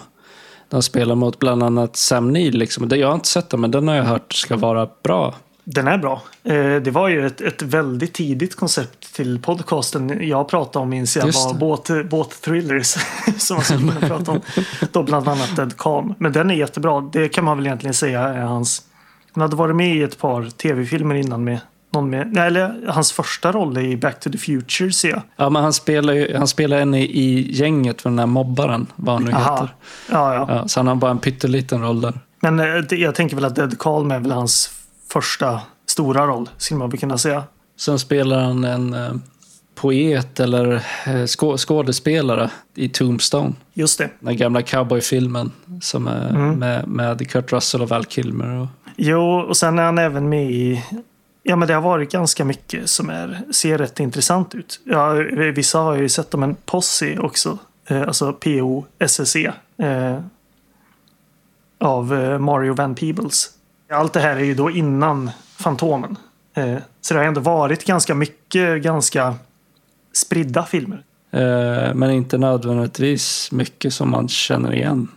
Den 0.69 0.81
spelar 0.83 1.15
mot 1.15 1.39
bland 1.39 1.63
annat 1.63 1.95
Sam 1.95 2.33
Neill. 2.33 2.57
Liksom. 2.57 2.89
Det- 2.89 2.97
Jag 2.97 3.07
har 3.07 3.15
inte 3.15 3.27
sett 3.27 3.49
den, 3.49 3.61
men 3.61 3.71
den 3.71 3.87
har 3.87 3.95
jag 3.95 4.03
hört 4.03 4.33
ska 4.33 4.57
vara 4.57 4.89
bra. 5.03 5.35
Den 5.69 5.87
är 5.87 5.97
bra. 5.97 6.21
Eh, 6.43 6.75
Det 6.75 6.91
var 6.91 7.07
ju 7.07 7.25
ett, 7.27 7.41
ett 7.41 7.61
väldigt 7.61 8.13
tidigt 8.13 8.55
koncept 8.55 9.13
till 9.15 9.39
podcasten. 9.39 10.27
Jag 10.27 10.49
pratade 10.49 10.83
om 10.83 10.89
minns 10.89 11.15
jag 11.17 11.25
var 11.25 11.53
båt, 11.53 12.09
båtthrillers. 12.09 12.87
som 13.37 13.55
man 13.55 13.63
skulle 13.65 13.79
kunna 13.91 14.07
prata 14.17 14.31
om. 14.31 14.41
Då 14.91 15.03
bland 15.03 15.27
annat 15.27 15.55
Dead 15.55 15.77
Calm. 15.77 16.13
Men 16.19 16.31
den 16.31 16.51
är 16.51 16.55
jättebra. 16.55 17.01
Det 17.13 17.29
kan 17.29 17.43
man 17.45 17.57
väl 17.57 17.65
egentligen 17.67 17.93
säga 17.93 18.21
är 18.21 18.39
hans... 18.41 18.81
Han 19.31 19.41
hade 19.41 19.55
varit 19.55 19.75
med 19.75 19.95
i 19.95 20.03
ett 20.03 20.17
par 20.19 20.49
tv-filmer 20.49 21.15
innan 21.15 21.43
med 21.43 21.59
någon 21.93 22.09
mer. 22.09 22.25
Nej, 22.25 22.47
eller 22.47 22.75
hans 22.87 23.11
första 23.11 23.51
roll 23.51 23.77
är 23.77 23.81
i 23.81 23.97
Back 23.97 24.19
to 24.19 24.29
the 24.31 24.37
Future 24.37 24.91
ser 24.91 25.09
jag. 25.09 25.21
Ja, 25.35 25.49
men 25.49 25.63
han 25.63 25.73
spelar 25.73 26.13
ju 26.13 26.37
han 26.37 26.47
spelar 26.47 26.77
en 26.77 26.93
i, 26.95 27.03
i 27.03 27.51
gänget 27.51 28.01
för 28.01 28.09
den 28.09 28.19
här 28.19 28.25
mobbaren, 28.25 28.87
vad 28.95 29.15
han 29.15 29.23
nu 29.23 29.31
Aha. 29.31 29.53
heter. 29.53 29.75
Ja, 30.11 30.33
ja. 30.35 30.45
Ja, 30.49 30.67
så 30.67 30.79
han 30.79 30.87
har 30.87 30.95
bara 30.95 31.11
en 31.11 31.19
pytteliten 31.19 31.81
roll 31.81 32.01
där. 32.01 32.13
Men 32.41 32.59
eh, 32.59 32.65
det- 32.89 32.95
jag 32.97 33.15
tänker 33.15 33.35
väl 33.35 33.45
att 33.45 33.55
Dead 33.55 33.79
Calm 33.79 34.11
är 34.11 34.19
väl 34.19 34.31
hans 34.31 34.71
första 35.11 35.61
stora 35.85 36.27
roll, 36.27 36.49
skulle 36.57 36.77
man 36.77 36.91
kunna 36.91 37.17
säga. 37.17 37.43
Sen 37.77 37.99
spelar 37.99 38.39
han 38.43 38.63
en 38.63 38.93
eh, 38.93 39.11
poet 39.75 40.39
eller 40.39 40.83
eh, 41.07 41.25
skå, 41.25 41.57
skådespelare 41.57 42.49
i 42.75 42.89
Tombstone. 42.89 43.53
Just 43.73 43.97
det. 43.97 44.09
Den 44.19 44.37
gamla 44.37 44.61
cowboyfilmen 44.61 45.51
som 45.81 46.07
är 46.07 46.29
Mm. 46.29 46.59
med, 46.59 46.87
med 46.87 47.29
Kurt 47.29 47.53
Russell 47.53 47.81
och 47.81 47.89
Val 47.89 48.05
Kilmer. 48.05 48.49
Och, 48.61 48.67
Jo, 48.95 49.21
och 49.39 49.57
sen 49.57 49.79
är 49.79 49.83
han 49.83 49.97
även 49.97 50.29
med 50.29 50.51
i... 50.51 50.83
Ja, 51.43 51.55
men 51.55 51.67
det 51.67 51.73
har 51.73 51.81
varit 51.81 52.11
ganska 52.11 52.45
mycket 52.45 52.89
som 52.89 53.09
är, 53.09 53.41
ser 53.51 53.77
rätt 53.77 53.99
intressant 53.99 54.55
ut. 54.55 54.79
Ja, 54.83 55.11
vissa 55.55 55.79
har 55.79 55.95
ju 55.95 56.09
sett 56.09 56.31
dem, 56.31 56.39
men 56.39 56.55
Posse 56.65 57.17
också. 57.19 57.57
Eh, 57.85 58.01
alltså 58.01 58.33
P-O-S-S-E. 58.33 59.51
Eh, 59.77 60.19
av 61.79 62.05
Mario 62.39 62.73
Van 62.73 62.95
Peebles. 62.95 63.49
Allt 63.89 64.13
det 64.13 64.19
här 64.19 64.35
är 64.35 64.43
ju 64.43 64.53
då 64.53 64.71
innan 64.71 65.31
Fantomen. 65.55 66.17
Eh, 66.53 66.77
så 67.01 67.13
det 67.13 67.19
har 67.19 67.27
ändå 67.27 67.41
varit 67.41 67.85
ganska 67.85 68.15
mycket 68.15 68.83
ganska 68.83 69.35
spridda 70.13 70.65
filmer. 70.65 71.03
eh, 71.31 71.93
men 71.93 72.11
inte 72.11 72.37
nödvändigtvis 72.37 73.51
mycket 73.51 73.93
som 73.93 74.11
man 74.11 74.27
känner 74.27 74.73
igen. 74.73 75.07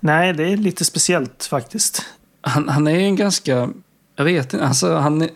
Nej, 0.00 0.32
det 0.32 0.52
är 0.52 0.56
lite 0.56 0.84
speciellt 0.84 1.44
faktiskt. 1.44 2.02
Han, 2.40 2.68
han 2.68 2.86
är 2.86 2.98
en 2.98 3.16
ganska... 3.16 3.70
Jag 4.16 4.24
vet 4.24 4.54
inte. 4.54 4.66
Alltså, 4.66 4.94
han 4.94 5.22
är, 5.22 5.30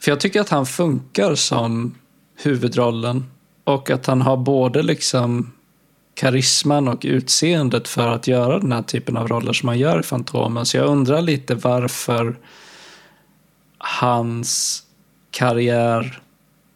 för 0.00 0.10
jag 0.10 0.20
tycker 0.20 0.40
att 0.40 0.48
han 0.48 0.66
funkar 0.66 1.34
som 1.34 1.94
huvudrollen. 2.42 3.24
Och 3.64 3.90
att 3.90 4.06
han 4.06 4.22
har 4.22 4.36
både 4.36 4.82
liksom 4.82 5.52
karisman 6.16 6.88
och 6.88 7.00
utseendet 7.04 7.88
för 7.88 8.08
att 8.08 8.26
göra 8.26 8.58
den 8.58 8.72
här 8.72 8.82
typen 8.82 9.16
av 9.16 9.28
roller 9.28 9.52
som 9.52 9.68
han 9.68 9.78
gör 9.78 10.00
i 10.00 10.02
Fantomen. 10.02 10.66
Så 10.66 10.76
jag 10.76 10.86
undrar 10.86 11.22
lite 11.22 11.54
varför 11.54 12.36
hans 13.78 14.82
karriär... 15.30 16.20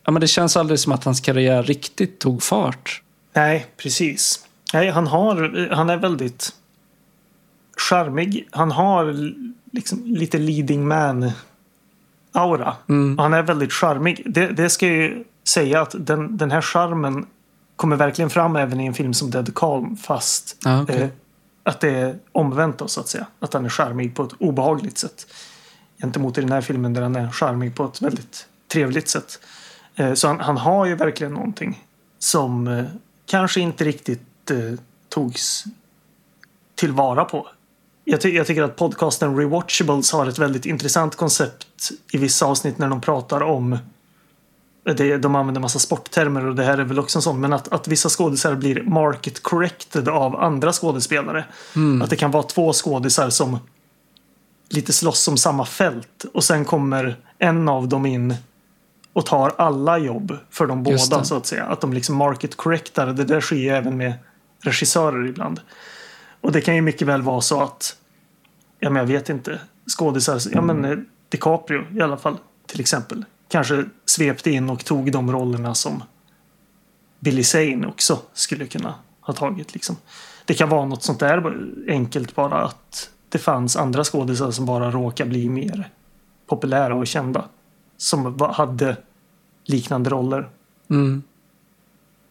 Ja, 0.05 0.13
men 0.13 0.21
det 0.21 0.27
känns 0.27 0.57
aldrig 0.57 0.81
som 0.81 0.93
att 0.93 1.05
hans 1.05 1.21
karriär 1.21 1.63
riktigt 1.63 2.19
tog 2.19 2.43
fart. 2.43 3.03
Nej, 3.33 3.67
precis. 3.77 4.47
Nej, 4.73 4.91
han, 4.91 5.07
har, 5.07 5.69
han 5.73 5.91
är 5.91 5.97
väldigt 5.97 6.53
charmig. 7.77 8.49
Han 8.51 8.71
har 8.71 9.33
liksom 9.73 10.05
lite 10.07 10.39
leading 10.39 10.89
man-aura. 10.89 12.73
Mm. 12.89 13.19
Han 13.19 13.35
är 13.35 13.43
väldigt 13.43 13.73
charmig. 13.73 14.23
Det, 14.27 14.47
det 14.47 14.71
ska 14.71 14.87
jag 14.87 14.97
ju 14.97 15.25
säga 15.49 15.81
att 15.81 15.95
den, 15.99 16.37
den 16.37 16.51
här 16.51 16.63
charmen 16.63 17.27
kommer 17.81 17.97
verkligen 17.97 18.31
fram 18.31 18.57
även 18.57 18.81
i 18.81 18.87
en 18.87 18.95
film 18.95 19.15
som 19.15 19.31
Dead 19.31 19.55
Calm. 19.55 19.97
Fast 19.97 20.57
Ja, 20.65 20.83
okej. 20.83 21.03
eh, 21.03 21.09
att 21.63 21.81
det 21.81 21.89
är 21.91 22.19
omvänt 22.33 22.79
då, 22.79 22.89
så 22.89 23.01
att 23.01 23.09
säga. 23.09 23.27
Att 23.41 23.53
han 23.55 23.65
är 23.65 23.69
charmig 23.69 24.15
på 24.17 24.23
ett 24.23 24.33
obehagligt 24.39 24.99
sätt. 24.99 25.27
Gentemot 26.03 26.39
i 26.39 26.41
den 26.41 26.53
här 26.53 26.61
filmen 26.61 26.93
där 26.95 27.03
han 27.03 27.17
är 27.17 27.31
charmig 27.31 27.75
på 27.77 27.85
ett 27.85 28.03
väldigt 28.03 28.47
trevligt 28.73 29.09
sätt. 29.09 29.39
Eh, 29.95 30.15
så 30.15 30.27
han, 30.29 30.41
han 30.41 30.57
har 30.57 30.87
ju 30.87 30.95
verkligen 30.95 31.33
någonting 31.35 31.85
som 32.19 32.69
eh, 32.69 32.85
kanske 33.27 33.61
inte 33.61 33.85
riktigt 33.85 34.51
eh, 34.51 34.57
togs 35.09 35.65
tillvara 36.75 37.25
på. 37.25 37.49
Jag, 38.05 38.21
ty- 38.21 38.37
jag 38.37 38.47
tycker 38.47 38.63
att 38.63 38.77
podcasten 38.77 39.37
Rewatchables 39.37 40.13
har 40.13 40.27
ett 40.27 40.39
väldigt 40.39 40.67
intressant 40.67 41.17
koncept 41.17 41.91
i 42.13 42.19
vissa 42.19 42.47
avsnitt 42.47 42.79
när 42.79 42.89
de 42.89 43.01
pratar 43.01 43.41
om 43.43 43.79
det, 44.83 45.17
de 45.17 45.35
använder 45.35 45.61
massa 45.61 45.79
sporttermer 45.79 46.47
och 46.47 46.55
det 46.55 46.65
här 46.65 46.79
är 46.79 46.85
väl 46.85 46.99
också 46.99 47.19
en 47.19 47.23
sån. 47.23 47.41
Men 47.41 47.53
att, 47.53 47.69
att 47.69 47.89
vissa 47.89 48.09
skådisar 48.09 48.55
blir 48.55 48.83
market 48.83 49.43
corrected 49.43 50.09
av 50.09 50.37
andra 50.37 50.73
skådespelare. 50.73 51.45
Att 52.03 52.11
det 52.11 52.17
kan 52.17 52.31
vara 52.31 52.43
två 52.43 52.73
skådisar 52.73 53.31
som 53.31 53.59
lite 54.69 54.93
slåss 54.93 55.29
om 55.29 55.37
samma 55.37 55.65
fält. 55.65 56.25
Och 56.35 56.45
sen 56.45 56.65
kommer 56.65 57.17
en 57.39 57.69
av 57.69 57.89
dem 57.89 58.07
in 58.07 58.35
och 59.13 59.27
tar 59.27 59.53
alla 59.59 59.99
jobb 59.99 60.37
för 60.51 60.67
de 60.67 60.83
båda 60.83 61.25
så 61.25 61.37
att 61.37 61.47
säga. 61.47 61.65
Att 61.65 61.81
de 61.81 61.93
liksom 61.93 62.17
market 62.17 62.57
correctar. 62.57 63.07
Det 63.07 63.25
där 63.25 63.41
sker 63.41 63.57
ju 63.57 63.69
även 63.69 63.97
med 63.97 64.13
regissörer 64.61 65.27
ibland. 65.27 65.61
Och 66.41 66.53
det 66.53 66.61
kan 66.61 66.75
ju 66.75 66.83
mycket 66.83 67.09
väl 67.09 67.23
vara 67.23 67.41
så 67.41 67.63
att, 67.63 67.97
ja 68.79 68.91
men 68.91 69.01
jag 69.01 69.07
vet 69.07 69.29
inte, 69.29 69.61
skådisar, 69.87 70.41
ja 70.53 70.61
men 70.61 70.85
eh, 70.85 70.99
DiCaprio 71.29 71.85
i 71.97 72.01
alla 72.01 72.17
fall 72.17 72.37
till 72.67 72.81
exempel, 72.81 73.25
kanske 73.51 73.85
svepte 74.07 74.51
in 74.51 74.71
och 74.71 74.85
tog 74.85 75.13
de 75.13 75.33
rollerna 75.33 75.75
som 75.75 76.03
Billy 77.21 77.45
Zane 77.45 77.87
också 77.87 78.19
skulle 78.33 78.67
kunna 78.67 78.95
ha 79.21 79.35
tagit. 79.35 79.75
Liksom. 79.75 79.97
Det 80.45 80.55
kan 80.55 80.69
vara 80.69 80.85
något 80.85 81.03
sånt 81.03 81.21
där 81.21 81.57
enkelt 81.89 82.35
bara 82.35 82.65
att 82.65 83.11
det 83.29 83.39
fanns 83.39 83.77
andra 83.77 84.05
skådisar 84.05 84.51
som 84.51 84.67
bara 84.67 84.91
råkade 84.91 85.31
bli 85.31 85.49
mer 85.49 85.91
populära 86.47 86.95
och 86.95 87.07
kända. 87.07 87.45
Som 87.97 88.41
hade 88.41 88.97
liknande 89.65 90.11
roller. 90.11 90.49
Mm. 90.91 91.23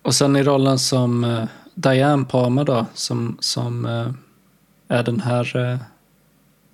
Och 0.02 0.16
sen 0.16 0.36
i 0.36 0.44
rollen 0.44 0.80
som 0.80 1.24
eh, 1.24 1.44
Diane 1.76 2.26
Palmer 2.26 2.64
då, 2.64 2.86
som, 2.94 3.38
som 3.40 3.86
eh, 3.86 4.12
är 4.88 5.04
den 5.04 5.20
här 5.20 5.58
eh, 5.58 5.78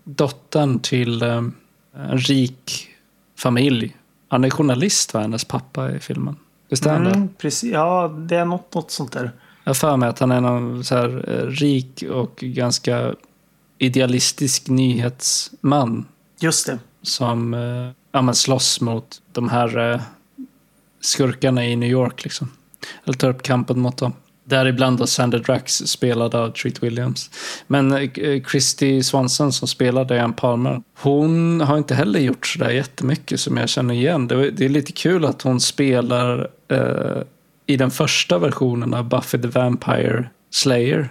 dottern 0.04 0.80
till 0.80 1.22
en 1.22 1.54
rik 2.12 2.88
familj. 3.38 3.96
Han 4.36 4.44
är 4.44 4.50
journalist 4.50 5.14
var 5.14 5.22
hennes 5.22 5.46
pappa 5.46 5.92
i 5.92 6.00
filmen. 6.00 6.36
Visst 6.70 6.86
är 6.86 6.94
han 6.94 7.04
det? 7.04 7.12
Mm, 7.12 7.30
precis. 7.38 7.72
Ja, 7.72 8.08
det 8.08 8.36
är 8.36 8.46
något, 8.46 8.74
något 8.74 8.92
sånt 8.92 9.12
där. 9.12 9.32
Jag 9.64 9.78
för 9.78 9.98
mig 9.98 10.10
att 10.10 10.20
han 10.20 10.32
är 10.32 10.42
någon 10.42 10.84
så 10.84 10.96
här 10.96 11.26
eh, 11.28 11.48
rik 11.48 12.04
och 12.12 12.36
ganska 12.36 13.16
idealistisk 13.78 14.68
nyhetsman 14.68 16.06
Just 16.40 16.66
det. 16.66 16.80
som 17.02 17.54
eh, 17.54 17.90
ja, 18.12 18.22
men 18.22 18.36
slåss 18.36 18.82
mot 18.82 19.22
de 19.32 19.50
här 19.50 19.92
eh, 19.94 20.02
skurkarna 21.02 21.66
i 21.66 21.76
New 21.76 21.90
York. 21.90 22.24
Liksom. 22.24 22.52
Eller 23.04 23.18
tar 23.18 23.30
upp 23.30 23.44
kampen 23.44 23.80
mot 23.80 23.98
dem. 23.98 24.14
Däribland 24.48 24.98
då 24.98 25.08
Sander 25.08 25.40
Drax 25.40 25.74
spelad 25.74 26.36
av 26.36 26.50
Treat 26.52 26.84
Williams. 26.84 27.30
Men 27.68 27.92
eh, 27.92 28.44
Christy 28.52 29.04
Swanson 29.04 29.52
som 29.52 29.68
spelar 29.68 30.06
Diane 30.06 30.34
Palmer, 30.34 30.82
hon 30.98 31.62
har 31.62 31.78
inte 31.78 31.96
heller 31.96 32.20
gjort 32.20 32.48
sådär 32.48 32.70
jättemycket 32.70 33.40
som 33.40 33.58
jag 33.58 33.70
känner 33.70 33.94
igen. 33.94 34.28
Det, 34.28 34.66
är 34.66 34.70
lite 34.70 34.92
kul 34.92 35.26
att 35.26 35.42
hon 35.42 35.60
spelar 35.60 36.50
eh, 36.68 37.22
i 37.66 37.78
den 37.78 37.92
första 37.92 38.38
versionen 38.38 38.94
av 38.94 39.10
Buffy 39.10 39.38
the 39.42 39.48
Vampire 39.48 40.30
Slayer. 40.52 41.10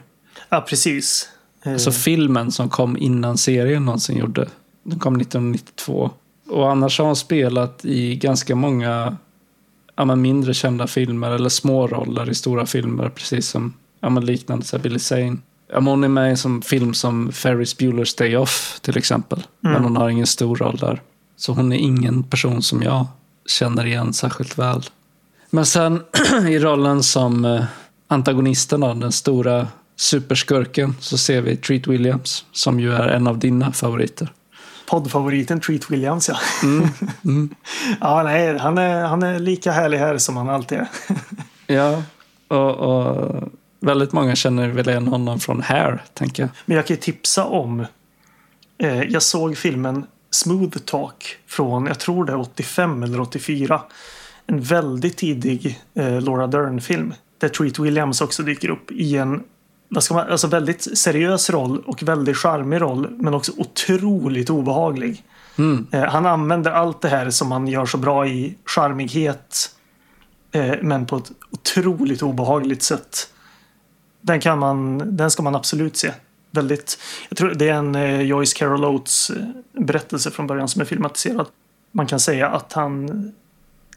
Ja, 0.48 0.60
precis. 0.60 1.28
Eh, 1.64 1.72
Alltså 1.72 1.92
filmen 1.92 2.52
som 2.52 2.68
kom 2.68 2.96
innan 2.96 3.38
serien 3.38 3.84
någonsin 3.84 4.18
gjorde. 4.18 4.48
Den 4.82 4.98
kom 4.98 5.20
1992. 5.20 6.10
Och 6.48 6.70
annars 6.70 6.98
har 6.98 7.06
hon 7.06 7.16
spelat 7.16 7.84
i 7.84 8.16
ganska 8.16 8.54
många 8.54 9.16
ja, 9.96 10.04
men 10.04 10.22
mindre 10.22 10.54
kända 10.54 10.86
filmer 10.86 11.30
eller 11.30 11.48
små 11.48 11.86
roller 11.86 12.30
i 12.30 12.34
stora 12.34 12.66
filmer. 12.66 13.08
Precis 13.08 13.48
som 13.48 13.74
ja, 14.00 14.10
men 14.10 14.26
liknande 14.26 14.64
så 14.64 14.78
Billy 14.78 14.98
Zane. 14.98 15.36
Ja, 15.68 15.80
men 15.80 15.86
hon 15.86 16.04
är 16.04 16.08
med 16.08 16.28
i 16.28 16.30
en 16.30 16.36
som 16.36 16.62
film 16.62 16.94
som 16.94 17.32
Ferris 17.32 17.78
Bueller's 17.78 18.18
Day 18.18 18.36
Off 18.36 18.78
till 18.82 18.98
exempel. 18.98 19.42
Men 19.60 19.84
hon 19.84 19.96
har 19.96 20.08
ingen 20.08 20.26
stor 20.26 20.56
roll 20.56 20.76
där. 20.76 21.02
Så 21.36 21.52
hon 21.52 21.72
är 21.72 21.76
ingen 21.76 22.22
person 22.22 22.62
som 22.62 22.82
jag 22.82 23.06
känner 23.46 23.86
igen 23.86 24.12
särskilt 24.12 24.58
väl. 24.58 24.82
Men 25.50 25.66
sen 25.66 26.02
i 26.48 26.58
rollen 26.58 27.02
som 27.02 27.44
eh, 27.44 27.64
antagonisten, 28.08 28.80
då, 28.80 28.94
den 28.94 29.12
stora 29.12 29.68
superskurken, 29.96 30.96
så 31.00 31.18
ser 31.18 31.40
vi 31.40 31.56
Treat 31.56 31.86
Williams 31.86 32.44
som 32.52 32.80
ju 32.80 32.92
är 32.92 33.08
en 33.08 33.26
av 33.26 33.38
dina 33.38 33.72
favoriter. 33.72 34.32
Poddfavoriten 34.86 35.60
Treat 35.60 35.90
Williams, 35.90 36.28
ja. 36.28 36.38
ja, 38.00 38.22
nej, 38.22 38.58
han 38.58 38.78
är, 38.78 39.04
han 39.04 39.22
är 39.22 39.38
lika 39.38 39.72
härlig 39.72 39.98
här 39.98 40.18
som 40.18 40.36
han 40.36 40.48
alltid 40.48 40.78
är. 40.78 40.88
Ja, 41.66 42.02
och, 42.48 42.70
och 42.70 43.48
väldigt 43.80 44.12
många 44.12 44.34
känner 44.36 44.68
väl 44.68 44.88
igen 44.88 45.08
honom 45.08 45.40
från 45.40 45.62
Hair, 45.62 46.02
tänker 46.14 46.42
jag. 46.42 46.50
Men 46.66 46.76
jag 46.76 46.86
kan 46.86 46.96
ju 46.96 47.00
tipsa 47.00 47.44
om... 47.44 47.86
Eh, 48.78 49.02
jag 49.02 49.22
såg 49.22 49.56
filmen 49.56 50.06
Smooth 50.30 50.78
Talk 50.78 51.36
från, 51.46 51.86
jag 51.86 51.98
tror 51.98 52.24
det 52.24 52.32
är 52.32 52.40
85 52.40 53.02
eller 53.02 53.20
84. 53.20 53.82
En 54.46 54.60
väldigt 54.60 55.16
tidig 55.16 55.80
eh, 55.94 56.20
Laura 56.20 56.46
Dern-film. 56.46 57.14
Där 57.38 57.48
Treat 57.48 57.78
Williams 57.78 58.20
också 58.20 58.42
dyker 58.42 58.68
upp 58.68 58.90
i 58.90 59.16
en 59.16 59.42
vad 59.94 60.04
ska 60.04 60.14
man, 60.14 60.28
alltså 60.28 60.46
väldigt 60.46 60.98
seriös 60.98 61.50
roll 61.50 61.82
och 61.86 62.02
väldigt 62.02 62.36
charmig 62.36 62.80
roll. 62.80 63.08
Men 63.10 63.34
också 63.34 63.52
otroligt 63.56 64.50
obehaglig. 64.50 65.24
Eh, 65.92 66.04
han 66.04 66.26
använder 66.26 66.70
allt 66.70 67.00
det 67.00 67.08
här 67.08 67.30
som 67.30 67.52
han 67.52 67.68
gör 67.68 67.86
så 67.86 67.98
bra 67.98 68.26
i 68.26 68.58
charmighet. 68.64 69.70
Eh, 70.52 70.74
men 70.82 71.06
på 71.06 71.16
ett 71.16 71.32
otroligt 71.50 72.22
obehagligt 72.22 72.82
sätt. 72.82 73.28
Den, 74.20 74.40
kan 74.40 74.58
man, 74.58 75.02
den 75.16 75.30
ska 75.30 75.42
man 75.42 75.54
absolut 75.54 75.96
se. 75.96 76.12
Väldigt, 76.50 76.98
jag 77.28 77.38
tror 77.38 77.54
det 77.54 77.68
är 77.68 77.74
en 77.74 77.94
eh, 77.94 78.20
Joyce 78.20 78.54
Carol 78.58 78.84
Oates 78.84 79.30
eh, 79.30 79.82
berättelse 79.82 80.30
från 80.30 80.46
början 80.46 80.68
som 80.68 80.80
är 80.80 80.84
filmatiserad. 80.84 81.46
man 81.92 82.06
kan 82.06 82.20
säga 82.20 82.48
att 82.48 82.72
han... 82.72 83.32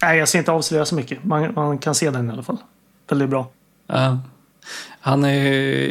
Nej, 0.01 0.17
jag 0.17 0.29
ska 0.29 0.37
inte 0.37 0.51
avslöja 0.51 0.85
så 0.85 0.95
mycket. 0.95 1.23
Man, 1.23 1.53
man 1.53 1.77
kan 1.77 1.95
se 1.95 2.09
den 2.09 2.29
i 2.29 2.33
alla 2.33 2.43
fall. 2.43 2.57
Väldigt 3.09 3.29
bra. 3.29 3.49
Ja. 3.87 4.19
Han 4.99 5.23
är 5.23 5.41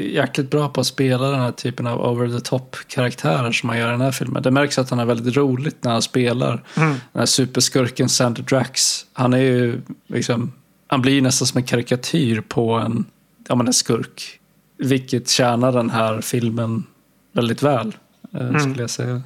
jäkligt 0.00 0.50
bra 0.50 0.68
på 0.68 0.80
att 0.80 0.86
spela 0.86 1.30
den 1.30 1.40
här 1.40 1.52
typen 1.52 1.86
av 1.86 2.00
over 2.00 2.28
the 2.28 2.40
top 2.40 2.76
karaktärer 2.88 3.52
som 3.52 3.68
han 3.68 3.78
gör 3.78 3.88
i 3.88 3.90
den 3.90 4.00
här 4.00 4.12
filmen. 4.12 4.42
Det 4.42 4.50
märks 4.50 4.78
att 4.78 4.90
han 4.90 4.98
är 4.98 5.04
väldigt 5.04 5.36
roligt 5.36 5.84
när 5.84 5.92
han 5.92 6.02
spelar. 6.02 6.62
Mm. 6.76 6.88
Den 6.88 7.18
här 7.18 7.26
superskurken 7.26 8.08
Sander 8.08 8.42
Drax. 8.42 9.06
Han 9.12 9.32
är 9.32 9.38
ju 9.38 9.80
liksom, 10.06 10.52
han 10.86 11.02
blir 11.02 11.22
nästan 11.22 11.46
som 11.46 11.58
en 11.58 11.64
karikatyr 11.64 12.40
på 12.40 12.72
en, 12.72 13.04
ja 13.48 13.54
men 13.54 13.66
en 13.66 13.72
skurk. 13.72 14.40
Vilket 14.78 15.28
tjänar 15.28 15.72
den 15.72 15.90
här 15.90 16.20
filmen 16.20 16.84
väldigt 17.32 17.62
väl, 17.62 17.96
eh, 18.32 18.58
skulle 18.58 18.80
jag 18.80 18.90
säga. 18.90 19.22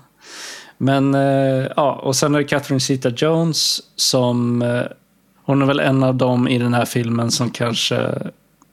Men, 0.78 1.14
eh, 1.14 1.66
ja, 1.76 1.92
och 1.92 2.16
sen 2.16 2.34
är 2.34 2.38
det 2.38 2.44
Catherine 2.44 2.80
Zeta-Jones 2.80 3.80
som, 3.96 4.62
eh, 4.62 4.82
hon 5.44 5.62
är 5.62 5.66
väl 5.66 5.80
en 5.80 6.02
av 6.02 6.14
dem 6.14 6.48
i 6.48 6.58
den 6.58 6.74
här 6.74 6.84
filmen 6.84 7.30
som 7.30 7.50
kanske, 7.50 8.12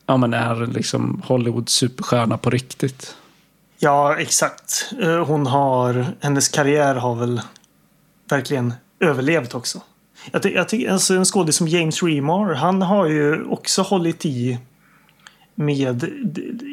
ja 0.08 0.18
men 0.18 0.34
är 0.34 0.68
liksom 0.68 1.22
Hollywood 1.26 1.70
superstjärna 1.70 2.38
på 2.38 2.50
riktigt. 2.50 3.16
Ja, 3.80 4.16
exakt. 4.18 4.94
Eh, 5.02 5.26
Hon 5.26 5.48
har... 5.48 6.06
Hennes 6.20 6.50
karriär 6.50 6.96
har 6.96 7.16
väl 7.16 7.42
verkligen 8.30 8.74
överlevt 9.00 9.56
också. 9.56 9.82
Jag, 10.32 10.44
ty, 10.44 10.64
tycker, 10.68 10.92
alltså 10.92 11.14
en 11.14 11.26
skådis 11.26 11.56
som 11.56 11.68
James 11.68 12.04
Remar, 12.04 12.54
han 12.54 12.82
har 12.82 13.06
ju 13.06 13.46
också 13.46 13.82
hållit 13.82 14.26
i 14.26 14.58
med 15.56 16.04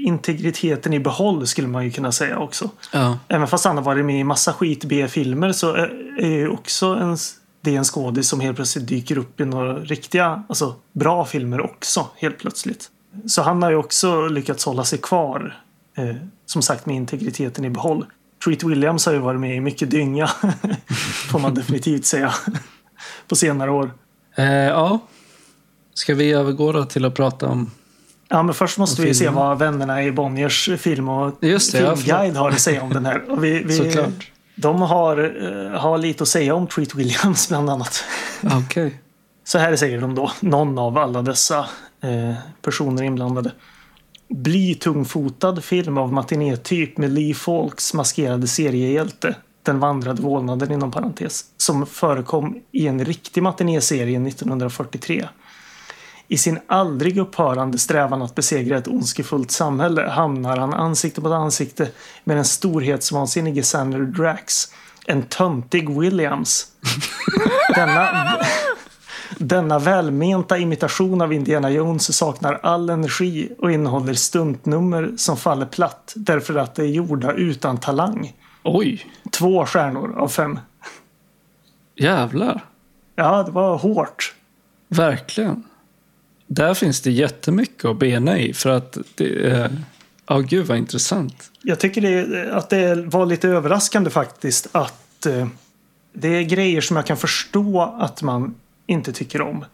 integriteten 0.07 0.93
i 0.93 1.01
behåll 1.01 1.47
skulle 1.47 1.69
man 1.69 1.85
ju 1.85 1.91
kunna 1.91 2.13
säga 2.13 2.39
också. 2.39 2.71
Ja. 2.93 3.19
Även 3.29 3.47
fast 3.47 3.65
han 3.65 3.77
har 3.77 3.85
varit 3.85 4.05
med 4.05 4.21
i 4.21 4.25
massa 4.25 4.53
skit 4.53 4.85
B-filmer 4.85 5.53
så 5.53 5.73
är 5.75 6.05
är 6.19 6.29
ju 6.29 6.49
också 6.49 6.87
en, 6.87 7.17
det 7.61 7.75
är 7.75 7.79
en 7.79 7.85
skådis 7.85 8.29
som 8.29 8.41
helt 8.41 8.57
plötsligt 8.57 8.89
dyker 8.89 9.19
upp 9.19 9.41
i 9.41 9.45
några 9.45 9.79
riktiga, 9.79 10.45
alltså 10.49 10.75
bra 10.93 11.25
filmer 11.25 11.61
också 11.61 12.09
helt 12.17 12.39
plötsligt. 12.39 12.91
Så 13.27 13.43
han 13.43 13.63
har 13.63 13.71
ju 13.71 13.77
också 13.77 14.29
lyckats 14.29 14.65
hålla 14.65 14.85
sig 14.85 14.99
kvar, 14.99 15.61
eh, 15.97 16.17
som 16.47 16.63
sagt 16.63 16.87
med 16.87 16.97
integriteten 16.97 17.65
i 17.65 17.71
behåll. 17.71 18.07
Treat 18.45 18.63
Williams 18.63 19.07
har 19.07 19.13
ju 19.13 19.19
varit 19.19 19.41
med 19.41 19.57
i 19.57 19.61
mycket 19.61 19.91
dynga, 19.91 20.27
får 21.31 21.39
man 21.39 21.55
definitivt 21.55 22.07
säga, 22.07 22.35
på 23.29 23.37
senare 23.37 23.71
år. 23.71 23.91
Eh, 24.37 24.45
ja. 24.47 24.99
Ska 25.95 26.15
vi 26.15 26.33
övergå 26.33 26.73
då 26.73 26.85
till 26.85 27.05
att 27.05 27.15
prata 27.15 27.49
om... 27.49 27.71
Ja, 28.29 28.43
men 28.43 28.55
först 28.55 28.79
måste 28.79 29.03
vi 29.03 29.15
se 29.15 29.29
vad 29.29 29.59
vännerna 29.59 30.05
i 30.05 30.13
Bonniers 30.13 30.71
film 30.79 31.09
och 31.09 31.35
Just 31.41 31.73
det, 31.73 31.79
ja, 31.79 31.97
filmguide 31.97 32.37
har 32.37 32.51
att 32.51 32.61
säga 32.61 32.83
om 32.83 32.91
den 32.91 33.07
här. 33.07 33.31
Och 33.31 33.45
vi, 33.45 33.63
vi, 33.63 33.77
Såklart. 33.77 34.31
De 34.55 34.83
har, 34.83 35.19
eh, 35.73 35.81
har 35.81 35.99
lite 35.99 36.23
att 36.23 36.29
säga 36.29 36.55
om 36.55 36.67
Treat 36.67 36.95
Williams 36.95 37.49
bland 37.49 37.71
annat. 37.71 38.05
Okej. 38.43 39.01
Så 39.45 39.59
här 39.59 39.77
säger 39.77 40.01
de 40.01 40.15
då, 40.15 40.31
någon 40.41 40.79
av 40.79 40.99
alla 40.99 41.23
dessa 41.23 41.67
eh, 42.05 42.35
personer 42.63 43.03
inblandade. 43.03 43.53
Blytungfotad 44.29 45.61
film 45.61 45.99
av 45.99 46.13
matinétyp 46.13 46.99
med 46.99 47.13
Lee 47.13 47.35
Falks 47.35 47.95
maskerade 47.95 48.47
seriehjälte. 48.47 49.37
Den 49.63 49.81
vandrade 49.81 50.23
vålnaden 50.23 50.73
inom 50.73 50.91
parentes. 50.91 51.45
Som 51.57 51.87
förekom 51.87 52.61
i 52.73 52.87
en 52.87 53.05
riktig 53.05 53.43
matinéserie 53.43 54.29
1943. 54.29 55.29
I 56.29 56.39
sin 56.39 56.59
aldrig 56.67 57.19
upphörande 57.19 57.79
strävan 57.79 58.23
att 58.23 58.35
besegra 58.35 58.79
ett 58.79 58.89
ondskefullt 58.89 59.51
samhälle 59.51 60.09
hamnar 60.09 60.57
han 60.57 60.75
ansikte 60.75 61.21
mot 61.21 61.33
ansikte 61.33 61.89
med 62.25 62.37
den 62.37 62.45
storhetsvansinnige 62.45 63.63
Sander 63.63 64.01
Drax. 64.01 64.69
En 65.07 65.23
töntig 65.23 65.99
Williams. 65.99 66.67
Denna, 67.75 68.39
denna 69.39 69.79
välmenta 69.79 70.59
imitation 70.59 71.21
av 71.21 71.33
Indiana 71.33 71.71
Jones 71.71 72.17
saknar 72.17 72.61
all 72.63 72.91
energi 72.91 73.49
och 73.59 73.73
innehåller 73.73 74.15
stuntnummer 74.15 75.13
som 75.17 75.37
faller 75.37 75.67
platt 75.67 76.13
därför 76.17 76.55
att 76.55 76.75
de 76.75 76.83
är 76.83 76.87
gjorda 76.87 77.33
utan 77.33 77.79
talang. 77.81 78.33
Oj, 78.63 79.07
Två 79.31 79.67
stjärnor 79.67 80.15
av 80.19 80.29
fem. 80.29 80.59
jävlar. 81.97 82.65
Ja, 83.17 83.43
det 83.43 83.51
var 83.51 83.79
hårt. 83.79 84.35
Verkligen. 84.89 85.63
Där 86.47 86.75
finns 86.75 87.01
det 87.01 87.11
jättemycket 87.11 87.85
att 87.85 87.99
bena 87.99 88.39
i 88.39 88.53
för 88.53 88.71
att 88.71 88.99
det 89.15 89.47
är... 89.51 89.71
Ja, 90.27 90.39
gud 90.39 90.67
vad 90.67 90.79
intressant. 90.79 91.51
Jag 91.63 91.81
tycker 91.81 92.01
det, 92.01 92.53
att 92.53 92.71
det 92.71 92.95
var 92.95 93.27
lite 93.27 93.49
överraskande 93.49 94.11
faktiskt 94.11 94.69
att 94.73 95.27
eh, 95.27 95.47
det 96.13 96.29
är 96.29 96.43
grejer 96.43 96.81
som 96.81 96.97
jag 96.97 97.07
kan 97.07 97.17
förstå 97.17 97.97
att 97.99 98.23
man 98.23 98.55
inte 98.87 99.13
tycker 99.13 99.43
om. 99.43 99.65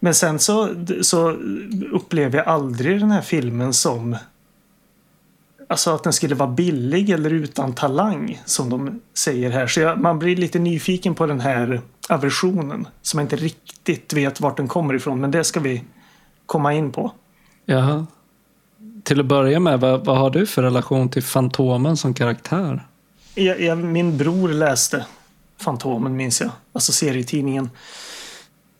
Men 0.00 0.14
sen 0.14 0.38
så, 0.38 0.74
så 1.02 1.30
upplever 1.92 2.38
jag 2.38 2.46
aldrig 2.46 3.00
den 3.00 3.10
här 3.10 3.22
filmen 3.22 3.72
som 3.72 4.16
Alltså 5.68 5.90
att 5.90 6.02
den 6.02 6.12
skulle 6.12 6.34
vara 6.34 6.50
billig 6.50 7.10
eller 7.10 7.30
utan 7.30 7.74
talang 7.74 8.42
som 8.44 8.70
de 8.70 9.00
säger 9.14 9.50
här. 9.50 9.66
Så 9.66 9.80
jag, 9.80 10.00
man 10.00 10.18
blir 10.18 10.36
lite 10.36 10.58
nyfiken 10.58 11.14
på 11.14 11.26
den 11.26 11.40
här 11.40 11.80
aversionen 12.08 12.88
som 13.02 13.18
jag 13.18 13.24
inte 13.24 13.36
riktigt 13.36 14.12
vet 14.12 14.40
vart 14.40 14.56
den 14.56 14.68
kommer 14.68 14.94
ifrån. 14.94 15.20
Men 15.20 15.30
det 15.30 15.44
ska 15.44 15.60
vi 15.60 15.84
komma 16.46 16.74
in 16.74 16.92
på. 16.92 17.12
Jaha. 17.64 18.06
Till 19.02 19.20
att 19.20 19.26
börja 19.26 19.60
med, 19.60 19.80
vad, 19.80 20.04
vad 20.04 20.18
har 20.18 20.30
du 20.30 20.46
för 20.46 20.62
relation 20.62 21.08
till 21.08 21.22
Fantomen 21.22 21.96
som 21.96 22.14
karaktär? 22.14 22.86
Jag, 23.34 23.60
jag, 23.60 23.78
min 23.78 24.18
bror 24.18 24.48
läste 24.48 25.06
Fantomen 25.60 26.16
minns 26.16 26.40
jag. 26.40 26.50
Alltså 26.72 26.92
serietidningen. 26.92 27.70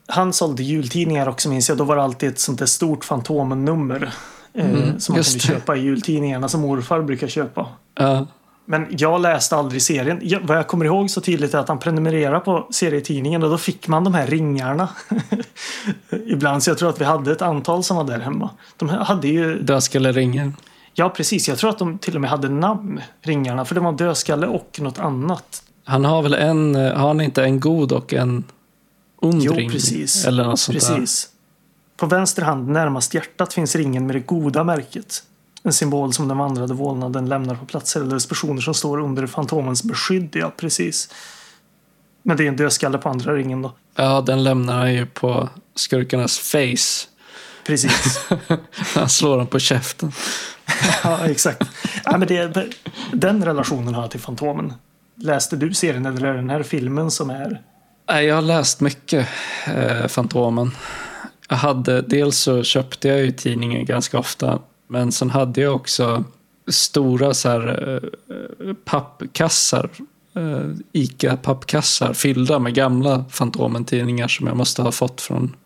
Han 0.06 0.32
sålde 0.32 0.62
jultidningar 0.62 1.28
också 1.28 1.48
minns 1.48 1.68
jag. 1.68 1.78
Då 1.78 1.84
var 1.84 1.96
det 1.96 2.02
alltid 2.02 2.28
ett 2.28 2.38
sånt 2.40 2.58
där 2.58 2.66
stort 2.66 3.04
Fantomen-nummer. 3.04 4.02
Eh, 4.02 4.10
Mm, 4.56 5.00
som 5.00 5.14
man 5.14 5.22
kunde 5.24 5.40
köpa 5.40 5.76
i 5.76 5.80
jultidningarna 5.80 6.48
som 6.48 6.60
morfar 6.60 7.02
brukar 7.02 7.28
köpa. 7.28 7.66
Ja, 7.98 8.26
Men 8.66 8.86
jag 8.90 9.20
läste 9.20 9.56
aldrig 9.56 9.82
serien. 9.82 10.20
Jag, 10.22 10.40
vad 10.40 10.56
jag 10.56 10.66
kommer 10.66 10.84
ihåg 10.84 11.10
så 11.10 11.20
tydligt 11.20 11.54
är 11.54 11.58
att 11.58 11.68
han 11.68 11.78
prenumererade 11.78 12.40
på 12.40 12.66
serietidningen 12.70 13.42
och 13.42 13.50
då 13.50 13.58
fick 13.58 13.88
man 13.88 14.04
de 14.04 14.14
här 14.14 14.26
ringarna. 14.26 14.88
Ibland, 16.26 16.62
så 16.62 16.70
jag 16.70 16.78
tror 16.78 16.88
att 16.88 17.00
vi 17.00 17.04
hade 17.04 17.32
ett 17.32 17.42
antal 17.42 17.84
som 17.84 17.96
var 17.96 18.04
där 18.04 18.20
hemma. 18.20 18.50
De 18.76 18.88
hade 18.88 19.28
ju, 19.28 19.62
Dödskalleringen. 19.62 20.56
ja 20.94 21.08
precis, 21.08 21.48
jag 21.48 21.58
tror 21.58 21.70
att 21.70 21.78
de 21.78 21.98
till 21.98 22.14
och 22.14 22.20
med 22.20 22.30
hade 22.30 22.48
namn, 22.48 23.00
ringarna. 23.22 23.64
För 23.64 23.74
det 23.74 23.80
var 23.80 23.92
dödskalle 23.92 24.46
och 24.46 24.78
något 24.80 24.98
annat. 24.98 25.62
Han 25.84 26.04
har 26.04 26.22
väl 26.22 26.34
en, 26.34 26.76
eh, 26.76 26.92
har 26.94 27.08
han 27.08 27.20
inte 27.20 27.44
en 27.44 27.60
god 27.60 27.92
och 27.92 28.14
en 28.14 28.44
ond 29.24 29.42
Jo, 29.42 29.54
precis. 29.54 30.24
Eller 30.24 30.44
något 30.44 30.60
sånt 30.60 30.80
där. 30.80 30.96
Precis. 30.96 31.28
På 31.96 32.06
vänster 32.06 32.42
hand 32.42 32.68
närmast 32.68 33.14
hjärtat 33.14 33.54
finns 33.54 33.76
ringen 33.76 34.06
med 34.06 34.16
det 34.16 34.20
goda 34.20 34.64
märket. 34.64 35.22
En 35.62 35.72
symbol 35.72 36.12
som 36.12 36.28
den 36.28 36.38
vandrade 36.38 36.74
vålnaden 36.74 37.28
lämnar 37.28 37.54
på 37.54 37.66
platser 37.66 38.00
eller 38.00 38.28
personer 38.28 38.60
som 38.60 38.74
står 38.74 39.00
under 39.00 39.26
Fantomens 39.26 39.82
beskydd. 39.82 40.36
Ja, 40.36 40.52
precis. 40.56 41.08
Men 42.22 42.36
det 42.36 42.44
är 42.44 42.48
en 42.48 42.56
dödskalle 42.56 42.98
på 42.98 43.08
andra 43.08 43.34
ringen 43.34 43.62
då. 43.62 43.72
Ja, 43.96 44.20
den 44.20 44.44
lämnar 44.44 44.78
han 44.78 44.94
ju 44.94 45.06
på 45.06 45.48
skurkarnas 45.74 46.38
face. 46.38 47.08
Precis. 47.66 48.20
Han 48.94 49.08
slår 49.08 49.38
dem 49.38 49.46
på 49.46 49.58
käften. 49.58 50.12
ja, 51.04 51.26
exakt. 51.26 51.62
Ja, 52.04 52.18
men 52.18 52.28
det, 52.28 52.68
den 53.12 53.44
relationen 53.44 53.94
har 53.94 54.02
jag 54.02 54.10
till 54.10 54.20
Fantomen. 54.20 54.72
Läste 55.16 55.56
du 55.56 55.74
serien 55.74 56.06
eller 56.06 56.28
är 56.28 56.32
det 56.32 56.38
den 56.38 56.50
här 56.50 56.62
filmen 56.62 57.10
som 57.10 57.30
är... 57.30 57.60
Jag 58.06 58.34
har 58.34 58.42
läst 58.42 58.80
mycket 58.80 59.28
eh, 59.66 60.06
Fantomen. 60.06 60.70
Jag 61.48 61.56
hade, 61.56 62.02
dels 62.02 62.38
så 62.38 62.62
köpte 62.62 63.08
jag 63.08 63.20
ju 63.20 63.32
tidningen 63.32 63.84
ganska 63.84 64.18
ofta. 64.18 64.58
Men 64.88 65.12
sen 65.12 65.30
hade 65.30 65.60
jag 65.60 65.74
också 65.74 66.24
stora 66.68 67.34
så 67.34 67.48
här, 67.48 67.94
eh, 67.94 68.74
pappkassar. 68.84 69.90
Eh, 70.36 70.70
Ica-pappkassar 70.92 72.12
fyllda 72.12 72.58
med 72.58 72.74
gamla 72.74 73.24
Fantomen-tidningar 73.30 74.28
som 74.28 74.46
jag 74.46 74.56
måste 74.56 74.82
ha 74.82 74.92
fått 74.92 75.20
från 75.20 75.56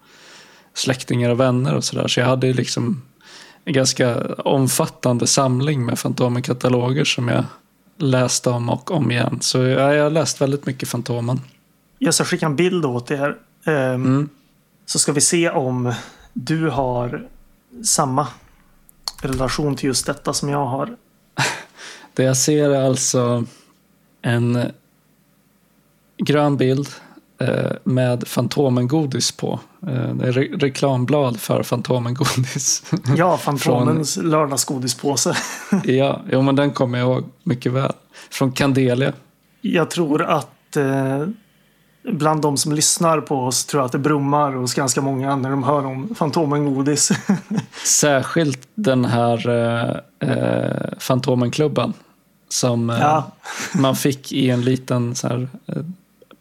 släktingar 0.74 1.30
och 1.30 1.40
vänner 1.40 1.74
och 1.74 1.84
sådär. 1.84 2.08
Så 2.08 2.20
jag 2.20 2.26
hade 2.26 2.52
liksom 2.52 3.02
en 3.64 3.72
ganska 3.72 4.34
omfattande 4.34 5.26
samling 5.26 5.86
med 5.86 5.98
Fantomen-kataloger 5.98 7.04
som 7.04 7.28
jag 7.28 7.44
läste 7.98 8.50
om 8.50 8.70
och 8.70 8.90
om 8.90 9.10
igen. 9.10 9.38
Så 9.40 9.58
jag 9.58 10.02
har 10.02 10.10
läst 10.10 10.40
väldigt 10.40 10.66
mycket 10.66 10.88
Fantomen. 10.88 11.40
Jag 11.98 12.14
ska 12.14 12.24
skicka 12.24 12.46
en 12.46 12.56
bild 12.56 12.84
åt 12.84 13.10
er. 13.10 13.36
Ehm, 13.64 14.04
Mm. 14.04 14.28
Så 14.86 14.98
ska 14.98 15.12
vi 15.12 15.20
se 15.20 15.50
om 15.50 15.92
du 16.32 16.68
har 16.70 17.26
samma 17.84 18.26
relation 19.22 19.76
till 19.76 19.86
just 19.86 20.06
detta 20.06 20.32
som 20.32 20.48
jag 20.48 20.66
har. 20.66 20.96
Det 22.14 22.22
jag 22.22 22.36
ser 22.36 22.70
är 22.70 22.82
alltså 22.86 23.44
en 24.22 24.62
grön 26.16 26.56
bild 26.56 26.88
eh, 27.38 27.72
med 27.84 28.28
Fantomen-godis 28.28 29.32
på. 29.32 29.60
Eh, 29.82 30.14
det 30.14 30.28
är 30.28 30.32
re- 30.32 30.58
reklamblad 30.60 31.40
för 31.40 31.62
Fantomen-godis. 31.62 32.82
Ja, 33.16 33.36
Fantomens 33.42 34.16
lördagsgodispåse. 34.16 35.36
ja, 35.84 36.20
jo, 36.32 36.42
men 36.42 36.56
den 36.56 36.70
kommer 36.72 36.98
jag 36.98 37.08
ihåg 37.08 37.24
mycket 37.42 37.72
väl. 37.72 37.92
Från 38.30 38.52
Candelia. 38.52 39.12
Jag 39.60 39.90
tror 39.90 40.22
att 40.22 40.76
eh, 40.76 41.26
bland 42.02 42.42
de 42.42 42.56
som 42.56 42.72
lyssnar 42.72 43.20
på 43.20 43.36
oss 43.44 43.64
tror 43.64 43.80
jag 43.80 43.86
att 43.86 43.92
det 43.92 43.98
brummar 43.98 44.52
hos 44.52 44.74
ganska 44.74 45.00
många 45.00 45.36
när 45.36 45.50
de 45.50 45.62
hör 45.62 45.86
om 45.86 46.14
Fantomen-godis. 46.14 47.10
Särskilt 47.84 48.60
den 48.74 49.04
här 49.04 49.48
eh, 49.48 50.28
eh, 50.30 50.88
Fantomenklubban. 50.98 51.92
Som 52.48 52.90
eh, 52.90 52.98
Ja. 53.00 53.30
man 53.74 53.96
fick 53.96 54.32
i 54.32 54.50
en 54.50 54.62
liten 54.62 55.14
så 55.14 55.28
här, 55.28 55.48
eh, 55.66 55.76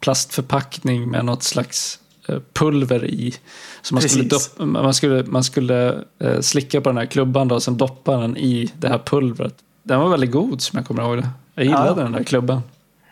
plastförpackning 0.00 1.10
med 1.10 1.24
något 1.24 1.42
slags 1.42 1.98
eh, 2.28 2.38
pulver 2.52 3.04
i. 3.04 3.34
Så 3.82 3.94
man 3.94 4.02
skulle, 4.02 4.28
Precis. 4.28 4.54
dopp, 4.56 4.66
man 4.68 4.94
skulle, 4.94 5.24
man 5.26 5.44
skulle 5.44 6.04
eh, 6.18 6.40
slicka 6.40 6.80
på 6.80 6.88
den 6.88 6.96
här 6.98 7.06
klubban 7.06 7.48
då, 7.48 7.54
och 7.54 7.62
sen 7.62 7.76
doppa 7.76 8.16
den 8.16 8.36
i 8.36 8.72
det 8.78 8.88
här 8.88 8.98
pulvret. 8.98 9.54
Den 9.82 10.00
var 10.00 10.08
väldigt 10.08 10.30
god 10.32 10.60
som 10.62 10.76
jag 10.76 10.86
kommer 10.86 11.02
ihåg 11.02 11.16
det. 11.16 11.28
Jag 11.54 11.64
gillade 11.64 11.88
Ja. 11.88 11.94
den 11.94 12.12
där 12.12 12.24
klubban. 12.24 12.62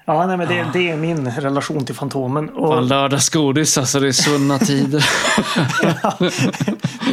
Ja, 0.08 0.26
nej, 0.26 0.36
men 0.36 0.48
det, 0.48 0.66
det 0.72 0.90
är 0.90 0.96
min 0.96 1.30
relation 1.30 1.84
till 1.84 1.94
Fantomen. 1.94 2.48
Och, 2.48 2.74
Fan, 2.74 2.88
lördagsgodis, 2.88 3.78
alltså 3.78 4.00
det 4.00 4.08
är 4.08 4.12
svunna 4.12 4.58
tider. 4.58 5.10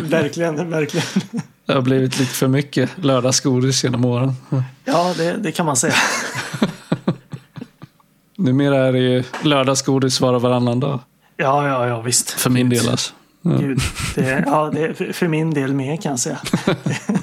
verkligen, 0.09 0.69
verkligen. 0.69 1.05
Det 1.65 1.73
har 1.73 1.81
blivit 1.81 2.19
lite 2.19 2.33
för 2.33 2.47
mycket 2.47 2.89
lördagsgodis 2.95 3.83
genom 3.83 4.05
åren. 4.05 4.33
Ja, 4.85 5.13
det, 5.17 5.33
det 5.33 5.51
kan 5.51 5.65
man 5.65 5.75
säga. 5.75 5.93
Numera 8.37 8.77
är 8.77 8.93
det 8.93 8.99
ju 8.99 9.23
lördagsgodis 9.41 10.21
var 10.21 10.33
och 10.33 10.41
varannan 10.41 10.79
dag. 10.79 10.99
Ja, 11.37 11.67
ja, 11.67 11.87
ja, 11.87 12.01
visst. 12.01 12.31
För 12.31 12.49
min 12.49 12.69
del 12.69 12.89
alltså. 12.89 13.13
Ja. 13.41 13.51
Gud. 13.51 13.79
Det, 14.15 14.43
ja, 14.45 14.71
det 14.73 15.13
för 15.15 15.27
min 15.27 15.53
del 15.53 15.73
med 15.73 16.03
kan 16.03 16.09
jag 16.09 16.19
säga. 16.19 16.37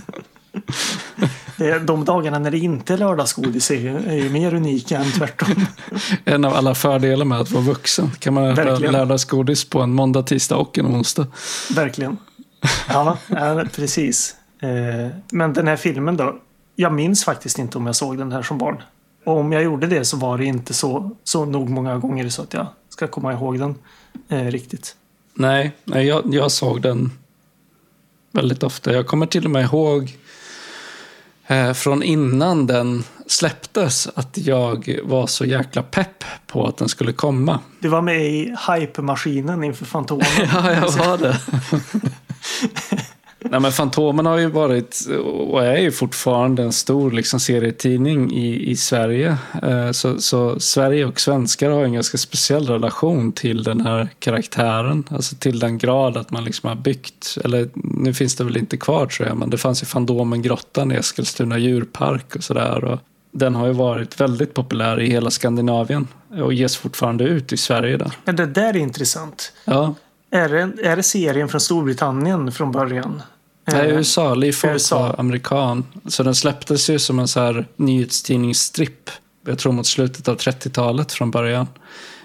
De 1.86 2.04
dagarna 2.04 2.38
när 2.38 2.50
det 2.50 2.58
inte 2.58 2.92
är 2.92 2.98
lördagsgodis 2.98 3.70
är 3.70 3.74
ju, 3.74 3.96
är 3.96 4.14
ju 4.14 4.30
mer 4.30 4.54
unika 4.54 4.98
än 4.98 5.12
tvärtom. 5.12 5.66
En 6.24 6.44
av 6.44 6.54
alla 6.54 6.74
fördelar 6.74 7.24
med 7.24 7.40
att 7.40 7.50
vara 7.50 7.64
vuxen. 7.64 8.10
Kan 8.18 8.34
man 8.34 8.44
äta 8.44 8.64
Verkligen. 8.64 8.92
lördagsgodis 8.92 9.64
på 9.70 9.80
en 9.80 9.92
måndag, 9.92 10.22
tisdag 10.22 10.56
och 10.56 10.78
en 10.78 10.86
onsdag. 10.86 11.26
Verkligen. 11.74 12.16
Ja, 12.88 13.18
precis. 13.76 14.34
Eh, 14.62 15.08
Men 15.32 15.52
den 15.52 15.66
här 15.68 15.76
filmen 15.76 16.16
då. 16.16 16.36
Jag 16.76 16.92
minns 16.92 17.24
faktiskt 17.24 17.58
inte 17.58 17.78
om 17.78 17.86
jag 17.86 17.96
såg 17.96 18.18
den 18.18 18.32
här 18.32 18.42
som 18.42 18.58
barn. 18.58 18.82
Och 19.24 19.36
om 19.36 19.52
jag 19.52 19.62
gjorde 19.62 19.86
det 19.86 20.04
så 20.04 20.16
var 20.16 20.38
det 20.38 20.44
inte 20.44 20.74
så, 20.74 21.10
så 21.24 21.44
nog 21.44 21.68
många 21.68 21.98
gånger 21.98 22.28
så 22.28 22.42
att 22.42 22.54
jag 22.54 22.66
ska 22.88 23.06
komma 23.06 23.32
ihåg 23.32 23.58
den 23.58 23.74
eh, 24.28 24.44
riktigt. 24.44 24.96
Nej, 25.34 25.72
nej 25.84 26.06
jag, 26.06 26.34
jag 26.34 26.52
såg 26.52 26.82
den 26.82 27.12
väldigt 28.32 28.62
ofta. 28.62 28.92
Jag 28.92 29.06
kommer 29.06 29.26
till 29.26 29.44
och 29.44 29.50
med 29.50 29.64
ihåg 29.64 30.16
från 31.74 32.02
innan 32.02 32.66
den 32.66 33.04
släpptes 33.26 34.08
att 34.14 34.38
jag 34.38 34.98
var 35.04 35.26
så 35.26 35.44
jäkla 35.44 35.82
pepp 35.82 36.24
på 36.46 36.66
att 36.66 36.76
den 36.76 36.88
skulle 36.88 37.12
komma. 37.12 37.58
Du 37.80 37.88
var 37.88 38.02
med 38.02 38.26
i 38.26 38.56
hype-maskinen 38.68 39.64
inför 39.64 39.84
Fantomen. 39.84 40.26
Ja, 40.52 40.72
jag 40.72 40.90
var 40.90 41.18
det. 41.18 41.36
Nej, 43.42 43.60
men 43.60 43.72
Fantomen 43.72 44.26
har 44.26 44.38
ju 44.38 44.46
varit 44.46 45.06
och 45.50 45.64
är 45.64 45.78
ju 45.78 45.92
fortfarande 45.92 46.62
en 46.62 46.72
stor 46.72 47.10
liksom, 47.10 47.40
serietidning 47.40 48.32
i, 48.32 48.70
i 48.70 48.76
Sverige. 48.76 49.36
Eh, 49.62 49.90
Så, 49.92 50.20
så 50.20 50.60
Sverige 50.60 51.04
och 51.04 51.20
svenskar 51.20 51.70
har 51.70 51.84
en 51.84 51.92
ganska 51.92 52.18
speciell 52.18 52.66
relation 52.66 53.32
till 53.32 53.62
den 53.62 53.80
här 53.80 54.08
karaktären. 54.18 55.04
Alltså 55.10 55.36
till 55.36 55.58
den 55.58 55.78
grad 55.78 56.16
att 56.16 56.30
man 56.30 56.44
liksom 56.44 56.68
har 56.68 56.76
byggt, 56.76 57.38
eller 57.44 57.68
nu 57.74 58.14
finns 58.14 58.36
det 58.36 58.44
väl 58.44 58.56
inte 58.56 58.76
kvar 58.76 59.06
tror 59.06 59.28
jag, 59.28 59.36
men 59.36 59.50
det 59.50 59.58
fanns 59.58 59.82
ju 59.82 59.86
Fantomengrottan 59.86 60.92
i 60.92 60.94
Eskilstuna 60.94 61.58
djurpark 61.58 62.36
och 62.36 62.44
sådär. 62.44 62.98
Den 63.32 63.54
har 63.54 63.66
ju 63.66 63.72
varit 63.72 64.20
väldigt 64.20 64.54
populär 64.54 65.00
i 65.00 65.10
hela 65.10 65.30
Skandinavien 65.30 66.08
och 66.42 66.52
ges 66.52 66.76
fortfarande 66.76 67.24
ut 67.24 67.52
i 67.52 67.56
Sverige. 67.56 67.96
Då. 67.96 68.10
Men 68.24 68.36
det 68.36 68.46
där 68.46 68.68
är 68.68 68.76
intressant. 68.76 69.52
Ja, 69.64 69.94
Är 70.30 70.48
det, 70.48 70.88
är 70.88 70.96
det 70.96 71.02
serien 71.02 71.48
från 71.48 71.60
Storbritannien 71.60 72.52
från 72.52 72.72
början? 72.72 73.22
Eh, 73.72 73.86
USA, 73.86 74.36
USA. 74.36 75.00
var 75.00 75.14
amerikan. 75.18 75.84
Så 76.06 76.22
den 76.22 76.34
släpptes 76.34 76.90
ju 76.90 76.98
som 76.98 77.18
en 77.18 77.28
så 77.28 77.40
här 77.40 77.66
nyhetstidningsstripp. 77.76 79.10
Jag 79.46 79.58
tror 79.58 79.72
mot 79.72 79.86
slutet 79.86 80.28
av 80.28 80.36
30-talet 80.36 81.12
från 81.12 81.30
början. 81.30 81.66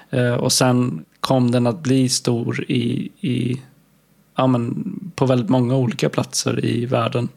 Eh, 0.09 0.33
och 0.33 0.51
sen 0.51 1.05
kom 1.19 1.51
den 1.51 1.67
att 1.67 1.83
bli 1.83 2.09
stor 2.09 2.65
i, 2.67 3.11
i, 3.21 3.61
ja, 4.37 4.47
men 4.47 4.83
på 5.15 5.25
väldigt 5.25 5.49
många 5.49 5.75
olika 5.75 6.09
platser 6.09 6.65
i 6.65 6.85
världen. 6.85 7.29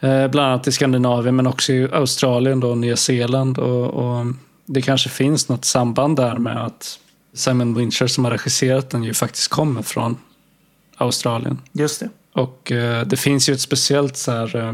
Eh, 0.00 0.28
bland 0.28 0.48
annat 0.48 0.66
i 0.66 0.72
Skandinavien 0.72 1.36
men 1.36 1.46
också 1.46 1.72
i 1.72 1.88
Australien 1.92 2.62
och 2.62 2.78
Nya 2.78 2.96
Zeeland. 2.96 3.58
Och, 3.58 3.86
och 3.86 4.26
det 4.66 4.82
kanske 4.82 5.08
finns 5.08 5.48
något 5.48 5.64
samband 5.64 6.16
där 6.16 6.36
med 6.36 6.64
att 6.64 6.98
Simon 7.36 7.74
Wincher 7.74 8.06
som 8.06 8.24
har 8.24 8.30
regisserat 8.32 8.90
den 8.90 9.04
ju 9.04 9.14
faktiskt 9.14 9.48
kommer 9.48 9.82
från 9.82 10.16
Australien. 10.96 11.58
Just 11.72 12.00
det. 12.00 12.08
Och 12.32 12.72
eh, 12.72 13.06
det 13.06 13.16
finns 13.16 13.48
ju 13.48 13.52
ett 13.54 13.60
speciellt 13.60 14.16
så 14.16 14.32
här, 14.32 14.56
eh, 14.56 14.72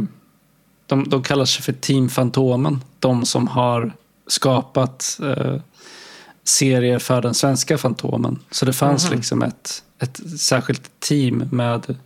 de, 0.87 1.09
de 1.09 1.23
kallar 1.23 1.45
sig 1.45 1.63
för 1.63 1.73
Team 1.73 2.09
Fantomen. 2.09 2.81
De 2.99 3.25
som 3.27 3.49
har 3.49 3.93
skapat 4.27 5.19
eh, 5.23 5.57
serier 6.45 6.99
för 6.99 7.23
den 7.23 7.35
svenska 7.35 7.79
Fantomen. 7.79 8.39
Så 8.51 8.65
det 8.67 8.73
fanns 8.73 9.05
Mhm. 9.11 9.17
liksom 9.17 9.43
ett, 9.43 9.83
ett 9.99 10.21
särskilt 10.41 10.91
team 11.01 11.49
med 11.53 11.97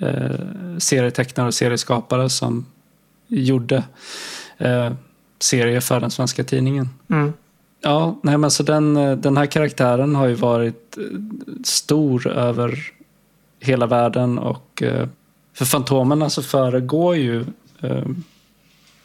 eh, 0.00 0.78
serietecknare 0.78 1.46
och 1.46 1.54
serieskapare 1.54 2.30
som 2.30 2.66
gjorde 3.26 3.82
eh, 4.58 4.92
serier 5.38 5.80
för 5.80 6.00
den 6.00 6.10
svenska 6.10 6.44
tidningen. 6.44 6.88
Mm. 7.10 7.32
Ja, 7.80 8.18
nej 8.22 8.38
men 8.38 8.50
så 8.50 8.62
den, 8.62 8.96
eh, 8.96 9.16
den 9.16 9.36
här 9.36 9.46
karaktären 9.46 10.14
har 10.14 10.26
ju 10.26 10.34
varit 10.34 10.98
eh, 10.98 11.04
stor 11.64 12.26
över 12.26 12.78
hela 13.60 13.86
världen 13.86 14.38
och 14.38 14.82
eh, 14.82 15.08
för 15.54 15.64
Fantomen 15.64 16.22
alltså 16.22 16.42
föregår 16.42 17.16
ju 17.16 17.44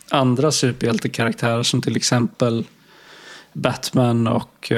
andra 0.09 0.51
superhjältekaraktärer 0.51 1.63
som 1.63 1.81
till 1.81 1.95
exempel 1.95 2.65
Batman 3.53 4.27
och 4.27 4.71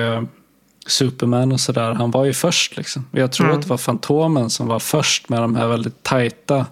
Superman 0.87 1.51
och 1.51 1.59
sådär. 1.59 1.93
Han 1.93 2.11
var 2.11 2.25
ju 2.25 2.33
först 2.33 2.77
liksom. 2.77 3.05
Jag 3.11 3.31
tror 3.31 3.45
Mm. 3.45 3.57
att 3.57 3.63
det 3.63 3.69
var 3.69 3.77
Fantomen 3.77 4.49
som 4.49 4.67
var 4.67 4.79
först 4.79 5.29
med 5.29 5.41
de 5.41 5.55
här 5.55 5.67
väldigt 5.67 6.03
tajta 6.03 6.65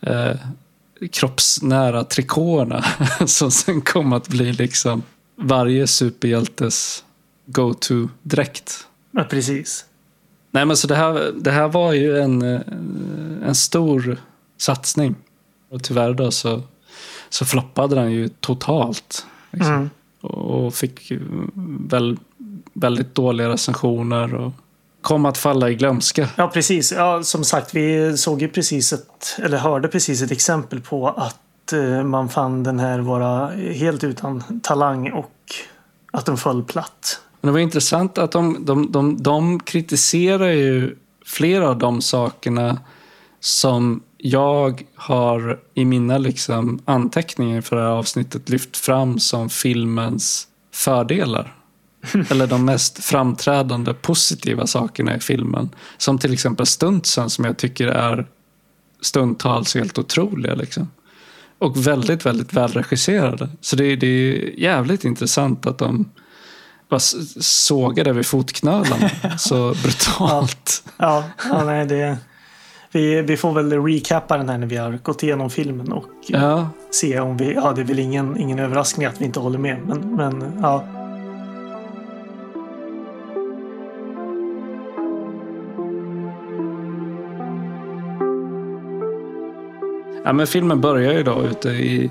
eh, 0.00 0.36
kroppsnära 1.12 2.04
trikåerna 2.04 2.84
som 3.26 3.50
sen 3.50 3.80
kom 3.80 4.12
att 4.12 4.28
bli 4.28 4.52
liksom 4.52 5.02
varje 5.36 5.86
superhjältes 5.86 7.04
go-to-dräkt. 7.46 8.86
Ja, 9.10 9.24
precis. 9.24 9.84
Nej 10.50 10.66
men 10.66 10.76
så 10.76 10.86
det 10.86 10.94
här, 10.94 11.32
det 11.36 11.50
här 11.50 11.68
var 11.68 11.92
ju 11.92 12.18
en, 12.18 12.42
eh, 12.42 12.60
en 13.48 13.54
stor 13.54 14.20
satsning. 14.58 15.14
Och 15.70 15.82
tyvärr 15.82 16.14
då 16.14 16.30
så, 16.30 16.62
så 17.28 17.44
floppade 17.44 17.94
den 17.94 18.12
ju 18.12 18.28
totalt. 18.28 19.26
Liksom. 19.50 19.74
Mm. 19.74 19.90
Och 20.20 20.74
fick 20.74 21.12
väl, 21.88 22.16
väldigt 22.72 23.14
dåliga 23.14 23.48
recensioner 23.48 24.34
och 24.34 24.52
kom 25.02 25.26
att 25.26 25.38
falla 25.38 25.70
i 25.70 25.74
glömska. 25.74 26.28
Ja, 26.36 26.48
precis. 26.48 26.92
Ja, 26.92 27.22
som 27.22 27.44
sagt, 27.44 27.74
vi 27.74 28.16
såg 28.16 28.42
ju 28.42 28.48
precis 28.48 28.92
ett, 28.92 29.36
eller 29.38 29.58
hörde 29.58 29.88
precis 29.88 30.22
ett 30.22 30.30
exempel 30.30 30.80
på 30.80 31.08
att 31.08 31.40
eh, 31.72 32.04
man 32.04 32.28
fann 32.28 32.62
den 32.62 32.78
här 32.78 32.98
vara 32.98 33.48
helt 33.56 34.04
utan 34.04 34.60
talang 34.62 35.12
och 35.12 35.54
att 36.12 36.26
den 36.26 36.36
föll 36.36 36.64
platt. 36.64 37.20
Men 37.40 37.48
det 37.48 37.52
var 37.52 37.60
intressant 37.60 38.18
att 38.18 38.32
de, 38.32 38.64
de, 38.64 38.92
de, 38.92 39.22
de 39.22 39.60
kritiserar 39.60 40.48
ju 40.48 40.96
flera 41.24 41.68
av 41.68 41.78
de 41.78 42.02
sakerna 42.02 42.78
som 43.40 44.02
jag 44.18 44.82
har 44.94 45.60
i 45.74 45.84
mina 45.84 46.18
liksom 46.18 46.80
anteckningar 46.84 47.60
för 47.60 47.76
det 47.76 47.82
här 47.82 47.88
avsnittet 47.88 48.48
lyft 48.48 48.76
fram 48.76 49.18
som 49.18 49.48
filmens 49.48 50.48
fördelar. 50.72 51.56
Eller 52.30 52.46
de 52.46 52.64
mest 52.64 53.04
framträdande 53.04 53.94
positiva 53.94 54.66
sakerna 54.66 55.16
i 55.16 55.20
filmen. 55.20 55.70
Som 55.98 56.18
till 56.18 56.32
exempel 56.32 56.66
stuntsen 56.66 57.30
som 57.30 57.44
jag 57.44 57.56
tycker 57.56 57.86
är 57.86 58.26
stundtals 59.00 59.74
helt 59.74 59.98
otroliga. 59.98 60.54
Liksom. 60.54 60.90
Och 61.58 61.86
väldigt, 61.86 62.26
väldigt 62.26 62.52
välregisserade. 62.52 63.48
Så 63.60 63.76
det, 63.76 63.96
det 63.96 64.06
är 64.06 64.60
jävligt 64.60 65.04
intressant 65.04 65.66
att 65.66 65.78
de 65.78 66.10
bara 66.88 67.00
sågade 67.40 68.12
vid 68.12 68.26
fotknölarna 68.26 69.10
så 69.38 69.74
brutalt. 69.82 70.84
Ja, 70.96 71.24
ja 71.50 71.64
nej, 71.64 71.86
det, 71.86 72.16
vi, 72.92 73.22
vi 73.22 73.36
får 73.36 73.52
väl 73.52 73.72
recappa 73.82 74.36
den 74.36 74.48
här 74.48 74.58
när 74.58 74.66
vi 74.66 74.76
har 74.76 74.98
gått 75.02 75.22
igenom 75.22 75.50
filmen 75.50 75.92
och 75.92 76.04
Ja, 76.26 76.68
se 76.90 77.20
om 77.20 77.36
vi... 77.36 77.54
Ja, 77.54 77.72
det 77.72 77.80
är 77.80 77.84
väl 77.84 77.98
ingen, 77.98 78.36
ingen 78.36 78.58
överraskning 78.58 79.06
att 79.06 79.20
vi 79.20 79.24
inte 79.24 79.40
håller 79.40 79.58
med. 79.58 79.78
Men, 79.86 80.16
men 80.16 80.58
ja. 80.62 80.84
Ja, 90.26 90.32
men 90.32 90.46
filmen 90.46 90.80
börjar 90.80 91.12
ju 91.12 91.22
då 91.22 91.44
ute 91.44 91.68
i 91.68 92.10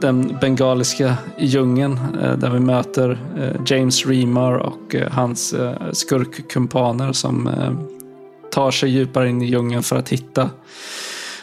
den 0.00 0.38
bengaliska 0.40 1.16
djungeln 1.38 1.98
eh, 2.22 2.36
där 2.36 2.50
vi 2.50 2.60
möter 2.60 3.18
eh, 3.38 3.60
James 3.66 4.06
Remar 4.06 4.52
och 4.52 4.94
eh, 4.94 5.10
hans 5.12 5.54
skurkkumpaner 5.92 7.12
som 7.12 7.50
tar 8.50 8.70
sig 8.70 8.90
djupare 8.90 9.28
in 9.28 9.42
i 9.42 9.46
djungeln 9.46 9.82
för 9.82 9.96
att 9.96 10.08
hitta 10.08 10.50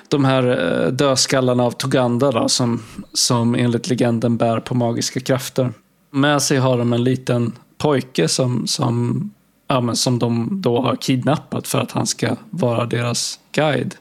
de 0.07 0.25
här 0.25 0.91
dödskallarna 0.91 1.63
av 1.63 1.71
Toganda 1.71 2.31
då, 2.31 2.49
som, 2.49 2.83
som 3.13 3.55
enligt 3.55 3.89
legenden 3.89 4.37
bär 4.37 4.59
på 4.59 4.75
magiska 4.75 5.19
krafter. 5.19 5.73
Med 6.11 6.41
sig 6.41 6.57
har 6.57 6.77
de 6.77 6.93
en 6.93 7.03
liten 7.03 7.53
pojke 7.77 8.27
som, 8.27 8.67
som, 8.67 9.31
ja, 9.67 9.81
men 9.81 9.95
som 9.95 10.19
de 10.19 10.61
då 10.61 10.81
har 10.81 10.95
kidnappat 10.95 11.67
för 11.67 11.79
att 11.79 11.91
han 11.91 12.07
ska 12.07 12.35
vara 12.49 12.85
deras 12.85 13.39
guide. 13.51 13.95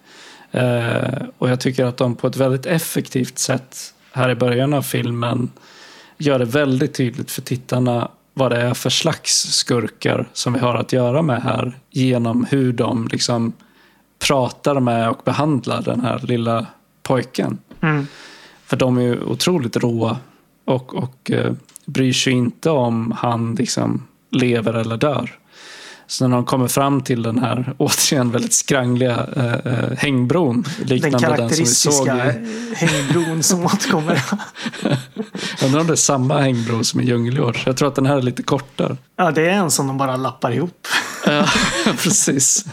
Eh, 0.52 1.22
och 1.38 1.50
jag 1.50 1.60
tycker 1.60 1.84
att 1.84 1.96
de 1.96 2.14
på 2.14 2.26
ett 2.26 2.36
väldigt 2.36 2.66
effektivt 2.66 3.38
sätt 3.38 3.94
här 4.12 4.30
i 4.30 4.34
början 4.34 4.74
av 4.74 4.82
filmen 4.82 5.50
gör 6.18 6.38
det 6.38 6.44
väldigt 6.44 6.94
tydligt 6.94 7.30
för 7.30 7.42
tittarna 7.42 8.10
vad 8.34 8.52
det 8.52 8.60
är 8.60 8.74
för 8.74 8.90
slags 8.90 9.32
skurkar 9.32 10.28
som 10.32 10.52
vi 10.52 10.58
har 10.58 10.74
att 10.74 10.92
göra 10.92 11.22
med 11.22 11.42
här 11.42 11.78
genom 11.90 12.46
hur 12.50 12.72
de 12.72 13.08
liksom 13.12 13.52
pratar 14.18 14.80
med 14.80 15.08
och 15.08 15.20
behandlar 15.24 15.82
den 15.82 16.00
här 16.00 16.18
lilla 16.18 16.66
pojken. 17.02 17.58
Mm. 17.80 18.06
För 18.66 18.76
de 18.76 18.98
är 18.98 19.02
ju 19.02 19.22
otroligt 19.22 19.76
råa 19.76 20.16
och, 20.64 20.94
och 20.94 21.30
eh, 21.30 21.52
bryr 21.84 22.12
sig 22.12 22.32
inte 22.32 22.70
om 22.70 23.12
han 23.16 23.54
liksom 23.54 24.06
lever 24.30 24.74
eller 24.74 24.96
dör. 24.96 25.38
Så 26.12 26.28
när 26.28 26.36
de 26.36 26.44
kommer 26.44 26.68
fram 26.68 27.02
till 27.02 27.22
den 27.22 27.38
här 27.38 27.74
återigen 27.78 28.30
väldigt 28.30 28.52
skrangliga 28.52 29.26
eh, 29.36 29.72
eh, 29.72 29.96
hängbron 29.98 30.64
Den 30.78 30.86
liknande 30.86 31.36
den, 31.36 31.50
som 31.50 31.58
vi 31.58 31.66
såg 31.66 32.06
karaktäristiska 32.06 32.34
i... 32.34 32.74
hängbron 32.74 33.42
som 33.42 33.64
återkommer. 33.66 34.22
Undrar 35.64 35.80
om 35.80 35.86
det 35.86 35.92
är 35.92 35.96
samma 35.96 36.40
hängbro 36.40 36.84
som 36.84 37.00
i 37.00 37.04
Djungelhjort. 37.04 37.66
Jag 37.66 37.76
tror 37.76 37.88
att 37.88 37.94
den 37.94 38.06
här 38.06 38.16
är 38.16 38.22
lite 38.22 38.42
kortare. 38.42 38.96
Ja, 39.16 39.30
det 39.30 39.42
är 39.42 39.52
en 39.52 39.70
som 39.70 39.86
de 39.86 39.98
bara 39.98 40.16
lappar 40.16 40.52
ihop. 40.52 40.86
Ja, 41.26 41.46
precis. 42.02 42.64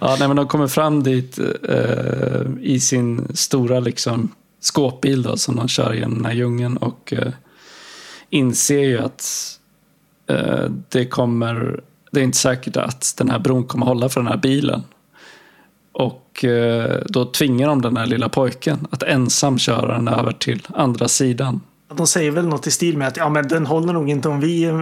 Ja, 0.00 0.16
nej, 0.18 0.28
men 0.28 0.36
de 0.36 0.48
kommer 0.48 0.68
fram 0.68 1.02
dit 1.02 1.38
eh, 1.68 2.42
i 2.60 2.80
sin 2.80 3.28
stora 3.34 3.80
liksom, 3.80 4.32
skåpbil 4.60 5.22
då, 5.22 5.36
som 5.36 5.56
de 5.56 5.68
kör 5.68 5.92
genom 5.92 6.14
den 6.14 6.24
här 6.24 6.32
djungeln 6.32 6.76
och 6.76 7.12
eh, 7.12 7.32
inser 8.30 8.80
ju 8.80 8.98
att 8.98 9.24
eh, 10.26 10.64
det 10.88 11.06
kommer, 11.06 11.80
det 12.10 12.20
är 12.20 12.24
inte 12.24 12.38
säkert 12.38 12.76
att 12.76 13.14
den 13.16 13.30
här 13.30 13.38
bron 13.38 13.64
kommer 13.64 13.86
hålla 13.86 14.08
för 14.08 14.20
den 14.20 14.28
här 14.28 14.36
bilen. 14.36 14.82
Och 15.92 16.44
eh, 16.44 17.02
då 17.06 17.24
tvingar 17.24 17.68
de 17.68 17.82
den 17.82 17.96
här 17.96 18.06
lilla 18.06 18.28
pojken 18.28 18.86
att 18.90 19.02
ensam 19.02 19.58
köra 19.58 19.94
den 19.94 20.08
över 20.08 20.32
till 20.32 20.66
andra 20.74 21.08
sidan. 21.08 21.60
De 21.94 22.06
säger 22.06 22.30
väl 22.30 22.46
något 22.46 22.66
i 22.66 22.70
stil 22.70 22.98
med 22.98 23.08
att 23.08 23.16
ja, 23.16 23.28
men 23.28 23.48
den 23.48 23.66
håller 23.66 23.92
nog 23.92 24.10
inte 24.10 24.28
om 24.28 24.40
vi 24.40 24.64
eh, 24.64 24.78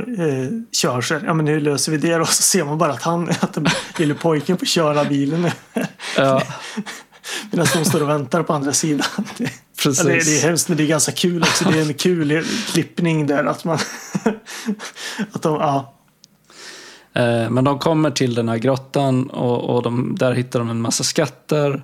kör. 0.72 1.00
Så, 1.00 1.20
ja, 1.26 1.34
men 1.34 1.46
hur 1.46 1.60
löser 1.60 1.92
vi 1.92 1.98
det 1.98 2.16
då? 2.16 2.26
Så 2.26 2.42
ser 2.42 2.64
man 2.64 2.78
bara 2.78 2.92
att 2.92 3.02
han, 3.02 3.28
att 3.40 3.52
den 3.52 3.66
lille 3.96 4.14
pojken 4.14 4.59
får 4.59 4.66
köra 4.66 5.05
bilen. 5.05 5.50
Ja, 6.16 6.42
Medan 7.50 7.66
de 7.74 7.84
står 7.84 8.02
och 8.02 8.09
väntar 8.09 8.42
på 8.42 8.52
andra 8.52 8.72
sidan. 8.72 9.06
Precis. 9.82 10.05
ja, 10.05 10.10
det, 10.10 10.24
det 10.24 10.38
är 10.38 10.42
hemskt 10.42 10.68
men 10.68 10.76
det 10.76 10.84
är 10.84 10.88
ganska 10.88 11.12
kul 11.12 11.42
också. 11.42 11.64
Det 11.64 11.78
är 11.78 11.82
en 11.82 11.94
kul 11.94 12.44
klippning 12.72 13.26
där 13.26 13.44
att 13.44 13.64
man... 13.64 13.78
att 15.32 15.42
de, 15.42 15.55
ja. 15.55 15.97
Eh, 17.19 17.51
Men 17.51 17.65
de 17.65 17.78
kommer 17.78 18.11
till 18.11 18.35
den 18.35 18.49
här 18.49 18.59
grottan 18.59 19.31
och, 19.31 19.77
och 19.77 19.82
de, 19.82 20.15
där 20.19 20.32
hittar 20.32 20.59
de 20.59 20.70
en 20.70 20.81
massa 20.81 21.05
skatter. 21.05 21.82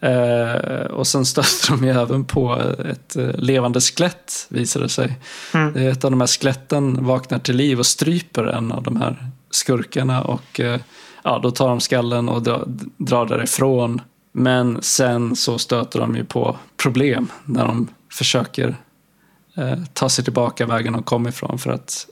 Eh, 0.00 0.86
och 0.90 1.06
sen 1.06 1.24
stöter 1.26 1.70
de 1.70 1.84
ju 1.84 1.90
även 1.90 2.24
på 2.24 2.62
ett 2.90 3.16
eh, 3.16 3.34
levande 3.34 3.80
skelett, 3.80 4.46
visar 4.48 4.80
det 4.80 4.88
sig. 4.88 5.18
Mm. 5.54 5.88
Ett 5.88 6.04
av 6.04 6.10
de 6.10 6.20
här 6.20 6.26
skeletten 6.26 7.04
vaknar 7.04 7.38
till 7.38 7.56
liv 7.56 7.78
och 7.78 7.86
stryper 7.86 8.44
en 8.44 8.72
av 8.72 8.82
de 8.82 8.96
här 8.96 9.30
skurkarna. 9.50 10.22
Och 10.22 10.60
eh, 10.60 10.80
ja, 11.24 11.40
då 11.42 11.50
tar 11.50 11.68
de 11.68 11.80
skallen 11.80 12.28
och 12.28 12.42
dra, 12.42 12.64
drar 12.96 13.26
därifrån. 13.26 14.00
Men 14.32 14.82
sen 14.82 15.36
så 15.36 15.58
stöter 15.58 16.00
de 16.00 16.16
ju 16.16 16.24
på 16.24 16.56
problem 16.76 17.28
när 17.44 17.66
de 17.66 17.88
försöker 18.12 18.76
eh, 19.56 19.78
ta 19.92 20.08
sig 20.08 20.24
tillbaka 20.24 20.66
vägen 20.66 20.92
de 20.92 21.02
kom 21.02 21.28
ifrån 21.28 21.58
för 21.58 21.70
att 21.70 22.06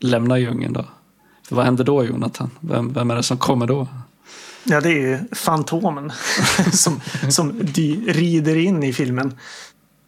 lämna 0.00 0.38
djungeln. 0.38 0.72
Då. 0.72 0.84
Vad 1.50 1.64
händer 1.64 1.84
då 1.84 2.04
Jonathan? 2.04 2.50
Vem, 2.60 2.92
vem 2.92 3.10
är 3.10 3.16
det 3.16 3.22
som 3.22 3.38
kommer 3.38 3.66
då? 3.66 3.88
Ja, 4.64 4.80
det 4.80 4.88
är 4.88 5.00
ju 5.00 5.18
Fantomen 5.32 6.12
som, 6.72 7.00
som 7.30 7.60
rider 8.06 8.56
in 8.56 8.82
i 8.82 8.92
filmen. 8.92 9.38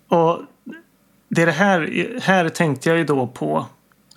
Och 0.09 0.41
det 1.29 1.43
är 1.43 1.47
det 1.47 1.53
här, 1.53 2.19
här 2.23 2.49
tänkte 2.49 2.89
jag 2.89 2.99
ju 2.99 3.05
då 3.05 3.27
på 3.27 3.67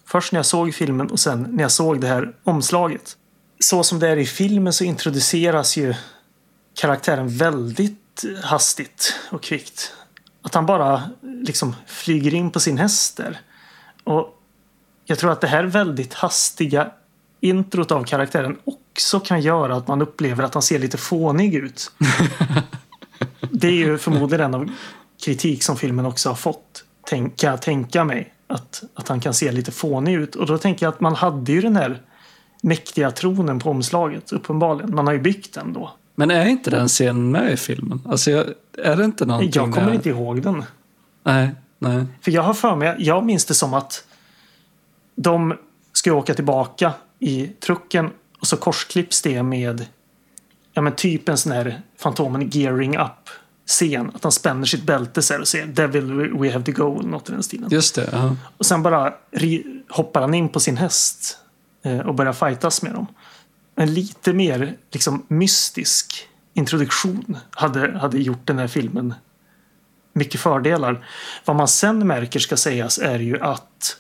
först 0.06 0.32
när 0.32 0.40
jag 0.40 0.46
såg 0.46 0.74
filmen 0.74 1.08
och 1.10 1.20
sen 1.20 1.44
när 1.44 1.64
jag 1.64 1.72
såg 1.72 2.02
det 2.02 2.08
här 2.08 2.36
omslaget. 2.44 3.18
Så 3.60 3.84
som 3.84 4.00
det 4.00 4.10
är 4.10 4.18
i 4.18 4.26
filmen 4.26 4.74
så 4.74 4.84
introduceras 4.84 5.78
ju 5.78 5.94
karaktären 6.80 7.30
väldigt 7.30 8.26
hastigt 8.44 9.16
och 9.32 9.44
kvickt. 9.44 9.94
Att 10.42 10.54
han 10.54 10.66
bara 10.66 11.04
liksom 11.22 11.76
flyger 11.88 12.34
in 12.34 12.52
på 12.52 12.60
sin 12.60 12.78
häst 12.78 13.18
där. 13.18 13.40
Och 14.04 14.40
jag 15.06 15.20
tror 15.20 15.32
att 15.32 15.42
det 15.42 15.48
här 15.48 15.64
väldigt 15.64 16.14
hastiga 16.14 16.92
introt 17.42 17.92
av 17.92 18.04
karaktären 18.04 18.58
också 18.64 19.20
kan 19.20 19.42
göra 19.42 19.76
att 19.76 19.88
man 19.88 20.02
upplever 20.02 20.44
att 20.44 20.54
han 20.54 20.64
ser 20.64 20.80
lite 20.80 20.98
fånig 20.98 21.56
ut. 21.56 21.92
Det 23.52 23.68
är 23.68 23.72
ju 23.72 23.98
förmodligen 23.98 24.46
en 24.46 24.56
av 24.56 24.70
kritik 25.26 25.64
som 25.64 25.78
filmen 25.78 26.06
också 26.06 26.30
har 26.30 26.36
fått. 26.36 26.84
Tänk, 27.08 27.38
kan 27.38 27.50
jag 27.50 27.62
tänka 27.62 28.04
mig. 28.04 28.34
Att, 28.48 28.84
att 28.94 29.08
han 29.08 29.20
kan 29.20 29.34
se 29.34 29.52
lite 29.52 29.72
fånig 29.72 30.14
ut. 30.16 30.36
Och 30.36 30.46
då 30.48 30.58
tänker 30.58 30.86
jag 30.86 30.94
att 30.94 31.00
man 31.00 31.16
hade 31.16 31.52
ju 31.52 31.62
den 31.62 31.76
här 31.76 32.02
mäktiga 32.62 33.12
tronen 33.12 33.60
på 33.60 33.70
omslaget. 33.70 34.32
Uppenbarligen. 34.32 34.96
Man 34.96 35.08
har 35.08 35.14
ju 35.14 35.20
byggt 35.20 35.54
den 35.54 35.74
då. 35.74 35.92
Men 36.16 36.32
är 36.32 36.46
inte 36.46 36.70
den 36.70 36.88
scenen 36.88 37.32
med 37.32 37.52
i 37.52 37.58
filmen? 37.58 38.02
Alltså, 38.06 38.32
jag- 38.32 38.46
är 38.78 38.96
det 38.96 39.06
inte 39.06 39.26
någonting 39.26 39.52
Jag 39.56 39.74
kommer 39.74 39.88
där? 39.88 39.94
inte 39.94 40.10
ihåg 40.10 40.42
den. 40.42 40.64
Nej, 41.24 41.50
nej. 41.80 42.06
För 42.22 42.32
jag 42.32 42.42
har 42.44 42.54
för 42.54 42.76
mig, 42.76 42.96
jag 43.00 43.26
minns 43.26 43.46
det 43.46 43.54
som 43.54 43.74
att 43.74 44.04
de 45.16 45.54
ska 45.94 46.14
åka 46.14 46.34
tillbaka 46.34 46.94
i 47.20 47.48
trucken 47.48 48.10
och 48.40 48.48
så 48.48 48.58
korsklipps 48.58 49.22
det 49.22 49.44
med 49.44 49.86
ja 50.74 50.82
men 50.82 50.96
typ 50.96 51.30
en 51.30 51.38
sån 51.38 51.52
här 51.52 51.82
Fantomen 51.98 52.50
gearing 52.50 52.98
up 52.98 53.30
scen. 53.66 54.12
Att 54.16 54.24
han 54.24 54.32
spänner 54.32 54.66
sitt 54.66 54.84
bälte 54.84 55.22
så 55.22 55.40
och 55.40 55.48
säger 55.48 55.68
Devil 55.68 56.14
we 56.14 56.52
have 56.52 56.66
to 56.66 56.72
go 56.72 57.00
eller 57.00 57.10
något 57.10 57.30
i 57.30 57.32
den 57.32 57.44
stilen. 57.44 57.70
Just 57.70 57.96
det. 57.96 58.10
Ja. 58.12 58.36
Och 58.58 58.66
sen 58.66 58.84
bara 58.84 59.14
hoppar 59.90 60.22
han 60.22 60.34
in 60.34 60.50
på 60.50 60.60
sin 60.60 60.78
häst 60.78 61.38
eh, 61.84 62.00
och 62.00 62.16
börjar 62.16 62.34
fightas 62.34 62.82
med 62.82 62.94
dem. 62.94 63.08
En 63.76 63.94
lite 63.94 64.34
mer 64.34 64.78
liksom 64.92 65.26
mystisk 65.28 66.28
introduktion 66.54 67.38
hade, 67.52 68.00
hade 68.00 68.18
gjort 68.18 68.48
den 68.48 68.60
här 68.60 68.68
filmen 68.68 69.14
mycket 70.14 70.42
fördelar. 70.42 71.08
Vad 71.46 71.56
man 71.56 71.68
sen 71.68 72.08
märker 72.08 72.40
ska 72.40 72.58
sägas 72.58 72.98
är 72.98 73.20
ju 73.20 73.40
att 73.40 73.98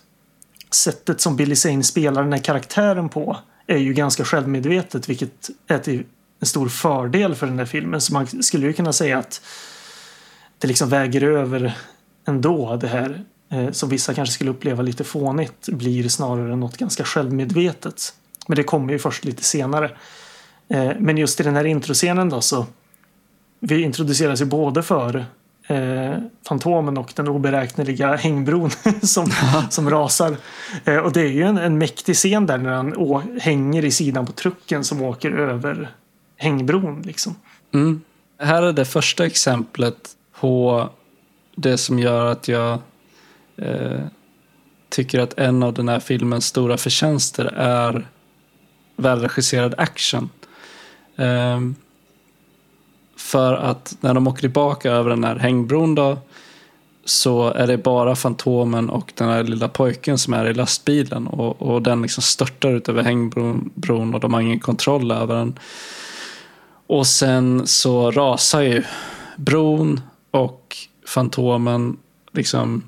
sättet 0.72 1.22
som 1.22 1.36
Billy 1.36 1.56
Zane 1.56 1.84
spelar 1.84 2.24
den 2.24 2.34
här 2.34 2.40
karaktären 2.40 3.10
på 3.10 3.38
är 3.68 3.78
ju 3.78 3.94
ganska 3.94 4.26
självmedvetet 4.26 5.10
vilket 5.10 5.50
är 5.68 5.80
till 5.80 6.04
en 6.40 6.48
stor 6.48 6.70
fördel 6.70 7.36
för 7.36 7.48
den 7.48 7.60
här 7.60 7.66
filmen. 7.66 8.02
Så 8.02 8.14
man 8.14 8.28
skulle 8.28 8.68
ju 8.68 8.74
kunna 8.74 8.94
säga 8.94 9.18
att 9.18 9.41
det 10.58 10.68
liksom 10.68 10.90
väger 10.90 11.24
över 11.24 11.78
ändå 12.28 12.76
det 12.76 12.88
här 12.88 13.24
eh, 13.52 13.72
som 13.72 13.90
vissa 13.90 14.14
kanske 14.14 14.34
skulle 14.34 14.52
uppleva 14.52 14.84
lite 14.84 15.04
fånigt 15.04 15.70
blir 15.70 16.10
snarare 16.10 16.56
något 16.56 16.78
ganska 16.78 17.04
självmedvetet. 17.04 18.14
Men 18.48 18.56
det 18.56 18.64
kommer 18.64 18.94
ju 18.94 19.00
först 19.00 19.26
lite 19.26 19.44
senare. 19.44 19.91
Eh, 20.68 20.91
men 21.00 21.18
just 21.18 21.40
i 21.40 21.44
den 21.44 21.56
här 21.56 21.66
introscenen 21.66 22.30
då 22.30 22.41
så 22.41 22.66
vi 23.60 23.82
introduceras 23.82 24.41
ju 24.41 24.46
både 24.46 24.84
för 24.84 25.26
eh, 25.70 26.18
Fantomen 26.48 26.98
och 26.98 27.14
den 27.16 27.28
oberäkneliga 27.28 28.16
hängbron 28.16 28.70
som, 29.02 29.32
som 29.70 29.90
rasar. 29.90 30.36
Eh, 30.86 30.98
och 30.98 31.14
det 31.14 31.22
är 31.22 31.32
ju 31.32 31.44
en, 31.44 31.58
en 31.58 31.78
mäktig 31.78 32.16
scen 32.16 32.46
där 32.46 32.58
när 32.58 32.72
han 32.72 32.98
å, 32.98 33.22
hänger 33.41 33.86
i 33.86 33.91
sidan 33.91 34.26
på 34.26 34.32
trucken 34.32 34.84
som 34.84 35.02
åker 35.02 35.32
över 35.32 35.90
hängbron. 36.38 37.02
Liksom. 37.02 37.36
Mm. 37.74 38.02
Här 38.40 38.64
är 38.64 38.74
det 38.74 38.86
första 38.86 39.26
exemplet 39.26 40.10
på 40.40 40.90
det 41.56 41.78
som 41.78 42.00
gör 42.00 42.26
att 42.26 42.48
jag 42.48 42.80
eh, 43.58 44.02
tycker 44.90 45.20
att 45.20 45.40
en 45.40 45.64
av 45.64 45.74
den 45.74 45.90
här 45.90 46.00
filmens 46.00 46.46
stora 46.46 46.78
förtjänster 46.78 47.46
är 47.56 48.08
välregisserad 48.96 49.76
action. 49.78 50.30
Ehm, 51.16 51.76
för 53.20 53.54
att 53.54 53.98
när 54.00 54.14
de 54.14 54.28
åker 54.28 54.41
tillbaka 54.41 54.91
över 54.91 55.10
den 55.10 55.24
här 55.24 55.36
hängbron 55.36 55.96
då 55.96 56.18
så 57.06 57.54
är 57.54 57.68
det 57.68 57.78
bara 57.78 58.16
Fantomen 58.16 58.90
och 58.90 59.14
den 59.16 59.30
här 59.30 59.44
lilla 59.44 59.68
pojken 59.68 60.18
som 60.18 60.34
är 60.34 60.46
i 60.46 60.54
lastbilen 60.54 61.28
och, 61.28 61.62
och 61.62 61.82
den 61.82 62.02
liksom 62.02 62.24
störtar 62.24 62.70
ut 62.70 62.90
över 62.90 63.04
hängbron 63.04 64.14
och 64.14 64.20
de 64.20 64.34
har 64.34 64.41
ingen 64.41 64.60
kontroll 64.60 65.12
över 65.12 65.36
den. 65.36 65.60
Och 66.88 67.08
sen 67.08 67.68
så 67.68 68.12
rasar 68.12 68.62
ju 68.62 68.84
bron 69.38 70.02
och 70.32 70.78
Fantomen 71.06 71.98
liksom 72.32 72.84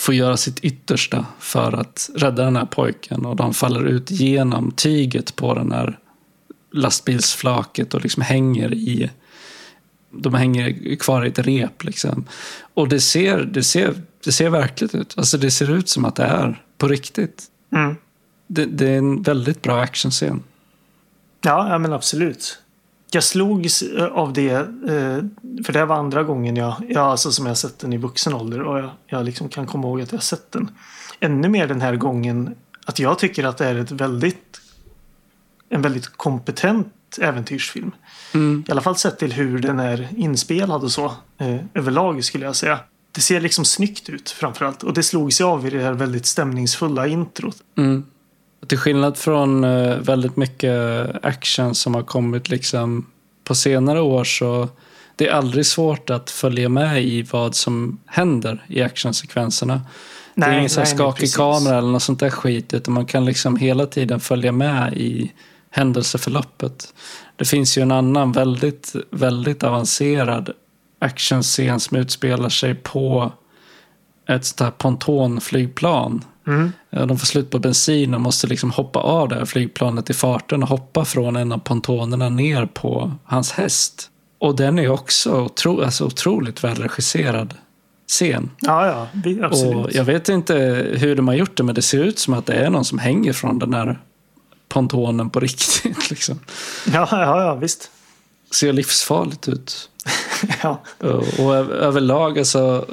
får 0.00 0.14
göra 0.14 0.36
sitt 0.36 0.60
yttersta 0.60 1.26
för 1.38 1.72
att 1.72 2.10
rädda 2.14 2.44
den 2.44 2.56
här 2.56 2.66
pojken. 2.66 3.26
Och 3.26 3.36
de 3.36 3.54
faller 3.54 3.84
ut 3.84 4.10
genom 4.10 4.70
tyget 4.70 5.36
på 5.36 5.54
den 5.54 5.72
här 5.72 5.98
lastbilsflaket 6.72 7.94
och 7.94 8.02
liksom 8.02 8.22
hänger 8.22 8.74
i 8.74 9.10
de 10.10 10.34
hänger 10.34 10.96
kvar 10.96 11.24
i 11.24 11.28
ett 11.28 11.38
rep. 11.38 11.84
Liksom. 11.84 12.24
Och 12.74 12.88
det 12.88 13.00
ser, 13.00 13.38
det, 13.38 13.62
ser, 13.62 13.94
det 14.24 14.32
ser 14.32 14.50
verkligt 14.50 14.94
ut. 14.94 15.14
Alltså 15.16 15.38
det 15.38 15.50
ser 15.50 15.70
ut 15.70 15.88
som 15.88 16.04
att 16.04 16.16
det 16.16 16.24
är 16.24 16.62
på 16.78 16.88
riktigt. 16.88 17.44
Mm. 17.72 17.96
Det, 18.46 18.64
det 18.64 18.88
är 18.88 18.98
en 18.98 19.22
väldigt 19.22 19.62
bra 19.62 19.80
actionscen. 19.80 20.42
Ja, 21.40 21.68
ja, 21.68 21.78
men 21.78 21.92
absolut. 21.92 22.58
Jag 23.10 23.24
slogs 23.24 23.82
eh, 23.82 24.04
av 24.04 24.32
det, 24.32 24.50
eh, 24.50 25.18
för 25.64 25.72
det 25.72 25.84
var 25.84 25.96
andra 25.96 26.22
gången 26.22 26.56
jag, 26.56 26.74
jag 26.88 27.02
alltså 27.02 27.32
som 27.32 27.46
jag 27.46 27.58
sett 27.58 27.78
den 27.78 27.92
i 27.92 27.96
vuxen 27.96 28.34
ålder 28.34 28.62
och 28.62 28.78
jag, 28.78 28.90
jag 29.06 29.24
liksom 29.24 29.48
kan 29.48 29.66
komma 29.66 29.88
ihåg 29.88 30.00
att 30.00 30.12
jag 30.12 30.22
sett 30.22 30.52
den. 30.52 30.70
Ännu 31.20 31.48
mer 31.48 31.66
den 31.66 31.80
här 31.80 31.96
gången 31.96 32.54
att 32.86 32.98
jag 32.98 33.18
tycker 33.18 33.44
att 33.44 33.56
det 33.56 33.66
är 33.66 33.74
ett 33.74 33.90
väldigt 33.90 34.60
en 35.68 35.82
väldigt 35.82 36.06
kompetent 36.06 36.92
äventyrsfilm. 37.18 37.90
Mm. 38.34 38.64
I 38.68 38.72
alla 38.72 38.80
fall 38.80 38.96
sett 38.96 39.18
till 39.18 39.32
hur 39.32 39.58
den 39.58 39.80
är 39.80 40.08
inspelad 40.16 40.84
och 40.84 40.92
så. 40.92 41.04
Eh, 41.38 41.56
överlag 41.74 42.24
skulle 42.24 42.44
jag 42.44 42.56
säga. 42.56 42.80
Det 43.12 43.20
ser 43.20 43.40
liksom 43.40 43.64
snyggt 43.64 44.08
ut 44.08 44.30
framförallt. 44.30 44.82
Och 44.82 44.94
det 44.94 45.02
slog 45.02 45.32
sig 45.32 45.44
av 45.44 45.66
i 45.66 45.70
det 45.70 45.82
här 45.82 45.92
väldigt 45.92 46.26
stämningsfulla 46.26 47.06
introt. 47.06 47.56
Mm. 47.76 48.04
Till 48.66 48.78
skillnad 48.78 49.16
från 49.16 49.64
eh, 49.64 49.96
väldigt 49.96 50.36
mycket 50.36 51.10
action 51.22 51.74
som 51.74 51.94
har 51.94 52.02
kommit 52.02 52.48
liksom 52.48 53.06
på 53.44 53.54
senare 53.54 54.00
år 54.00 54.24
så 54.24 54.68
det 55.16 55.28
är 55.28 55.32
aldrig 55.32 55.66
svårt 55.66 56.10
att 56.10 56.30
följa 56.30 56.68
med 56.68 57.04
i 57.04 57.22
vad 57.22 57.54
som 57.54 57.98
händer 58.06 58.64
i 58.68 58.82
actionsekvenserna. 58.82 59.80
det 60.34 60.46
är 60.46 60.50
ingen 60.50 60.70
nej, 60.76 60.86
skakig 60.86 61.34
kamera 61.34 61.78
eller 61.78 61.88
något 61.88 62.02
sånt 62.02 62.20
där 62.20 62.30
skit 62.30 62.74
utan 62.74 62.94
man 62.94 63.06
kan 63.06 63.24
liksom 63.24 63.56
hela 63.56 63.86
tiden 63.86 64.20
följa 64.20 64.52
med 64.52 64.94
i 64.94 65.32
händelseförloppet. 65.70 66.94
Det 67.36 67.44
finns 67.44 67.78
ju 67.78 67.82
en 67.82 67.92
annan 67.92 68.32
väldigt, 68.32 68.96
väldigt 69.10 69.64
avancerad 69.64 70.50
actionscen 70.98 71.80
som 71.80 71.96
utspelar 71.96 72.48
sig 72.48 72.74
på 72.74 73.32
ett 74.28 74.44
sånt 74.44 74.60
här 74.60 74.70
pontonflygplan. 74.70 76.24
Mm. 76.46 76.72
Eh, 76.90 77.06
De 77.06 77.18
får 77.18 77.26
slut 77.26 77.50
på 77.50 77.58
bensin 77.58 78.14
och 78.14 78.20
måste 78.20 78.46
liksom 78.46 78.70
hoppa 78.70 78.98
av 78.98 79.28
det 79.28 79.34
här 79.34 79.44
flygplanet 79.44 80.10
i 80.10 80.14
farten 80.14 80.62
och 80.62 80.68
hoppa 80.68 81.04
från 81.04 81.36
en 81.36 81.52
av 81.52 81.58
pontonerna 81.58 82.28
ner 82.28 82.66
på 82.66 83.12
hans 83.24 83.52
häst. 83.52 84.10
Och 84.38 84.56
den 84.56 84.78
är 84.78 84.88
också 84.88 85.40
otro, 85.40 85.82
alltså 85.82 86.04
otroligt 86.04 86.64
välregisserad 86.64 87.54
scen. 88.08 88.50
Ja, 88.60 88.86
ja, 88.86 89.22
absolut. 89.42 89.86
Och 89.86 89.92
jag 89.92 90.04
vet 90.04 90.28
inte 90.28 90.54
hur 90.96 91.16
de 91.16 91.28
har 91.28 91.34
gjort 91.34 91.56
det 91.56 91.62
men 91.62 91.74
det 91.74 91.82
ser 91.82 92.04
ut 92.04 92.18
som 92.18 92.34
att 92.34 92.46
det 92.46 92.52
är 92.52 92.70
någon 92.70 92.84
som 92.84 92.98
hänger 92.98 93.32
från 93.32 93.58
den 93.58 93.74
här 93.74 93.98
pontonen 94.68 95.30
på 95.30 95.40
riktigt. 95.40 96.10
Liksom. 96.10 96.40
Ja, 96.92 97.08
ja, 97.10 97.42
ja, 97.42 97.54
visst. 97.54 97.90
Ser 98.50 98.72
livsfarligt 98.72 99.48
ut. 99.48 99.90
Ja. 100.62 100.82
Och, 101.38 101.54
överlag, 101.56 102.38
alltså, 102.38 102.86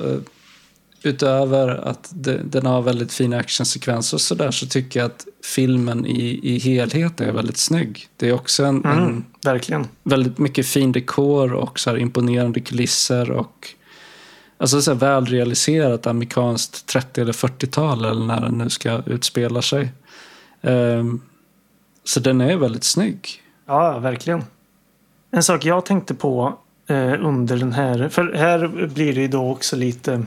utöver 1.03 1.67
att 1.87 2.09
det, 2.13 2.41
den 2.43 2.65
har 2.65 2.81
väldigt 2.81 3.13
fina 3.13 3.37
actionsekvenser 3.37 4.17
och 4.17 4.21
sådär 4.21 4.51
så 4.51 4.65
tycker 4.67 4.99
jag 4.99 5.05
att 5.07 5.25
filmen 5.43 6.05
i, 6.05 6.39
i 6.43 6.59
helhet 6.59 7.21
är 7.21 7.31
väldigt 7.31 7.57
snygg. 7.57 8.07
Det 8.17 8.29
är 8.29 8.33
också 8.33 8.63
en, 8.65 8.85
en 8.85 8.97
Mm, 8.97 9.23
verkligen. 9.43 9.87
väldigt 10.03 10.37
mycket 10.37 10.67
fin 10.67 10.91
dekor 10.91 11.53
och 11.53 11.79
så 11.79 11.97
imponerande 11.97 12.59
kulisser 12.59 13.31
och 13.31 13.67
alltså 14.57 14.81
så 14.81 14.91
här 14.91 14.99
välrealiserat 14.99 16.07
amerikanskt 16.07 16.85
30 16.85 17.21
eller 17.21 17.33
40-tal 17.33 18.05
eller 18.05 18.25
när 18.25 18.41
den 18.41 18.57
nu 18.57 18.69
ska 18.69 19.01
utspela 19.05 19.61
sig. 19.61 19.91
Ehm, 20.61 21.21
så 22.05 22.19
den 22.19 22.41
är 22.41 22.57
väldigt 22.57 22.83
snygg. 22.83 23.27
Ja, 23.65 23.99
verkligen. 23.99 24.43
En 25.31 25.43
sak 25.43 25.65
jag 25.65 25.85
tänkte 25.85 26.13
på 26.13 26.57
eh, 26.87 27.25
under 27.25 27.57
den 27.57 27.71
här, 27.71 28.09
för 28.09 28.33
här 28.33 28.87
blir 28.87 29.15
det 29.15 29.21
ju 29.21 29.27
då 29.27 29.51
också 29.51 29.75
lite, 29.75 30.23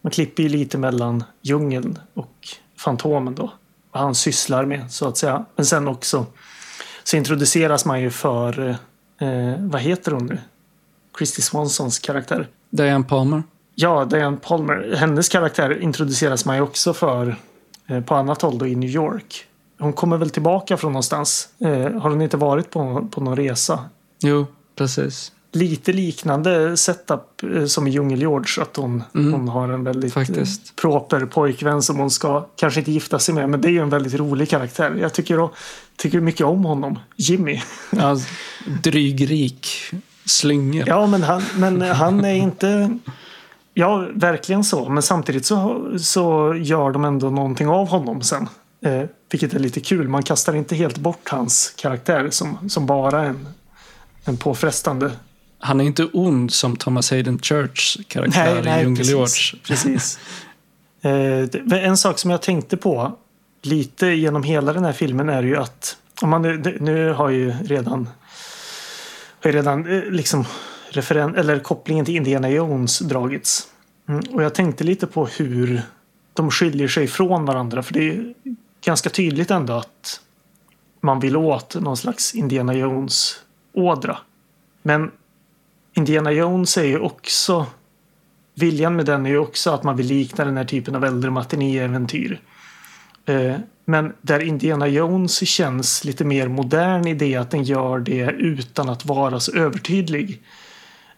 man 0.00 0.10
klipper 0.10 0.42
ju 0.42 0.48
lite 0.48 0.78
mellan 0.78 1.24
djungeln 1.42 1.98
och 2.14 2.48
Fantomen 2.76 3.34
då. 3.34 3.52
Vad 3.92 4.02
han 4.02 4.14
sysslar 4.14 4.64
med 4.64 4.92
så 4.92 5.08
att 5.08 5.16
säga. 5.16 5.44
Men 5.56 5.66
sen 5.66 5.88
också 5.88 6.26
så 7.04 7.16
introduceras 7.16 7.84
man 7.84 8.00
ju 8.00 8.10
för, 8.10 8.68
eh, 9.18 9.54
vad 9.58 9.80
heter 9.80 10.12
hon 10.12 10.26
nu? 10.26 10.38
Christy 11.18 11.42
Swansons 11.42 11.98
karaktär. 11.98 12.48
Diane 12.70 13.04
Palmer. 13.04 13.42
Ja, 13.74 14.04
Diane 14.04 14.36
Palmer. 14.36 14.94
Hennes 14.96 15.28
karaktär 15.28 15.82
introduceras 15.82 16.44
man 16.44 16.56
ju 16.56 16.62
också 16.62 16.94
för 16.94 17.36
eh, 17.86 18.00
på 18.00 18.14
annat 18.14 18.42
håll 18.42 18.58
då 18.58 18.66
i 18.66 18.74
New 18.74 18.90
York. 18.90 19.46
Hon 19.78 19.92
kommer 19.92 20.16
väl 20.16 20.30
tillbaka 20.30 20.76
från 20.76 20.92
någonstans. 20.92 21.48
Eh, 21.60 21.70
har 22.00 22.10
hon 22.10 22.22
inte 22.22 22.36
varit 22.36 22.70
på, 22.70 23.08
på 23.10 23.20
någon 23.20 23.36
resa? 23.36 23.84
Jo, 24.22 24.46
precis. 24.76 25.32
Lite 25.52 25.92
liknande 25.92 26.76
setup 26.76 27.42
eh, 27.56 27.64
som 27.64 27.86
i 27.86 27.90
Djungel-George. 27.90 28.62
Att 28.62 28.76
hon, 28.76 29.02
Mm. 29.14 29.32
hon 29.32 29.48
har 29.48 29.68
en 29.68 29.84
väldigt 29.84 30.12
Faktiskt. 30.14 30.66
eh, 30.68 30.72
proper 30.82 31.26
pojkvän 31.26 31.82
som 31.82 31.98
hon 31.98 32.10
ska 32.10 32.46
kanske 32.56 32.80
inte 32.80 32.92
gifta 32.92 33.18
sig 33.18 33.34
med. 33.34 33.48
Men 33.50 33.60
det 33.60 33.68
är 33.68 33.72
ju 33.72 33.80
en 33.82 33.90
väldigt 33.90 34.14
rolig 34.14 34.48
karaktär. 34.48 34.96
Jag 35.00 35.12
tycker, 35.12 35.48
tycker 35.96 36.20
mycket 36.20 36.46
om 36.46 36.64
honom. 36.64 36.98
Jimmy. 37.16 37.60
Ja, 37.90 38.16
drygrik 38.82 39.66
slyngel. 40.24 40.84
Ja, 40.88 41.06
men 41.06 41.22
han, 41.22 41.42
men 41.56 41.82
han 41.82 42.24
är 42.24 42.34
inte... 42.34 42.98
Ja, 43.76 44.06
verkligen 44.14 44.64
så. 44.64 44.88
Men 44.88 45.02
samtidigt 45.02 45.46
så, 45.46 45.90
så 45.98 46.54
gör 46.58 46.90
de 46.90 47.04
ändå 47.04 47.30
någonting 47.30 47.68
av 47.68 47.88
honom 47.88 48.22
sen. 48.22 48.48
Eh, 48.84 49.02
vilket 49.34 49.54
är 49.54 49.58
lite 49.58 49.80
kul. 49.80 50.08
Man 50.08 50.22
kastar 50.22 50.54
inte 50.54 50.74
helt 50.74 50.98
bort 50.98 51.28
hans 51.28 51.74
karaktär 51.76 52.30
som, 52.30 52.70
som 52.70 52.86
bara 52.86 53.22
en, 53.22 53.48
en 54.24 54.36
påfrestande. 54.36 55.10
Han 55.58 55.80
är 55.80 55.84
inte 55.84 56.04
ond 56.04 56.52
som 56.52 56.76
Thomas 56.76 57.10
Hayden 57.10 57.38
Church 57.38 57.98
karaktär 58.08 58.78
i 58.78 58.82
Djungel 58.82 59.06
George. 59.06 59.24
precis. 59.24 59.62
precis. 59.62 60.18
Eh, 61.06 61.48
en 61.70 61.96
sak 61.96 62.18
som 62.18 62.30
jag 62.30 62.42
tänkte 62.42 62.76
på 62.76 63.12
lite 63.62 64.06
genom 64.06 64.42
hela 64.42 64.72
den 64.72 64.84
här 64.84 64.92
filmen 64.92 65.28
är 65.28 65.42
ju 65.42 65.56
att 65.56 65.96
om 66.22 66.28
man 66.30 66.42
nu, 66.42 66.78
nu 66.80 67.12
har 67.12 67.28
ju 67.28 67.54
redan 67.64 68.08
har 69.40 69.50
ju 69.50 69.56
redan 69.56 69.86
eh, 69.86 70.10
liksom 70.10 70.44
referen- 70.90 71.38
eller 71.38 71.58
kopplingen 71.58 72.04
till 72.04 72.16
Indiana 72.16 72.50
Jones 72.50 72.98
dragits. 72.98 73.68
Mm, 74.08 74.24
och 74.32 74.42
jag 74.42 74.54
tänkte 74.54 74.84
lite 74.84 75.06
på 75.06 75.26
hur 75.26 75.82
de 76.32 76.50
skiljer 76.50 76.88
sig 76.88 77.06
från 77.06 77.44
varandra 77.44 77.82
för 77.82 77.92
det 77.92 78.08
är 78.08 78.34
ganska 78.84 79.10
tydligt 79.10 79.50
ändå 79.50 79.72
att 79.72 80.20
man 81.00 81.20
vill 81.20 81.36
åt 81.36 81.74
någon 81.74 81.96
slags 81.96 82.34
Indiana 82.34 82.74
Jones 82.74 83.40
ådra. 83.72 84.18
Men 84.82 85.10
Indiana 85.92 86.32
Jones 86.32 86.76
är 86.76 86.84
ju 86.84 86.98
också 86.98 87.66
Viljan 88.54 88.96
med 88.96 89.06
den 89.06 89.26
är 89.26 89.30
ju 89.30 89.38
också 89.38 89.70
att 89.70 89.82
man 89.82 89.96
vill 89.96 90.06
likna 90.06 90.44
den 90.44 90.56
här 90.56 90.64
typen 90.64 90.94
av 90.94 91.04
äldre 91.04 91.30
matinéäventyr. 91.30 92.40
Eh, 93.26 93.54
men 93.84 94.12
där 94.20 94.40
Indiana 94.40 94.88
Jones 94.88 95.48
känns 95.48 96.04
lite 96.04 96.24
mer 96.24 96.48
modern 96.48 97.06
i 97.06 97.14
det 97.14 97.36
att 97.36 97.50
den 97.50 97.62
gör 97.62 97.98
det 97.98 98.30
utan 98.30 98.88
att 98.88 99.04
vara 99.04 99.40
så 99.40 99.52
övertydlig. 99.52 100.42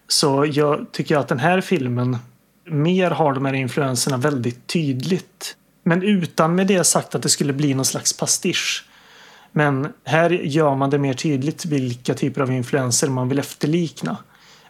Så 0.08 0.46
jag 0.52 0.86
tycker 0.92 1.16
att 1.16 1.28
den 1.28 1.38
här 1.38 1.60
filmen 1.60 2.16
mer 2.64 3.10
har 3.10 3.34
de 3.34 3.44
här 3.44 3.52
influenserna 3.52 4.16
väldigt 4.16 4.66
tydligt. 4.66 5.56
Men 5.88 6.02
utan 6.02 6.54
med 6.54 6.66
det 6.66 6.84
sagt 6.84 7.14
att 7.14 7.22
det 7.22 7.28
skulle 7.28 7.52
bli 7.52 7.74
någon 7.74 7.84
slags 7.84 8.12
pastisch. 8.12 8.84
Men 9.52 9.88
här 10.04 10.30
gör 10.30 10.74
man 10.74 10.90
det 10.90 10.98
mer 10.98 11.14
tydligt 11.14 11.64
vilka 11.64 12.14
typer 12.14 12.40
av 12.40 12.52
influenser 12.52 13.08
man 13.08 13.28
vill 13.28 13.38
efterlikna. 13.38 14.16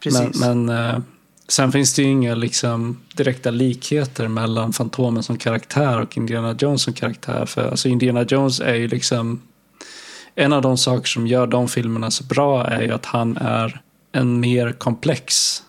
precis. 0.03 0.41
Men, 0.41 0.67
men 0.67 0.95
uh, 0.95 1.01
sen 1.49 1.73
finns 1.73 1.95
det 1.95 2.03
ju 2.03 2.09
inga 2.09 2.35
liksom, 2.35 3.01
direkta 3.15 3.51
likheter 3.51 4.29
mellan 4.29 4.73
Fantomen 4.73 5.23
som 5.23 5.39
karaktär 5.39 6.01
och 6.01 6.17
Indiana 6.17 6.57
Jones 6.59 6.83
som 6.83 6.93
karaktär. 6.93 7.47
För 7.47 7.71
alltså, 7.71 7.89
Indiana 7.89 8.23
Jones 8.23 8.61
är 8.61 8.75
ju 8.75 8.89
liksom 8.89 9.41
en 10.35 10.53
av 10.53 10.63
de 10.63 10.79
saker 10.79 11.07
som 11.07 11.27
gör 11.27 11.47
de 11.47 11.69
filmerna 11.69 12.11
så 12.11 12.25
bra 12.25 12.65
är 12.65 12.83
ju 12.83 12.93
att 12.93 13.07
han 13.07 13.37
är 13.37 13.81
en 14.13 14.41
mer 14.41 14.73
komplex 14.73 15.63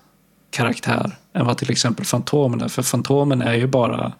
karaktär 0.49 1.17
än 1.33 1.45
vad 1.45 1.57
till 1.57 1.71
exempel 1.71 2.05
Fantomen 2.05 2.61
är. 2.61 2.67
För 2.67 2.81
Fantomen 2.81 3.41
är 3.41 3.53
ju 3.53 3.67
bara 3.67 4.13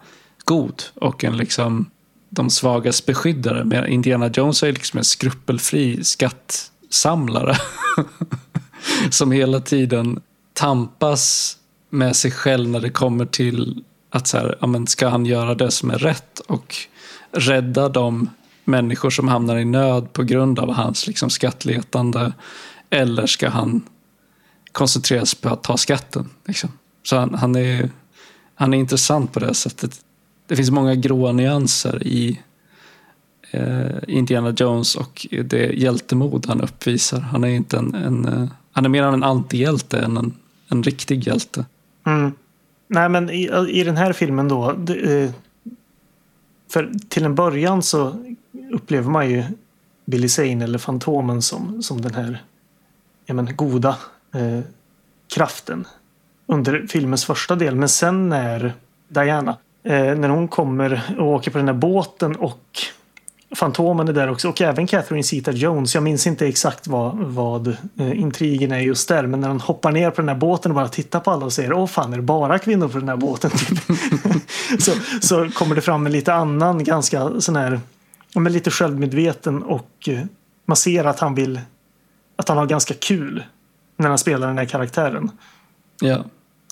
god 0.44 0.84
och 0.96 1.24
en 1.24 1.38
liksom 1.38 1.90
de 2.30 2.50
svagas 2.50 3.06
beskyddare. 3.06 3.64
Men 3.64 3.88
Indiana 3.88 4.30
Jones 4.34 4.64
är 4.64 4.72
liksom 4.72 4.98
en 4.98 5.06
skrupelfri 5.06 6.04
skattsamlare. 6.04 7.58
som 9.10 9.32
hela 9.32 9.60
tiden 9.60 10.22
tampas 10.54 11.58
med 11.90 12.16
sig 12.16 12.32
själv 12.32 12.70
när 12.70 12.80
det 12.80 12.90
kommer 12.90 13.26
till 13.26 13.84
att 14.10 14.28
så 14.28 14.38
här, 14.38 14.58
ja, 14.62 14.68
men 14.68 14.88
ska 14.88 15.08
han 15.08 15.26
göra 15.26 15.56
det 15.56 15.72
som 15.72 15.92
är 15.92 15.98
rätt 15.98 16.40
och 16.40 16.76
rädda 17.32 17.90
de 17.90 18.30
människor 18.72 19.10
som 19.10 19.28
hamnar 19.28 19.58
i 19.58 19.66
nöd 19.66 20.14
på 20.14 20.24
grund 20.24 20.60
av 20.60 20.74
hans 20.74 21.08
liksom, 21.08 21.30
skattletande 21.30 22.34
eller 22.90 23.26
ska 23.26 23.50
han 23.50 23.82
koncentrera 24.72 25.26
sig 25.26 25.40
på 25.40 25.50
att 25.50 25.64
ta 25.64 25.78
skatten? 25.78 26.30
Liksom? 26.48 26.70
Så 27.04 27.18
han, 27.18 27.34
han, 27.34 27.56
är, 27.56 27.90
han 28.56 28.74
är 28.74 28.78
intressant 28.78 29.34
på 29.34 29.40
det 29.40 29.54
sättet. 29.54 30.00
Det 30.48 30.56
finns 30.56 30.72
många 30.72 30.96
gråa 30.96 31.32
nyanser 31.32 32.08
i 32.08 32.40
eh, 33.52 33.98
Indiana 34.08 34.54
Jones 34.58 34.96
och 34.96 35.28
det 35.46 35.74
hjältemod 35.74 36.46
han 36.48 36.62
uppvisar. 36.62 37.20
Han 37.20 37.44
är 37.44 37.48
inte 37.48 37.78
en, 37.78 37.96
en 37.96 38.26
eh, 38.26 38.48
han 38.72 38.86
är 38.86 38.90
mer 38.90 39.04
en 39.04 39.24
antihjälte 39.24 40.00
än 40.00 40.18
en, 40.18 40.34
en 40.68 40.84
riktig 40.84 41.28
hjälte. 41.28 41.66
Mm. 42.06 42.32
Nej, 42.88 43.10
men 43.10 43.30
i, 43.30 43.50
i 43.70 43.84
den 43.84 43.98
här 43.98 44.14
filmen 44.14 44.48
då. 44.48 44.72
Det, 44.72 45.24
eh, 45.24 45.32
för 46.72 46.92
till 47.10 47.26
en 47.26 47.36
början 47.36 47.84
så 47.84 48.16
upplever 48.72 49.10
man 49.10 49.30
ju 49.30 49.44
Billy 50.06 50.30
Zane 50.30 50.64
eller 50.64 50.78
Fantomen 50.78 51.42
som, 51.42 51.84
som 51.84 52.02
den 52.02 52.14
här 52.14 52.44
ja, 53.26 53.34
men, 53.34 53.56
goda 53.56 53.98
eh, 54.34 54.60
kraften 55.34 55.88
under 56.46 56.88
filmens 56.88 57.26
första 57.26 57.56
del. 57.56 57.76
Men 57.76 57.90
sen 57.90 58.30
när 58.30 58.74
Diana, 59.08 59.58
eh, 59.84 60.16
när 60.16 60.30
hon 60.30 60.48
kommer 60.48 61.16
och 61.20 61.28
åker 61.28 61.52
på 61.52 61.58
den 61.58 61.68
här 61.68 61.76
båten 61.76 62.36
och 62.36 62.80
Fantomen 63.56 64.08
är 64.08 64.14
där 64.14 64.30
också 64.30 64.50
och 64.50 64.62
även 64.62 64.88
Catherine 64.88 65.24
Zeta-Jones. 65.24 65.96
Jag 65.96 66.04
minns 66.04 66.28
inte 66.28 66.48
exakt 66.48 66.88
vad, 66.88 67.18
vad 67.18 67.68
eh, 67.98 68.20
intrigen 68.20 68.72
är 68.72 68.80
just 68.80 69.08
där. 69.08 69.28
Men 69.28 69.42
när 69.42 69.48
han 69.48 69.62
hoppar 69.62 69.92
ner 69.92 70.10
på 70.10 70.22
den 70.22 70.30
här 70.30 70.36
båten 70.36 70.72
och 70.72 70.76
bara 70.76 70.88
tittar 70.88 71.20
på 71.20 71.32
alla 71.32 71.46
och 71.46 71.54
säger 71.54 71.74
Åh 71.74 71.88
fan, 71.88 72.14
är 72.14 72.18
det 72.18 72.24
bara 72.24 72.60
kvinnor 72.60 72.88
på 72.88 73.00
den 73.00 73.10
här 73.10 73.16
båten? 73.16 73.52
Typ. 73.52 73.80
så, 74.80 74.92
så 75.22 75.50
kommer 75.50 75.76
det 75.76 75.82
fram 75.82 76.06
en 76.06 76.12
lite 76.12 76.34
annan, 76.34 76.84
ganska 76.84 77.42
sån 77.42 77.56
här, 77.56 77.80
men 78.36 78.54
lite 78.54 78.72
självmedveten 78.72 79.64
och 79.64 79.92
eh, 80.08 80.20
man 80.66 80.78
ser 80.78 81.06
att 81.06 81.20
han 81.20 81.36
vill, 81.36 81.62
att 82.36 82.50
han 82.50 82.58
har 82.58 82.66
ganska 82.66 82.94
kul 82.94 83.44
när 83.98 84.10
han 84.10 84.18
spelar 84.18 84.48
den 84.48 84.58
här 84.58 84.66
karaktären. 84.66 85.32
Ja. 86.02 86.24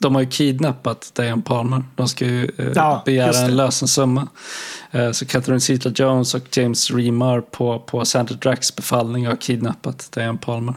De 0.01 0.15
har 0.15 0.21
ju 0.21 0.29
kidnappat 0.29 1.11
Diane 1.15 1.41
Palmer. 1.41 1.83
De 1.95 2.07
ska 2.07 2.25
ju 2.25 2.51
eh, 2.57 2.71
ja, 2.75 3.03
begära 3.05 3.45
en 3.45 3.55
lösensumma. 3.55 4.27
Eh, 4.91 5.11
så 5.11 5.25
Catherine 5.25 5.59
Zeta-Jones 5.59 6.35
och 6.35 6.57
James 6.57 6.91
Remar 6.91 7.41
på, 7.41 7.79
på 7.79 8.05
Sandra 8.05 8.35
Dracks 8.35 8.75
befallning 8.75 9.27
har 9.27 9.35
kidnappat 9.35 10.11
Diane 10.11 10.37
Palmer. 10.37 10.75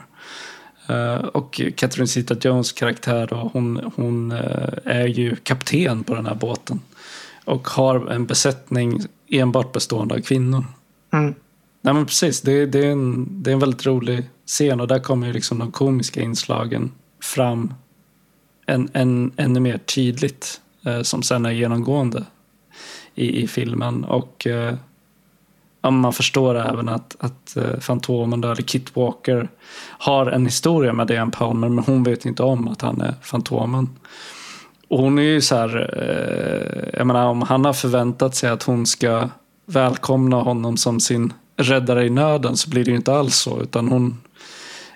Uh, 0.91 1.15
och 1.15 1.61
Catherine 1.77 2.07
Zeta-Jones 2.07 2.73
karaktär 2.73 3.27
då, 3.31 3.51
hon, 3.53 3.93
hon 3.97 4.33
uh, 4.33 4.69
är 4.85 5.07
ju 5.07 5.37
kapten 5.37 6.05
på 6.05 6.15
den 6.15 6.27
här 6.27 6.35
båten. 6.35 6.81
Och 7.45 7.69
har 7.69 8.07
en 8.07 8.27
besättning 8.27 9.01
enbart 9.31 9.73
bestående 9.73 10.15
av 10.15 10.19
kvinnor. 10.19 10.65
Mm. 11.13 11.35
Nej 11.81 11.95
men 11.95 12.07
precis, 12.07 12.41
det, 12.41 12.67
det, 12.67 12.87
är 12.87 12.93
en, 12.93 13.43
det 13.43 13.51
är 13.51 13.53
en 13.53 13.61
väldigt 13.61 13.87
rolig 13.87 14.31
scen 14.47 14.81
och 14.81 14.89
där 14.89 14.99
kommer 14.99 15.27
ju 15.27 15.33
liksom 15.33 15.59
de 15.59 15.73
komiska 15.73 16.21
inslagen 16.21 16.93
fram 17.23 17.75
än, 18.73 18.89
än, 18.93 19.33
ännu 19.37 19.61
mer 19.61 19.79
tydligt. 19.79 20.61
Eh, 20.85 21.03
som 21.03 21.23
sen 21.23 21.47
är 21.47 21.51
genomgående 21.51 22.25
i, 23.15 23.43
i 23.43 23.49
filmen. 23.49 24.05
Och 24.05 24.47
eh, 24.47 24.75
ja, 25.83 25.91
man 25.91 26.13
förstår 26.13 26.55
även 26.55 26.89
att, 26.89 27.17
att 27.19 27.57
eh, 27.57 27.79
Fantomen, 27.81 28.41
då, 28.41 28.51
eller 28.51 28.63
Kit 28.63 28.97
Walker, 28.97 29.49
har 29.99 30.27
en 30.27 30.47
historia 30.47 30.93
med 30.93 31.07
Diane 31.07 31.31
Palmer 31.31 31.69
men 31.69 31.85
hon 31.85 32.03
vet 32.03 32.25
inte 32.25 32.43
om 32.43 32.69
att 32.69 32.83
han 32.83 33.01
är 33.01 33.15
Fantomen. 33.23 33.89
Och 34.89 34.99
hon 34.99 35.19
är 35.19 35.23
ju 35.23 35.41
så 35.41 35.57
här, 35.57 35.95
eh, 35.97 36.99
jag 36.99 37.07
menar 37.07 37.27
om 37.27 37.43
han 37.43 37.65
har 37.65 37.73
förväntat 37.73 38.35
sig 38.35 38.51
att 38.51 38.63
hon 38.63 38.87
ska 38.87 39.29
välkomna 39.67 40.37
honom 40.37 40.77
som 40.77 41.01
sin 41.01 41.33
räddare 41.57 42.07
i 42.07 42.11
nöden 42.11 42.57
så 42.57 42.71
blir 42.71 42.85
det 42.85 42.91
ju 42.91 42.97
inte 42.97 43.15
alls 43.15 43.37
så 43.37 43.63
utan 43.63 43.89
hon 43.89 44.21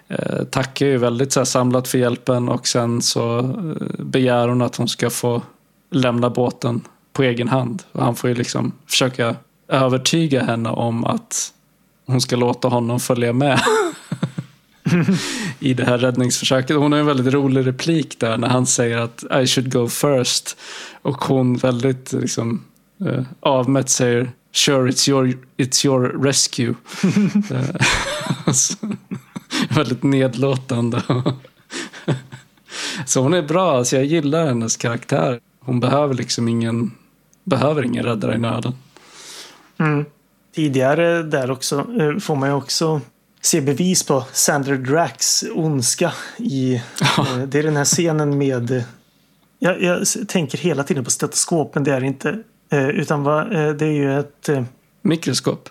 eh, 0.09 0.45
tackar 0.45 0.87
ju 0.87 0.99
väldigt 0.99 1.33
så 1.33 1.41
här, 1.41 1.45
samlat 1.45 1.89
för 1.89 1.99
hjälpen 1.99 2.49
och 2.49 2.67
sen 2.67 3.03
så 3.03 3.39
eh, 3.39 4.05
begär 4.05 4.49
hon 4.49 4.63
att 4.63 4.77
hon 4.77 4.89
ska 4.89 5.11
få 5.11 5.43
lämna 5.91 6.31
båten 6.31 6.81
på 7.13 7.23
egen 7.23 7.49
hand. 7.49 7.83
Och 7.93 8.05
han 8.05 8.17
får 8.17 8.31
ju 8.31 8.37
liksom 8.37 8.73
försöka 8.87 9.37
övertyga 9.69 10.43
henne 10.43 10.69
om 10.69 11.05
att 11.05 11.53
hon 12.07 12.21
ska 12.21 12.37
låta 12.37 12.69
honom 12.69 13.01
följa 13.01 13.33
med 13.33 13.61
i 15.59 15.75
det 15.75 15.85
här 15.85 15.99
räddningsförsöket. 15.99 16.77
Hon 16.77 16.93
har 16.93 16.99
en 16.99 17.07
väldigt 17.07 17.35
rolig 17.35 17.67
replik 17.67 18.21
där 18.21 18.37
när 18.37 18.49
han 18.49 18.67
säger 18.67 18.99
att 18.99 19.25
I 19.43 19.47
should 19.47 19.73
go 19.73 19.89
first. 19.89 20.59
Och 21.03 21.25
hon 21.25 21.57
väldigt 21.57 22.13
liksom, 22.13 22.65
eh, 23.07 23.23
avmätt 23.41 23.89
säger 23.89 24.31
Sure, 24.53 24.91
it's 24.91 25.11
your, 25.11 25.39
it's 25.57 25.87
your 25.87 26.25
rescue. 26.25 26.75
väldigt 29.71 30.03
nedlåtande. 30.03 31.03
Så 33.07 33.21
hon 33.21 33.35
är 33.35 33.43
bra, 33.43 33.77
alltså 33.79 33.97
jag 33.97 34.05
gillar 34.05 34.47
hennes 34.47 34.77
karaktär. 34.77 35.41
Hon 35.61 35.81
behöver 35.81 36.15
liksom 36.15 36.49
ingen 36.49 36.93
behöver 37.47 37.85
ingen 37.85 38.05
räddare 38.05 38.35
i 38.35 38.39
nöden. 38.39 38.73
Mm. 39.79 40.05
Tidigare 40.55 41.23
där 41.23 41.51
också 41.51 41.87
eh, 42.01 42.19
får 42.19 42.37
man 42.37 42.49
ju 42.49 42.55
också 42.55 43.01
se 43.41 43.61
bevis 43.61 44.03
på 44.03 44.25
Sandra 44.33 44.77
Dracks 44.77 45.45
ondska. 45.55 46.13
I. 46.37 46.75
Eh, 47.19 47.39
det 47.39 47.59
är 47.59 47.63
den 47.63 47.77
här 47.77 47.85
scenen 47.85 48.39
med... 48.39 48.85
Jag, 49.59 49.83
jag, 49.83 50.07
tänker 50.29 50.59
hela 50.59 50.85
tiden 50.85 51.05
på 51.05 51.11
stetoskop, 51.11 51.75
men 51.75 51.85
det 51.85 51.93
är 51.93 52.01
det 52.01 52.07
inte. 52.07 52.43
Eh, 52.71 52.89
utan 52.89 53.23
vad, 53.23 53.51
det 53.51 53.87
är 53.87 53.93
ju 53.93 54.19
ett... 54.19 54.49
Mikroskop. 55.03 55.69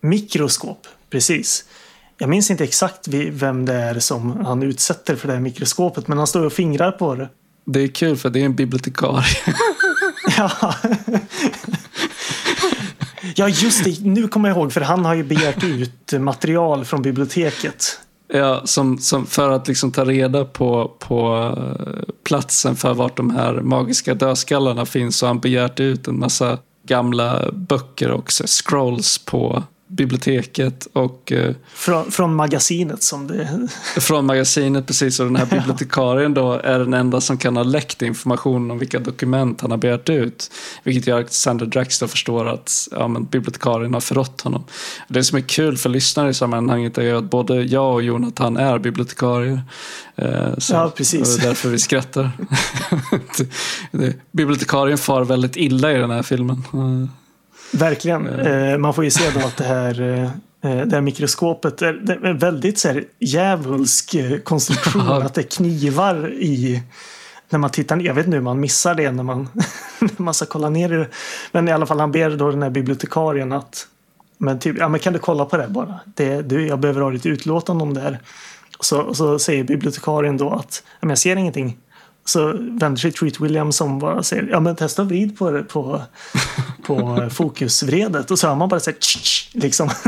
Mikroskop, 0.00 0.86
precis. 1.10 1.64
Jag 2.18 2.30
minns 2.30 2.50
inte 2.50 2.64
exakt 2.64 3.08
vem 3.30 3.64
det 3.64 3.74
är 3.74 3.98
som 3.98 4.44
han 4.44 4.62
utsätter 4.62 5.16
för 5.16 5.28
det 5.28 5.34
här 5.34 5.40
mikroskopet, 5.40 6.08
men 6.08 6.18
han 6.18 6.26
står 6.26 6.44
och 6.44 6.52
fingrar 6.52 6.92
på 6.92 7.14
det. 7.14 7.28
Det 7.64 7.80
är 7.80 7.88
kul 7.88 8.16
för 8.16 8.30
det 8.30 8.40
är 8.40 8.44
en 8.44 8.56
bibliotekarie. 8.56 9.24
Ja. 10.36 10.74
ja, 13.34 13.48
just 13.48 13.84
det. 13.84 14.00
Nu 14.04 14.28
kommer 14.28 14.48
jag 14.48 14.58
ihåg, 14.58 14.72
för 14.72 14.80
han 14.80 15.04
har 15.04 15.14
ju 15.14 15.24
begärt 15.24 15.64
ut 15.64 16.12
material 16.20 16.84
från 16.84 17.02
biblioteket. 17.02 18.00
Ja, 18.32 18.62
som, 18.64 18.98
som 18.98 19.26
för 19.26 19.50
att 19.50 19.68
liksom 19.68 19.92
ta 19.92 20.04
reda 20.04 20.44
på, 20.44 20.96
på 20.98 21.54
eh, 21.56 22.14
platsen 22.24 22.76
för 22.76 22.94
vart 22.94 23.16
de 23.16 23.30
här 23.30 23.60
magiska 23.60 24.14
dödskallarna 24.14 24.86
finns 24.86 25.16
så 25.16 25.26
han 25.26 25.40
begärt 25.40 25.80
ut 25.80 26.08
en 26.08 26.18
massa 26.18 26.58
gamla 26.86 27.52
böcker 27.52 28.10
och 28.10 28.30
scrolls 28.30 29.18
på 29.18 29.62
biblioteket 29.88 30.88
och... 30.92 31.32
Eh, 31.32 31.54
från, 31.74 32.10
från 32.10 32.34
magasinet 32.34 33.02
som 33.02 33.26
det... 33.26 33.68
Från 34.00 34.26
magasinet, 34.26 34.86
precis. 34.86 35.20
Och 35.20 35.26
den 35.26 35.36
här 35.36 35.46
bibliotekarien 35.50 36.34
då 36.34 36.52
är 36.52 36.78
den 36.78 36.94
enda 36.94 37.20
som 37.20 37.38
kan 37.38 37.56
ha 37.56 37.62
läckt 37.62 38.02
information 38.02 38.70
om 38.70 38.78
vilka 38.78 38.98
dokument 38.98 39.60
han 39.60 39.70
har 39.70 39.78
begärt 39.78 40.08
ut. 40.08 40.50
Vilket 40.82 41.06
gör 41.06 41.20
att 41.20 41.32
Sandra 41.32 41.66
Drax 41.66 41.98
då 41.98 42.08
förstår 42.08 42.48
att 42.48 42.88
ja, 42.90 43.08
men 43.08 43.24
bibliotekarien 43.24 43.94
har 43.94 44.00
förrått 44.00 44.40
honom. 44.40 44.64
Det 45.08 45.24
som 45.24 45.38
är 45.38 45.42
kul 45.42 45.76
för 45.76 45.88
lyssnare 45.88 46.30
i 46.30 46.34
sammanhanget 46.34 46.98
är 46.98 47.14
att 47.14 47.30
både 47.30 47.62
jag 47.62 47.94
och 47.94 48.02
Jonathan 48.02 48.56
är 48.56 48.78
bibliotekarier. 48.78 49.62
Eh, 50.16 50.58
så, 50.58 50.74
ja, 50.74 50.92
precis. 50.96 51.36
Och 51.36 51.42
därför 51.42 51.68
vi 51.68 51.78
skrattar. 51.78 52.30
Bibliotekarien 54.32 54.98
far 54.98 55.24
väldigt 55.24 55.56
illa 55.56 55.92
i 55.92 55.98
den 55.98 56.10
här 56.10 56.22
filmen. 56.22 56.62
Verkligen. 57.72 58.26
Eh, 58.26 58.78
man 58.78 58.94
får 58.94 59.04
ju 59.04 59.10
se 59.10 59.30
då 59.34 59.46
att 59.46 59.56
det 59.56 59.64
här, 59.64 60.00
eh, 60.60 60.86
det 60.86 60.92
här 60.92 61.00
mikroskopet 61.00 61.82
är, 61.82 61.92
det 61.92 62.12
är 62.12 62.32
väldigt 62.32 62.78
så 62.78 62.88
här, 62.88 63.04
djävulsk 63.18 64.14
eh, 64.14 64.38
konstruktion. 64.38 65.08
att 65.08 65.34
det 65.34 65.40
är 65.40 65.50
knivar 65.56 66.32
i 66.32 66.82
när 67.50 67.58
man 67.58 67.70
tittar 67.70 67.96
ner, 67.96 68.04
jag 68.04 68.14
vet 68.14 68.26
inte 68.26 68.36
hur 68.36 68.44
man 68.44 68.60
missar 68.60 68.94
det 68.94 69.12
när 69.12 69.22
man, 69.22 69.48
när 70.00 70.22
man 70.22 70.34
ska 70.34 70.46
kolla 70.46 70.68
ner 70.68 70.92
i 70.92 70.96
det. 70.96 71.08
Men 71.52 71.68
i 71.68 71.72
alla 71.72 71.86
fall 71.86 72.00
han 72.00 72.12
ber 72.12 72.30
då 72.30 72.50
den 72.50 72.62
här 72.62 72.70
bibliotekarien 72.70 73.52
att 73.52 73.86
men 74.38 74.58
typ, 74.58 74.76
ja 74.78 74.88
men 74.88 75.00
kan 75.00 75.12
du 75.12 75.18
kolla 75.18 75.44
på 75.44 75.56
det 75.56 75.68
bara? 75.68 76.00
Det, 76.04 76.42
du, 76.42 76.66
jag 76.66 76.80
behöver 76.80 77.00
ha 77.00 77.10
ditt 77.10 77.26
utlåtande 77.26 77.82
om 77.82 77.94
det 77.94 78.00
här. 78.00 78.18
Så, 78.80 79.14
så 79.14 79.38
säger 79.38 79.64
bibliotekarien 79.64 80.36
då 80.36 80.50
att 80.50 80.82
men 81.00 81.08
jag 81.08 81.18
ser 81.18 81.36
ingenting. 81.36 81.78
Så 82.28 82.52
vänder 82.52 82.96
sig 82.96 83.12
Treat 83.12 83.40
Williams 83.40 83.76
som 83.76 83.98
bara 83.98 84.22
säger 84.22 84.48
ja 84.50 84.60
men 84.60 84.76
testa 84.76 85.02
vrid 85.02 85.38
på, 85.38 85.62
på, 85.62 86.02
på 86.86 87.28
fokusvredet. 87.30 88.30
Och 88.30 88.38
så 88.38 88.48
har 88.48 88.56
man 88.56 88.68
bara 88.68 88.80
såhär 88.80 88.98
liksom. 89.52 89.90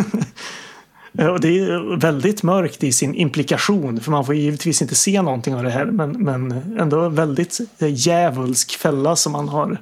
Och 1.12 1.40
det 1.40 1.58
är 1.58 1.96
väldigt 1.96 2.42
mörkt 2.42 2.84
i 2.84 2.92
sin 2.92 3.14
implikation 3.14 4.00
för 4.00 4.10
man 4.10 4.26
får 4.26 4.34
givetvis 4.34 4.82
inte 4.82 4.94
se 4.94 5.22
någonting 5.22 5.54
av 5.54 5.62
det 5.62 5.70
här 5.70 5.84
men, 5.84 6.10
men 6.10 6.52
ändå 6.80 7.08
väldigt 7.08 7.60
djävulsk 7.78 8.76
fälla 8.76 9.16
som 9.16 9.32
man 9.32 9.48
har 9.48 9.78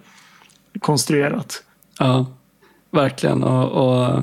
konstruerat. 0.81 1.63
Ja, 1.99 2.27
verkligen. 2.91 3.43
Och, 3.43 3.69
och 3.69 4.23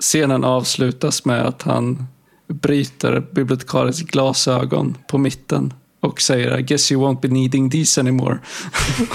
scenen 0.00 0.44
avslutas 0.44 1.24
med 1.24 1.46
att 1.46 1.62
han 1.62 2.06
bryter 2.46 3.20
bibliotekariens 3.32 4.02
glasögon 4.02 4.96
på 5.08 5.18
mitten 5.18 5.72
och 6.00 6.20
säger 6.20 6.58
I 6.58 6.62
guess 6.62 6.92
you 6.92 7.02
won't 7.02 7.20
be 7.20 7.28
needing 7.28 7.70
these 7.70 8.00
anymore. 8.00 8.38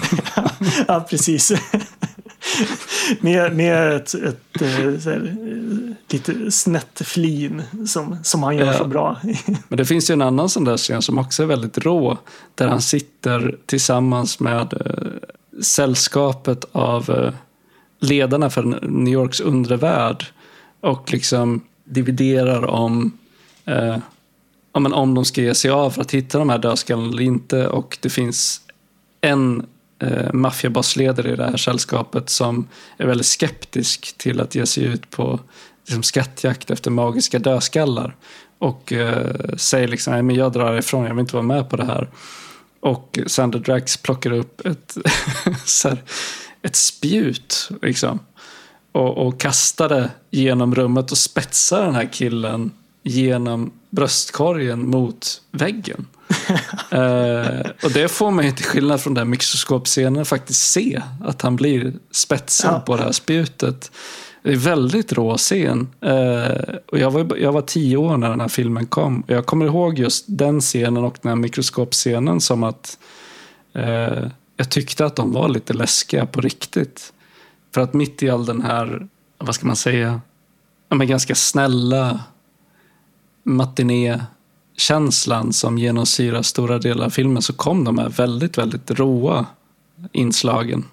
ja, 0.88 1.06
precis. 1.10 1.52
med, 3.20 3.56
med 3.56 3.96
ett, 3.96 4.14
ett, 4.14 4.56
ett 4.56 4.62
eh, 4.62 4.68
här, 5.12 5.36
lite 6.10 6.52
snett 6.52 7.02
flin 7.06 7.64
som, 7.88 8.18
som 8.24 8.44
han 8.44 8.58
gör 8.58 8.66
ja. 8.66 8.78
så 8.78 8.86
bra. 8.86 9.18
Men 9.68 9.78
det 9.78 9.86
finns 9.86 10.10
ju 10.10 10.14
en 10.14 10.22
annan 10.22 10.50
sån 10.50 10.64
där 10.64 10.78
scen 10.78 11.02
som 11.02 11.18
också 11.18 11.44
är 11.44 11.48
väldigt 11.48 11.78
rå. 11.78 12.18
Där 12.56 12.68
han 12.68 12.82
sitter 12.82 13.58
tillsammans 13.66 14.40
med 14.40 14.74
äh, 14.74 15.62
sällskapet 15.62 16.66
av 16.72 17.10
äh, 17.10 17.34
ledarna 18.00 18.50
för 18.50 18.64
New 18.88 19.14
Yorks 19.14 19.40
undre 19.40 19.78
värld. 19.78 20.26
Och 20.80 21.14
liksom 21.14 21.62
dividerar 21.84 22.66
om 22.66 23.18
äh, 23.66 23.98
ja, 24.74 24.80
men 24.80 24.94
om 24.94 25.14
de 25.14 25.26
ska 25.26 25.42
ge 25.42 25.56
sig 25.56 25.72
av 25.72 25.90
för 25.90 26.02
att 26.02 26.12
hitta 26.12 26.40
de 26.40 26.50
här 26.50 26.58
dödskallarna 26.58 27.10
eller 27.10 27.22
inte. 27.22 27.68
Och 27.68 27.98
det 28.02 28.10
finns 28.10 28.62
en 29.22 29.66
eh, 30.00 30.34
maffiabossledare 30.34 31.34
i 31.34 31.36
det 31.36 31.44
här 31.44 31.58
sällskapet 31.58 32.30
som 32.30 32.68
är 32.98 33.08
väldigt 33.08 33.28
skeptisk 33.28 34.18
till 34.18 34.42
att 34.42 34.56
ge 34.56 34.66
sig 34.66 34.84
ut 34.84 35.10
på 35.10 35.40
liksom, 35.86 36.04
skattjakt 36.04 36.72
efter 36.72 36.92
magiska 36.92 37.40
dödskallar. 37.40 38.16
Och 38.58 38.94
eh, 38.94 39.56
säger 39.58 39.88
liksom, 39.88 40.14
nej 40.14 40.24
men 40.24 40.36
jag 40.36 40.52
drar 40.52 40.78
ifrån, 40.78 41.06
jag 41.06 41.14
vill 41.14 41.20
inte 41.20 41.36
vara 41.36 41.46
med 41.46 41.70
på 41.70 41.78
det 41.78 41.86
här. 41.86 42.10
Och 42.80 43.20
Sander 43.28 43.60
Drax 43.60 43.98
plockar 43.98 44.32
upp 44.32 44.66
ett, 44.66 44.98
här, 45.84 46.04
ett 46.62 46.76
spjut 46.76 47.70
liksom. 47.82 48.20
Och, 48.92 49.28
och 49.28 49.40
kastar 49.40 49.90
det 49.90 50.10
genom 50.30 50.76
rummet 50.76 51.12
och 51.12 51.18
spetsar 51.18 51.86
den 51.86 51.96
här 51.96 52.10
killen 52.14 52.72
genom 53.04 53.72
bröstkorgen 53.90 54.90
mot 54.90 55.42
väggen. 55.52 56.08
uh, 56.94 57.72
och 57.84 57.92
det 57.94 58.12
får 58.12 58.32
man 58.32 58.46
ju 58.46 58.52
till 58.52 58.66
skillnad 58.66 59.02
från 59.02 59.14
den 59.14 59.30
mikroskopscenen 59.30 60.26
faktiskt 60.26 60.72
se. 60.72 61.02
Att 61.24 61.42
han 61.42 61.56
blir 61.56 61.94
spetsad 62.12 62.74
ja. 62.74 62.80
på 62.80 62.98
det 62.98 63.04
här 63.04 63.12
spjutet. 63.12 63.92
Det 64.44 64.52
är 64.52 64.56
väldigt 64.56 65.14
rå 65.14 65.38
scen. 65.38 65.88
Uh, 66.06 66.76
och 66.92 67.00
jag, 67.00 67.12
var, 67.12 67.38
jag 67.38 67.52
var 67.52 67.62
tio 67.62 67.98
år 67.98 68.18
när 68.18 68.30
den 68.30 68.42
här 68.42 68.48
filmen 68.48 68.86
kom. 68.86 69.22
Och 69.22 69.30
jag 69.30 69.46
kommer 69.46 69.66
ihåg 69.66 70.00
just 70.00 70.26
den 70.28 70.62
scenen 70.62 71.04
och 71.04 71.18
den 71.22 71.30
här 71.30 71.36
mikroskopscenen 71.36 72.42
som 72.42 72.64
att 72.64 72.98
uh, 73.78 74.28
jag 74.58 74.70
tyckte 74.70 75.06
att 75.06 75.16
de 75.16 75.32
var 75.32 75.50
lite 75.50 75.74
läskiga 75.74 76.26
på 76.26 76.42
riktigt. 76.42 77.14
För 77.74 77.82
att 77.82 77.94
mitt 77.94 78.24
i 78.24 78.30
all 78.30 78.46
den 78.46 78.62
här, 78.62 79.08
vad 79.38 79.56
ska 79.56 79.68
man 79.68 79.76
säga, 79.76 80.22
ja, 80.90 80.96
men 80.96 81.08
ganska 81.08 81.36
snälla 81.36 82.20
matinékänslan 83.44 85.54
som 85.54 85.78
genomsyrar 85.78 86.42
stora 86.42 86.80
delar 86.80 87.06
av 87.06 87.10
filmen 87.10 87.42
så 87.42 87.54
kom 87.54 87.84
de 87.84 87.98
här 87.98 88.10
väldigt, 88.10 88.58
väldigt 88.58 88.92
råa 88.92 89.46
inslagen. 90.12 90.86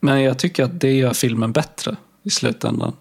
Men 0.00 0.22
jag 0.22 0.38
tycker 0.38 0.64
att 0.64 0.80
det 0.80 0.92
gör 0.92 1.12
filmen 1.12 1.52
bättre 1.52 1.96
i 2.22 2.30
slutändan. 2.30 2.92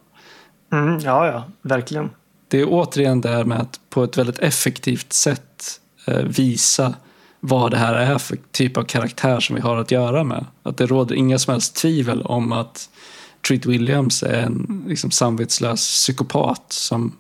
Mm, 0.72 1.00
ja, 1.00 1.28
ja, 1.28 1.44
verkligen. 1.62 2.10
Det 2.48 2.62
är 2.62 2.66
återigen 2.70 3.22
det 3.22 3.30
här 3.30 3.44
med 3.44 3.60
att 3.60 3.80
på 3.90 4.04
ett 4.04 4.18
väldigt 4.18 4.40
effektivt 4.40 5.14
sätt 5.14 5.80
eh, 6.06 6.24
visa 6.24 6.94
vad 7.40 7.72
det 7.72 7.78
här 7.78 7.94
är 7.94 8.18
för 8.18 8.38
typ 8.52 8.78
av 8.78 8.84
karaktär 8.84 9.40
som 9.40 9.56
vi 9.56 9.62
har 9.62 9.78
att 9.78 9.92
göra 9.92 10.24
med. 10.24 10.46
Att 10.64 10.78
det 10.78 10.86
råder 10.86 11.16
inga 11.16 11.40
som 11.40 11.52
helst 11.52 11.76
tvivel 11.76 12.22
om 12.22 12.52
att 12.52 12.90
Treat 13.48 13.66
Williams 13.66 14.24
är 14.24 14.42
en 14.42 14.84
liksom, 14.88 15.12
samvetslös 15.12 15.82
psykopat 15.82 16.66
som 16.68 17.12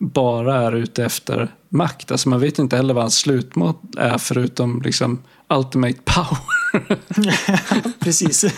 bara 0.00 0.56
är 0.56 0.72
ute 0.72 1.04
efter 1.04 1.54
makt. 1.68 2.10
Alltså 2.10 2.28
man 2.28 2.40
vet 2.40 2.58
inte 2.58 2.76
heller 2.76 2.94
vad 2.94 3.02
hans 3.02 3.18
slutmål 3.18 3.74
är 3.96 4.18
förutom 4.18 4.82
liksom 4.82 5.22
ultimate 5.48 5.98
power. 6.04 6.38
Precis. 8.00 8.44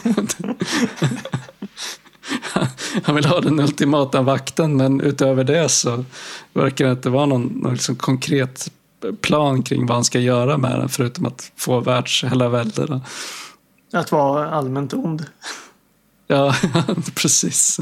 Han 3.02 3.14
vill 3.14 3.24
ha 3.24 3.40
den 3.40 3.60
ultimata 3.60 4.22
vakten 4.22 4.76
men 4.76 5.00
utöver 5.00 5.44
det 5.44 5.68
så 5.68 6.04
verkar 6.52 6.84
det 6.84 6.90
inte 6.90 7.10
vara 7.10 7.26
någon, 7.26 7.42
någon 7.42 7.72
liksom 7.72 7.96
konkret 7.96 8.70
plan 9.20 9.62
kring 9.62 9.86
vad 9.86 9.96
han 9.96 10.04
ska 10.04 10.18
göra 10.18 10.58
med 10.58 10.78
den 10.78 10.88
förutom 10.88 11.26
att 11.26 11.52
få 11.56 11.80
världsherravälde. 11.80 13.00
Att 13.92 14.12
vara 14.12 14.50
allmänt 14.50 14.94
ond. 14.94 15.26
Ja, 16.26 16.54
precis. 17.14 17.78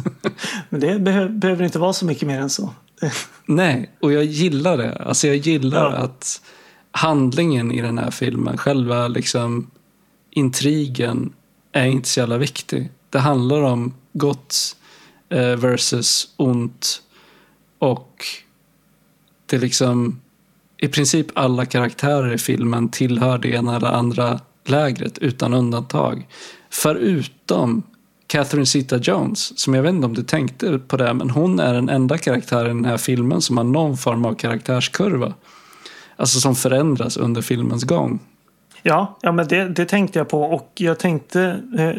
Men 0.69 0.81
det 0.81 0.99
behöver 1.31 1.63
inte 1.63 1.79
vara 1.79 1.93
så 1.93 2.05
mycket 2.05 2.29
mer 2.29 2.41
än 2.41 2.51
så. 2.51 2.75
Nej, 3.47 3.91
och 4.01 4.13
jag 4.13 4.25
gillar 4.25 4.77
det. 4.77 4.93
Alltså 4.93 5.27
jag 5.27 5.37
gillar 5.37 5.91
ja. 5.91 5.97
att 5.97 6.43
handlingen 6.91 7.73
i 7.73 7.81
den 7.81 7.99
här 7.99 8.11
filmen, 8.11 8.57
själva 8.57 9.09
liksom 9.09 9.71
intrigen 10.31 11.33
är 11.73 11.87
inte 11.87 12.09
så 12.09 12.21
jävla 12.21 12.39
viktig. 12.39 12.91
Det 13.11 13.19
handlar 13.19 13.63
om 13.63 13.95
gott 14.13 14.77
eh, 15.29 15.57
versus 15.57 16.35
ont 16.37 17.03
och 17.79 18.25
det 19.47 19.57
är 19.57 19.61
liksom 19.61 20.21
i 20.77 20.89
princip 20.89 21.27
alla 21.35 21.67
karaktärer 21.67 22.35
i 22.35 22.39
filmen 22.39 22.89
tillhör 22.89 23.39
det 23.39 23.49
ena 23.49 23.77
eller 23.77 23.89
andra 23.89 24.41
lägret 24.65 25.19
utan 25.19 25.55
undantag. 25.55 26.27
Förutom 26.71 27.83
Catherine 28.31 28.67
Zeta-Jones, 28.67 29.59
som 29.59 29.75
jag 29.75 29.83
vet 29.83 29.91
inte 29.91 30.07
om 30.07 30.15
du 30.15 30.23
tänkte 30.23 30.79
på 30.79 30.97
det, 30.97 31.15
men 31.15 31.31
hon 31.31 31.61
är 31.61 31.75
den 31.75 31.89
enda 31.89 32.19
karaktären 32.19 32.71
i 32.71 32.83
den 32.83 32.85
här 32.85 32.97
filmen 32.97 33.41
som 33.41 33.57
har 33.57 33.65
någon 33.65 33.97
form 33.97 34.25
av 34.25 34.35
karaktärskurva. 34.35 35.35
Alltså 36.17 36.41
som 36.41 36.55
förändras 36.55 37.17
under 37.17 37.43
filmens 37.43 37.85
gång. 37.85 38.19
Ja, 38.83 39.19
ja 39.23 39.33
men 39.33 39.49
det, 39.49 39.69
det 39.69 39.85
tänkte 39.85 40.19
jag 40.19 40.29
på 40.29 40.43
och 40.43 40.73
jag 40.75 40.99
tänkte, 40.99 41.61
eh, 41.79 41.93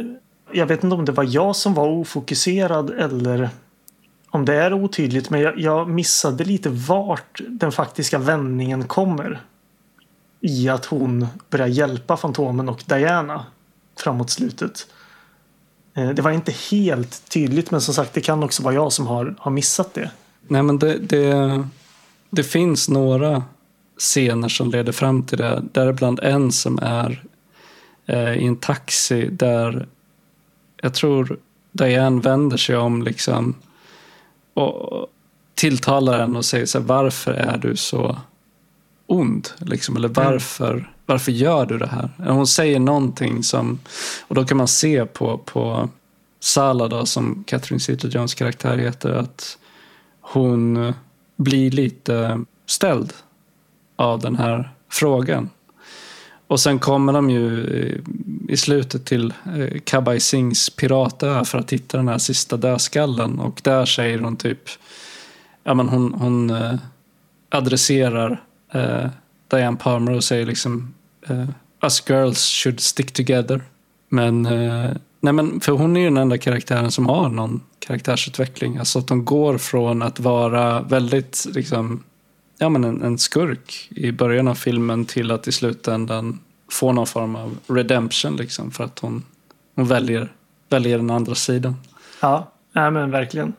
jag 0.51 0.65
vet 0.65 0.83
inte 0.83 0.95
om 0.95 1.05
det 1.05 1.11
var 1.11 1.27
jag 1.29 1.55
som 1.55 1.73
var 1.73 1.87
ofokuserad 1.87 2.89
eller 2.89 3.49
om 4.29 4.45
det 4.45 4.55
är 4.55 4.73
otydligt, 4.73 5.29
men 5.29 5.41
jag, 5.41 5.59
jag 5.59 5.89
missade 5.89 6.43
lite 6.43 6.69
vart 6.69 7.41
den 7.47 7.71
faktiska 7.71 8.19
vändningen 8.19 8.87
kommer. 8.87 9.41
I 10.41 10.69
att 10.69 10.85
hon 10.85 11.27
börjar 11.49 11.67
hjälpa 11.67 12.17
Fantomen 12.17 12.69
och 12.69 12.83
Diana 12.87 13.45
framåt 13.97 14.29
slutet. 14.29 14.87
Eh, 15.93 16.09
det 16.09 16.21
var 16.21 16.31
inte 16.31 16.53
helt 16.71 17.29
tydligt 17.29 17.71
men 17.71 17.81
som 17.81 17.93
sagt 17.93 18.13
det 18.13 18.21
kan 18.21 18.43
också 18.43 18.63
vara 18.63 18.73
jag 18.73 18.93
som 18.93 19.07
har, 19.07 19.35
har 19.39 19.51
missat 19.51 19.93
det. 19.93 20.11
Nej 20.47 20.63
men 20.63 20.79
det, 20.79 20.97
det, 20.97 21.63
det 22.29 22.43
finns 22.43 22.89
några 22.89 23.43
scener 23.97 24.49
som 24.49 24.71
leder 24.71 24.91
fram 24.91 25.23
till 25.23 25.37
det. 25.37 25.63
Däribland 25.71 26.19
en 26.19 26.51
som 26.51 26.79
är 26.81 27.23
eh, 28.05 28.33
i 28.33 28.45
en 28.45 28.55
taxi 28.55 29.29
där 29.31 29.87
jag 30.81 30.93
tror 30.93 31.37
Diane 31.71 32.21
vänder 32.21 32.57
sig 32.57 32.77
om 32.77 33.03
liksom 33.03 33.55
och 34.53 35.07
tilltalar 35.55 36.19
henne 36.19 36.37
och 36.37 36.45
säger 36.45 36.65
så 36.65 36.79
här, 36.79 36.85
varför 36.85 37.33
är 37.33 37.57
du 37.57 37.75
så 37.75 38.17
ond? 39.07 39.49
Liksom, 39.57 39.95
eller 39.95 40.07
varför, 40.07 40.71
mm 40.71 40.85
varför 41.11 41.31
gör 41.31 41.65
du 41.65 41.77
det 41.77 41.87
här? 41.87 42.09
Hon 42.17 42.47
säger 42.47 42.79
någonting 42.79 43.43
som, 43.43 43.79
och 44.27 44.35
då 44.35 44.45
kan 44.45 44.57
man 44.57 44.67
se 44.67 45.05
på, 45.05 45.37
på 45.37 45.89
Sala 46.39 46.87
då, 46.87 47.05
som 47.05 47.43
Catherine 47.47 47.79
Zeta-Jones 47.79 48.33
karaktär 48.33 48.77
heter, 48.77 49.09
att 49.09 49.57
hon 50.21 50.93
blir 51.35 51.71
lite 51.71 52.45
ställd 52.65 53.13
av 53.95 54.19
den 54.19 54.35
här 54.35 54.71
frågan. 54.89 55.49
Och 56.47 56.59
sen 56.59 56.79
kommer 56.79 57.13
de 57.13 57.29
ju 57.29 57.65
i 58.49 58.57
slutet 58.57 59.05
till 59.05 59.33
eh, 59.55 59.79
Kabai 59.83 60.19
Singhs 60.19 60.69
piratö 60.69 61.45
för 61.45 61.57
att 61.57 61.73
hitta 61.73 61.97
den 61.97 62.07
här 62.07 62.17
sista 62.17 62.57
dödskallen. 62.57 63.39
Och 63.39 63.61
där 63.63 63.85
säger 63.85 64.19
hon 64.19 64.35
typ, 64.35 64.69
ja 65.63 65.73
men 65.73 65.89
hon, 65.89 66.13
hon 66.13 66.49
eh, 66.49 66.75
adresserar 67.49 68.43
eh, 68.73 69.07
Diane 69.47 69.77
Palmer 69.77 70.11
och 70.11 70.23
säger 70.23 70.45
liksom 70.45 70.93
uh, 71.29 71.49
us 71.81 72.09
girls 72.09 72.45
should 72.45 72.79
stick 72.79 73.11
together. 73.11 73.61
Men, 74.09 74.45
uh, 74.45 74.91
nej 75.19 75.33
men, 75.33 75.59
för 75.59 75.71
hon 75.71 75.97
är 75.97 76.01
ju 76.01 76.05
den 76.05 76.17
enda 76.17 76.37
karaktären 76.37 76.91
som 76.91 77.05
har 77.05 77.29
någon 77.29 77.61
karaktärsutveckling. 77.79 78.77
Alltså 78.77 78.99
att 78.99 79.07
de 79.07 79.25
går 79.25 79.57
från 79.57 80.01
att 80.01 80.19
vara 80.19 80.81
väldigt, 80.81 81.45
liksom, 81.53 82.03
ja 82.57 82.69
men 82.69 82.83
en, 82.83 83.03
en 83.03 83.17
skurk 83.17 83.87
i 83.89 84.11
början 84.11 84.47
av 84.47 84.55
filmen 84.55 85.05
till 85.05 85.31
att 85.31 85.47
i 85.47 85.51
slutändan 85.51 86.39
få 86.71 86.91
någon 86.91 87.07
form 87.07 87.35
av 87.35 87.57
redemption 87.67 88.35
liksom 88.35 88.71
för 88.71 88.83
att 88.83 88.99
hon, 88.99 89.23
hon 89.75 89.87
väljer, 89.87 90.31
väljer 90.69 90.97
den 90.97 91.09
andra 91.09 91.35
sidan. 91.35 91.75
Ja, 92.21 92.51
nej 92.71 92.91
men 92.91 93.11
verkligen. 93.11 93.53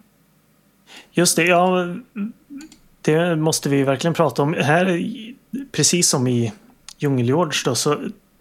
Just 1.13 1.37
det, 1.37 1.45
ja. 1.45 1.95
Det 3.03 3.37
måste 3.37 3.69
vi 3.69 3.83
verkligen 3.83 4.15
prata 4.15 4.43
om. 4.43 4.55
Här, 4.55 5.03
precis 5.73 6.09
som 6.09 6.27
i 6.27 6.53
Djungelgeorge 7.03 7.63
då, 7.65 7.75
så 7.75 7.97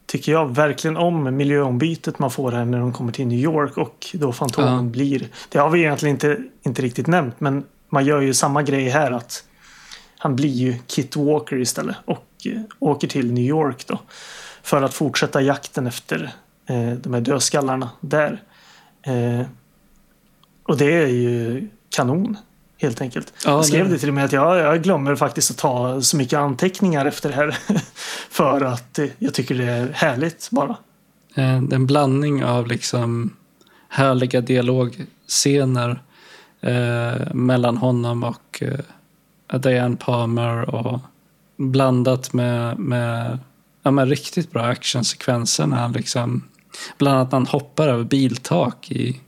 tycker 0.05 0.31
jag 0.31 0.55
verkligen 0.55 0.97
om 0.97 1.37
miljöombytet 1.37 2.19
man 2.19 2.31
får 2.31 2.51
här 2.51 2.65
när 2.65 2.79
de 2.79 2.93
kommer 2.93 3.11
till 3.11 3.27
New 3.27 3.39
York 3.39 3.77
och 3.77 4.07
då 4.13 4.33
Fantomen 4.33 4.73
Ja. 4.85 4.91
blir. 4.91 5.27
Det 5.49 5.59
har 5.59 5.69
vi 5.69 5.79
egentligen 5.79 6.15
inte, 6.15 6.37
inte 6.63 6.81
riktigt 6.81 7.07
nämnt, 7.07 7.39
men 7.39 7.63
man 7.89 8.05
gör 8.05 8.21
ju 8.21 8.33
samma 8.33 8.63
grej 8.63 8.89
här 8.89 9.11
att 9.11 9.43
han 10.17 10.35
blir 10.35 10.49
ju 10.49 10.75
Kit 10.87 11.15
Walker 11.15 11.57
istället 11.57 11.95
och 12.05 12.25
eh, 12.45 12.61
åker 12.79 13.07
till 13.07 13.33
New 13.33 13.43
York 13.43 13.87
då 13.87 13.99
för 14.63 14.81
att 14.81 14.93
fortsätta 14.93 15.41
jakten 15.41 15.87
efter 15.87 16.31
eh, 16.65 16.91
de 16.91 17.13
här 17.13 17.21
dödskallarna 17.21 17.89
där. 18.01 18.41
Eh, 19.03 19.45
och 20.63 20.77
det 20.77 20.93
är 20.93 21.07
ju 21.07 21.67
kanon 21.89 22.37
helt 22.81 23.01
enkelt. 23.01 23.33
Ja, 23.45 23.51
jag 23.51 23.65
skrev 23.65 23.89
det- 23.89 23.97
till 23.97 24.09
och 24.09 24.15
med 24.15 24.25
att 24.25 24.31
jag, 24.31 24.57
jag 24.57 24.83
glömmer 24.83 25.15
faktiskt 25.15 25.51
att 25.51 25.57
ta 25.57 26.01
så 26.01 26.17
mycket 26.17 26.39
anteckningar 26.39 27.05
efter 27.05 27.29
det 27.29 27.35
här. 27.35 27.57
för 28.29 28.61
att 28.61 28.99
eh, 28.99 29.05
jag 29.19 29.33
tycker 29.33 29.55
det 29.55 29.65
är 29.71 29.91
härligt 29.93 30.47
bara. 30.51 30.75
Eh, 31.35 31.55
en 31.55 31.85
blandning 31.85 32.43
av 32.45 32.67
liksom 32.67 33.33
härliga 33.89 34.41
dialogscener 34.41 36.01
eh, 36.61 37.33
mellan 37.33 37.77
honom 37.77 38.23
och 38.23 38.63
eh, 39.49 39.59
Diane 39.59 39.95
Palmer 39.95 40.75
och 40.75 40.99
blandat 41.57 42.33
med, 42.33 42.79
med, 42.79 43.39
ja, 43.83 43.91
med 43.91 44.09
riktigt 44.09 44.51
bra 44.51 44.63
actionsekvenser 44.63 45.67
när 45.67 45.77
han 45.77 45.91
liksom 45.91 46.43
bland 46.97 47.17
annat 47.17 47.31
när 47.31 47.39
han 47.39 47.47
hoppar 47.47 47.87
över 47.87 48.03
biltak 48.03 48.91
i, 48.91 49.19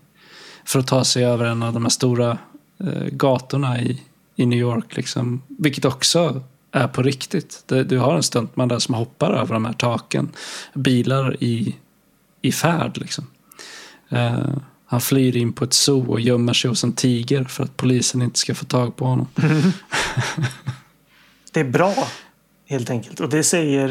för 0.66 0.80
att 0.80 0.88
ta 0.88 1.04
sig 1.04 1.26
över 1.26 1.46
en 1.46 1.64
av 1.64 1.74
de 1.74 1.84
här 1.84 1.90
stora 1.90 2.38
Eh, 2.84 3.08
gatorna 3.12 3.82
i, 3.82 4.02
i 4.36 4.46
New 4.46 4.60
York. 4.60 4.96
Liksom. 4.96 5.42
Vilket 5.48 5.86
också 5.86 6.42
är 6.72 6.88
på 6.88 7.02
riktigt. 7.02 7.64
Du 7.66 7.98
har 7.98 8.16
en 8.16 8.24
stuntman 8.24 8.68
där 8.68 8.80
som 8.80 8.96
hoppar 8.96 9.32
över 9.32 9.54
de 9.54 9.66
här 9.66 9.74
taken. 9.74 10.32
Bilar 10.74 11.44
i, 11.44 11.76
i 12.42 12.52
färd 12.52 12.98
liksom. 12.98 13.28
Uh, 14.14 14.58
han 14.86 15.02
flyr 15.02 15.38
in 15.38 15.54
på 15.54 15.64
ett 15.64 15.74
zoo 15.74 16.12
och 16.12 16.20
gömmer 16.20 16.54
sig 16.54 16.70
hos 16.70 16.84
en 16.84 16.94
tiger 16.94 17.44
för 17.44 17.64
att 17.64 17.78
polisen 17.78 18.22
inte 18.22 18.40
ska 18.40 18.56
få 18.56 18.66
tag 18.66 18.96
på 18.96 19.06
honom. 19.06 19.28
Det 21.52 21.60
är 21.60 21.70
bra 21.70 22.08
helt 22.66 22.90
enkelt. 22.90 23.20
Och 23.20 23.30
det 23.30 23.44
säger, 23.44 23.90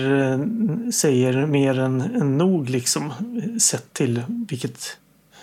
säger 0.91 1.47
mer 1.47 1.79
än, 1.79 2.01
än 2.01 2.39
nog 2.39 2.71
liksom 2.71 3.13
sett 3.61 3.93
till 3.93 4.23
vilket 4.49 4.99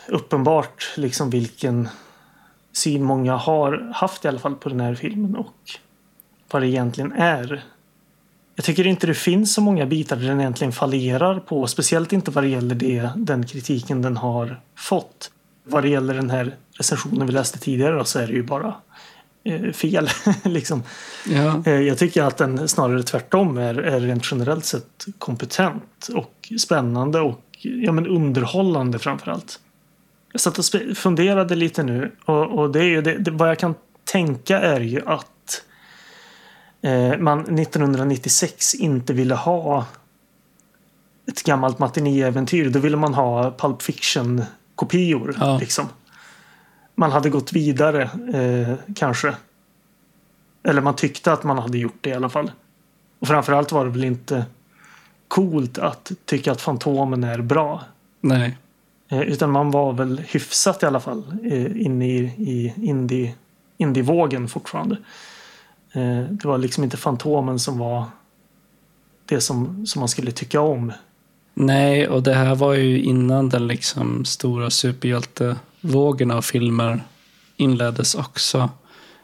uppenbart 0.08 0.94
liksom 0.96 1.30
vilken 1.30 1.90
syn 2.74 3.04
många 3.04 3.36
har 3.36 3.92
haft 3.96 4.26
i 4.26 4.28
alla 4.28 4.40
fall 4.40 4.56
på 4.56 4.70
den 4.70 4.80
här 4.80 4.96
filmen 4.96 5.36
och 5.36 5.56
vad 6.52 6.62
det 6.62 6.68
egentligen 6.68 7.12
är. 7.12 7.64
Jag 8.56 8.66
tycker 8.66 8.88
inte 8.88 9.08
det 9.08 9.14
finns 9.14 9.54
så 9.54 9.62
många 9.62 9.86
bitar 9.86 10.16
där 10.16 10.28
den 10.28 10.40
egentligen 10.40 10.74
fallerar 10.74 11.40
på, 11.40 11.68
speciellt 11.68 12.14
inte 12.14 12.32
vad 12.32 12.44
det 12.44 12.48
gäller 12.48 12.76
det, 12.76 13.10
den 13.16 13.46
kritiken 13.46 14.02
den 14.02 14.18
har 14.18 14.62
fått. 14.76 15.32
Vad 15.64 15.84
det 15.84 15.90
gäller 15.90 16.14
den 16.14 16.30
här 16.30 16.56
recensionen 16.78 17.28
vi 17.28 17.34
läste 17.34 17.60
tidigare 17.60 17.96
då, 17.96 18.04
så 18.04 18.20
är 18.20 18.28
det 18.28 18.34
ju 18.34 18.44
bara 18.44 18.76
eh, 19.44 19.72
fel. 19.72 20.10
liksom. 20.44 20.84
Ja, 21.30 21.64
Eh, 21.66 21.74
Jag 21.82 21.98
tycker 21.98 22.24
att 22.24 22.38
den 22.38 22.68
snarare 22.68 23.04
tvärtom 23.04 23.58
är, 23.58 23.76
är 23.76 24.00
rent 24.00 24.32
generellt 24.32 24.66
sett 24.66 25.06
kompetent 25.20 26.10
och 26.16 26.52
spännande 26.60 27.20
och 27.20 27.42
ja, 27.62 27.92
men 27.92 28.08
underhållande 28.08 29.00
framför 29.00 29.32
allt. 29.32 29.60
Jag 30.32 30.42
satt 30.42 30.58
och 30.58 30.66
funderade 30.98 31.56
lite 31.56 31.84
nu 31.84 32.12
och, 32.26 32.60
och 32.60 32.72
det 32.72 32.80
är 32.80 32.88
ju 32.90 33.02
det, 33.02 33.18
det, 33.18 33.32
vad 33.32 33.50
jag 33.50 33.60
kan 33.60 33.76
tänka 34.04 34.60
är 34.60 34.80
ju 34.80 35.02
att 35.06 35.64
eh, 36.82 37.18
man 37.18 37.60
1996 37.60 38.76
inte 38.76 39.14
ville 39.14 39.36
ha 39.36 39.86
ett 41.28 41.44
gammalt 41.44 41.80
matinéäventyr. 41.80 42.70
Då 42.70 42.80
ville 42.80 42.98
man 42.98 43.14
ha 43.14 43.52
Pulp 43.52 43.82
Fiction-kopior. 43.82 45.36
Ja. 45.40 45.58
Liksom. 45.58 45.86
Man 46.96 47.12
hade 47.12 47.30
gått 47.30 47.54
vidare 47.54 48.04
eh, 48.34 48.94
kanske. 48.96 49.36
Eller 50.64 50.82
man 50.82 50.96
tyckte 50.96 51.34
att 51.34 51.44
man 51.44 51.58
hade 51.58 51.78
gjort 51.78 51.98
det 52.02 52.10
i 52.10 52.14
alla 52.14 52.30
fall. 52.30 52.52
Och 53.20 53.28
framförallt 53.28 53.72
var 53.72 53.86
det 53.86 53.92
väl 53.92 54.04
inte 54.04 54.46
coolt 55.28 55.78
att 55.78 56.12
tycka 56.26 56.52
att 56.52 56.62
Fantomen 56.62 57.24
är 57.24 57.42
bra. 57.42 57.84
nej. 58.22 58.58
Eh, 59.10 59.22
utan 59.22 59.52
man 59.52 59.72
var 59.72 59.94
väl 59.94 60.22
hyfsat 60.28 60.84
i 60.84 60.86
alla 60.86 61.00
fall 61.00 61.24
eh, 61.44 61.82
inne 61.86 62.08
i, 62.08 62.18
i 62.38 62.74
indie, 62.82 63.34
indie-vågen 63.78 64.48
fortfarande. 64.48 64.98
Eh, 65.94 66.24
det 66.30 66.46
var 66.46 66.58
liksom 66.58 66.84
inte 66.84 66.98
Fantomen 66.98 67.60
som 67.60 67.78
var 67.78 68.04
det 69.26 69.42
som, 69.42 69.86
som 69.86 70.00
man 70.00 70.10
skulle 70.10 70.32
tycka 70.32 70.62
om. 70.62 70.94
Nej, 71.54 72.08
och 72.08 72.24
det 72.24 72.34
här 72.34 72.56
var 72.56 72.74
ju 72.74 73.02
innan 73.02 73.50
den 73.50 73.68
liksom 73.68 74.26
stora 74.26 74.70
superhjältevågen 74.70 76.32
av 76.32 76.42
filmer 76.42 77.04
inleddes 77.58 78.16
också. 78.16 78.70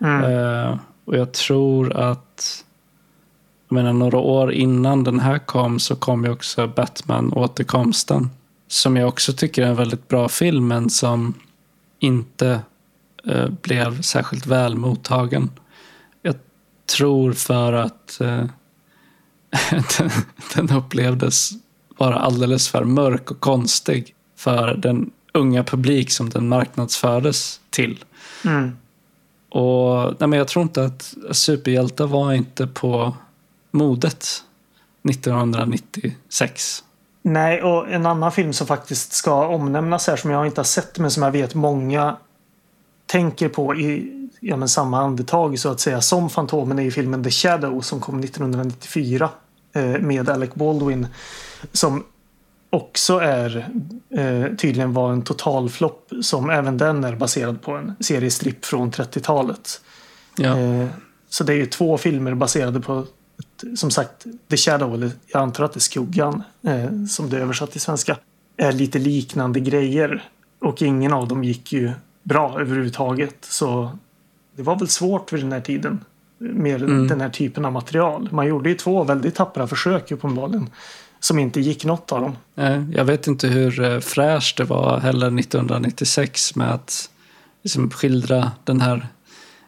Mm. 0.01 0.77
Och 1.05 1.17
jag 1.17 1.31
tror 1.31 1.93
att 1.93 2.63
jag 3.67 3.75
menar, 3.75 3.93
några 3.93 4.17
år 4.17 4.53
innan 4.53 5.03
den 5.03 5.19
här 5.19 5.39
kom 5.39 5.79
så 5.79 5.95
kom 5.95 6.25
ju 6.25 6.31
också 6.31 6.67
Batman 6.67 7.33
återkomsten. 7.33 8.29
Som 8.75 8.95
jag 8.95 9.07
också 9.07 9.33
tycker 9.33 9.63
är 9.63 9.67
en 9.67 9.75
väldigt 9.75 10.07
bra 10.07 10.29
film 10.29 10.67
men 10.67 10.89
som 10.89 11.33
inte 11.99 12.59
eh, 13.27 13.49
blev 13.49 14.01
särskilt 14.01 14.45
väl 14.45 14.75
mottagen. 14.75 15.49
Jag 16.21 16.35
tror 16.97 17.33
för 17.33 17.73
att 17.73 18.21
eh, 18.21 18.43
den, 19.97 20.09
den 20.55 20.77
upplevdes 20.77 21.49
vara 21.97 22.15
alldeles 22.15 22.69
för 22.69 22.83
mörk 22.83 23.31
och 23.31 23.39
konstig 23.39 24.15
för 24.35 24.73
den 24.73 25.11
unga 25.33 25.63
publik 25.63 26.11
som 26.11 26.29
den 26.29 26.47
marknadsfördes 26.47 27.61
till. 27.69 28.03
Mm. 28.45 28.77
Och 29.49 30.15
nej, 30.19 30.29
men 30.29 30.39
jag 30.39 30.47
tror 30.47 30.63
inte 30.63 30.85
att 30.85 31.13
superhjältar 31.31 32.07
var 32.07 32.33
inte 32.33 32.67
på 32.67 33.15
modet 33.71 34.43
1996. 35.09 36.84
Nej, 37.27 37.61
och 37.61 37.91
en 37.91 38.05
annan 38.05 38.31
film 38.31 38.53
som 38.53 38.67
faktiskt 38.67 39.13
ska 39.13 39.47
omnämnas 39.47 40.07
här 40.07 40.15
som 40.15 40.31
jag 40.31 40.45
inte 40.45 40.59
har 40.59 40.65
sett 40.65 40.99
men 40.99 41.11
som 41.11 41.23
jag 41.23 41.31
vet 41.31 41.55
många 41.55 42.17
tänker 43.05 43.49
på 43.49 43.75
i 43.75 44.11
ja, 44.39 44.57
men 44.57 44.69
samma 44.69 45.01
andetag 45.01 45.59
så 45.59 45.69
att 45.69 45.79
säga 45.79 46.01
som 46.01 46.29
Fantomen 46.29 46.79
är 46.79 46.83
ju 46.83 46.91
filmen 46.91 47.23
The 47.23 47.31
Shadow 47.31 47.81
som 47.81 47.99
kom 47.99 48.19
1994 48.19 49.29
eh, 49.73 49.83
med 49.83 50.29
Alec 50.29 50.53
Baldwin 50.53 51.07
som 51.71 52.03
också 52.69 53.17
är 53.17 53.69
eh, 54.09 54.55
tydligen 54.57 54.93
var 54.93 55.11
en 55.11 55.21
totalflopp 55.21 56.11
som 56.21 56.49
även 56.49 56.77
den 56.77 57.03
är 57.03 57.15
baserad 57.15 57.61
på 57.61 57.71
en 57.71 57.95
seriestripp 57.99 58.65
från 58.65 58.91
30-talet. 58.91 59.81
Ja. 60.37 60.59
Eh, 60.59 60.87
så 61.29 61.43
det 61.43 61.53
är 61.53 61.57
ju 61.57 61.65
två 61.65 61.97
filmer 61.97 62.33
baserade 62.33 62.79
på 62.79 63.05
som 63.75 63.91
sagt 63.91 64.25
The 64.49 64.57
Shadow, 64.57 64.93
eller 64.93 65.11
jag 65.27 65.41
antar 65.41 65.63
att 65.63 65.73
det 65.73 65.77
är 65.77 65.81
Skuggan 65.81 66.43
eh, 66.63 67.05
som 67.09 67.29
det 67.29 67.37
är 67.37 67.41
översatt 67.41 67.71
till 67.71 67.81
svenska. 67.81 68.17
Är 68.57 68.71
lite 68.71 68.99
liknande 68.99 69.59
grejer. 69.59 70.29
Och 70.59 70.81
ingen 70.81 71.13
av 71.13 71.27
dem 71.27 71.43
gick 71.43 71.73
ju 71.73 71.91
bra 72.23 72.59
överhuvudtaget. 72.61 73.35
Så 73.41 73.97
det 74.55 74.63
var 74.63 74.79
väl 74.79 74.87
svårt 74.87 75.33
vid 75.33 75.41
den 75.43 75.51
här 75.51 75.61
tiden 75.61 76.05
med 76.37 76.81
Mm. 76.81 77.07
den 77.07 77.21
här 77.21 77.29
typen 77.29 77.65
av 77.65 77.71
material. 77.71 78.29
Man 78.31 78.47
gjorde 78.47 78.69
ju 78.69 78.75
två 78.75 79.03
väldigt 79.03 79.35
tappra 79.35 79.67
försök 79.67 80.11
uppenbarligen. 80.11 80.69
Som 81.19 81.39
inte 81.39 81.61
gick 81.61 81.85
något 81.85 82.11
av 82.11 82.21
dem. 82.21 82.35
Jag 82.93 83.05
vet 83.05 83.27
inte 83.27 83.47
hur 83.47 83.83
eh, 83.83 83.99
fräscht 83.99 84.57
det 84.57 84.63
var 84.63 84.99
heller 84.99 85.39
1996 85.39 86.55
med 86.55 86.71
att 86.73 87.09
liksom 87.63 87.89
skildra 87.89 88.51
den 88.63 88.81
här 88.81 89.07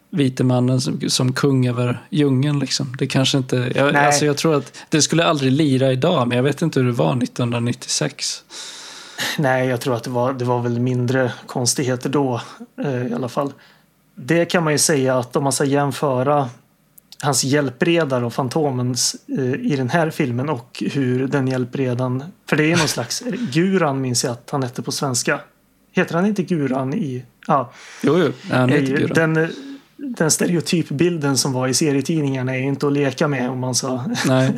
vite 0.09 0.43
mannen 0.43 0.81
som, 0.81 1.01
som 1.09 1.33
kung 1.33 1.67
över 1.67 2.05
djungeln. 2.09 2.59
Liksom. 2.59 2.95
Det 2.99 3.07
kanske 3.07 3.37
inte... 3.37 3.71
Jag, 3.75 3.93
Nej. 3.93 4.05
alltså 4.05 4.25
jag 4.25 4.37
tror 4.37 4.55
att 4.55 4.85
det 4.89 5.01
skulle 5.01 5.25
aldrig 5.25 5.51
lira 5.51 5.91
idag, 5.91 6.27
men 6.27 6.35
jag 6.35 6.43
vet 6.43 6.61
inte 6.61 6.79
hur 6.79 6.87
det 6.87 6.93
var 6.93 7.23
1996. 7.23 8.43
Nej, 9.37 9.67
jag 9.67 9.81
tror 9.81 9.95
att 9.95 10.03
det 10.03 10.09
var, 10.09 10.33
det 10.33 10.45
var 10.45 10.61
väl 10.61 10.79
mindre 10.79 11.31
konstigheter 11.47 12.09
då 12.09 12.41
eh, 12.83 13.07
i 13.07 13.13
alla 13.13 13.29
fall. 13.29 13.53
Det 14.15 14.45
kan 14.45 14.63
man 14.63 14.73
ju 14.73 14.79
säga 14.79 15.17
att 15.17 15.35
om 15.35 15.43
man 15.43 15.53
ska 15.53 15.63
jämföra 15.63 16.49
hans 17.23 17.43
hjälpredare 17.43 18.25
och 18.25 18.33
Fantomens 18.33 19.15
eh, 19.37 19.53
i 19.53 19.75
den 19.75 19.89
här 19.89 20.09
filmen 20.09 20.49
och 20.49 20.83
hur 20.91 21.27
den 21.27 21.47
hjälpredan, 21.47 22.23
för 22.49 22.55
det 22.55 22.71
är 22.71 22.77
någon 22.77 22.87
slags, 22.87 23.23
Guran 23.51 24.01
minns 24.01 24.23
jag 24.23 24.31
att 24.31 24.49
han 24.49 24.63
hette 24.63 24.81
på 24.81 24.91
svenska. 24.91 25.39
Heter 25.91 26.15
han 26.15 26.25
inte 26.25 26.43
Guran 26.43 26.93
i, 26.93 27.25
ja. 27.47 27.71
Jo, 28.03 28.17
jo, 28.17 28.31
han 28.51 28.69
heter 28.69 28.93
Eh, 28.93 28.99
Guran. 28.99 29.33
Den, 29.33 29.43
eh, 29.43 29.49
den 29.97 30.31
stereotypbilden 30.31 31.37
som 31.37 31.53
var 31.53 31.67
i 31.67 31.73
serietidningarna 31.73 32.55
är 32.55 32.59
ju 32.59 32.65
inte 32.67 32.87
att 32.87 32.93
leka 32.93 33.27
med 33.27 33.49
om 33.49 33.59
man 33.59 33.75
så. 33.75 34.03
Nej, 34.27 34.53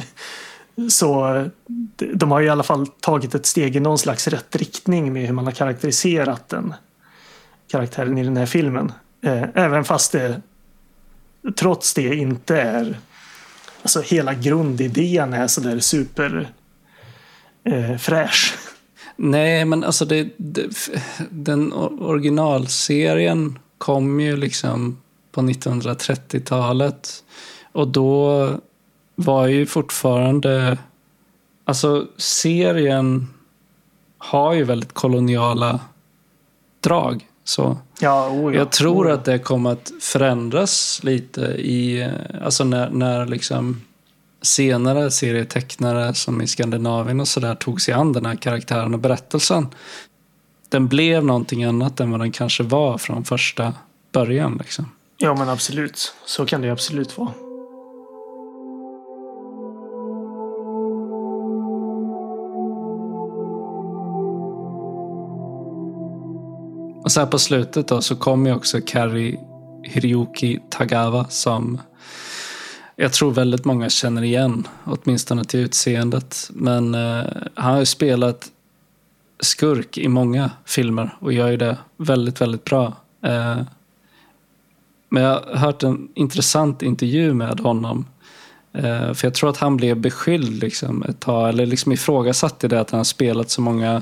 Så 0.90 1.46
de- 2.14 2.32
har 2.32 2.40
ju 2.40 2.46
i 2.46 2.50
alla 2.50 2.64
fall 2.64 2.88
tagit 2.88 3.36
ett 3.36 3.46
steg 3.46 3.76
i 3.76 3.80
någon 3.80 3.98
slags 3.98 4.28
rätt 4.28 4.56
riktning 4.56 5.14
med 5.14 5.26
hur 5.28 5.34
man 5.34 5.46
har 5.46 5.52
karaktäriserat 5.52 6.50
den 6.50 6.74
karaktären 7.72 8.18
i 8.18 8.24
den 8.24 8.38
här 8.38 8.46
filmen. 8.46 8.92
Eh, 9.22 9.44
Även 9.54 9.84
fast 9.84 10.12
det 10.12 10.42
trots 11.56 11.94
det 11.94 12.16
inte 12.16 12.62
är 12.62 13.00
alltså 13.82 14.02
hela 14.02 14.34
grundidén 14.34 15.34
är 15.34 15.48
sådär 15.48 15.80
super 15.80 16.50
eh, 17.64 17.98
fräsch. 17.98 18.58
Nej, 19.16 19.66
men 19.66 19.84
alltså 19.84 20.06
det, 20.06 20.30
det, 20.38 20.68
den 21.30 21.74
or- 21.74 22.02
originalserien 22.04 23.60
kom 23.78 24.20
ju 24.20 24.38
liksom 24.38 24.98
på 25.32 25.42
1930-talet. 25.42 27.24
Och 27.72 27.88
då 27.88 28.50
var 29.16 29.48
ju 29.48 29.66
fortfarande... 29.66 30.78
Alltså 31.66 32.08
serien 32.18 33.28
har 34.18 34.54
ju 34.54 34.64
väldigt 34.64 34.94
koloniala 34.94 35.80
drag. 36.82 37.28
Så 37.44 37.78
Ja, 38.00 38.30
oh 38.30 38.54
ja. 38.54 38.60
jag 38.60 38.72
tror 38.72 39.06
oh 39.06 39.10
ja. 39.10 39.16
att 39.16 39.26
det 39.26 39.40
kommer 39.40 39.72
att 39.72 39.92
förändras 40.02 41.00
lite 41.04 41.42
i... 41.42 42.10
Alltså 42.44 42.64
när, 42.64 42.90
när 42.90 43.26
liksom 43.26 43.82
senare 44.42 45.12
serietecknare 45.12 46.14
som 46.14 46.42
i 46.42 46.48
Skandinavien 46.48 47.20
och 47.20 47.28
sådär 47.28 47.56
tog 47.56 47.82
sig 47.82 47.94
an 47.94 48.14
den 48.14 48.26
här 48.26 48.36
karaktären 48.36 48.94
och 48.94 49.00
berättelsen. 49.00 49.68
Den 50.70 50.88
blev 50.88 51.26
någonting 51.26 51.64
annat 51.64 52.00
än 52.00 52.12
vad 52.12 52.20
den 52.20 52.32
kanske 52.32 52.64
var 52.64 52.98
från 52.98 53.26
första 53.26 53.74
början. 54.12 54.58
Liksom. 54.60 54.86
Ja, 55.22 55.36
men 55.36 55.50
absolut. 55.50 56.14
Så 56.26 56.46
kan 56.46 56.62
det 56.62 56.70
absolut 56.70 57.18
vara. 57.18 57.34
Och 67.04 67.12
så 67.12 67.20
här 67.20 67.28
på 67.28 67.40
slutet 67.40 67.88
då 67.88 68.02
så 68.02 68.16
kom 68.16 68.46
ju 68.46 68.54
också 68.54 68.82
Kari 68.82 69.40
Hiroyuki 69.84 70.60
Tagawa 70.70 71.26
som 71.30 71.82
jag 72.96 73.14
tror 73.14 73.32
väldigt 73.32 73.66
många 73.66 73.90
känner 73.90 74.24
igen, 74.24 74.68
åtminstone 74.84 75.44
till 75.44 75.60
utseendet. 75.60 76.50
Men 76.54 76.96
eh, 76.96 77.26
han 77.54 77.72
har 77.72 77.80
ju 77.80 77.86
spelat 77.86 78.52
skurk 79.40 79.98
i 79.98 80.08
många 80.08 80.52
filmer 80.66 81.18
och 81.20 81.34
gör 81.34 81.50
ju 81.50 81.58
det 81.58 81.78
väldigt, 81.98 82.42
väldigt 82.42 82.64
bra. 82.64 82.94
Eh, 83.24 83.62
men 85.10 85.24
jag 85.24 85.40
har 85.40 85.56
hört 85.56 85.84
en 85.84 86.10
intressant 86.14 86.82
intervju 86.82 87.34
med 87.34 87.60
honom. 87.60 88.06
Eh, 88.74 89.14
för 89.14 89.28
jag 89.28 89.34
tror 89.34 89.50
att 89.50 89.58
han 89.58 89.78
blev 89.78 89.98
beskylld 89.98 90.64
liksom, 90.64 91.04
ett 91.04 91.20
tag, 91.20 91.50
eller 91.50 91.66
liksom 91.66 91.92
ifrågasatt 91.92 92.64
i 92.64 92.68
det 92.68 92.80
att 92.80 92.92
han 92.92 92.98
har 92.98 93.04
spelat 93.04 93.50
så 93.50 93.62
många 93.62 94.02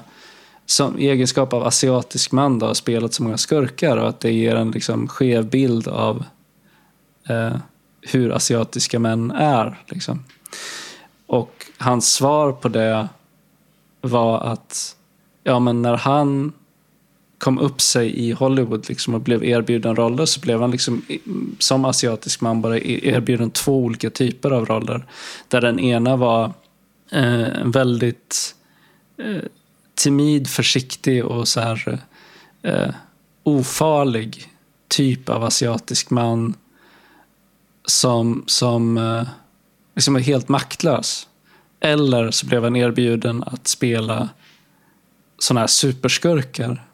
som 0.66 1.00
i 1.00 1.10
egenskap 1.10 1.54
av 1.54 1.64
asiatisk 1.64 2.32
man 2.32 2.60
då, 2.60 2.66
har 2.66 2.74
spelat 2.74 3.14
så 3.14 3.24
många 3.24 3.38
skurkar 3.38 3.98
och 3.98 4.10
att 4.10 4.20
det 4.20 4.32
ger 4.32 4.56
en 4.56 4.72
liksom 4.72 5.08
skev 5.08 5.50
bild 5.50 5.88
av 5.88 6.24
eh, 7.30 7.56
hur 8.02 8.32
asiatiska 8.32 9.00
män 9.00 9.32
är. 9.32 9.78
Liksom. 9.86 10.24
Och 11.28 11.66
hans 11.78 12.14
svar 12.14 12.52
på 12.52 12.70
det 12.70 13.08
var 14.02 14.40
att 14.40 14.96
ja, 15.44 15.60
men 15.60 15.82
när 15.82 15.98
han 15.98 16.54
kom 17.38 17.60
upp 17.60 17.82
sig 17.82 18.20
i 18.20 18.32
Hollywood 18.32 18.90
liksom, 18.90 19.14
och 19.14 19.22
blev 19.22 19.44
erbjuden 19.44 19.96
roller 19.96 20.26
så 20.26 20.40
blev 20.40 20.62
han 20.62 20.72
liksom, 20.72 21.06
som 21.60 21.86
asiatisk 21.86 22.42
man 22.42 22.62
bara 22.62 22.78
e- 22.78 23.10
erbjuden 23.10 23.52
två 23.52 23.78
olika 23.78 24.10
typer 24.10 24.52
av 24.52 24.66
roller. 24.66 25.06
Där 25.48 25.62
den 25.62 25.80
ena 25.80 26.16
var 26.16 26.46
eh, 27.12 27.62
en 27.62 27.72
väldigt 27.72 28.56
eh, 29.18 29.44
timid, 29.96 30.48
försiktig 30.50 31.26
och 31.26 31.48
så 31.48 31.60
här 31.60 32.00
eh, 32.62 32.90
ofarlig 33.44 34.48
typ 34.88 35.30
av 35.30 35.44
asiatisk 35.44 36.10
man 36.10 36.54
som, 37.86 38.44
som 38.48 38.98
eh, 38.98 39.28
liksom 39.96 40.16
är 40.16 40.20
helt 40.20 40.50
maktlös. 40.50 41.28
Eller 41.80 42.32
så 42.32 42.46
blev 42.46 42.64
han 42.64 42.76
erbjuden 42.76 43.44
att 43.44 43.68
spela 43.68 44.30
sådana 45.40 45.60
här 45.60 45.68
superskurkar. 45.68 46.87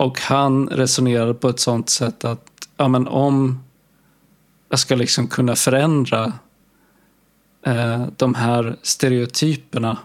Och 0.00 0.20
han 0.20 0.68
resonerade 0.68 1.34
på 1.34 1.48
ett 1.48 1.60
sånt 1.60 1.90
sätt 1.90 2.24
att 2.24 2.46
ja, 2.76 2.88
men 2.88 3.08
om 3.08 3.62
jag 4.68 4.78
ska 4.78 4.94
liksom 4.94 5.28
kunna 5.28 5.56
förändra 5.56 6.32
eh, 7.66 8.06
de 8.16 8.34
här 8.34 8.76
stereotyperna 8.82 9.98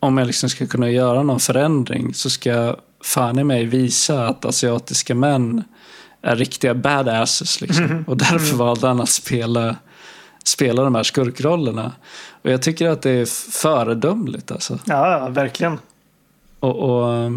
om 0.00 0.18
jag 0.18 0.26
liksom 0.26 0.48
ska 0.48 0.66
kunna 0.66 0.90
göra 0.90 1.22
någon 1.22 1.40
förändring 1.40 2.14
så 2.14 2.30
ska 2.30 2.50
jag 2.50 2.76
fan 3.04 3.38
i 3.38 3.44
mig 3.44 3.64
visa 3.64 4.26
att 4.26 4.44
asiatiska 4.44 5.14
män 5.14 5.64
är 6.22 6.36
riktiga 6.36 6.74
badasses. 6.74 7.60
Liksom. 7.60 8.04
Och 8.06 8.16
därför 8.16 8.56
valde 8.56 8.86
han 8.86 9.00
att 9.00 9.08
spela, 9.08 9.76
spela 10.44 10.82
de 10.82 10.94
här 10.94 11.02
skurkrollerna. 11.02 11.92
Och 12.42 12.50
jag 12.50 12.62
tycker 12.62 12.88
att 12.88 13.02
det 13.02 13.10
är 13.10 13.26
föredömligt. 13.50 14.50
Alltså. 14.50 14.78
Ja, 14.84 15.10
ja, 15.10 15.28
verkligen. 15.28 15.78
Och, 16.60 16.76
och 16.76 17.14
eh, 17.14 17.30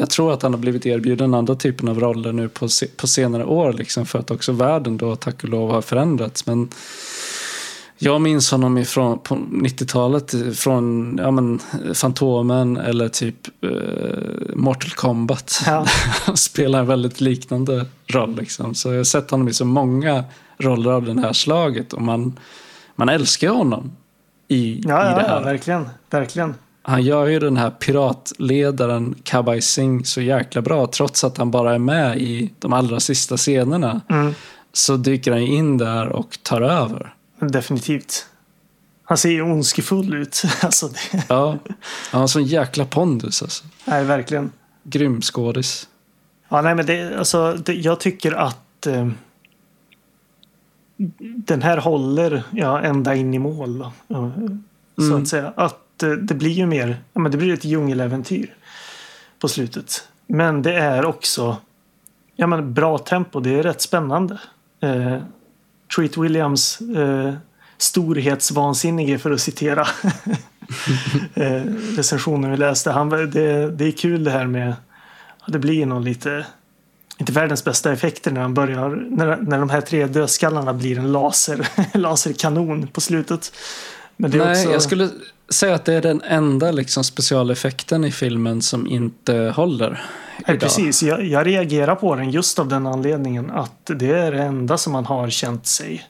jag 0.00 0.10
tror 0.10 0.32
att 0.32 0.42
han 0.42 0.52
har 0.52 0.60
blivit 0.60 0.86
erbjuden 0.86 1.34
andra 1.34 1.54
typen 1.54 1.88
av 1.88 2.00
roller 2.00 2.32
nu 2.32 2.48
på, 2.48 2.68
se, 2.68 2.86
på 2.86 3.06
senare 3.06 3.44
år. 3.44 3.72
Liksom, 3.72 4.06
för 4.06 4.18
att 4.18 4.30
också 4.30 4.52
världen 4.52 4.96
då 4.96 5.16
tack 5.16 5.42
och 5.42 5.48
lov 5.48 5.70
har 5.70 5.82
förändrats. 5.82 6.46
Men 6.46 6.68
jag 7.98 8.20
minns 8.20 8.50
honom 8.50 8.78
ifrån, 8.78 9.18
på 9.18 9.34
90-talet 9.34 10.34
från 10.58 11.16
ja, 11.22 11.30
men, 11.30 11.60
Fantomen 11.94 12.76
eller 12.76 13.08
typ 13.08 13.48
eh, 13.62 14.54
Mortal 14.54 14.90
Kombat. 14.90 15.62
Ja. 15.66 15.86
Han 16.26 16.36
spelar 16.36 16.80
en 16.80 16.86
väldigt 16.86 17.20
liknande 17.20 17.86
roll. 18.06 18.36
Liksom. 18.36 18.74
Så 18.74 18.88
jag 18.88 18.96
har 18.96 19.04
sett 19.04 19.30
honom 19.30 19.48
i 19.48 19.52
så 19.52 19.64
många 19.64 20.24
roller 20.58 20.90
av 20.90 21.04
det 21.04 21.20
här 21.20 21.32
slaget. 21.32 21.92
Och 21.92 22.02
man, 22.02 22.38
man 22.96 23.08
älskar 23.08 23.48
honom 23.48 23.92
i, 24.48 24.82
Ja, 24.84 25.02
i 25.02 25.14
det 25.14 25.20
ja, 25.20 25.22
ja, 25.22 25.28
här. 25.28 25.44
verkligen. 25.44 25.88
Verkligen. 26.10 26.54
Han 26.82 27.02
gör 27.02 27.26
ju 27.26 27.38
den 27.38 27.56
här 27.56 27.70
piratledaren 27.70 29.14
Kabai 29.22 29.60
Singh 29.60 30.04
så 30.04 30.20
jäkla 30.20 30.62
bra. 30.62 30.86
Trots 30.86 31.24
att 31.24 31.38
han 31.38 31.50
bara 31.50 31.74
är 31.74 31.78
med 31.78 32.18
i 32.18 32.50
de 32.58 32.72
allra 32.72 33.00
sista 33.00 33.36
scenerna. 33.36 34.00
Mm. 34.08 34.34
Så 34.72 34.96
dyker 34.96 35.32
han 35.32 35.40
in 35.40 35.78
där 35.78 36.08
och 36.08 36.38
tar 36.42 36.60
över. 36.60 37.14
Definitivt. 37.40 38.26
Han 39.04 39.18
ser 39.18 39.30
ju 39.30 39.42
ondskefull 39.42 40.14
ut. 40.14 40.42
Alltså, 40.62 40.88
det, 40.88 41.24
Ja, 41.28 41.58
han 42.10 42.20
har 42.20 42.28
sån 42.28 42.44
jäkla 42.44 42.84
pondus 42.84 43.42
alltså. 43.42 43.64
nej, 43.84 44.04
verkligen. 44.04 44.52
Grym 44.82 45.20
skådis. 45.22 45.88
Ja, 46.48 46.62
nej, 46.62 46.74
men 46.74 46.86
det, 46.86 47.18
alltså, 47.18 47.52
det, 47.52 47.72
jag 47.74 48.00
tycker 48.00 48.32
att 48.32 48.86
eh, 48.86 49.08
den 51.36 51.62
här 51.62 51.76
håller 51.76 52.42
ja, 52.50 52.80
ända 52.80 53.14
in 53.14 53.34
i 53.34 53.38
mål. 53.38 53.78
Då, 53.78 53.92
Så 54.96 55.02
Mm. 55.02 55.22
att 55.22 55.28
säga. 55.28 55.52
Att 55.56 55.78
eh, 56.02 56.10
det 56.10 56.34
blir 56.34 56.50
ju 56.50 56.66
mer, 56.66 57.02
ja, 57.12 57.20
men 57.20 57.32
det 57.32 57.38
blir 57.38 57.54
ett 57.54 57.64
djungeläventyr 57.64 58.54
på 59.38 59.48
slutet. 59.48 60.08
Men 60.26 60.62
det 60.62 60.74
är 60.74 61.04
också 61.04 61.56
ja, 62.36 62.46
men 62.46 62.74
bra 62.74 62.98
tempo. 62.98 63.40
Det 63.40 63.58
är 63.58 63.62
rätt 63.62 63.80
spännande. 63.80 64.38
Eh, 64.80 65.16
Treat 65.96 66.16
Williams 66.16 66.80
eh, 66.80 67.34
storhetsvansinnige 67.78 69.18
för 69.18 69.30
att 69.30 69.40
citera 69.40 69.80
eh, 71.34 71.62
recensionen 71.96 72.50
vi 72.50 72.56
läste. 72.56 72.90
Han, 72.90 73.08
det, 73.08 73.70
det 73.70 73.84
är 73.84 73.92
kul 73.92 74.24
det 74.24 74.30
här 74.30 74.46
med 74.46 74.74
det 75.46 75.58
blir 75.58 75.86
nog 75.86 76.04
lite 76.04 76.46
inte 77.18 77.32
världens 77.32 77.64
bästa 77.64 77.92
effekter 77.92 78.30
när 78.30 78.40
han 78.40 78.54
börjar 78.54 79.06
när, 79.10 79.36
när 79.36 79.58
de 79.58 79.70
här 79.70 79.80
tre 79.80 80.06
dödskallarna 80.06 80.74
blir 80.74 80.98
en 80.98 81.12
laser, 81.12 81.68
laserkanon 81.98 82.86
på 82.86 83.00
slutet. 83.00 83.52
Men 84.16 84.30
det 84.30 84.38
är 84.38 84.44
Nej, 84.44 84.60
också, 84.60 84.72
jag 84.72 84.82
skulle 84.82 85.08
säga 85.50 85.74
att 85.74 85.84
det 85.84 85.94
är 85.94 86.02
den 86.02 86.22
enda 86.22 86.70
liksom, 86.70 87.04
specialeffekten 87.04 88.04
i 88.04 88.12
filmen 88.12 88.62
som 88.62 88.86
inte 88.86 89.34
håller. 89.56 90.02
Nej, 90.46 90.58
precis. 90.58 91.02
Jag, 91.02 91.24
jag 91.24 91.46
reagerar 91.46 91.94
på 91.94 92.14
den 92.14 92.30
just 92.30 92.58
av 92.58 92.68
den 92.68 92.86
anledningen 92.86 93.50
att 93.50 93.86
det 93.86 94.10
är 94.10 94.32
det 94.32 94.42
enda 94.42 94.78
som 94.78 94.92
man 94.92 95.06
har 95.06 95.30
känt 95.30 95.66
sig 95.66 96.06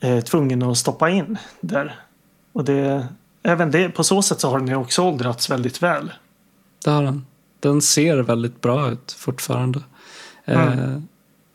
eh, 0.00 0.20
tvungen 0.20 0.62
att 0.62 0.78
stoppa 0.78 1.10
in 1.10 1.38
där. 1.60 2.00
Och 2.52 2.64
det, 2.64 3.06
även 3.42 3.70
det, 3.70 3.88
på 3.88 4.04
så 4.04 4.22
sätt 4.22 4.40
så 4.40 4.50
har 4.50 4.58
den 4.58 4.68
ju 4.68 4.76
också 4.76 5.02
åldrats 5.02 5.50
väldigt 5.50 5.82
väl. 5.82 6.12
Det 6.84 6.90
har 6.90 7.02
den. 7.02 7.26
Den 7.60 7.82
ser 7.82 8.16
väldigt 8.16 8.60
bra 8.60 8.90
ut 8.90 9.12
fortfarande. 9.12 9.80
Mm. 10.44 10.78
Eh, 10.78 11.00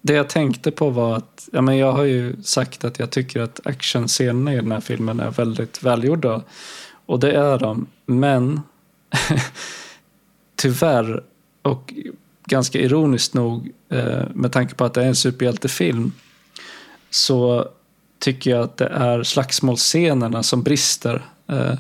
det 0.06 0.14
jag 0.14 0.30
tänkte 0.30 0.72
på 0.72 0.90
var 0.90 1.16
att, 1.16 1.50
ja 1.52 1.62
men 1.62 1.78
jag 1.78 1.92
har 1.92 2.04
ju 2.04 2.44
sagt 2.44 2.84
att 2.84 3.00
jag 3.00 3.10
tycker 3.10 3.42
att 3.42 3.68
actionscenerna 3.68 4.54
i 4.54 4.56
den 4.56 4.72
här 4.72 4.80
filmen 4.80 5.20
är 5.20 5.32
väldigt 5.32 5.84
välgjorda. 5.84 6.42
Och 7.06 7.20
det 7.20 7.32
är 7.32 7.60
de. 7.60 7.88
Men 8.06 8.62
tyvärr, 10.56 11.24
och 11.62 11.94
ganska 12.46 12.80
ironiskt 12.80 13.34
nog, 13.34 13.72
eh, 13.90 14.24
med 14.34 14.52
tanke 14.52 14.76
på 14.76 14.86
att 14.86 14.94
det 14.94 15.04
är 15.04 15.08
en 15.08 15.16
superhjältefilm, 15.16 16.12
så 17.10 17.68
tycker 18.20 18.52
jag 18.52 18.62
att 18.62 18.78
det 18.78 18.88
är 18.88 19.24
slagsmålscenerna 19.24 20.44
som 20.44 20.64
brister. 20.64 21.26
Eh, 21.48 21.76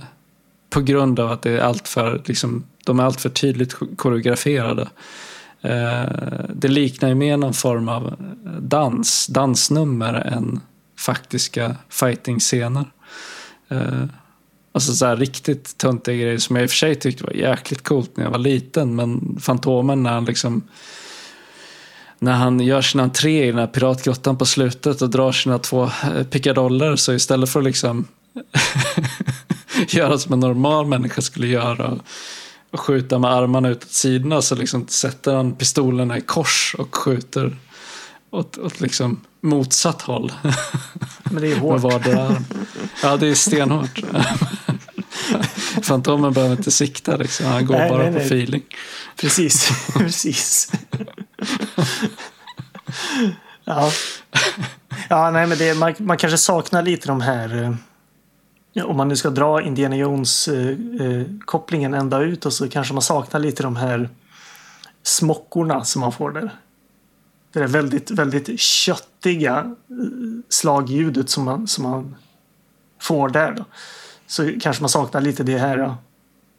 på 0.70 0.82
grund 0.82 1.20
av 1.20 1.32
att 1.32 1.42
det 1.42 1.52
är 1.52 1.60
allt 1.60 1.88
för, 1.88 2.22
liksom, 2.26 2.64
de 2.86 3.00
är 3.00 3.04
alltför 3.04 3.30
tydligt 3.30 3.76
koreograferade. 3.96 4.88
Eh, 5.66 6.46
det 6.54 6.68
liknar 6.68 7.10
ju 7.10 7.16
mer 7.16 7.38
någon 7.38 7.54
form 7.54 7.90
av 7.90 8.08
eh, 8.08 8.52
dans, 8.52 9.28
dansnummer 9.28 10.14
än 10.14 10.60
faktiska 11.00 11.76
fighting-scener. 11.90 12.86
Eh, 13.70 14.04
alltså 14.72 14.94
så 14.94 15.06
här 15.06 15.16
riktigt 15.16 15.78
töntiga 15.78 16.16
grejer 16.16 16.38
som 16.38 16.56
jag 16.56 16.64
i 16.64 16.66
och 16.66 16.70
för 16.70 16.78
sig 16.78 16.96
tyckte 16.96 17.24
var 17.24 17.34
jäkligt 17.34 17.84
coolt 17.84 18.18
när 18.18 18.24
jag 18.24 18.32
var 18.32 18.40
liten. 18.40 18.96
Men 18.96 19.38
Fantomen 19.42 20.04
när 20.04 20.14
han 20.14 20.26
liksom 20.26 20.64
när 22.20 22.34
han 22.34 22.60
gör 22.60 22.82
sin 22.82 23.02
entré 23.02 23.44
i 23.44 23.52
den 23.52 23.60
här 23.60 23.68
piratgrottan 23.68 24.38
på 24.38 24.46
slutet 24.46 25.02
och 25.02 25.10
drar 25.10 25.32
sina 25.32 25.60
två 25.60 25.84
eh, 25.84 26.24
pickadoller 26.30 26.96
så 26.96 27.14
istället 27.14 27.50
för 27.50 27.60
att 27.60 27.66
liksom 27.66 28.08
göra 29.90 30.18
som 30.18 30.34
en 30.34 30.40
normal 30.40 30.88
människa 30.88 31.22
skulle 31.22 31.48
göra 31.48 31.88
och 31.88 32.00
skjuta 32.80 33.20
med 33.20 33.32
armarna 33.32 33.70
utåt 33.70 33.92
sidorna 33.92 34.42
så 34.42 34.56
liksom 34.56 34.88
sätter 34.88 35.36
han 35.36 35.56
pistolerna 35.56 36.18
i 36.18 36.22
kors 36.22 36.76
och 36.78 36.96
skjuter 36.96 37.58
åt, 38.32 38.58
åt 38.58 38.82
liksom 38.82 39.22
motsatt 39.42 40.02
håll. 40.02 40.32
Men 41.24 41.42
det 41.42 41.52
är 41.52 41.56
hårt. 41.60 42.06
Med 42.06 42.44
Ja, 43.04 43.18
det 43.18 43.28
är 43.28 43.36
stenhårt. 43.36 44.02
Fantomen 45.84 46.34
behöver 46.34 46.56
inte 46.56 46.72
sikta 46.72 47.18
liksom. 47.18 47.46
Han 47.46 47.66
går 47.66 47.76
nej, 47.76 47.90
bara 47.90 48.04
nej, 48.04 48.12
på 48.12 48.18
nej. 48.18 48.26
feeling. 48.26 48.64
Precis, 49.16 49.70
precis. 49.94 50.72
ja. 53.64 53.92
ja, 55.10 55.32
nej 55.32 55.48
men 55.48 55.58
det, 55.58 55.74
man, 55.74 55.94
man 56.00 56.18
kanske 56.18 56.38
saknar 56.38 56.82
lite 56.84 57.08
de 57.08 57.22
här 57.22 57.64
eh, 57.64 57.76
om 58.84 58.98
man 58.98 59.08
nu 59.08 59.16
ska 59.16 59.30
dra 59.30 59.62
Indiana 59.62 59.96
Jones-kopplingen 59.96 61.94
eh, 61.94 61.98
eh 61.98 62.02
ända 62.02 62.22
ut 62.22 62.46
och 62.46 62.54
så 62.54 62.70
kanske 62.70 62.94
man 62.94 63.02
saknar 63.02 63.40
lite 63.40 63.64
de 63.64 63.76
här 63.76 64.10
smockorna 65.04 65.84
som 65.84 66.02
man 66.02 66.12
får 66.12 66.32
där. 66.32 66.52
Det 67.54 67.60
där 67.60 67.68
väldigt, 67.68 68.12
väldigt 68.12 68.60
köttiga 68.60 69.58
eh, 69.58 69.74
slagljudet 70.50 71.30
som 71.30 71.46
man, 71.46 71.68
som 71.68 71.84
man 71.84 72.16
får 73.02 73.30
där. 73.30 73.52
Då. 73.52 73.66
Så 74.28 74.52
kanske 74.62 74.84
man 74.84 74.90
saknar 74.90 75.22
lite 75.22 75.44
det 75.44 75.58
här. 75.58 75.78
Då. 75.78 75.98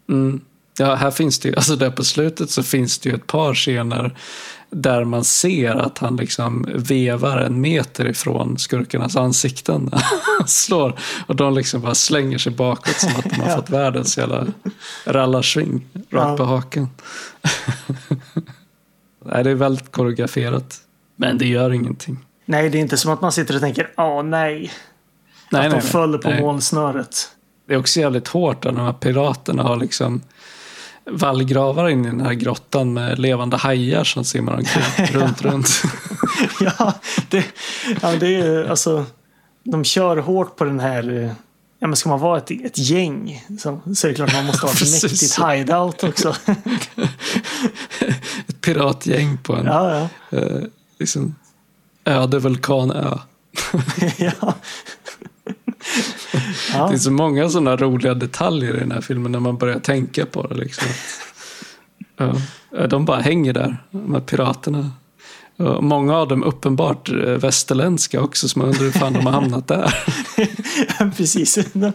Mm. 0.08 0.40
Ja, 0.78 0.94
här 0.94 1.10
finns 1.10 1.38
det 1.38 1.48
ju, 1.48 1.56
alltså 1.56 1.76
där 1.76 1.90
på 1.90 2.04
slutet 2.04 2.50
så 2.50 2.62
finns 2.62 2.98
det 2.98 3.08
ju 3.08 3.14
ett 3.14 3.26
par 3.26 3.54
scener 3.54 4.18
där 4.70 5.04
man 5.04 5.24
ser 5.24 5.74
att 5.74 5.98
han 5.98 6.16
liksom 6.16 6.66
vevar 6.74 7.38
en 7.38 7.60
meter 7.60 8.08
ifrån 8.08 8.58
skurkarnas 8.58 9.16
ansikten. 9.16 9.90
slår. 10.46 10.98
Och 11.26 11.36
de 11.36 11.54
liksom 11.54 11.80
bara 11.80 11.94
slänger 11.94 12.38
sig 12.38 12.52
bakåt 12.52 12.96
som 12.96 13.10
att 13.16 13.30
de 13.30 13.40
har 13.40 13.56
fått 13.56 13.70
världens 13.70 14.18
jävla 14.18 14.46
rallarsving 15.04 15.86
rakt 15.94 16.10
ja. 16.10 16.36
på 16.36 16.44
haken. 16.44 16.88
nej, 19.24 19.44
det 19.44 19.50
är 19.50 19.54
väldigt 19.54 19.92
koreograferat. 19.92 20.80
Men 21.16 21.38
det 21.38 21.46
gör 21.46 21.72
ingenting. 21.72 22.18
Nej, 22.44 22.70
det 22.70 22.78
är 22.78 22.80
inte 22.80 22.96
som 22.96 23.12
att 23.12 23.20
man 23.20 23.32
sitter 23.32 23.54
och 23.54 23.60
tänker, 23.60 23.90
åh 23.96 24.22
nej. 24.22 24.72
nej 25.50 25.66
att 25.66 25.72
de 25.72 25.80
föll 25.80 26.18
på 26.18 26.28
nej. 26.30 26.40
målsnöret. 26.40 27.30
Det 27.66 27.74
är 27.74 27.78
också 27.78 28.00
jävligt 28.00 28.28
hårt 28.28 28.64
att 28.64 28.74
de 28.74 28.84
här 28.84 28.92
piraterna 28.92 29.62
har 29.62 29.76
liksom 29.76 30.22
vallgravar 31.10 31.88
in 31.88 32.04
i 32.04 32.08
den 32.08 32.20
här 32.20 32.34
grottan 32.34 32.92
med 32.92 33.18
levande 33.18 33.56
hajar 33.56 34.04
som 34.04 34.24
simmar 34.24 34.54
omkring 34.54 35.06
runt, 35.20 35.42
runt. 35.42 35.82
ja, 36.60 36.92
det, 37.30 37.44
ja, 38.02 38.16
det 38.16 38.34
är 38.34 38.64
alltså. 38.64 39.06
De 39.62 39.84
kör 39.84 40.16
hårt 40.16 40.56
på 40.56 40.64
den 40.64 40.80
här. 40.80 41.34
Ja, 41.78 41.86
men 41.86 41.96
ska 41.96 42.08
man 42.08 42.20
vara 42.20 42.38
ett, 42.38 42.50
ett 42.50 42.78
gäng 42.78 43.44
så, 43.58 43.80
så 43.96 44.06
är 44.06 44.08
det 44.08 44.14
klart 44.14 44.32
man 44.32 44.46
måste 44.46 44.66
ha 44.66 44.72
ett 44.82 45.02
mäktigt 45.02 45.38
hideout 45.38 46.04
också. 46.04 46.36
ett 48.46 48.60
piratgäng 48.60 49.38
på 49.38 49.56
en 49.56 49.66
ja, 49.66 50.08
ja. 50.30 50.38
Eh, 50.38 50.62
liksom, 50.98 51.34
öde 52.04 52.38
vulkanö. 52.38 53.18
ja. 54.16 54.54
Ja. 56.72 56.88
Det 56.88 56.94
är 56.94 56.98
så 56.98 57.10
många 57.10 57.48
sådana 57.48 57.76
roliga 57.76 58.14
detaljer 58.14 58.76
i 58.76 58.80
den 58.80 58.92
här 58.92 59.00
filmen 59.00 59.32
när 59.32 59.40
man 59.40 59.56
börjar 59.56 59.78
tänka 59.78 60.26
på 60.26 60.46
det. 60.46 60.54
Liksom. 60.54 60.88
Ja, 62.16 62.86
de 62.86 63.04
bara 63.04 63.20
hänger 63.20 63.52
där, 63.52 63.82
de 63.90 64.14
här 64.14 64.20
piraterna. 64.20 64.90
Och 65.56 65.84
många 65.84 66.16
av 66.16 66.28
dem 66.28 66.44
uppenbart 66.44 67.08
eh, 67.08 67.14
västerländska 67.16 68.20
också, 68.20 68.48
så 68.48 68.58
man 68.58 68.68
undrar 68.68 68.84
hur 68.84 68.90
fan 68.90 69.12
de 69.12 69.26
har 69.26 69.32
hamnat 69.32 69.68
där. 69.68 69.94
Precis. 71.16 71.58
De 71.72 71.92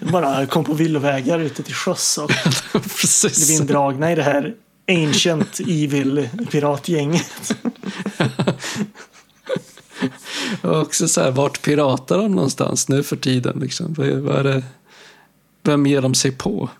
bara 0.00 0.46
kom 0.46 0.64
på 0.64 0.74
villovägar 0.74 1.38
ute 1.38 1.62
till 1.62 1.74
sjöss 1.74 2.18
och 2.18 2.32
blev 3.22 3.60
indragna 3.60 4.12
i 4.12 4.14
det 4.14 4.22
här 4.22 4.54
ancient 4.88 5.60
evil 5.60 6.28
piratgänget. 6.50 7.56
Och 10.66 10.80
också 10.80 11.08
så 11.08 11.20
här, 11.20 11.30
vart 11.30 11.62
piratar 11.62 12.18
de 12.18 12.32
någonstans 12.32 12.88
nu 12.88 13.02
för 13.02 13.16
tiden? 13.16 13.58
Liksom? 13.60 13.94
Vad 13.94 14.38
är 14.38 14.44
det? 14.44 14.62
Vem 15.62 15.86
ger 15.86 16.00
de 16.00 16.14
sig 16.14 16.32
på? 16.32 16.70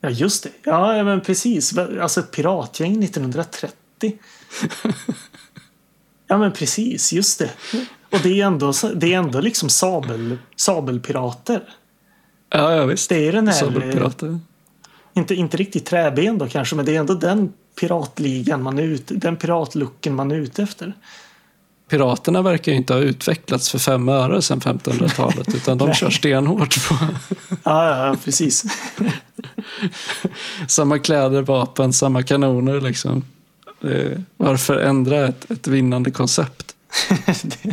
Ja, 0.00 0.10
just 0.10 0.42
det. 0.42 0.50
Ja, 0.62 1.04
men 1.04 1.20
precis. 1.20 1.78
Alltså 1.78 2.20
ett 2.20 2.30
piratgäng 2.30 3.04
1930. 3.04 3.72
ja, 6.26 6.38
men 6.38 6.52
precis. 6.52 7.12
Just 7.12 7.38
det. 7.38 7.50
Och 8.10 8.18
det 8.22 8.40
är 8.40 8.46
ändå, 8.46 8.72
det 8.94 9.14
är 9.14 9.18
ändå 9.18 9.40
liksom 9.40 9.68
sabel, 9.68 10.38
sabelpirater. 10.56 11.62
Ja, 12.50 12.74
ja 12.74 12.84
visst. 12.86 13.08
Det 13.08 13.28
är 13.28 13.32
den 13.32 13.48
här... 13.48 13.54
Sabelpirater. 13.54 14.38
Inte, 15.14 15.34
inte 15.34 15.56
riktigt 15.56 15.86
träben 15.86 16.38
då 16.38 16.48
kanske, 16.48 16.76
men 16.76 16.84
det 16.84 16.96
är 16.96 17.00
ändå 17.00 17.14
den 17.14 17.52
piratligan 17.80 18.62
man 18.62 18.78
är 18.78 18.82
ute, 18.82 19.14
den 19.14 19.36
piratlucken 19.36 20.14
man 20.14 20.30
är 20.30 20.36
ute 20.36 20.62
efter 20.62 20.94
piraterna 21.88 22.42
verkar 22.42 22.72
ju 22.72 22.78
inte 22.78 22.94
ha 22.94 23.00
utvecklats 23.00 23.70
för 23.70 23.78
fem 23.78 24.08
öre 24.08 24.42
sedan 24.42 24.60
1500-talet 24.60 25.48
utan 25.54 25.78
de 25.78 25.94
kör 25.94 26.10
stenhårt 26.10 26.88
på... 26.88 26.94
ja, 27.64 28.06
ja, 28.06 28.16
precis. 28.24 28.64
samma 30.68 30.98
kläder, 30.98 31.42
vapen, 31.42 31.92
samma 31.92 32.22
kanoner 32.22 32.80
liksom. 32.80 33.24
Varför 34.36 34.78
ändra 34.78 35.26
ett, 35.26 35.50
ett 35.50 35.66
vinnande 35.66 36.10
koncept? 36.10 36.74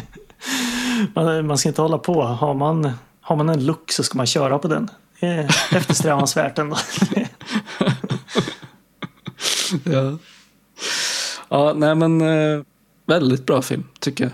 man, 1.14 1.48
man 1.48 1.58
ska 1.58 1.70
inte 1.70 1.82
hålla 1.82 1.98
på. 1.98 2.24
Har 2.24 2.54
man, 2.54 2.92
har 3.22 3.36
man 3.36 3.50
en 3.50 3.66
look 3.66 3.92
så 3.92 4.04
ska 4.04 4.18
man 4.18 4.26
köra 4.26 4.60
på 4.60 4.68
den. 4.68 4.90
Det 5.20 5.28
är 5.28 5.46
eftersträvansvärt 5.76 6.60
ändå. 6.60 6.78
ja. 9.84 10.18
Ja, 11.50 11.74
nej 11.74 11.96
men 11.96 12.22
eh, 12.22 12.62
Väldigt 13.06 13.46
bra 13.46 13.62
film, 13.62 13.84
tycker 14.00 14.24
jag. 14.24 14.34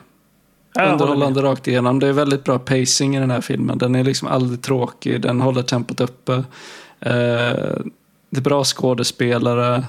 Ja, 0.74 0.92
Underhållande 0.92 1.42
rakt 1.42 1.68
igenom. 1.68 2.00
Det 2.00 2.08
är 2.08 2.14
väldigt 2.14 2.44
bra 2.44 2.60
pacing 2.60 3.16
i 3.16 3.20
den 3.20 3.32
här 3.32 3.42
filmen. 3.42 3.78
Den 3.78 3.96
är 3.96 4.04
liksom 4.04 4.28
aldrig 4.28 4.62
tråkig. 4.62 5.22
Den 5.22 5.42
håller 5.42 5.62
tempot 5.62 6.02
uppe. 6.02 6.34
Eh, 7.00 7.78
det 8.30 8.38
är 8.38 8.42
bra 8.42 8.64
skådespelare. 8.64 9.86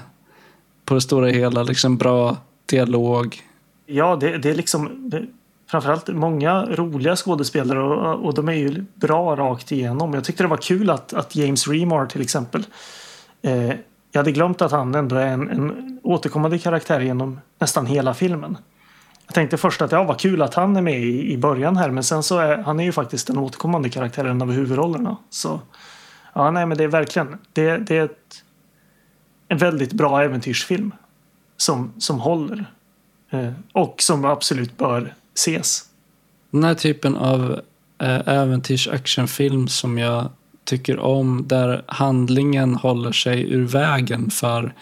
På 0.85 0.93
det 0.93 1.01
stora 1.01 1.27
hela 1.27 1.63
liksom 1.63 1.97
bra 1.97 2.37
dialog. 2.65 3.41
Ja, 3.85 4.15
det, 4.15 4.37
det 4.37 4.49
är 4.49 4.55
liksom 4.55 5.09
det, 5.09 5.25
framförallt 5.71 6.07
många 6.07 6.65
roliga 6.65 7.15
skådespelare 7.15 7.83
och, 7.83 8.25
och 8.25 8.33
de 8.33 8.49
är 8.49 8.53
ju 8.53 8.85
bra 8.95 9.35
rakt 9.35 9.71
igenom. 9.71 10.13
Jag 10.13 10.23
tyckte 10.23 10.43
det 10.43 10.47
var 10.47 10.57
kul 10.57 10.89
att, 10.89 11.13
att 11.13 11.35
James 11.35 11.67
Remar 11.67 12.05
till 12.05 12.21
exempel 12.21 12.65
eh, 13.41 13.71
jag 14.11 14.19
hade 14.19 14.31
glömt 14.31 14.61
att 14.61 14.71
han 14.71 14.95
ändå 14.95 15.15
är 15.15 15.27
en, 15.27 15.49
en 15.49 15.99
återkommande 16.03 16.59
karaktär 16.59 16.99
genom 16.99 17.39
nästan 17.59 17.85
hela 17.85 18.13
filmen. 18.13 18.57
Jag 19.31 19.35
tänkte 19.35 19.57
först 19.57 19.81
att 19.81 19.91
ja, 19.91 20.03
vad 20.03 20.19
kul 20.19 20.41
att 20.41 20.53
han 20.53 20.75
är 20.75 20.81
med 20.81 20.99
i, 20.99 21.33
i 21.33 21.37
början 21.37 21.77
här 21.77 21.89
men 21.89 22.03
sen 22.03 22.23
så 22.23 22.39
är 22.39 22.57
han 22.57 22.79
är 22.79 22.83
ju 22.83 22.91
faktiskt 22.91 23.27
den 23.27 23.37
återkommande 23.37 23.89
karaktären 23.89 24.41
av 24.41 24.51
huvudrollerna. 24.51 25.17
Så 25.29 25.59
ja, 26.33 26.51
nej 26.51 26.65
men 26.65 26.77
det 26.77 26.83
är 26.83 26.87
verkligen 26.87 27.37
det, 27.53 27.77
det 27.77 27.97
är 27.97 28.05
ett, 28.05 28.43
en 29.47 29.57
väldigt 29.57 29.93
bra 29.93 30.23
äventyrsfilm 30.23 30.91
som, 31.57 31.93
som 31.97 32.19
håller. 32.19 32.65
Eh, 33.29 33.51
och 33.73 33.95
som 34.01 34.25
absolut 34.25 34.77
bör 34.77 35.13
ses. 35.35 35.85
Den 36.49 36.63
här 36.63 36.75
typen 36.75 37.15
av 37.15 37.61
eh, 37.99 38.27
äventyrs-actionfilm 38.27 39.67
som 39.67 39.97
jag 39.97 40.29
tycker 40.63 40.99
om 40.99 41.47
där 41.47 41.83
handlingen 41.87 42.75
håller 42.75 43.11
sig 43.11 43.51
ur 43.51 43.67
vägen 43.67 44.29
för 44.29 44.73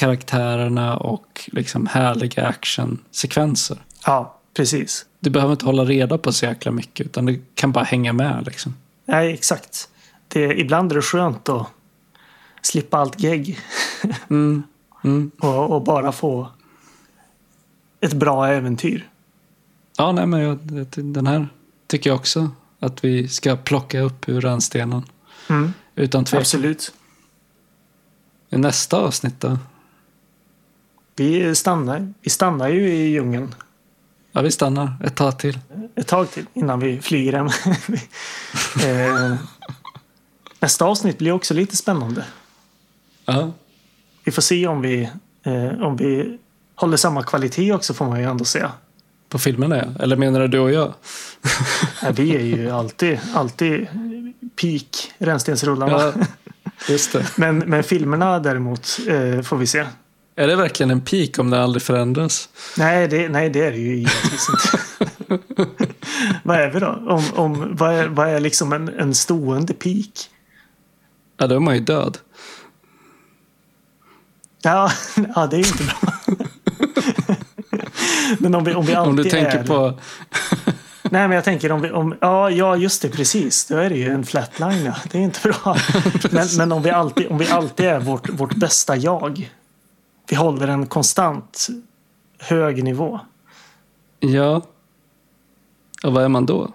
karaktärerna 0.00 0.96
och 0.96 1.50
liksom 1.52 1.86
härliga 1.86 2.46
actionsekvenser. 2.46 3.78
Ja, 4.06 4.38
precis. 4.54 5.06
Du 5.20 5.30
behöver 5.30 5.52
inte 5.52 5.64
hålla 5.66 5.84
reda 5.84 6.18
på 6.18 6.32
så 6.32 6.44
jäkla 6.46 6.72
mycket 6.72 7.06
utan 7.06 7.26
du 7.26 7.42
kan 7.54 7.72
bara 7.72 7.84
hänga 7.84 8.12
med. 8.12 8.42
Liksom. 8.46 8.74
Nej, 9.04 9.32
exakt. 9.34 9.88
Det, 10.28 10.60
ibland 10.60 10.92
är 10.92 10.96
det 10.96 11.02
skönt 11.02 11.48
att 11.48 11.66
slippa 12.62 12.98
allt 12.98 13.20
gegg 13.20 13.58
Mm. 14.30 14.62
Mm. 15.04 15.30
och, 15.40 15.70
och 15.70 15.82
bara 15.82 16.12
få 16.12 16.48
ett 18.00 18.12
bra 18.12 18.46
äventyr. 18.48 19.08
Ja, 19.96 20.12
nej, 20.12 20.26
men 20.26 20.40
jag, 20.40 20.58
den 20.94 21.26
här 21.26 21.48
tycker 21.86 22.10
jag 22.10 22.16
också 22.16 22.50
att 22.80 23.04
vi 23.04 23.28
ska 23.28 23.56
plocka 23.56 24.00
upp 24.00 24.28
ur 24.28 24.40
rännstenen. 24.40 25.02
Mm, 25.48 25.72
Utan 25.94 26.24
tvekan. 26.24 26.40
absolut. 26.40 26.92
I 28.50 28.56
nästa 28.56 28.96
avsnitt 28.96 29.40
då? 29.40 29.58
Vi 31.20 31.54
stannar, 31.54 32.12
vi 32.20 32.30
stannar 32.30 32.68
ju 32.68 32.88
i 32.88 33.08
djungeln 33.08 33.54
Ja, 34.32 34.40
vi 34.40 34.50
stannar 34.50 34.96
ett 35.04 35.14
tag 35.14 35.38
till. 35.38 35.58
ett 35.94 36.06
tag 36.06 36.30
till 36.30 36.46
innan 36.54 36.80
vi 36.80 37.00
flyger 37.00 37.32
hem. 37.32 37.46
eh, 38.84 39.36
nästa 40.60 40.84
avsnitt 40.84 41.18
blir 41.18 41.32
också 41.32 41.54
lite 41.54 41.76
spännande. 41.76 42.24
Ja. 43.24 43.52
Vi 44.24 44.32
får 44.32 44.42
se 44.42 44.66
om 44.66 44.80
vi, 44.80 45.10
eh, 45.42 45.82
om 45.82 45.96
vi 45.96 46.38
håller 46.74 46.96
samma 46.96 47.22
kvalitet 47.22 47.72
också 47.72 47.94
får 47.94 48.04
man 48.04 48.20
ju 48.20 48.24
ändå 48.24 48.44
säga. 48.44 48.72
På 49.28 49.38
filmerna 49.38 49.76
ja. 49.76 50.02
Eller 50.02 50.16
menar 50.16 50.40
du 50.40 50.48
du 50.48 50.58
och 50.58 50.72
jag? 50.72 50.94
Nej, 52.02 52.12
vi 52.12 52.36
är 52.36 52.40
ju 52.40 52.70
alltid, 52.80 53.20
alltid 53.34 53.86
peak 54.60 55.12
rännstensrullarna. 55.18 55.92
Ja, 55.92 56.12
just 56.88 57.12
det. 57.12 57.26
Men, 57.36 57.58
men 57.58 57.84
filmerna 57.84 58.38
däremot 58.38 58.98
eh, 59.08 59.42
får 59.42 59.56
vi 59.56 59.66
se. 59.66 59.86
Är 60.40 60.46
det 60.46 60.56
verkligen 60.56 60.90
en 60.90 61.00
peak 61.00 61.38
om 61.38 61.50
det 61.50 61.62
aldrig 61.62 61.82
förändras? 61.82 62.48
Nej, 62.76 63.08
det, 63.08 63.28
nej, 63.28 63.50
det 63.50 63.66
är 63.66 63.70
det 63.70 63.78
ju 63.78 63.96
givetvis 63.96 64.48
inte. 64.48 64.78
vad 66.42 66.60
är 66.60 66.70
vi 66.70 66.80
då? 66.80 66.86
Om, 66.86 67.24
om, 67.34 67.76
vad, 67.76 67.94
är, 67.94 68.06
vad 68.06 68.28
är 68.28 68.40
liksom 68.40 68.72
en, 68.72 68.88
en 68.88 69.14
stående 69.14 69.74
peak? 69.74 70.30
Ja, 71.36 71.46
då 71.46 71.54
är 71.54 71.60
man 71.60 71.74
ju 71.74 71.80
död. 71.80 72.18
Ja, 74.62 74.92
ja 75.34 75.46
det 75.46 75.56
är 75.56 75.60
ju 75.60 75.66
inte 75.66 75.84
bra. 75.84 76.12
men 78.38 78.54
om 78.54 78.64
vi, 78.64 78.74
om 78.74 78.86
vi 78.86 78.94
alltid 78.94 79.10
Om 79.10 79.16
du 79.16 79.24
tänker 79.24 79.58
är... 79.58 79.64
på... 79.64 79.98
Nej, 81.02 81.28
men 81.28 81.30
jag 81.30 81.44
tänker 81.44 81.72
om 81.72 81.80
vi... 81.80 81.90
Om, 81.90 82.14
ja, 82.20 82.50
ja, 82.50 82.76
just 82.76 83.02
det, 83.02 83.08
precis. 83.08 83.66
Då 83.66 83.76
är 83.76 83.90
det 83.90 83.96
ju 83.96 84.08
en 84.08 84.24
flatline. 84.24 84.84
Ja. 84.84 84.94
Det 85.10 85.18
är 85.18 85.22
inte 85.22 85.40
bra. 85.48 85.76
men 86.30 86.48
men 86.56 86.72
om, 86.72 86.82
vi 86.82 86.90
alltid, 86.90 87.26
om 87.26 87.38
vi 87.38 87.48
alltid 87.48 87.86
är 87.86 88.00
vårt, 88.00 88.28
vårt 88.28 88.54
bästa 88.54 88.96
jag. 88.96 89.50
Vi 90.30 90.36
håller 90.36 90.68
en 90.68 90.86
konstant 90.86 91.68
hög 92.38 92.84
nivå. 92.84 93.20
Ja. 94.20 94.62
Och 96.02 96.12
vad 96.12 96.24
är 96.24 96.28
man 96.28 96.46
då? 96.46 96.72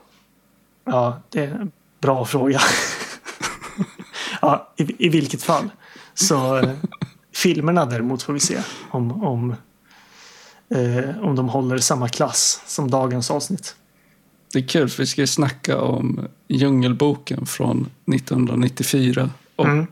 Ja, 0.86 1.22
det 1.30 1.40
är 1.40 1.52
en 1.52 1.72
bra 1.99 2.26
fråga. 2.26 2.60
ja, 4.41 4.73
i, 4.77 5.06
i 5.06 5.10
vilket 5.10 5.44
fall. 5.44 5.69
Så 6.14 6.57
eh, 6.57 6.72
filmerna 7.34 7.86
däremot 7.86 8.23
får 8.23 8.34
vi 8.34 8.40
se 8.40 8.57
om, 8.91 9.23
om, 9.23 9.56
eh, 10.69 11.22
om 11.22 11.36
de 11.36 11.49
håller 11.49 11.77
samma 11.77 12.10
klass 12.10 12.61
som 12.65 12.91
dagens 12.91 13.32
avsnitt. 13.32 13.76
Det 14.53 14.60
är 14.60 14.68
kul 14.68 14.90
för 14.90 15.03
vi 15.03 15.07
ska 15.07 15.22
ju 15.22 15.27
snacka 15.27 15.82
om 15.82 16.27
Djungelboken 16.48 17.45
från 17.45 17.90
1994 18.06 19.30
och 19.56 19.65
Mm. 19.65 19.88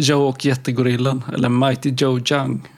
Joe 0.00 0.28
och 0.28 0.44
jättegorillan, 0.44 1.24
eller 1.34 1.48
Mighty 1.48 1.94
Joe 1.98 2.20
Young. 2.30 2.68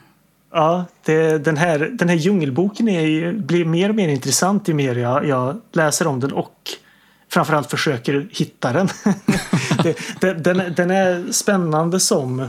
Ja, 0.51 0.85
det, 1.05 1.37
den, 1.37 1.57
här, 1.57 1.79
den 1.79 2.09
här 2.09 2.15
djungelboken 2.15 2.87
är, 2.87 3.33
blir 3.33 3.65
mer 3.65 3.89
och 3.89 3.95
mer 3.95 4.07
intressant 4.09 4.67
ju 4.67 4.73
mer 4.73 4.95
jag, 4.95 5.27
jag 5.27 5.61
läser 5.71 6.07
om 6.07 6.19
den 6.19 6.31
och 6.31 6.69
framförallt 7.29 7.69
försöker 7.69 8.27
hitta 8.31 8.73
den. 8.73 8.89
det, 10.19 10.33
den, 10.33 10.73
den, 10.75 10.91
är 10.91 11.31
spännande 11.31 11.99
som, 11.99 12.47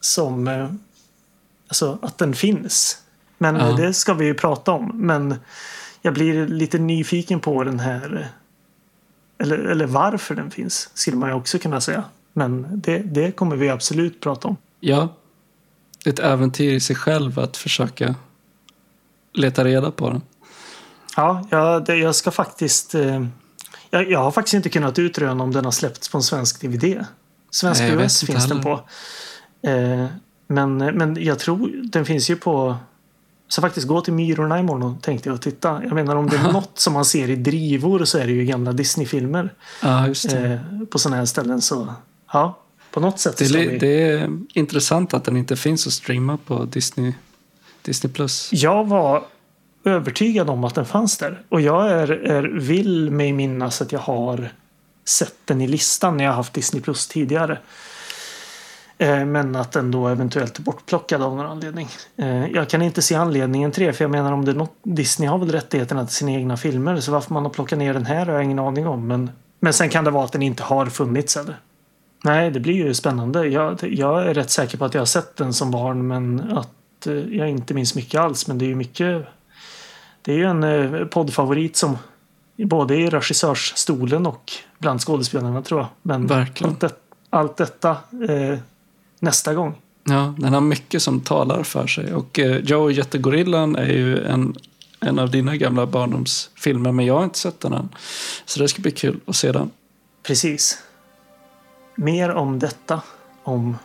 som 0.00 0.48
eh, 0.48 0.70
alltså 1.68 1.98
att 2.02 2.18
den 2.18 2.34
finns. 2.34 2.98
Men 3.38 3.56
Ja. 3.56 3.72
det 3.72 3.94
ska 3.94 4.14
vi 4.14 4.24
ju 4.24 4.34
prata 4.34 4.72
om. 4.72 4.90
Men 4.94 5.34
jag 6.02 6.14
blir 6.14 6.46
lite 6.46 6.78
nyfiken 6.78 7.40
på 7.40 7.64
den 7.64 7.80
här 7.80 8.28
eller, 9.38 9.58
eller 9.58 9.86
varför 9.86 10.34
den 10.34 10.50
finns 10.50 10.90
skulle 10.94 11.16
man 11.16 11.28
ju 11.28 11.34
också 11.34 11.58
kunna 11.58 11.80
säga. 11.80 12.04
Men 12.32 12.66
det, 12.80 12.98
det 12.98 13.32
kommer 13.32 13.56
vi 13.56 13.68
absolut 13.68 14.20
prata 14.20 14.48
om. 14.48 14.56
Ja, 14.80 15.08
ett 16.04 16.18
äventyr 16.18 16.72
i 16.72 16.80
sig 16.80 16.96
själv 16.96 17.38
att 17.38 17.56
försöka 17.56 18.14
leta 19.34 19.64
reda 19.64 19.90
på 19.90 20.10
den. 20.10 20.22
Ja, 21.16 21.46
jag, 21.50 21.84
det, 21.84 21.96
jag 21.96 22.14
ska 22.14 22.30
faktiskt... 22.30 22.94
Eh, 22.94 23.26
jag, 23.90 24.10
jag 24.10 24.18
har 24.18 24.30
faktiskt 24.30 24.54
inte 24.54 24.68
kunnat 24.68 24.98
utröna 24.98 25.44
om 25.44 25.52
den 25.52 25.64
har 25.64 25.72
släppts 25.72 26.08
på 26.08 26.18
en 26.18 26.22
svensk 26.22 26.60
DVD. 26.60 27.04
Svensk 27.50 27.80
Nej, 27.80 27.92
US 27.92 28.24
finns 28.24 28.48
den 28.48 28.58
heller. 28.58 28.62
på. 28.62 28.80
Eh, 29.68 30.06
men, 30.46 30.76
men 30.76 31.24
jag 31.24 31.38
tror 31.38 31.70
den 31.84 32.04
finns 32.04 32.30
ju 32.30 32.36
på... 32.36 32.76
Så 33.48 33.60
faktiskt 33.60 33.86
gå 33.86 34.00
till 34.00 34.12
Myrorna 34.12 34.58
imorgon 34.58 34.82
och 34.82 35.02
tänkte 35.02 35.28
jag 35.28 35.42
titta. 35.42 35.82
Jag 35.84 35.92
menar 35.92 36.16
om 36.16 36.28
det 36.28 36.36
är 36.36 36.52
något 36.52 36.78
som 36.78 36.92
man 36.92 37.04
ser 37.04 37.30
i 37.30 37.36
drivor 37.36 38.04
så 38.04 38.18
är 38.18 38.26
det 38.26 38.32
ju 38.32 38.44
gamla 38.44 38.72
Disney-filmer 38.72 39.54
Ja, 39.82 40.06
eh, 40.08 40.60
på 40.90 40.98
sådana 40.98 41.16
här 41.16 41.24
ställen. 41.24 41.60
Så 41.60 41.94
ja, 42.32 42.58
på 42.90 43.00
något 43.00 43.18
sätt 43.18 43.36
Det 43.36 43.44
är, 43.44 43.78
det 43.78 44.02
är 44.02 44.30
intressant 44.54 45.14
att 45.14 45.24
den 45.24 45.36
inte 45.36 45.56
finns 45.56 45.86
att 45.86 45.92
streama 45.92 46.38
på 46.46 46.64
Disney, 46.64 47.12
Disney+. 47.82 48.12
Plus. 48.12 48.50
Jag 48.52 48.88
var 48.88 49.24
övertygad 49.84 50.50
om 50.50 50.64
att 50.64 50.74
den 50.74 50.86
fanns 50.86 51.18
där. 51.18 51.42
Och 51.48 51.60
jag 51.60 51.90
är, 51.90 52.10
är 52.10 52.42
vill 52.42 53.10
mig 53.10 53.32
minnas 53.32 53.82
att 53.82 53.92
jag 53.92 54.00
har 54.00 54.52
sett 55.04 55.34
den 55.44 55.60
i 55.60 55.66
listan 55.66 56.16
när 56.16 56.24
jag 56.24 56.32
haft 56.32 56.52
Disney 56.52 56.82
Plus 56.82 57.08
tidigare. 57.08 57.58
Eh, 58.98 59.24
Men 59.24 59.56
att 59.56 59.72
den 59.72 59.90
då 59.90 60.08
eventuellt 60.08 60.58
är 60.58 60.62
bortplockad 60.62 61.22
av 61.22 61.36
någon 61.36 61.46
anledning. 61.46 61.88
Eh, 62.16 62.46
Jag 62.46 62.68
kan 62.68 62.82
inte 62.82 63.02
se 63.02 63.14
anledningen 63.14 63.72
till 63.72 63.86
det. 63.86 63.92
För 63.92 64.04
jag 64.04 64.10
menar 64.10 64.32
om 64.32 64.44
det 64.44 64.50
är 64.50 64.54
något, 64.54 64.76
Disney 64.82 65.28
har 65.28 65.38
väl 65.38 65.52
rättigheterna 65.52 66.06
till 66.06 66.14
sina 66.14 66.32
egna 66.32 66.56
filmer. 66.56 67.00
Så 67.00 67.12
varför 67.12 67.34
man 67.34 67.42
har 67.42 67.50
plockat 67.50 67.78
ner 67.78 67.94
den 67.94 68.06
här 68.06 68.26
har 68.26 68.32
jag 68.32 68.44
ingen 68.44 68.58
aning 68.58 68.86
om. 68.86 69.06
Men, 69.06 69.30
men 69.60 69.72
sen 69.72 69.88
kan 69.88 70.04
det 70.04 70.10
vara 70.10 70.24
att 70.24 70.32
den 70.32 70.42
inte 70.42 70.62
har 70.62 70.86
funnits 70.86 71.36
eller? 71.36 71.56
Nej, 72.24 72.50
det 72.50 72.60
blir 72.60 72.74
ju 72.74 72.94
spännande. 72.94 73.46
Jag, 73.46 73.78
jag 73.82 74.26
är 74.26 74.34
rätt 74.34 74.50
säker 74.50 74.78
på 74.78 74.84
att 74.84 74.94
jag 74.94 75.00
har 75.00 75.06
sett 75.06 75.36
den 75.36 75.52
som 75.52 75.70
barn 75.70 76.06
men 76.06 76.40
att 76.40 77.06
eh, 77.06 77.14
jag 77.14 77.50
inte 77.50 77.74
minns 77.74 77.94
mycket 77.94 78.20
alls. 78.20 78.48
Men 78.48 78.58
det 78.58 78.64
är 78.64 78.68
ju 78.68 78.74
mycket... 78.74 79.26
Det 80.22 80.32
är 80.32 80.36
ju 80.36 80.44
en 80.44 80.64
eh, 80.64 81.04
poddfavorit 81.04 81.76
som 81.76 81.98
både 82.56 82.96
i 82.96 83.10
regissörsstolen 83.10 84.26
och 84.26 84.52
bland 84.78 85.00
skådespelarna 85.00 85.62
tror 85.62 85.80
jag. 85.80 85.88
Men 86.02 86.26
Verkligen. 86.26 86.70
Allt, 86.70 86.80
det, 86.80 86.94
allt 87.30 87.56
detta 87.56 87.90
eh, 88.28 88.58
nästa 89.18 89.54
gång. 89.54 89.74
Ja, 90.04 90.34
den 90.38 90.52
har 90.52 90.60
mycket 90.60 91.02
som 91.02 91.20
talar 91.20 91.62
för 91.62 91.86
sig. 91.86 92.14
Och 92.14 92.38
eh, 92.38 92.56
Joe 92.56 92.82
och 92.82 92.92
jättegorillan 92.92 93.76
är 93.76 93.92
ju 93.92 94.24
en, 94.24 94.56
en 95.00 95.18
av 95.18 95.30
dina 95.30 95.56
gamla 95.56 95.86
barndomsfilmer, 95.86 96.92
men 96.92 97.06
jag 97.06 97.14
har 97.14 97.24
inte 97.24 97.38
sett 97.38 97.60
den 97.60 97.72
än. 97.72 97.88
Så 98.44 98.60
det 98.60 98.68
ska 98.68 98.82
bli 98.82 98.90
kul 98.90 99.20
att 99.26 99.36
se 99.36 99.52
den. 99.52 99.70
Precis. 100.22 100.78
Mer 101.94 102.30
om 102.30 102.58
detta 102.58 103.00
om 103.42 103.76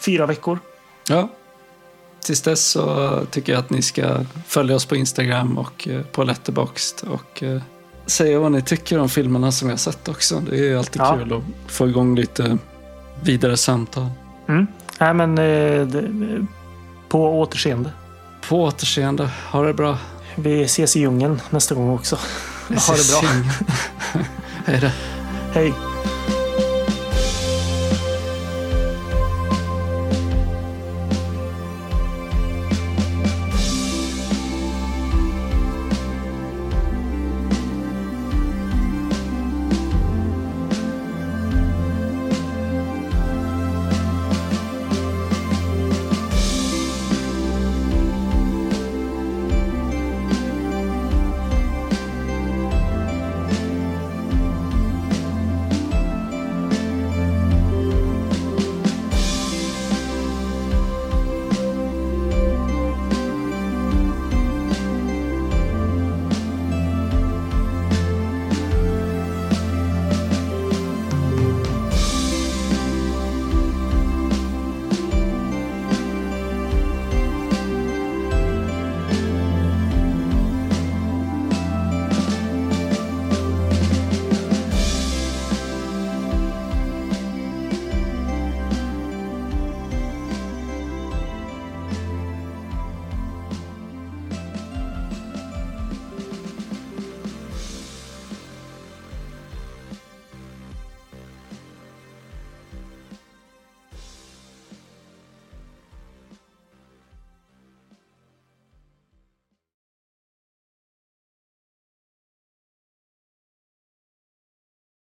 fyra 0.00 0.26
veckor. 0.26 0.58
Ja. 1.08 1.28
Tills 2.24 2.42
dess 2.42 2.66
så 2.66 3.10
tycker 3.30 3.52
jag 3.52 3.60
att 3.60 3.70
ni 3.70 3.82
ska 3.82 4.24
följa 4.46 4.76
oss 4.76 4.84
på 4.86 4.96
Instagram 4.96 5.58
och 5.58 5.88
eh, 5.88 6.02
på 6.02 6.24
Letterboxd 6.24 7.04
och 7.08 7.42
eh, 7.42 7.60
säga 8.06 8.38
vad 8.40 8.52
ni 8.52 8.62
tycker 8.62 8.98
om 8.98 9.08
filmerna 9.08 9.52
som 9.52 9.68
jag 9.68 9.72
har 9.72 9.78
sett 9.78 10.08
också. 10.08 10.40
Det 10.50 10.56
är 10.58 10.62
ju 10.64 10.78
alltid 10.78 11.02
Ja. 11.02 11.16
kul 11.18 11.32
att 11.32 11.72
få 11.72 11.88
igång 11.88 12.16
lite 12.16 12.58
vidare 13.22 13.56
samtal. 13.56 14.06
Mm. 14.48 14.66
Nej, 15.00 15.14
men 15.14 15.38
eh, 15.38 16.44
på 17.08 17.40
återseende. 17.40 17.90
På 18.48 18.62
återseende. 18.62 19.30
Ha 19.52 19.62
det 19.62 19.74
bra. 19.74 19.98
Vi 20.34 20.62
ses 20.64 20.96
i 20.96 21.00
djungeln 21.00 21.40
nästa 21.50 21.74
gång 21.74 21.90
också. 21.90 22.16
Ha 22.68 22.94
det 22.96 23.10
bra. 23.10 23.30
Hej 24.64 24.80
då. 24.80 24.88
Hej. 25.52 25.74